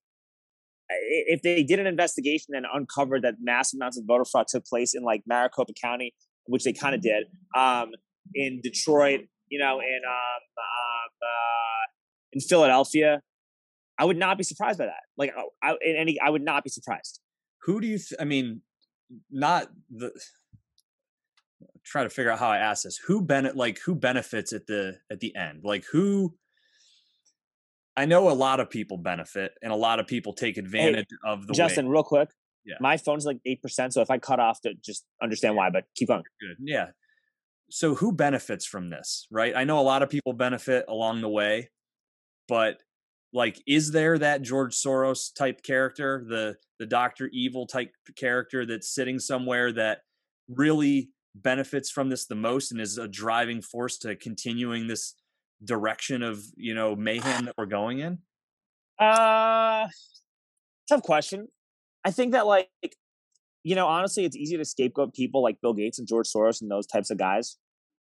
if 0.91 1.43
they 1.43 1.63
did 1.63 1.79
an 1.79 1.87
investigation 1.87 2.55
and 2.55 2.67
uncovered 2.73 3.23
that 3.23 3.35
massive 3.41 3.79
amounts 3.79 3.99
of 3.99 4.05
voter 4.07 4.25
fraud 4.25 4.47
took 4.49 4.65
place 4.65 4.95
in 4.95 5.03
like 5.03 5.23
Maricopa 5.27 5.73
County, 5.81 6.15
which 6.47 6.65
they 6.65 6.73
kind 6.73 6.95
of 6.95 7.03
did, 7.03 7.25
um, 7.55 7.91
in 8.35 8.61
Detroit, 8.63 9.21
you 9.49 9.59
know, 9.59 9.81
in 9.81 10.01
um, 10.07 10.43
um 10.59 11.11
uh, 11.23 11.85
in 12.33 12.41
Philadelphia, 12.41 13.23
I 13.99 14.05
would 14.05 14.17
not 14.17 14.39
be 14.39 14.45
surprised 14.45 14.79
by 14.79 14.87
that. 14.87 15.03
Like 15.17 15.33
I, 15.63 15.77
in 15.83 15.97
any, 15.97 16.19
I 16.21 16.31
would 16.31 16.43
not 16.43 16.65
be 16.65 16.71
surprised. 16.71 17.21
Who 17.63 17.81
do 17.81 17.87
you? 17.87 17.99
Th- 17.99 18.19
I 18.21 18.25
mean, 18.25 18.63
not 19.31 19.69
the. 19.91 20.13
Try 21.85 22.03
to 22.03 22.11
figure 22.11 22.31
out 22.31 22.39
how 22.39 22.51
I 22.51 22.59
ask 22.59 22.85
this. 22.85 22.99
Who 23.07 23.23
benefit? 23.23 23.57
Like 23.57 23.79
who 23.85 23.95
benefits 23.95 24.53
at 24.53 24.67
the 24.67 24.99
at 25.11 25.21
the 25.21 25.35
end? 25.35 25.63
Like 25.65 25.85
who? 25.91 26.35
I 27.99 28.05
know 28.05 28.31
a 28.31 28.33
lot 28.33 28.61
of 28.61 28.71
people 28.71 28.97
benefit, 28.97 29.55
and 29.61 29.73
a 29.73 29.77
lot 29.77 29.99
of 29.99 30.07
people 30.07 30.33
take 30.33 30.57
advantage 30.57 31.09
of 31.27 31.49
the 31.49 31.53
Justin, 31.53 31.89
real 31.89 32.05
quick. 32.05 32.31
Yeah. 32.65 32.77
My 32.81 32.97
phone's 32.97 33.27
like 33.27 33.39
eight 33.45 33.61
percent, 33.61 33.93
so 33.93 34.01
if 34.03 34.09
I 34.09 34.19
cut 34.19 34.39
off, 34.39 34.61
to 34.61 34.75
just 34.75 35.05
understand 35.21 35.57
why. 35.57 35.71
But 35.71 35.85
keep 35.97 36.07
going. 36.07 36.23
Good. 36.41 36.57
Yeah. 36.61 36.91
So 37.71 37.97
who 37.97 38.13
benefits 38.13 38.65
from 38.65 38.89
this, 38.89 39.27
right? 39.33 39.53
I 39.57 39.65
know 39.65 39.81
a 39.81 39.83
lot 39.83 40.05
of 40.05 40.11
people 40.11 40.33
benefit 40.33 40.85
along 40.89 41.23
the 41.23 41.29
way, 41.29 41.71
but 42.47 42.79
like 43.33 43.61
is 43.67 43.91
there 43.91 44.17
that 44.17 44.43
George 44.43 44.77
Soros 44.77 45.35
type 45.37 45.65
character, 45.65 46.25
the 46.29 46.57
the 46.79 46.87
Dr. 46.87 47.29
Evil 47.33 47.67
type 47.67 47.91
character 48.17 48.65
that's 48.65 48.95
sitting 48.95 49.19
somewhere 49.19 49.73
that 49.73 50.03
really 50.49 51.11
benefits 51.35 51.91
from 51.91 52.11
this 52.11 52.27
the 52.27 52.37
most 52.37 52.71
and 52.71 52.81
is 52.81 52.97
a 52.97 53.09
driving 53.09 53.61
force 53.61 53.99
to 53.99 54.15
continuing 54.15 54.87
this 54.87 55.15
direction 55.65 56.23
of, 56.23 56.43
you 56.57 56.75
know, 56.75 56.95
mayhem 56.95 57.47
that 57.47 57.55
we're 57.59 57.67
going 57.67 57.99
in? 58.01 58.19
Uh, 58.99 59.89
tough 60.89 61.03
question. 61.03 61.49
I 62.05 62.11
think 62.11 62.33
that 62.33 62.47
like, 62.47 62.69
you 63.65 63.75
know, 63.75 63.87
honestly, 63.87 64.25
it's 64.25 64.37
easy 64.37 64.57
to 64.57 64.65
scapegoat 64.65 65.15
people 65.15 65.43
like 65.43 65.61
Bill 65.61 65.75
Gates 65.75 65.99
and 65.99 66.09
George 66.09 66.29
Soros 66.29 66.61
and 66.61 66.71
those 66.71 66.87
types 66.87 67.11
of 67.11 67.19
guys, 67.19 67.57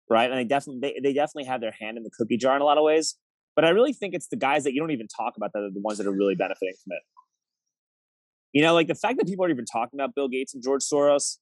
right? 0.10 0.30
And 0.30 0.40
they 0.40 0.44
definitely 0.44 0.80
they, 0.82 1.00
they 1.02 1.14
definitely 1.14 1.46
have 1.46 1.62
their 1.62 1.74
hand 1.80 1.98
in 1.98 2.04
the 2.04 2.12
cookie 2.16 2.38
jar 2.38 2.56
in 2.56 2.62
a 2.62 2.66
lot 2.66 2.78
of 2.78 2.84
ways. 2.84 3.16
But 3.56 3.66
I 3.66 3.70
really 3.70 3.94
think 3.94 4.14
it's 4.14 4.28
the 4.28 4.38
guys 4.38 4.64
that 4.66 4.74
you 4.74 4.80
don't 4.80 4.92
even 4.92 5.08
talk 5.08 5.34
about 5.36 5.52
that 5.54 5.60
are 5.60 5.72
the 5.74 5.82
ones 5.82 5.98
that 5.98 6.06
are 6.06 6.16
really 6.16 6.36
benefiting 6.36 6.76
from 6.84 6.92
it. 6.92 7.02
You 8.54 8.62
know, 8.62 8.74
like 8.74 8.88
the 8.88 8.96
fact 8.96 9.18
that 9.18 9.28
people 9.28 9.46
are 9.46 9.50
even 9.50 9.66
talking 9.66 10.00
about 10.00 10.14
Bill 10.16 10.28
Gates 10.28 10.54
and 10.54 10.64
George 10.64 10.84
Soros 10.84 11.38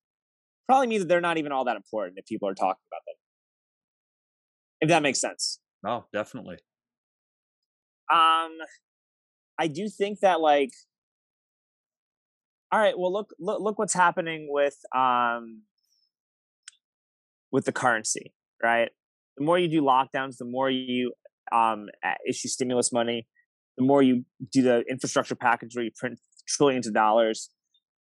probably 0.66 0.88
means 0.88 1.04
that 1.04 1.08
they're 1.08 1.22
not 1.22 1.38
even 1.38 1.52
all 1.52 1.66
that 1.66 1.76
important 1.76 2.18
if 2.18 2.26
people 2.26 2.48
are 2.48 2.54
talking 2.54 2.82
about 2.90 3.02
them. 3.06 3.16
If 4.82 4.90
that 4.90 5.04
makes 5.04 5.20
sense. 5.20 5.60
Oh, 5.86 6.06
definitely. 6.12 6.58
Um, 8.12 8.58
I 9.60 9.68
do 9.68 9.88
think 9.88 10.20
that 10.22 10.42
like, 10.42 10.72
all 12.72 12.80
right, 12.80 12.98
well 12.98 13.14
look 13.14 13.30
look 13.40 13.62
look 13.62 13.80
what's 13.80 13.94
happening 13.94 14.48
with 14.50 14.78
um 14.96 15.62
with 17.52 17.66
the 17.66 17.72
currency, 17.72 18.34
right? 18.62 18.90
The 19.38 19.44
more 19.44 19.60
you 19.60 19.68
do 19.68 19.82
lockdowns, 19.82 20.38
the 20.38 20.46
more 20.46 20.70
you 20.70 21.14
um 21.52 21.88
issue 22.28 22.48
stimulus 22.48 22.92
money, 22.92 23.28
the 23.78 23.84
more 23.84 24.02
you 24.02 24.26
do 24.52 24.62
the 24.62 24.84
infrastructure 24.90 25.36
package 25.36 25.76
where 25.76 25.86
you 25.86 25.92
print 25.96 26.20
trillions 26.48 26.88
of 26.88 26.94
dollars. 26.94 27.50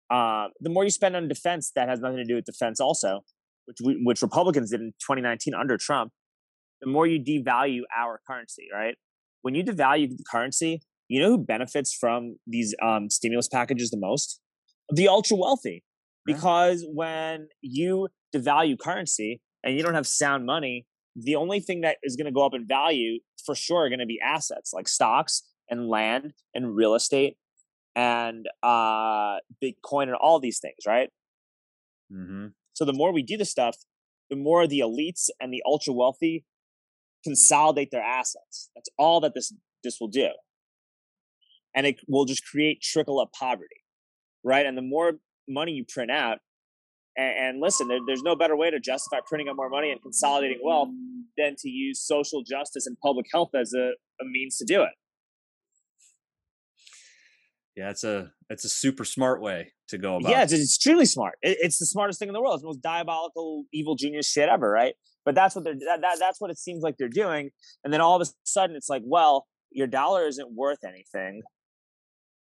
Uh, 0.09 0.47
the 0.59 0.69
more 0.69 0.83
you 0.83 0.89
spend 0.89 1.15
on 1.15 1.27
defense, 1.27 1.71
that 1.75 1.87
has 1.87 1.99
nothing 1.99 2.17
to 2.17 2.25
do 2.25 2.35
with 2.35 2.45
defense, 2.45 2.79
also, 2.79 3.21
which 3.65 3.77
we, 3.83 4.01
which 4.03 4.23
Republicans 4.23 4.71
did 4.71 4.81
in 4.81 4.91
2019 4.99 5.53
under 5.53 5.77
Trump. 5.77 6.11
The 6.81 6.87
more 6.87 7.05
you 7.05 7.19
devalue 7.19 7.81
our 7.97 8.21
currency, 8.27 8.67
right? 8.73 8.95
when 9.41 9.55
you 9.55 9.63
devalue 9.63 10.09
the 10.09 10.23
currency, 10.29 10.81
you 11.07 11.19
know 11.19 11.29
who 11.29 11.37
benefits 11.37 11.93
from 11.93 12.37
these 12.45 12.75
um, 12.81 13.09
stimulus 13.09 13.47
packages 13.47 13.89
the 13.89 13.97
most? 13.97 14.39
The 14.89 15.07
ultra 15.07 15.37
wealthy. 15.37 15.83
Right. 16.27 16.35
Because 16.35 16.85
when 16.87 17.47
you 17.61 18.09
devalue 18.35 18.77
currency 18.77 19.41
and 19.63 19.75
you 19.75 19.83
don't 19.83 19.95
have 19.95 20.07
sound 20.07 20.45
money, 20.45 20.85
the 21.15 21.35
only 21.35 21.59
thing 21.59 21.81
that 21.81 21.97
is 22.03 22.15
going 22.15 22.25
to 22.25 22.31
go 22.31 22.45
up 22.45 22.53
in 22.53 22.67
value 22.67 23.19
for 23.45 23.55
sure 23.55 23.85
are 23.85 23.89
going 23.89 23.99
to 23.99 24.05
be 24.05 24.19
assets 24.23 24.71
like 24.73 24.87
stocks 24.87 25.43
and 25.69 25.87
land 25.87 26.33
and 26.53 26.75
real 26.75 26.95
estate 26.95 27.37
and 27.95 28.47
uh, 28.61 29.37
Bitcoin 29.63 30.03
and 30.03 30.15
all 30.15 30.39
these 30.39 30.59
things, 30.59 30.77
right? 30.85 31.09
Mm-hmm. 32.13 32.47
So 32.73 32.85
the 32.85 32.93
more 32.93 33.11
we 33.11 33.23
do 33.23 33.37
this 33.37 33.49
stuff, 33.49 33.75
the 34.29 34.35
more 34.35 34.67
the 34.67 34.79
elites 34.79 35.29
and 35.41 35.51
the 35.51 35.63
ultra 35.65 35.93
wealthy 35.93 36.45
consolidate 37.23 37.91
their 37.91 38.01
assets. 38.01 38.69
That's 38.75 38.89
all 38.97 39.19
that 39.21 39.33
this 39.33 39.53
this 39.83 39.97
will 39.99 40.07
do. 40.07 40.29
And 41.75 41.85
it 41.85 41.99
will 42.07 42.25
just 42.25 42.45
create 42.45 42.81
trickle 42.81 43.19
up 43.19 43.31
poverty. 43.33 43.83
Right. 44.43 44.65
And 44.65 44.77
the 44.77 44.81
more 44.81 45.13
money 45.47 45.73
you 45.73 45.85
print 45.85 46.11
out, 46.11 46.39
and, 47.17 47.37
and 47.37 47.61
listen, 47.61 47.87
there, 47.87 47.99
there's 48.05 48.23
no 48.23 48.35
better 48.35 48.55
way 48.55 48.71
to 48.71 48.79
justify 48.79 49.19
printing 49.25 49.49
up 49.49 49.55
more 49.55 49.69
money 49.69 49.91
and 49.91 50.01
consolidating 50.01 50.59
wealth 50.63 50.89
than 51.37 51.55
to 51.59 51.69
use 51.69 52.01
social 52.01 52.43
justice 52.43 52.87
and 52.87 52.97
public 53.03 53.25
health 53.31 53.49
as 53.53 53.73
a, 53.73 53.91
a 54.21 54.25
means 54.25 54.57
to 54.57 54.65
do 54.65 54.83
it. 54.83 54.91
Yeah, 57.75 57.91
it's 57.91 58.03
a 58.03 58.31
it's 58.49 58.65
a 58.65 58.69
super 58.69 59.05
smart 59.05 59.41
way 59.41 59.71
to 59.87 59.97
go 59.97 60.17
about. 60.17 60.29
Yeah, 60.29 60.43
it's, 60.43 60.51
it's 60.51 60.63
extremely 60.63 61.05
smart. 61.05 61.35
It, 61.41 61.57
it's 61.61 61.79
the 61.79 61.85
smartest 61.85 62.19
thing 62.19 62.27
in 62.27 62.33
the 62.33 62.41
world. 62.41 62.55
It's 62.55 62.63
the 62.63 62.67
most 62.67 62.81
diabolical, 62.81 63.65
evil 63.71 63.95
genius 63.95 64.29
shit 64.29 64.49
ever, 64.49 64.69
right? 64.69 64.95
But 65.25 65.35
that's 65.35 65.55
what 65.55 65.63
they're 65.63 65.75
that, 65.75 66.01
that, 66.01 66.17
that's 66.19 66.39
what 66.41 66.49
it 66.49 66.57
seems 66.57 66.81
like 66.81 66.95
they're 66.97 67.09
doing. 67.09 67.51
And 67.83 67.93
then 67.93 68.01
all 68.01 68.19
of 68.19 68.27
a 68.27 68.31
sudden, 68.43 68.75
it's 68.75 68.89
like, 68.89 69.03
well, 69.05 69.45
your 69.71 69.87
dollar 69.87 70.27
isn't 70.27 70.53
worth 70.53 70.79
anything. 70.83 71.41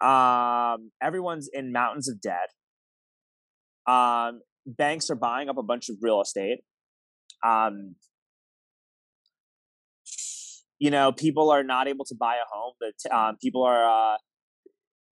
Um, 0.01 0.91
everyone's 1.03 1.49
in 1.53 1.73
mountains 1.73 2.09
of 2.09 2.21
debt. 2.21 2.51
Um, 3.87 4.41
banks 4.67 5.09
are 5.11 5.15
buying 5.15 5.49
up 5.49 5.57
a 5.57 5.63
bunch 5.63 5.89
of 5.89 5.97
real 6.03 6.21
estate. 6.21 6.59
Um, 7.45 7.95
you 10.79 10.91
know, 10.91 11.13
people 11.13 11.51
are 11.51 11.63
not 11.63 11.89
able 11.89 12.05
to 12.07 12.15
buy 12.15 12.35
a 12.35 12.47
home. 12.51 12.75
But 12.81 13.15
um, 13.15 13.37
people 13.41 13.63
are 13.63 14.15
uh, 14.15 14.17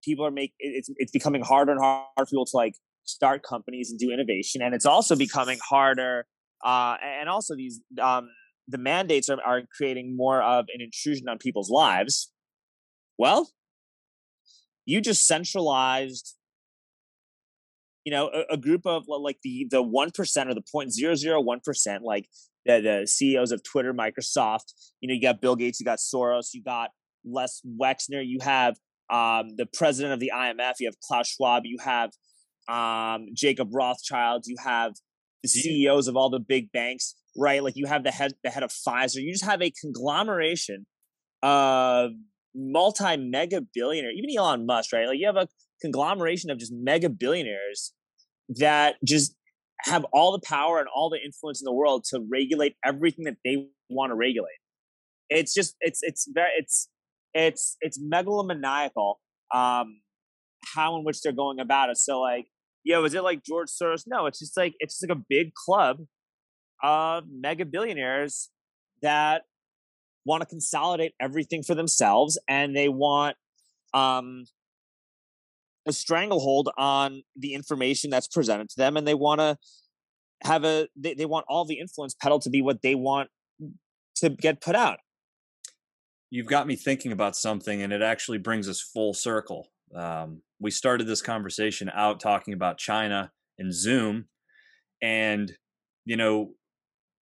people 0.04 0.26
are 0.26 0.30
make 0.30 0.52
it's 0.58 0.90
it's 0.96 1.12
becoming 1.12 1.42
harder 1.42 1.72
and 1.72 1.80
harder 1.80 2.06
for 2.18 2.26
people 2.26 2.46
to 2.46 2.56
like 2.56 2.74
start 3.04 3.42
companies 3.42 3.90
and 3.90 3.98
do 3.98 4.10
innovation, 4.10 4.62
and 4.62 4.74
it's 4.74 4.86
also 4.86 5.16
becoming 5.16 5.58
harder. 5.66 6.26
Uh, 6.62 6.96
and 7.02 7.28
also 7.28 7.56
these 7.56 7.80
um, 8.00 8.28
the 8.68 8.78
mandates 8.78 9.28
are, 9.28 9.40
are 9.44 9.62
creating 9.76 10.16
more 10.16 10.42
of 10.42 10.66
an 10.74 10.80
intrusion 10.80 11.28
on 11.28 11.38
people's 11.38 11.70
lives. 11.70 12.30
Well, 13.18 13.50
you 14.84 15.00
just 15.00 15.26
centralized 15.26 16.36
you 18.04 18.10
know 18.10 18.28
a, 18.28 18.54
a, 18.54 18.56
group 18.56 18.84
of 18.84 19.04
like 19.06 19.38
the 19.42 19.66
the 19.70 19.82
one 19.82 20.10
percent 20.10 20.50
or 20.50 20.54
the 20.54 20.64
point 20.72 20.92
zero 20.92 21.14
zero 21.14 21.40
one 21.40 21.60
percent, 21.64 22.02
like 22.02 22.28
the, 22.66 22.80
the 22.80 23.06
CEOs 23.06 23.52
of 23.52 23.62
Twitter, 23.62 23.94
Microsoft. 23.94 24.72
You 25.00 25.08
know, 25.08 25.14
you 25.14 25.22
got 25.22 25.40
Bill 25.40 25.56
Gates, 25.56 25.80
you 25.80 25.84
got 25.86 25.98
Soros, 25.98 26.48
you 26.52 26.62
got 26.62 26.90
Les 27.24 27.60
Wexner, 27.80 28.22
you 28.24 28.38
have 28.40 28.76
um, 29.10 29.56
the 29.56 29.66
president 29.72 30.14
of 30.14 30.20
the 30.20 30.32
IMF, 30.34 30.74
you 30.80 30.86
have 30.86 30.98
Klaus 31.00 31.28
Schwab, 31.28 31.62
you 31.64 31.78
have 31.82 32.10
um, 32.68 33.28
Jacob 33.34 33.68
Rothschild, 33.72 34.44
you 34.46 34.56
have 34.62 34.92
the 35.43 35.49
CEOs 35.49 36.09
of 36.09 36.16
all 36.16 36.30
the 36.30 36.40
big 36.40 36.72
banks, 36.72 37.14
right? 37.36 37.62
Like 37.62 37.76
you 37.76 37.86
have 37.86 38.05
the 38.05 38.11
head 38.11 38.32
the 38.45 38.51
head 38.51 38.62
of 38.62 38.70
Pfizer. 38.70 39.22
You 39.22 39.32
just 39.32 39.45
have 39.45 39.62
a 39.62 39.72
conglomeration 39.80 40.86
of 41.43 42.12
multi 42.55 43.16
mega 43.16 43.62
billionaire, 43.74 44.12
even 44.12 44.30
Elon 44.36 44.66
Musk, 44.66 44.93
right? 44.93 45.07
Like 45.07 45.18
you 45.18 45.26
have 45.26 45.36
a 45.36 45.49
conglomeration 45.80 46.51
of 46.51 46.59
just 46.59 46.72
mega 46.72 47.09
billionaires 47.09 47.93
that 48.49 48.97
just 49.05 49.34
have 49.80 50.05
all 50.12 50.32
the 50.32 50.40
power 50.47 50.78
and 50.78 50.88
all 50.95 51.11
the 51.11 51.18
influence 51.24 51.61
in 51.61 51.64
the 51.64 51.72
world 51.72 52.05
to 52.05 52.24
regulate 52.30 52.76
everything 52.84 53.24
that 53.24 53.36
they 53.45 53.66
want 53.90 54.11
to 54.11 54.14
regulate. 54.14 54.51
It's 55.28 55.55
just 55.55 55.76
it's 55.80 56.01
it's 56.03 56.28
very 56.32 56.51
it's 56.57 56.88
it's 57.34 57.76
it's 57.80 57.99
megalomaniacal 57.99 59.14
um 59.53 60.03
how 60.74 60.97
in 60.97 61.05
which 61.05 61.20
they're 61.22 61.32
going 61.32 61.61
about 61.61 61.90
it. 61.90 61.97
So 61.97 62.20
like, 62.20 62.47
yo, 62.85 63.05
is 63.05 63.14
it 63.14 63.22
like 63.22 63.43
George 63.45 63.68
Soros? 63.68 64.05
No, 64.07 64.26
it's 64.26 64.39
just 64.39 64.57
like 64.57 64.74
it's 64.78 64.99
just 64.99 65.09
like 65.09 65.16
a 65.16 65.22
big 65.28 65.55
club 65.55 65.99
of 66.83 67.24
mega 67.30 67.64
billionaires 67.64 68.51
that 69.03 69.43
want 70.24 70.41
to 70.41 70.47
consolidate 70.47 71.12
everything 71.20 71.62
for 71.62 71.74
themselves 71.74 72.39
and 72.49 72.76
they 72.76 72.89
want 72.89 73.37
um 73.95 74.45
a 75.87 75.93
stranglehold 75.93 76.70
on 76.78 77.22
the 77.37 77.55
information 77.55 78.09
that's 78.11 78.28
presented 78.28 78.68
to 78.68 78.76
them 78.76 78.97
and 78.97 79.07
they 79.07 79.14
want 79.14 79.41
to 79.41 79.57
have 80.45 80.64
a 80.64 80.89
they, 80.97 81.14
they 81.14 81.26
want 81.26 81.45
all 81.49 81.64
the 81.64 81.78
influence 81.78 82.14
pedal 82.14 82.39
to 82.39 82.51
be 82.51 82.62
what 82.62 82.83
they 82.83 82.95
want 82.95 83.28
to 84.16 84.30
get 84.30 84.61
put 84.61 84.76
out 84.76 84.99
you've 86.30 86.47
got 86.47 86.66
me 86.66 86.76
thinking 86.76 87.11
about 87.12 87.37
something 87.37 87.83
and 87.83 87.93
it 87.93 88.03
actually 88.03 88.39
brings 88.39 88.68
us 88.68 88.80
full 88.80 89.12
circle 89.12 89.68
um, 89.95 90.41
we 90.62 90.70
started 90.70 91.06
this 91.06 91.22
conversation 91.22 91.90
out 91.94 92.20
talking 92.20 92.54
about 92.54 92.78
china 92.78 93.30
and 93.58 93.74
zoom 93.74 94.26
and 95.02 95.52
you 96.04 96.16
know 96.16 96.52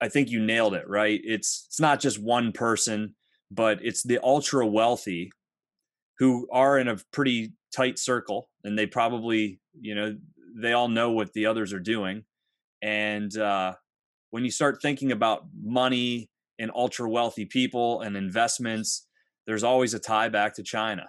i 0.01 0.09
think 0.09 0.31
you 0.31 0.45
nailed 0.45 0.75
it 0.75 0.89
right? 0.89 1.21
It's 1.25 1.65
it's 1.69 1.81
not 1.81 2.01
just 2.01 2.23
one 2.23 2.53
person 2.53 3.15
but 3.51 3.79
it's 3.83 4.03
the 4.03 4.21
ultra 4.23 4.67
wealthy 4.67 5.33
who 6.19 6.47
are 6.53 6.79
in 6.79 6.87
a 6.87 6.99
pretty 7.13 7.53
tight 7.75 7.99
circle 7.99 8.49
and 8.65 8.79
they 8.79 8.87
probably 8.87 9.61
you 9.81 9.95
know 9.95 10.17
they 10.55 10.73
all 10.73 10.89
know 10.89 11.11
what 11.11 11.33
the 11.33 11.47
others 11.47 11.73
are 11.73 11.81
doing. 11.81 12.25
And 12.83 13.37
uh, 13.37 13.75
when 14.31 14.45
you 14.45 14.51
start 14.51 14.81
thinking 14.81 15.13
about 15.13 15.45
money 15.63 16.31
and 16.59 16.71
ultra 16.75 17.09
wealthy 17.09 17.45
people 17.45 18.01
and 18.03 18.17
investments 18.17 19.07
there's 19.47 19.65
always 19.65 19.95
a 19.95 19.99
tie 19.99 20.29
back 20.29 20.55
to 20.55 20.63
china 20.63 21.09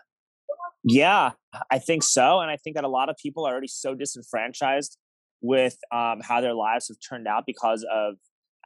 yeah 0.83 1.31
i 1.69 1.77
think 1.77 2.03
so 2.03 2.39
and 2.39 2.49
i 2.49 2.57
think 2.57 2.75
that 2.75 2.83
a 2.83 2.89
lot 2.89 3.09
of 3.09 3.15
people 3.21 3.45
are 3.45 3.51
already 3.51 3.67
so 3.67 3.93
disenfranchised 3.93 4.97
with 5.43 5.77
um, 5.91 6.19
how 6.21 6.39
their 6.39 6.53
lives 6.53 6.87
have 6.87 6.97
turned 7.07 7.27
out 7.27 7.43
because 7.47 7.85
of 7.91 8.15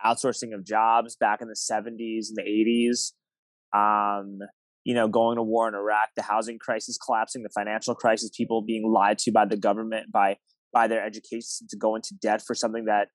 outsourcing 0.06 0.54
of 0.54 0.66
jobs 0.66 1.16
back 1.16 1.42
in 1.42 1.48
the 1.48 1.56
70s 1.56 2.28
and 2.30 2.38
the 2.38 2.44
80s 2.44 3.14
um, 3.76 4.40
you 4.86 4.94
know, 4.94 5.08
going 5.08 5.38
to 5.38 5.44
war 5.44 5.68
in 5.68 5.74
Iraq, 5.74 6.10
the 6.16 6.22
housing 6.22 6.60
crisis 6.60 6.98
collapsing, 7.04 7.44
the 7.44 7.50
financial 7.50 7.96
crisis, 7.96 8.30
people 8.36 8.62
being 8.62 8.90
lied 8.90 9.18
to 9.20 9.32
by 9.32 9.46
the 9.46 9.58
government, 9.58 10.12
by 10.12 10.38
by 10.72 10.88
their 10.88 11.04
education 11.04 11.68
to 11.70 11.78
go 11.78 11.96
into 11.96 12.14
debt 12.22 12.42
for 12.46 12.54
something 12.54 12.86
that 12.86 13.08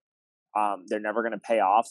um, 0.59 0.84
they're 0.88 1.01
never 1.01 1.22
going 1.22 1.32
to 1.32 1.38
pay 1.38 1.61
off, 1.61 1.88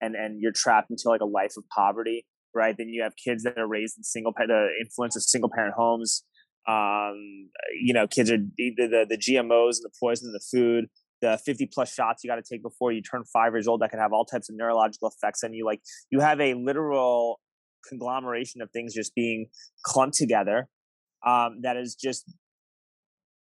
and 0.00 0.16
and 0.16 0.40
you're 0.40 0.52
trapped 0.52 0.90
into 0.90 1.04
like 1.06 1.20
a 1.20 1.26
life 1.26 1.52
of 1.56 1.64
poverty, 1.74 2.26
right? 2.52 2.74
Then 2.76 2.88
you 2.88 3.02
have 3.04 3.12
kids 3.22 3.44
that 3.44 3.58
are 3.58 3.68
raised 3.68 3.96
in 3.96 4.02
single 4.02 4.32
the 4.36 4.68
influence 4.80 5.14
of 5.16 5.22
single 5.22 5.50
parent 5.54 5.74
homes. 5.76 6.24
Um, 6.68 7.50
you 7.80 7.92
know, 7.92 8.06
kids 8.06 8.30
are 8.30 8.38
the, 8.38 8.72
the 8.76 9.06
the 9.08 9.18
GMOs 9.18 9.76
and 9.76 9.84
the 9.84 9.90
poison 10.00 10.28
in 10.28 10.32
the 10.32 10.40
food, 10.40 10.86
the 11.20 11.38
50 11.44 11.68
plus 11.72 11.92
shots 11.92 12.22
you 12.22 12.30
got 12.30 12.36
to 12.36 12.42
take 12.42 12.62
before 12.62 12.92
you 12.92 13.02
turn 13.02 13.24
five 13.32 13.52
years 13.52 13.66
old 13.66 13.80
that 13.80 13.90
can 13.90 13.98
have 13.98 14.12
all 14.12 14.24
types 14.24 14.48
of 14.48 14.56
neurological 14.56 15.08
effects 15.08 15.42
on 15.42 15.52
you. 15.52 15.64
Like 15.64 15.80
you 16.10 16.20
have 16.20 16.40
a 16.40 16.54
literal 16.54 17.40
conglomeration 17.88 18.62
of 18.62 18.70
things 18.70 18.94
just 18.94 19.14
being 19.14 19.46
clumped 19.84 20.16
together 20.16 20.68
um, 21.26 21.60
that 21.62 21.76
is 21.76 21.94
just 21.94 22.30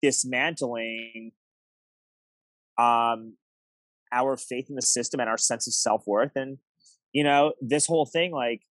dismantling 0.01 1.33
um, 2.79 3.37
our 4.13 4.37
faith 4.37 4.67
in 4.69 4.77
the 4.77 4.83
system 4.83 5.21
and 5.21 5.29
our 5.29 5.39
sense 5.39 5.67
of 5.67 5.75
self-worth 5.75 6.33
and 6.37 6.59
you 7.13 7.23
know 7.25 7.53
this 7.61 7.87
whole 7.87 8.07
thing 8.07 8.33
like 8.33 8.63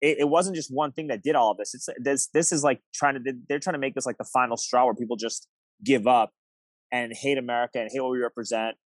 it, 0.00 0.18
it, 0.20 0.28
wasn't 0.28 0.54
just 0.54 0.72
one 0.72 0.92
thing 0.92 1.08
that 1.08 1.22
did 1.22 1.34
all 1.34 1.50
of 1.50 1.56
this 1.56 1.74
it's 1.74 1.88
this 1.98 2.28
this 2.28 2.52
is 2.52 2.62
like 2.62 2.80
trying 2.94 3.14
to 3.14 3.32
they're 3.48 3.58
trying 3.58 3.74
to 3.74 3.78
make 3.78 3.94
this 3.94 4.06
like 4.06 4.18
the 4.18 4.24
final 4.32 4.56
straw 4.56 4.84
where 4.84 4.94
people 4.94 5.16
just 5.16 5.48
give 5.84 6.06
up 6.06 6.32
and 6.92 7.12
hate 7.14 7.38
america 7.38 7.78
and 7.80 7.90
hate 7.92 8.00
what 8.00 8.10
we 8.10 8.18
represent 8.18 8.76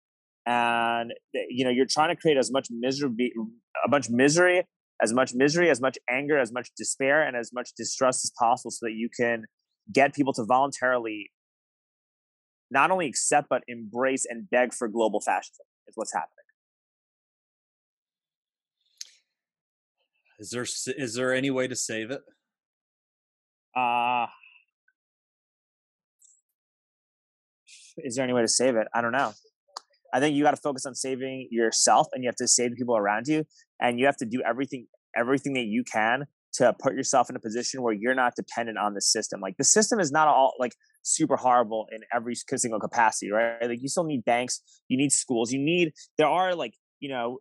and 0.47 1.12
eh, 1.34 1.40
you 1.48 1.64
know 1.64 1.70
you're 1.70 1.86
trying 1.86 2.14
to 2.14 2.20
create 2.20 2.36
as 2.36 2.51
much 2.51 2.68
misery 2.70 3.32
a 3.84 3.89
bunch 3.89 4.09
misery 4.10 4.64
as 5.02 5.12
much 5.12 5.34
misery, 5.34 5.68
as 5.68 5.80
much 5.80 5.98
anger, 6.09 6.39
as 6.39 6.52
much 6.52 6.70
despair, 6.76 7.26
and 7.26 7.36
as 7.36 7.52
much 7.52 7.70
distrust 7.76 8.24
as 8.24 8.32
possible 8.39 8.70
so 8.70 8.86
that 8.86 8.93
you 8.93 9.09
can 9.14 9.44
get 9.93 10.14
people 10.14 10.32
to 10.32 10.44
voluntarily 10.44 11.32
not 12.70 12.90
only 12.90 13.06
accept 13.06 13.48
but 13.51 13.62
embrace 13.68 14.24
and 14.28 14.48
beg 14.48 14.72
for 14.72 14.89
global 14.89 15.20
fascism 15.20 15.66
is 15.89 15.94
what's 15.97 16.14
happening. 16.14 16.41
Is 20.38 20.50
there 20.50 20.66
is 20.96 21.14
there 21.14 21.34
any 21.34 21.50
way 21.50 21.68
to 21.68 21.76
save 21.76 22.10
it? 22.10 22.22
Uh 23.76 24.26
is 27.98 28.16
there 28.16 28.24
any 28.24 28.32
way 28.32 28.42
to 28.42 28.48
save 28.48 28.76
it? 28.76 28.88
I 28.94 29.00
don't 29.00 29.12
know. 29.12 29.32
I 30.14 30.20
think 30.20 30.36
you 30.36 30.42
got 30.42 30.52
to 30.52 30.60
focus 30.60 30.84
on 30.84 30.94
saving 30.94 31.48
yourself 31.50 32.09
and 32.12 32.22
you 32.22 32.28
have 32.28 32.36
to 32.36 32.48
save 32.48 32.70
the 32.70 32.76
people 32.76 32.96
around 32.96 33.26
you 33.28 33.44
and 33.80 33.98
you 33.98 34.06
have 34.06 34.16
to 34.18 34.26
do 34.26 34.42
everything 34.46 34.86
everything 35.16 35.54
that 35.54 35.64
you 35.64 35.84
can 35.84 36.26
to 36.54 36.74
put 36.78 36.94
yourself 36.94 37.30
in 37.30 37.36
a 37.36 37.40
position 37.40 37.82
where 37.82 37.94
you're 37.94 38.14
not 38.14 38.34
dependent 38.36 38.76
on 38.78 38.94
the 38.94 39.00
system. 39.00 39.40
Like 39.40 39.56
the 39.56 39.64
system 39.64 40.00
is 40.00 40.12
not 40.12 40.28
all 40.28 40.54
like 40.59 40.74
super 41.02 41.36
horrible 41.36 41.86
in 41.92 42.00
every 42.14 42.34
single 42.34 42.78
capacity, 42.80 43.30
right? 43.30 43.62
Like 43.62 43.80
you 43.80 43.88
still 43.88 44.04
need 44.04 44.24
banks, 44.24 44.60
you 44.88 44.98
need 44.98 45.12
schools, 45.12 45.50
you 45.50 45.59
need 45.59 45.92
there 46.18 46.28
are 46.28 46.54
like, 46.54 46.74
you 47.00 47.09
know, 47.09 47.38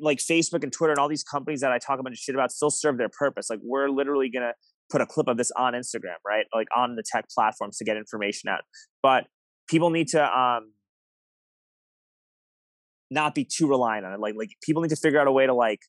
like 0.00 0.18
Facebook 0.18 0.62
and 0.62 0.72
Twitter 0.72 0.92
and 0.92 0.98
all 0.98 1.08
these 1.08 1.22
companies 1.22 1.60
that 1.60 1.72
I 1.72 1.78
talk 1.78 1.98
a 1.98 2.02
bunch 2.02 2.14
of 2.14 2.18
shit 2.18 2.34
about 2.34 2.50
still 2.50 2.70
serve 2.70 2.98
their 2.98 3.08
purpose. 3.08 3.48
Like 3.50 3.60
we're 3.62 3.88
literally 3.88 4.30
gonna 4.30 4.52
put 4.90 5.00
a 5.00 5.06
clip 5.06 5.28
of 5.28 5.36
this 5.36 5.50
on 5.56 5.74
Instagram, 5.74 6.16
right? 6.26 6.46
Like 6.54 6.68
on 6.76 6.96
the 6.96 7.02
tech 7.04 7.26
platforms 7.34 7.76
to 7.78 7.84
get 7.84 7.96
information 7.96 8.48
out. 8.48 8.60
But 9.02 9.26
people 9.68 9.90
need 9.90 10.08
to 10.08 10.22
um 10.22 10.72
not 13.10 13.34
be 13.34 13.44
too 13.44 13.68
reliant 13.68 14.06
on 14.06 14.12
it. 14.12 14.20
Like 14.20 14.34
like 14.36 14.50
people 14.62 14.82
need 14.82 14.90
to 14.90 14.96
figure 14.96 15.20
out 15.20 15.26
a 15.26 15.32
way 15.32 15.46
to 15.46 15.54
like, 15.54 15.80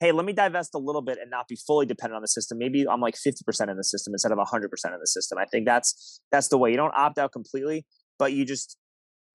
hey, 0.00 0.12
let 0.12 0.24
me 0.24 0.32
divest 0.32 0.74
a 0.74 0.78
little 0.78 1.02
bit 1.02 1.18
and 1.20 1.30
not 1.30 1.48
be 1.48 1.56
fully 1.56 1.86
dependent 1.86 2.16
on 2.16 2.22
the 2.22 2.28
system. 2.28 2.58
Maybe 2.58 2.86
I'm 2.88 3.00
like 3.00 3.14
50% 3.14 3.70
in 3.70 3.76
the 3.76 3.84
system 3.84 4.14
instead 4.14 4.32
of 4.32 4.38
100% 4.38 4.62
in 4.62 4.70
the 4.70 5.06
system. 5.06 5.38
I 5.38 5.44
think 5.46 5.66
that's 5.66 6.20
that's 6.30 6.48
the 6.48 6.58
way. 6.58 6.70
You 6.70 6.76
don't 6.76 6.94
opt 6.96 7.18
out 7.18 7.32
completely, 7.32 7.86
but 8.18 8.32
you 8.32 8.44
just 8.44 8.76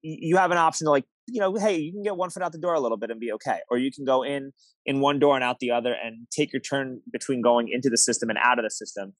you 0.04 0.38
have 0.38 0.52
an 0.52 0.58
option 0.58 0.86
to 0.86 0.92
like 0.92 1.06
you 1.28 1.40
know 1.40 1.56
hey 1.56 1.78
you 1.78 1.92
can 1.92 2.04
get 2.04 2.16
one 2.16 2.30
foot 2.30 2.44
out 2.44 2.52
the 2.52 2.58
door 2.58 2.74
a 2.74 2.80
little 2.80 2.98
bit 2.98 3.10
and 3.10 3.20
be 3.20 3.32
okay 3.32 3.60
or 3.70 3.78
you 3.78 3.92
can 3.92 4.06
go 4.06 4.24
in 4.24 4.52
in 4.86 5.00
one 5.00 5.18
door 5.18 5.36
and 5.36 5.44
out 5.44 5.60
the 5.60 5.72
other 5.72 5.94
and 5.94 6.28
take 6.30 6.52
your 6.52 6.60
turn 6.60 7.00
between 7.12 7.42
going 7.42 7.70
into 7.70 7.90
the 7.90 7.98
system 7.98 8.30
and 8.30 8.38
out 8.44 8.60
of 8.60 8.64
the 8.64 8.70
system. 8.70 9.14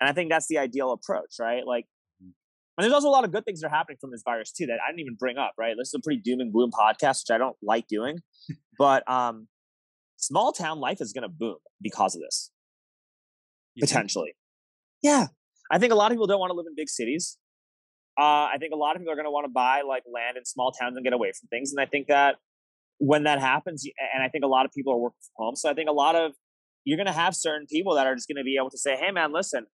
And 0.00 0.10
i 0.10 0.12
think 0.12 0.30
that's 0.30 0.48
the 0.48 0.58
ideal 0.58 0.92
approach 0.92 1.36
right? 1.40 1.66
Like 1.66 1.84
mm. 2.22 2.32
and 2.76 2.84
there's 2.84 2.92
also 2.92 3.08
a 3.08 3.10
lot 3.10 3.24
of 3.24 3.32
good 3.32 3.44
things 3.44 3.60
that 3.60 3.68
are 3.68 3.76
happening 3.76 3.98
from 4.00 4.10
this 4.10 4.22
virus 4.24 4.52
too 4.52 4.66
that 4.66 4.78
i 4.84 4.90
didn't 4.90 5.00
even 5.00 5.16
bring 5.18 5.38
up 5.38 5.52
right? 5.56 5.74
This 5.78 5.88
is 5.88 5.94
a 5.94 6.00
pretty 6.00 6.20
doom 6.20 6.40
and 6.40 6.52
gloom 6.52 6.70
podcast 6.70 7.22
which 7.22 7.34
i 7.34 7.38
don't 7.38 7.56
like 7.62 7.86
doing 7.86 8.18
but 8.78 9.08
um 9.10 9.46
small 10.16 10.52
town 10.52 10.80
life 10.80 11.00
is 11.00 11.12
going 11.12 11.22
to 11.22 11.28
boom 11.28 11.56
because 11.80 12.14
of 12.14 12.22
this 12.22 12.50
potentially. 13.78 14.34
Yeah. 15.02 15.26
I 15.70 15.78
think 15.78 15.92
a 15.92 15.96
lot 15.96 16.10
of 16.10 16.14
people 16.14 16.26
don't 16.26 16.40
want 16.40 16.50
to 16.50 16.56
live 16.56 16.66
in 16.66 16.74
big 16.74 16.88
cities 16.88 17.36
uh, 18.18 18.48
I 18.52 18.56
think 18.58 18.72
a 18.72 18.76
lot 18.76 18.96
of 18.96 19.00
people 19.00 19.12
are 19.12 19.16
going 19.16 19.26
to 19.26 19.30
want 19.30 19.44
to 19.44 19.52
buy 19.52 19.82
like 19.86 20.04
land 20.12 20.36
in 20.36 20.44
small 20.44 20.72
towns 20.72 20.96
and 20.96 21.04
get 21.04 21.12
away 21.12 21.32
from 21.38 21.48
things. 21.48 21.72
And 21.72 21.80
I 21.80 21.86
think 21.86 22.06
that 22.08 22.36
when 22.98 23.24
that 23.24 23.40
happens, 23.40 23.84
and 24.14 24.22
I 24.22 24.28
think 24.28 24.44
a 24.44 24.48
lot 24.48 24.64
of 24.64 24.72
people 24.72 24.92
are 24.92 24.98
working 24.98 25.20
from 25.20 25.44
home, 25.44 25.56
so 25.56 25.70
I 25.70 25.74
think 25.74 25.88
a 25.88 25.92
lot 25.92 26.14
of 26.14 26.32
you're 26.84 26.96
going 26.96 27.06
to 27.06 27.12
have 27.12 27.34
certain 27.34 27.66
people 27.66 27.94
that 27.96 28.06
are 28.06 28.14
just 28.14 28.28
going 28.28 28.38
to 28.38 28.44
be 28.44 28.56
able 28.58 28.70
to 28.70 28.78
say, 28.78 28.96
"Hey, 28.96 29.10
man, 29.10 29.32
listen, 29.32 29.66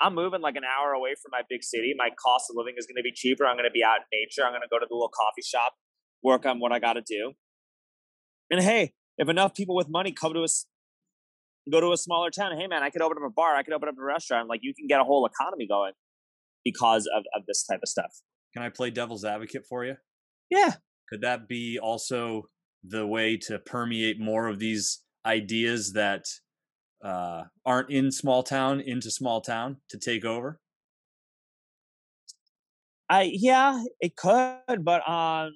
I'm 0.00 0.14
moving 0.14 0.40
like 0.40 0.56
an 0.56 0.64
hour 0.64 0.92
away 0.92 1.14
from 1.20 1.30
my 1.30 1.42
big 1.48 1.62
city. 1.62 1.94
My 1.96 2.10
cost 2.22 2.50
of 2.50 2.56
living 2.56 2.74
is 2.76 2.86
going 2.86 2.96
to 2.96 3.02
be 3.02 3.12
cheaper. 3.12 3.46
I'm 3.46 3.56
going 3.56 3.68
to 3.68 3.72
be 3.72 3.84
out 3.84 3.98
in 3.98 4.18
nature. 4.18 4.44
I'm 4.44 4.52
going 4.52 4.62
to 4.62 4.68
go 4.70 4.78
to 4.78 4.86
the 4.88 4.94
little 4.94 5.12
coffee 5.14 5.42
shop, 5.42 5.74
work 6.22 6.44
on 6.44 6.58
what 6.58 6.72
I 6.72 6.78
got 6.78 6.94
to 6.94 7.02
do. 7.06 7.32
And 8.50 8.60
hey, 8.62 8.92
if 9.18 9.28
enough 9.28 9.54
people 9.54 9.74
with 9.74 9.88
money 9.88 10.12
come 10.12 10.34
to 10.34 10.42
us, 10.42 10.66
go 11.70 11.80
to 11.80 11.92
a 11.92 11.96
smaller 11.96 12.30
town, 12.30 12.56
hey 12.58 12.66
man, 12.66 12.82
I 12.82 12.90
could 12.90 13.02
open 13.02 13.18
up 13.18 13.28
a 13.28 13.32
bar. 13.32 13.56
I 13.56 13.62
could 13.62 13.74
open 13.74 13.88
up 13.88 13.96
a 13.98 14.04
restaurant. 14.04 14.48
Like 14.48 14.60
you 14.62 14.74
can 14.74 14.86
get 14.86 15.00
a 15.00 15.04
whole 15.04 15.26
economy 15.26 15.66
going 15.66 15.92
because 16.66 17.08
of, 17.16 17.22
of 17.36 17.46
this 17.46 17.62
type 17.62 17.78
of 17.80 17.88
stuff. 17.88 18.12
Can 18.52 18.64
I 18.64 18.70
play 18.70 18.90
devil's 18.90 19.24
advocate 19.24 19.64
for 19.68 19.84
you? 19.84 19.94
Yeah. 20.50 20.72
Could 21.08 21.20
that 21.20 21.46
be 21.46 21.78
also 21.78 22.48
the 22.82 23.06
way 23.06 23.36
to 23.36 23.60
permeate 23.60 24.18
more 24.18 24.48
of 24.48 24.58
these 24.58 25.04
ideas 25.24 25.92
that 25.92 26.24
uh, 27.04 27.44
aren't 27.64 27.90
in 27.90 28.10
small 28.10 28.42
town 28.42 28.80
into 28.80 29.12
small 29.12 29.40
town 29.40 29.76
to 29.90 29.98
take 29.98 30.24
over? 30.24 30.58
I 33.08 33.30
yeah, 33.32 33.84
it 34.00 34.16
could, 34.16 34.84
but 34.84 35.08
um, 35.08 35.52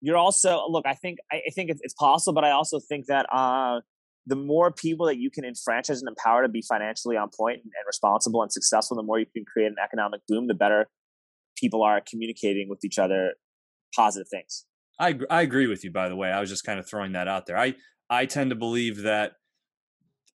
you're 0.00 0.16
also 0.16 0.64
look. 0.68 0.84
I 0.84 0.94
think 0.94 1.18
I, 1.30 1.36
I 1.36 1.50
think 1.54 1.70
it's, 1.70 1.80
it's 1.84 1.94
possible, 1.94 2.34
but 2.34 2.44
I 2.44 2.50
also 2.50 2.80
think 2.80 3.06
that 3.06 3.26
uh, 3.32 3.78
the 4.26 4.36
more 4.36 4.72
people 4.72 5.06
that 5.06 5.18
you 5.18 5.30
can 5.30 5.44
enfranchise 5.44 6.00
and 6.00 6.08
empower 6.08 6.42
to 6.42 6.48
be 6.48 6.62
financially 6.62 7.16
on 7.16 7.28
point 7.36 7.56
and, 7.62 7.64
and 7.64 7.86
responsible 7.86 8.42
and 8.42 8.50
successful, 8.50 8.96
the 8.96 9.02
more 9.02 9.18
you 9.18 9.26
can 9.26 9.44
create 9.44 9.68
an 9.68 9.76
economic 9.82 10.20
boom, 10.28 10.48
the 10.48 10.54
better 10.54 10.88
people 11.56 11.82
are 11.82 12.00
communicating 12.00 12.68
with 12.68 12.84
each 12.84 12.98
other 12.98 13.34
positive 13.94 14.28
things. 14.28 14.66
I 14.98 15.18
I 15.30 15.42
agree 15.42 15.66
with 15.66 15.84
you. 15.84 15.90
By 15.90 16.08
the 16.08 16.16
way, 16.16 16.30
I 16.30 16.40
was 16.40 16.50
just 16.50 16.64
kind 16.64 16.78
of 16.78 16.88
throwing 16.88 17.12
that 17.12 17.28
out 17.28 17.46
there. 17.46 17.56
I 17.56 17.74
I 18.10 18.26
tend 18.26 18.50
to 18.50 18.56
believe 18.56 19.02
that 19.02 19.32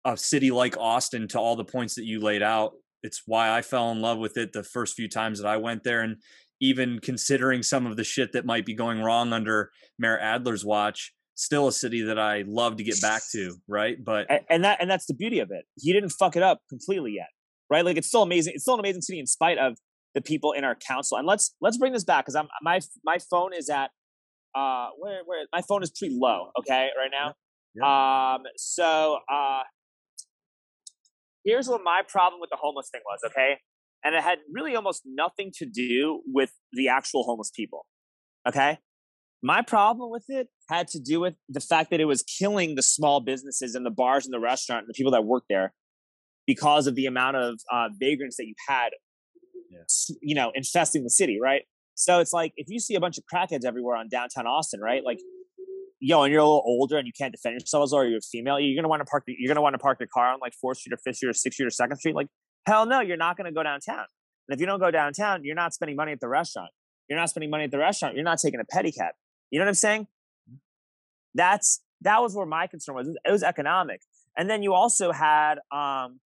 a 0.05 0.17
city 0.17 0.51
like 0.51 0.77
Austin, 0.77 1.27
to 1.29 1.39
all 1.39 1.55
the 1.55 1.65
points 1.65 1.95
that 1.95 2.05
you 2.05 2.19
laid 2.19 2.41
out, 2.41 2.73
it's 3.03 3.23
why 3.25 3.55
I 3.55 3.61
fell 3.61 3.91
in 3.91 4.01
love 4.01 4.17
with 4.17 4.37
it 4.37 4.53
the 4.53 4.63
first 4.63 4.95
few 4.95 5.07
times 5.07 5.39
that 5.39 5.47
I 5.47 5.57
went 5.57 5.83
there, 5.83 6.01
and 6.01 6.17
even 6.59 6.99
considering 6.99 7.63
some 7.63 7.85
of 7.85 7.97
the 7.97 8.03
shit 8.03 8.33
that 8.33 8.45
might 8.45 8.65
be 8.65 8.73
going 8.73 9.01
wrong 9.01 9.33
under 9.33 9.71
Mayor 9.97 10.19
Adler's 10.19 10.63
watch, 10.63 11.13
still 11.43 11.67
a 11.67 11.71
city 11.71 12.03
that 12.03 12.19
I 12.19 12.43
love 12.47 12.77
to 12.77 12.83
get 12.83 13.01
back 13.01 13.23
to, 13.31 13.55
right? 13.67 13.97
But 14.03 14.27
and, 14.29 14.41
and 14.49 14.63
that 14.63 14.81
and 14.81 14.89
that's 14.89 15.05
the 15.05 15.13
beauty 15.13 15.39
of 15.39 15.49
it. 15.51 15.65
He 15.75 15.93
didn't 15.93 16.11
fuck 16.11 16.35
it 16.35 16.43
up 16.43 16.61
completely 16.69 17.13
yet, 17.15 17.29
right? 17.69 17.83
Like 17.83 17.97
it's 17.97 18.07
still 18.07 18.23
amazing. 18.23 18.53
It's 18.55 18.63
still 18.63 18.75
an 18.75 18.79
amazing 18.79 19.01
city 19.01 19.19
in 19.19 19.27
spite 19.27 19.57
of 19.57 19.77
the 20.13 20.21
people 20.21 20.51
in 20.51 20.63
our 20.63 20.75
council. 20.75 21.17
And 21.17 21.27
let's 21.27 21.55
let's 21.61 21.77
bring 21.77 21.93
this 21.93 22.03
back 22.03 22.25
because 22.25 22.35
I'm 22.35 22.47
my 22.61 22.79
my 23.03 23.17
phone 23.17 23.53
is 23.53 23.69
at 23.69 23.91
uh 24.55 24.89
where 24.97 25.21
where 25.25 25.45
my 25.53 25.61
phone 25.61 25.83
is 25.83 25.91
pretty 25.91 26.17
low. 26.19 26.51
Okay, 26.59 26.89
right 26.97 27.11
now. 27.11 27.33
Yeah. 27.75 28.35
Um. 28.35 28.43
So 28.57 29.19
uh, 29.31 29.61
here's 31.45 31.67
what 31.67 31.81
my 31.83 32.01
problem 32.07 32.41
with 32.41 32.49
the 32.49 32.57
homeless 32.59 32.89
thing 32.91 33.01
was. 33.05 33.19
Okay, 33.25 33.55
and 34.03 34.15
it 34.15 34.23
had 34.23 34.39
really 34.53 34.75
almost 34.75 35.03
nothing 35.05 35.51
to 35.55 35.65
do 35.65 36.21
with 36.25 36.51
the 36.73 36.89
actual 36.89 37.23
homeless 37.23 37.51
people. 37.55 37.85
Okay, 38.47 38.79
my 39.43 39.61
problem 39.61 40.11
with 40.11 40.25
it 40.29 40.47
had 40.69 40.87
to 40.89 40.99
do 40.99 41.19
with 41.19 41.33
the 41.49 41.59
fact 41.59 41.89
that 41.91 41.99
it 41.99 42.05
was 42.05 42.23
killing 42.23 42.75
the 42.75 42.83
small 42.83 43.19
businesses 43.19 43.75
and 43.75 43.85
the 43.85 43.91
bars 43.91 44.25
and 44.25 44.33
the 44.33 44.39
restaurant 44.39 44.83
and 44.83 44.89
the 44.89 44.93
people 44.93 45.11
that 45.11 45.25
work 45.25 45.43
there 45.49 45.73
because 46.45 46.87
of 46.87 46.95
the 46.95 47.05
amount 47.05 47.37
of 47.37 47.59
uh, 47.71 47.89
vagrants 47.99 48.37
that 48.37 48.45
you 48.45 48.53
had, 48.67 48.89
yeah. 49.69 49.79
you 50.21 50.35
know, 50.35 50.51
infesting 50.53 51.03
the 51.03 51.09
city, 51.09 51.39
right? 51.41 51.63
So 51.95 52.19
it's 52.19 52.33
like 52.33 52.53
if 52.55 52.67
you 52.69 52.79
see 52.79 52.95
a 52.95 52.99
bunch 52.99 53.17
of 53.17 53.23
crackheads 53.31 53.65
everywhere 53.65 53.95
on 53.95 54.09
downtown 54.09 54.47
Austin, 54.47 54.79
right? 54.79 55.03
Like, 55.03 55.19
yo, 55.99 56.23
and 56.23 56.31
you're 56.31 56.41
a 56.41 56.45
little 56.45 56.63
older 56.65 56.97
and 56.97 57.05
you 57.05 57.13
can't 57.17 57.31
defend 57.31 57.53
yourselves, 57.53 57.93
or 57.93 58.05
you're 58.05 58.17
a 58.17 58.21
female, 58.21 58.59
you're 58.59 58.75
gonna 58.75 58.89
want 58.89 59.01
to 59.01 59.05
park. 59.05 59.23
You're 59.27 59.53
gonna 59.53 59.61
want 59.61 59.73
to 59.73 59.79
park 59.79 59.99
your 59.99 60.09
car 60.13 60.33
on 60.33 60.39
like 60.39 60.53
Fourth 60.59 60.77
Street 60.77 60.93
or 60.93 60.97
Fifth 60.97 61.17
Street 61.17 61.29
or 61.29 61.33
Sixth 61.33 61.55
Street 61.55 61.67
or 61.67 61.71
Second 61.71 61.97
Street. 61.97 62.15
Like, 62.15 62.27
hell 62.65 62.85
no, 62.85 63.01
you're 63.01 63.17
not 63.17 63.37
gonna 63.37 63.51
go 63.51 63.63
downtown. 63.63 64.05
And 64.47 64.55
if 64.55 64.59
you 64.59 64.65
don't 64.65 64.79
go 64.79 64.91
downtown, 64.91 65.41
you're 65.43 65.55
not 65.55 65.73
spending 65.73 65.95
money 65.95 66.11
at 66.11 66.19
the 66.19 66.27
restaurant. 66.27 66.69
You're 67.09 67.19
not 67.19 67.29
spending 67.29 67.49
money 67.49 67.65
at 67.65 67.71
the 67.71 67.77
restaurant. 67.77 68.15
You're 68.15 68.23
not 68.23 68.39
taking 68.39 68.59
a 68.59 68.75
pedicab. 68.75 69.11
You 69.51 69.59
know 69.59 69.65
what 69.65 69.69
I'm 69.69 69.75
saying? 69.75 70.07
That's 71.35 71.81
that 72.01 72.21
was 72.21 72.33
where 72.33 72.45
my 72.45 72.67
concern 72.67 72.95
was. 72.95 73.07
It 73.07 73.31
was 73.31 73.43
economic, 73.43 74.01
and 74.37 74.49
then 74.49 74.63
you 74.63 74.73
also 74.73 75.11
had 75.11 75.59
um, 75.71 76.19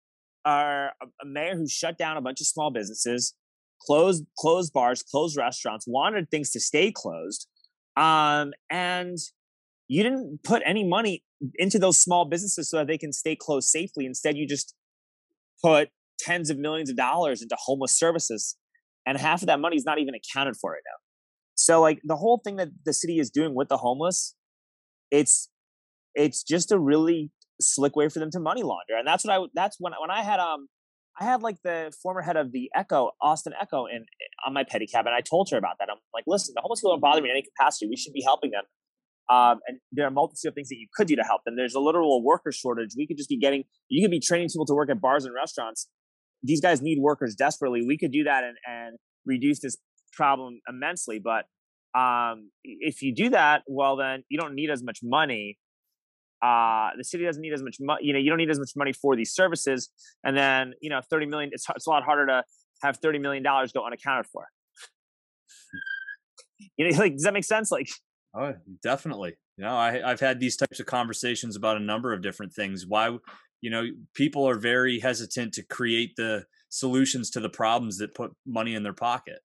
our, 0.46 0.92
a 1.22 1.26
mayor 1.26 1.56
who 1.56 1.68
shut 1.68 1.98
down 1.98 2.18
a 2.18 2.22
bunch 2.22 2.42
of 2.42 2.48
small 2.48 2.70
businesses, 2.70 3.34
closed 3.82 4.26
closed 4.38 4.74
bars, 4.74 5.02
closed 5.02 5.38
restaurants, 5.38 5.86
wanted 5.88 6.30
things 6.30 6.52
to 6.52 6.60
stay 6.60 6.92
closed, 6.92 7.48
um, 7.96 8.52
and 8.70 9.18
you 9.88 10.04
didn't 10.04 10.44
put 10.44 10.62
any 10.66 10.84
money 10.84 11.24
into 11.56 11.80
those 11.80 11.98
small 11.98 12.26
businesses 12.26 12.70
so 12.70 12.78
that 12.78 12.88
they 12.88 12.98
can 12.98 13.12
stay 13.12 13.36
closed 13.36 13.70
safely. 13.70 14.06
Instead, 14.06 14.38
you 14.38 14.48
just 14.48 14.76
put 15.64 15.90
tens 16.20 16.50
of 16.50 16.58
millions 16.58 16.90
of 16.90 16.96
dollars 16.96 17.42
into 17.42 17.56
homeless 17.58 17.98
services, 17.98 18.58
and 19.06 19.18
half 19.18 19.42
of 19.42 19.48
that 19.48 19.60
money 19.60 19.78
is 19.78 19.86
not 19.86 19.98
even 20.00 20.14
accounted 20.14 20.56
for 20.58 20.72
right 20.72 20.84
now. 20.86 21.13
So 21.56 21.82
like 21.82 22.02
the 22.04 22.16
whole 22.16 22.42
thing 22.44 22.56
that 22.58 22.70
the 22.86 22.94
city 22.94 23.20
is 23.20 23.30
doing 23.30 23.56
with 23.56 23.70
the 23.70 23.78
homeless, 23.78 24.36
it's 25.12 25.50
it's 26.16 26.44
just 26.44 26.72
a 26.72 26.80
really 26.80 27.32
slick 27.62 27.96
way 27.96 28.10
for 28.10 28.20
them 28.20 28.32
to 28.32 28.40
money 28.40 28.64
launder. 28.64 28.98
And 28.98 29.08
that's 29.08 29.26
what 29.26 29.34
I 29.34 29.46
that's 29.54 29.78
when 29.80 29.94
when 30.00 30.12
I 30.12 30.24
had 30.24 30.40
um 30.40 30.68
I 31.20 31.26
had 31.26 31.44
like 31.44 31.58
the 31.64 31.94
former 32.02 32.22
head 32.22 32.38
of 32.38 32.52
the 32.52 32.70
Echo, 32.76 33.12
Austin 33.22 33.54
Echo, 33.62 33.86
in 33.86 34.06
on 34.46 34.54
my 34.54 34.64
pedicab, 34.64 35.06
and 35.06 35.10
I 35.10 35.22
told 35.22 35.50
her 35.52 35.58
about 35.58 35.76
that. 35.80 35.90
I'm 35.92 35.98
like, 36.14 36.24
listen, 36.26 36.54
the 36.56 36.62
homeless 36.62 36.82
people 36.82 36.92
don't 36.92 37.02
bother 37.02 37.22
me 37.22 37.30
in 37.30 37.36
any 37.36 37.44
capacity. 37.44 37.88
We 37.88 37.98
should 37.98 38.14
be 38.14 38.24
helping 38.24 38.52
them. 38.52 38.64
Um, 39.30 39.60
and 39.68 39.80
there 39.92 40.06
are 40.06 40.10
a 40.10 40.12
multitude 40.12 40.50
of 40.50 40.56
things 40.56 40.70
that 40.70 40.76
you 40.76 40.88
could 40.94 41.08
do 41.08 41.16
to 41.16 41.24
help 41.24 41.44
them. 41.46 41.56
There's 41.56 41.76
a 41.76 41.80
literal 41.80 42.24
worker 42.24 42.52
shortage. 42.52 42.90
We 42.98 43.08
could 43.08 43.18
just 43.18 43.30
be 43.30 43.40
getting, 43.40 43.64
you 43.88 44.04
could 44.04 44.12
be 44.12 44.20
training 44.20 44.50
people 44.50 44.66
to 44.66 44.74
work 44.74 44.90
at 44.90 45.00
bars 45.00 45.24
and 45.24 45.34
restaurants. 45.34 45.88
These 46.42 46.60
guys 46.60 46.82
need 46.82 46.98
workers 47.00 47.36
desperately. 47.36 47.86
We 47.88 47.98
could 47.98 48.12
do 48.12 48.26
that 48.26 48.44
and, 48.44 48.58
and 48.68 48.98
reduce 49.26 49.62
this 49.62 49.78
problem 50.14 50.60
immensely. 50.68 51.20
But 51.20 51.46
um, 52.00 52.52
if 52.64 53.02
you 53.02 53.14
do 53.14 53.30
that, 53.30 53.64
well, 53.68 53.96
then 53.96 54.24
you 54.30 54.40
don't 54.40 54.56
need 54.56 54.70
as 54.70 54.84
much 54.84 55.00
money. 55.04 55.58
Uh, 56.42 56.90
the 56.98 57.04
city 57.04 57.24
doesn't 57.24 57.42
need 57.42 57.54
as 57.54 57.64
much 57.64 57.78
money. 57.80 58.02
You 58.04 58.14
know, 58.14 58.20
you 58.20 58.30
don't 58.30 58.38
need 58.38 58.50
as 58.50 58.60
much 58.60 58.72
money 58.76 58.94
for 58.94 59.16
these 59.16 59.34
services. 59.34 59.90
And 60.24 60.36
then, 60.36 60.74
you 60.82 60.90
know, 60.90 61.02
30 61.10 61.28
million, 61.28 61.50
it's, 61.54 61.66
it's 61.76 61.88
a 61.88 61.90
lot 61.90 62.04
harder 62.04 62.28
to 62.28 62.44
have 62.82 63.00
$30 63.00 63.22
million 63.22 63.44
go 63.44 63.86
unaccounted 63.86 64.26
for. 64.32 64.48
you 66.78 66.90
know, 66.90 66.98
like, 66.98 67.14
does 67.14 67.24
that 67.24 67.34
make 67.34 67.46
sense? 67.46 67.72
Like, 67.72 67.88
oh, 68.36 68.54
definitely. 68.82 69.36
You 69.58 69.66
know, 69.66 69.76
I, 69.76 70.10
I've 70.10 70.20
had 70.20 70.40
these 70.40 70.58
types 70.58 70.80
of 70.80 70.86
conversations 70.86 71.56
about 71.56 71.78
a 71.78 71.80
number 71.80 72.12
of 72.12 72.22
different 72.22 72.54
things. 72.54 72.86
Why, 72.88 73.16
you 73.62 73.70
know, 73.70 73.86
people 74.14 74.50
are 74.50 74.58
very 74.58 75.00
hesitant 75.00 75.54
to 75.54 75.64
create 75.64 76.16
the 76.18 76.46
solutions 76.70 77.30
to 77.30 77.40
the 77.40 77.50
problems 77.50 77.98
that 78.00 78.16
put 78.16 78.32
money 78.46 78.74
in 78.74 78.84
their 78.84 78.94
pocket. 78.94 79.40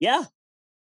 Yeah, 0.00 0.24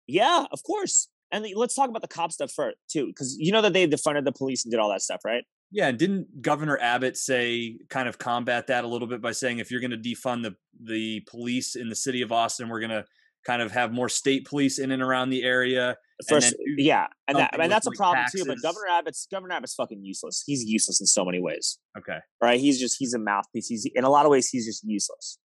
yeah, 0.06 0.46
of 0.52 0.62
course. 0.62 1.08
And 1.32 1.44
let's 1.54 1.74
talk 1.74 1.88
about 1.88 2.02
the 2.02 2.08
cop 2.08 2.32
stuff 2.32 2.52
first 2.52 2.76
too, 2.90 3.06
because 3.06 3.36
you 3.38 3.52
know 3.52 3.62
that 3.62 3.72
they 3.72 3.86
defunded 3.86 4.24
the 4.24 4.32
police 4.32 4.64
and 4.64 4.70
did 4.70 4.78
all 4.78 4.90
that 4.90 5.02
stuff, 5.02 5.20
right? 5.24 5.44
Yeah, 5.72 5.88
and 5.88 5.98
didn't 5.98 6.42
Governor 6.42 6.78
Abbott 6.80 7.16
say 7.16 7.78
kind 7.90 8.08
of 8.08 8.18
combat 8.18 8.68
that 8.68 8.84
a 8.84 8.86
little 8.86 9.08
bit 9.08 9.20
by 9.20 9.32
saying 9.32 9.58
if 9.58 9.70
you're 9.70 9.80
going 9.80 9.90
to 9.90 9.96
defund 9.96 10.42
the 10.44 10.54
the 10.80 11.20
police 11.28 11.74
in 11.74 11.88
the 11.88 11.96
city 11.96 12.22
of 12.22 12.30
Austin, 12.30 12.68
we're 12.68 12.80
going 12.80 12.90
to 12.90 13.04
kind 13.44 13.62
of 13.62 13.72
have 13.72 13.92
more 13.92 14.08
state 14.08 14.46
police 14.46 14.78
in 14.78 14.90
and 14.90 15.02
around 15.02 15.30
the 15.30 15.42
area. 15.44 15.96
First, 16.28 16.54
and 16.58 16.78
yeah, 16.78 17.06
and 17.28 17.38
that 17.38 17.58
and 17.60 17.70
that's 17.70 17.86
a 17.86 17.90
problem 17.90 18.24
taxes. 18.24 18.42
too. 18.42 18.46
But 18.48 18.62
Governor 18.62 18.88
Abbott's 18.90 19.26
Governor 19.30 19.54
Abbott's 19.54 19.74
fucking 19.74 20.02
useless. 20.04 20.42
He's 20.46 20.64
useless 20.64 21.00
in 21.00 21.06
so 21.06 21.24
many 21.24 21.40
ways. 21.40 21.78
Okay, 21.98 22.18
right? 22.40 22.58
He's 22.58 22.80
just 22.80 22.96
he's 22.98 23.12
a 23.12 23.18
mouthpiece. 23.18 23.66
He's 23.66 23.86
in 23.94 24.04
a 24.04 24.10
lot 24.10 24.24
of 24.24 24.30
ways 24.30 24.48
he's 24.48 24.66
just 24.66 24.82
useless. 24.84 25.38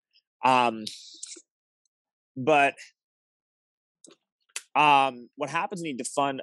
Um, 0.45 0.85
but 2.37 2.74
um, 4.74 5.28
what 5.36 5.51
happens 5.51 5.80
when 5.80 5.97
you 5.97 5.97
defund 5.97 6.38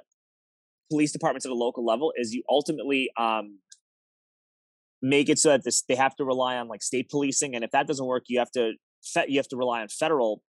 police 0.90 1.12
departments 1.12 1.44
at 1.44 1.52
a 1.52 1.54
local 1.54 1.84
level 1.84 2.12
is 2.16 2.32
you 2.32 2.42
ultimately 2.48 3.10
um, 3.18 3.58
make 5.02 5.28
it 5.28 5.38
so 5.38 5.50
that 5.50 5.64
this 5.64 5.82
they 5.82 5.94
have 5.94 6.16
to 6.16 6.24
rely 6.24 6.56
on 6.56 6.68
like 6.68 6.82
state 6.82 7.08
policing, 7.10 7.54
and 7.54 7.64
if 7.64 7.70
that 7.70 7.86
doesn't 7.86 8.06
work, 8.06 8.24
you 8.28 8.38
have 8.38 8.50
to 8.52 8.72
you 9.26 9.38
have 9.38 9.48
to 9.48 9.56
rely 9.56 9.80
on 9.80 9.88
federal 9.88 10.42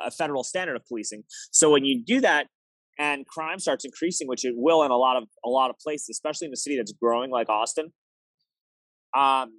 a 0.00 0.10
federal 0.10 0.44
standard 0.44 0.76
of 0.76 0.86
policing. 0.86 1.24
So 1.50 1.70
when 1.70 1.84
you 1.84 2.02
do 2.02 2.20
that, 2.20 2.46
and 2.98 3.26
crime 3.26 3.58
starts 3.58 3.84
increasing, 3.84 4.28
which 4.28 4.44
it 4.44 4.54
will 4.56 4.82
in 4.82 4.90
a 4.90 4.96
lot 4.96 5.16
of 5.16 5.24
a 5.44 5.48
lot 5.48 5.70
of 5.70 5.78
places, 5.78 6.10
especially 6.10 6.46
in 6.46 6.50
the 6.50 6.56
city 6.56 6.76
that's 6.76 6.92
growing 6.92 7.30
like 7.30 7.48
Austin, 7.48 7.92
um, 9.16 9.52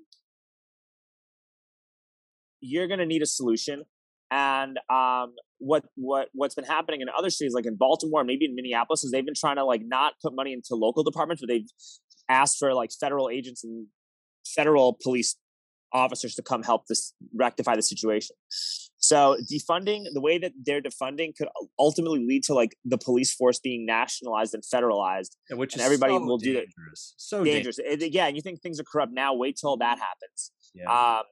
you're 2.59 2.87
going 2.87 2.99
to 2.99 3.05
need 3.05 3.21
a 3.21 3.25
solution. 3.25 3.83
And 4.29 4.77
um, 4.89 5.33
what 5.61 5.85
what 5.95 6.29
what's 6.33 6.55
been 6.55 6.65
happening 6.65 7.01
in 7.01 7.07
other 7.15 7.29
cities, 7.29 7.53
like 7.53 7.65
in 7.65 7.75
Baltimore, 7.75 8.23
maybe 8.23 8.45
in 8.45 8.55
Minneapolis, 8.55 9.03
is 9.03 9.11
they've 9.11 9.25
been 9.25 9.35
trying 9.35 9.57
to 9.57 9.63
like 9.63 9.81
not 9.85 10.13
put 10.21 10.35
money 10.35 10.53
into 10.53 10.75
local 10.75 11.03
departments, 11.03 11.41
but 11.41 11.49
they've 11.49 11.69
asked 12.27 12.57
for 12.57 12.73
like 12.73 12.89
federal 12.99 13.29
agents 13.29 13.63
and 13.63 13.87
federal 14.45 14.97
police 15.01 15.37
officers 15.93 16.35
to 16.35 16.41
come 16.41 16.63
help 16.63 16.87
this 16.87 17.13
rectify 17.35 17.75
the 17.75 17.81
situation. 17.81 18.35
So 18.97 19.37
defunding, 19.51 20.05
the 20.13 20.21
way 20.21 20.37
that 20.37 20.53
they're 20.65 20.81
defunding 20.81 21.35
could 21.35 21.49
ultimately 21.77 22.25
lead 22.25 22.43
to 22.43 22.53
like 22.53 22.75
the 22.85 22.97
police 22.97 23.33
force 23.33 23.59
being 23.59 23.85
nationalized 23.85 24.53
and 24.53 24.63
federalized, 24.63 25.35
yeah, 25.49 25.57
which 25.57 25.73
and 25.73 25.81
everybody 25.81 26.13
so 26.13 26.25
will 26.25 26.37
dangerous. 26.37 26.65
do 26.65 26.83
it. 26.83 26.97
So 27.17 27.43
dangerous. 27.43 27.77
dangerous. 27.77 28.03
And, 28.03 28.13
yeah, 28.13 28.27
and 28.27 28.35
you 28.35 28.41
think 28.41 28.61
things 28.61 28.79
are 28.79 28.83
corrupt 28.83 29.11
now? 29.13 29.33
Wait 29.33 29.57
till 29.59 29.75
that 29.77 29.99
happens. 29.99 30.51
Yeah. 30.73 31.17
Um, 31.17 31.23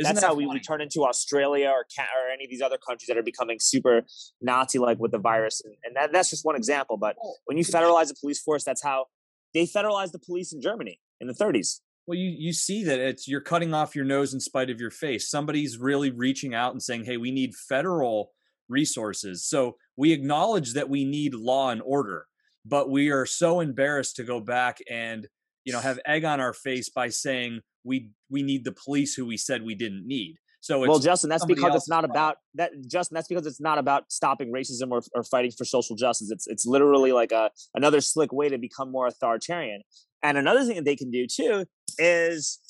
Isn't 0.00 0.14
that's 0.14 0.22
that 0.22 0.28
how 0.28 0.34
we, 0.34 0.46
we 0.46 0.60
turn 0.60 0.80
into 0.80 1.04
Australia 1.04 1.68
or 1.68 1.84
or 1.98 2.30
any 2.32 2.44
of 2.44 2.50
these 2.50 2.62
other 2.62 2.78
countries 2.78 3.08
that 3.08 3.18
are 3.18 3.22
becoming 3.22 3.58
super 3.60 4.02
Nazi-like 4.40 4.98
with 4.98 5.12
the 5.12 5.18
virus, 5.18 5.60
and, 5.64 5.74
and 5.84 5.94
that, 5.96 6.12
that's 6.12 6.30
just 6.30 6.44
one 6.44 6.56
example. 6.56 6.96
But 6.96 7.16
when 7.44 7.58
you 7.58 7.64
federalize 7.64 8.08
the 8.08 8.16
police 8.18 8.40
force, 8.40 8.64
that's 8.64 8.82
how 8.82 9.06
they 9.52 9.66
federalized 9.66 10.12
the 10.12 10.18
police 10.18 10.52
in 10.52 10.60
Germany 10.60 11.00
in 11.20 11.26
the 11.26 11.34
30s. 11.34 11.80
Well, 12.06 12.18
you 12.18 12.34
you 12.36 12.52
see 12.52 12.82
that 12.84 12.98
it's 12.98 13.28
you're 13.28 13.40
cutting 13.40 13.74
off 13.74 13.94
your 13.94 14.04
nose 14.04 14.34
in 14.34 14.40
spite 14.40 14.70
of 14.70 14.80
your 14.80 14.90
face. 14.90 15.30
Somebody's 15.30 15.78
really 15.78 16.10
reaching 16.10 16.54
out 16.54 16.72
and 16.72 16.82
saying, 16.82 17.04
"Hey, 17.04 17.18
we 17.18 17.30
need 17.30 17.54
federal 17.54 18.32
resources." 18.68 19.44
So 19.44 19.76
we 19.96 20.12
acknowledge 20.12 20.72
that 20.72 20.88
we 20.88 21.04
need 21.04 21.34
law 21.34 21.70
and 21.70 21.82
order, 21.84 22.26
but 22.64 22.90
we 22.90 23.10
are 23.10 23.26
so 23.26 23.60
embarrassed 23.60 24.16
to 24.16 24.24
go 24.24 24.40
back 24.40 24.78
and 24.90 25.28
you 25.64 25.72
know 25.72 25.78
have 25.78 26.00
egg 26.06 26.24
on 26.24 26.40
our 26.40 26.54
face 26.54 26.88
by 26.88 27.10
saying 27.10 27.60
we 27.84 28.10
we 28.28 28.42
need 28.42 28.64
the 28.64 28.72
police 28.72 29.14
who 29.14 29.26
we 29.26 29.36
said 29.36 29.62
we 29.62 29.74
didn't 29.74 30.06
need. 30.06 30.36
So 30.62 30.82
it's 30.82 30.90
well, 30.90 30.98
Justin, 30.98 31.30
that's 31.30 31.46
because 31.46 31.74
it's 31.74 31.88
not 31.88 32.00
problem. 32.00 32.10
about 32.10 32.36
that. 32.54 32.72
Justin, 32.86 33.14
that's 33.14 33.28
because 33.28 33.46
it's 33.46 33.60
not 33.60 33.78
about 33.78 34.12
stopping 34.12 34.52
racism 34.52 34.90
or, 34.90 35.00
or 35.14 35.24
fighting 35.24 35.52
for 35.56 35.64
social 35.64 35.96
justice. 35.96 36.30
It's 36.30 36.46
it's 36.46 36.66
literally 36.66 37.12
like 37.12 37.32
a 37.32 37.50
another 37.74 38.00
slick 38.02 38.30
way 38.32 38.50
to 38.50 38.58
become 38.58 38.92
more 38.92 39.06
authoritarian. 39.06 39.82
And 40.22 40.36
another 40.36 40.64
thing 40.64 40.76
that 40.76 40.84
they 40.84 40.96
can 40.96 41.10
do 41.10 41.26
too 41.26 41.64
is, 41.98 42.60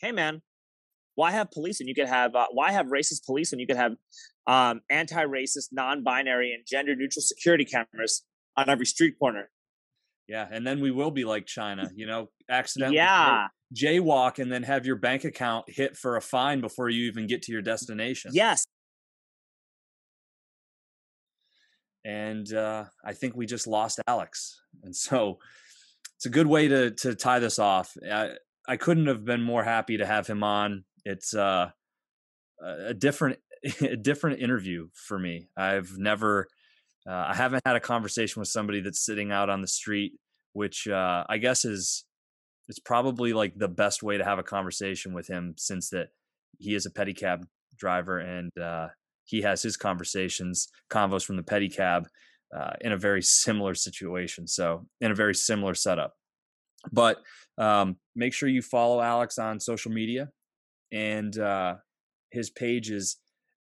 hey 0.00 0.12
man, 0.12 0.42
why 1.14 1.30
have 1.30 1.50
police 1.50 1.80
and 1.80 1.88
you 1.88 1.94
could 1.94 2.08
have 2.08 2.34
uh, 2.34 2.46
why 2.52 2.72
have 2.72 2.86
racist 2.86 3.24
police 3.24 3.52
and 3.52 3.60
you 3.60 3.66
could 3.66 3.76
have 3.76 3.92
um, 4.46 4.82
anti-racist, 4.90 5.68
non-binary, 5.72 6.52
and 6.52 6.64
gender-neutral 6.66 7.22
security 7.22 7.64
cameras 7.64 8.24
on 8.56 8.68
every 8.68 8.86
street 8.86 9.14
corner? 9.18 9.50
Yeah, 10.28 10.46
and 10.50 10.66
then 10.66 10.80
we 10.80 10.90
will 10.90 11.10
be 11.10 11.24
like 11.24 11.46
China, 11.46 11.90
you 11.94 12.06
know, 12.06 12.28
accidentally 12.48 12.96
Yeah, 12.96 13.48
jaywalk 13.74 14.38
and 14.38 14.50
then 14.50 14.62
have 14.64 14.86
your 14.86 14.96
bank 14.96 15.24
account 15.24 15.66
hit 15.68 15.96
for 15.96 16.16
a 16.16 16.20
fine 16.20 16.60
before 16.60 16.88
you 16.88 17.06
even 17.06 17.26
get 17.26 17.42
to 17.42 17.52
your 17.52 17.62
destination. 17.62 18.30
yes, 18.34 18.64
and 22.04 22.52
uh, 22.52 22.84
I 23.04 23.12
think 23.12 23.36
we 23.36 23.46
just 23.46 23.66
lost 23.66 24.00
Alex, 24.06 24.60
and 24.82 24.94
so 24.94 25.38
it's 26.16 26.26
a 26.26 26.30
good 26.30 26.46
way 26.46 26.68
to 26.68 26.90
to 26.92 27.14
tie 27.14 27.38
this 27.38 27.58
off. 27.58 27.96
I, 28.10 28.32
I 28.66 28.76
couldn't 28.76 29.06
have 29.06 29.24
been 29.24 29.42
more 29.42 29.64
happy 29.64 29.98
to 29.98 30.06
have 30.06 30.26
him 30.26 30.42
on. 30.42 30.84
It's 31.04 31.34
uh, 31.34 31.70
a 32.62 32.94
different 32.94 33.38
a 33.80 33.96
different 33.96 34.40
interview 34.40 34.88
for 34.94 35.18
me. 35.18 35.48
I've 35.56 35.98
never 35.98 36.48
uh, 37.08 37.26
I 37.28 37.34
haven't 37.34 37.62
had 37.64 37.76
a 37.76 37.80
conversation 37.80 38.40
with 38.40 38.48
somebody 38.48 38.80
that's 38.80 39.04
sitting 39.04 39.32
out 39.32 39.50
on 39.50 39.60
the 39.60 39.66
street, 39.66 40.12
which 40.52 40.86
uh, 40.88 41.24
I 41.28 41.38
guess 41.38 41.64
is 41.64 42.04
it's 42.70 42.78
probably 42.78 43.32
like 43.32 43.58
the 43.58 43.68
best 43.68 44.00
way 44.00 44.16
to 44.16 44.24
have 44.24 44.38
a 44.38 44.44
conversation 44.44 45.12
with 45.12 45.26
him 45.26 45.54
since 45.58 45.90
that 45.90 46.10
he 46.58 46.76
is 46.76 46.86
a 46.86 46.90
pedicab 46.90 47.42
driver 47.76 48.20
and 48.20 48.56
uh, 48.56 48.86
he 49.24 49.42
has 49.42 49.60
his 49.60 49.76
conversations, 49.76 50.68
convos 50.88 51.24
from 51.24 51.34
the 51.34 51.42
pedicab 51.42 52.04
uh, 52.56 52.74
in 52.80 52.92
a 52.92 52.96
very 52.96 53.22
similar 53.22 53.74
situation. 53.74 54.46
So 54.46 54.86
in 55.00 55.10
a 55.10 55.16
very 55.16 55.34
similar 55.34 55.74
setup. 55.74 56.14
But 56.92 57.18
um, 57.58 57.96
make 58.14 58.32
sure 58.32 58.48
you 58.48 58.62
follow 58.62 59.00
Alex 59.00 59.36
on 59.36 59.58
social 59.58 59.90
media, 59.90 60.30
and 60.92 61.36
uh, 61.36 61.74
his 62.30 62.50
page 62.50 62.90
is 62.90 63.16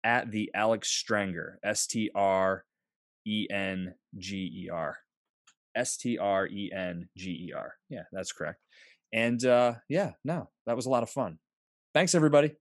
at 0.03 0.33
the 0.33 0.51
Alex 0.53 0.91
Strenger, 0.91 1.55
S 1.65 1.87
T 1.87 2.11
R 2.15 2.65
E 3.25 3.47
N 3.51 3.95
G 4.19 4.65
E 4.65 4.69
R. 4.69 4.99
S 5.77 5.97
T 5.97 6.19
R 6.19 6.47
E 6.47 6.71
N 6.75 7.09
G 7.17 7.49
E 7.49 7.53
R. 7.57 7.75
Yeah, 7.89 8.05
that's 8.11 8.33
correct. 8.33 8.61
And 9.13 9.45
uh, 9.45 9.75
yeah, 9.89 10.13
no, 10.25 10.51
that 10.67 10.77
was 10.77 10.87
a 10.87 10.91
lot 10.91 11.03
of 11.03 11.11
fun. 11.11 11.39
Thanks, 11.95 12.15
everybody. 12.15 12.55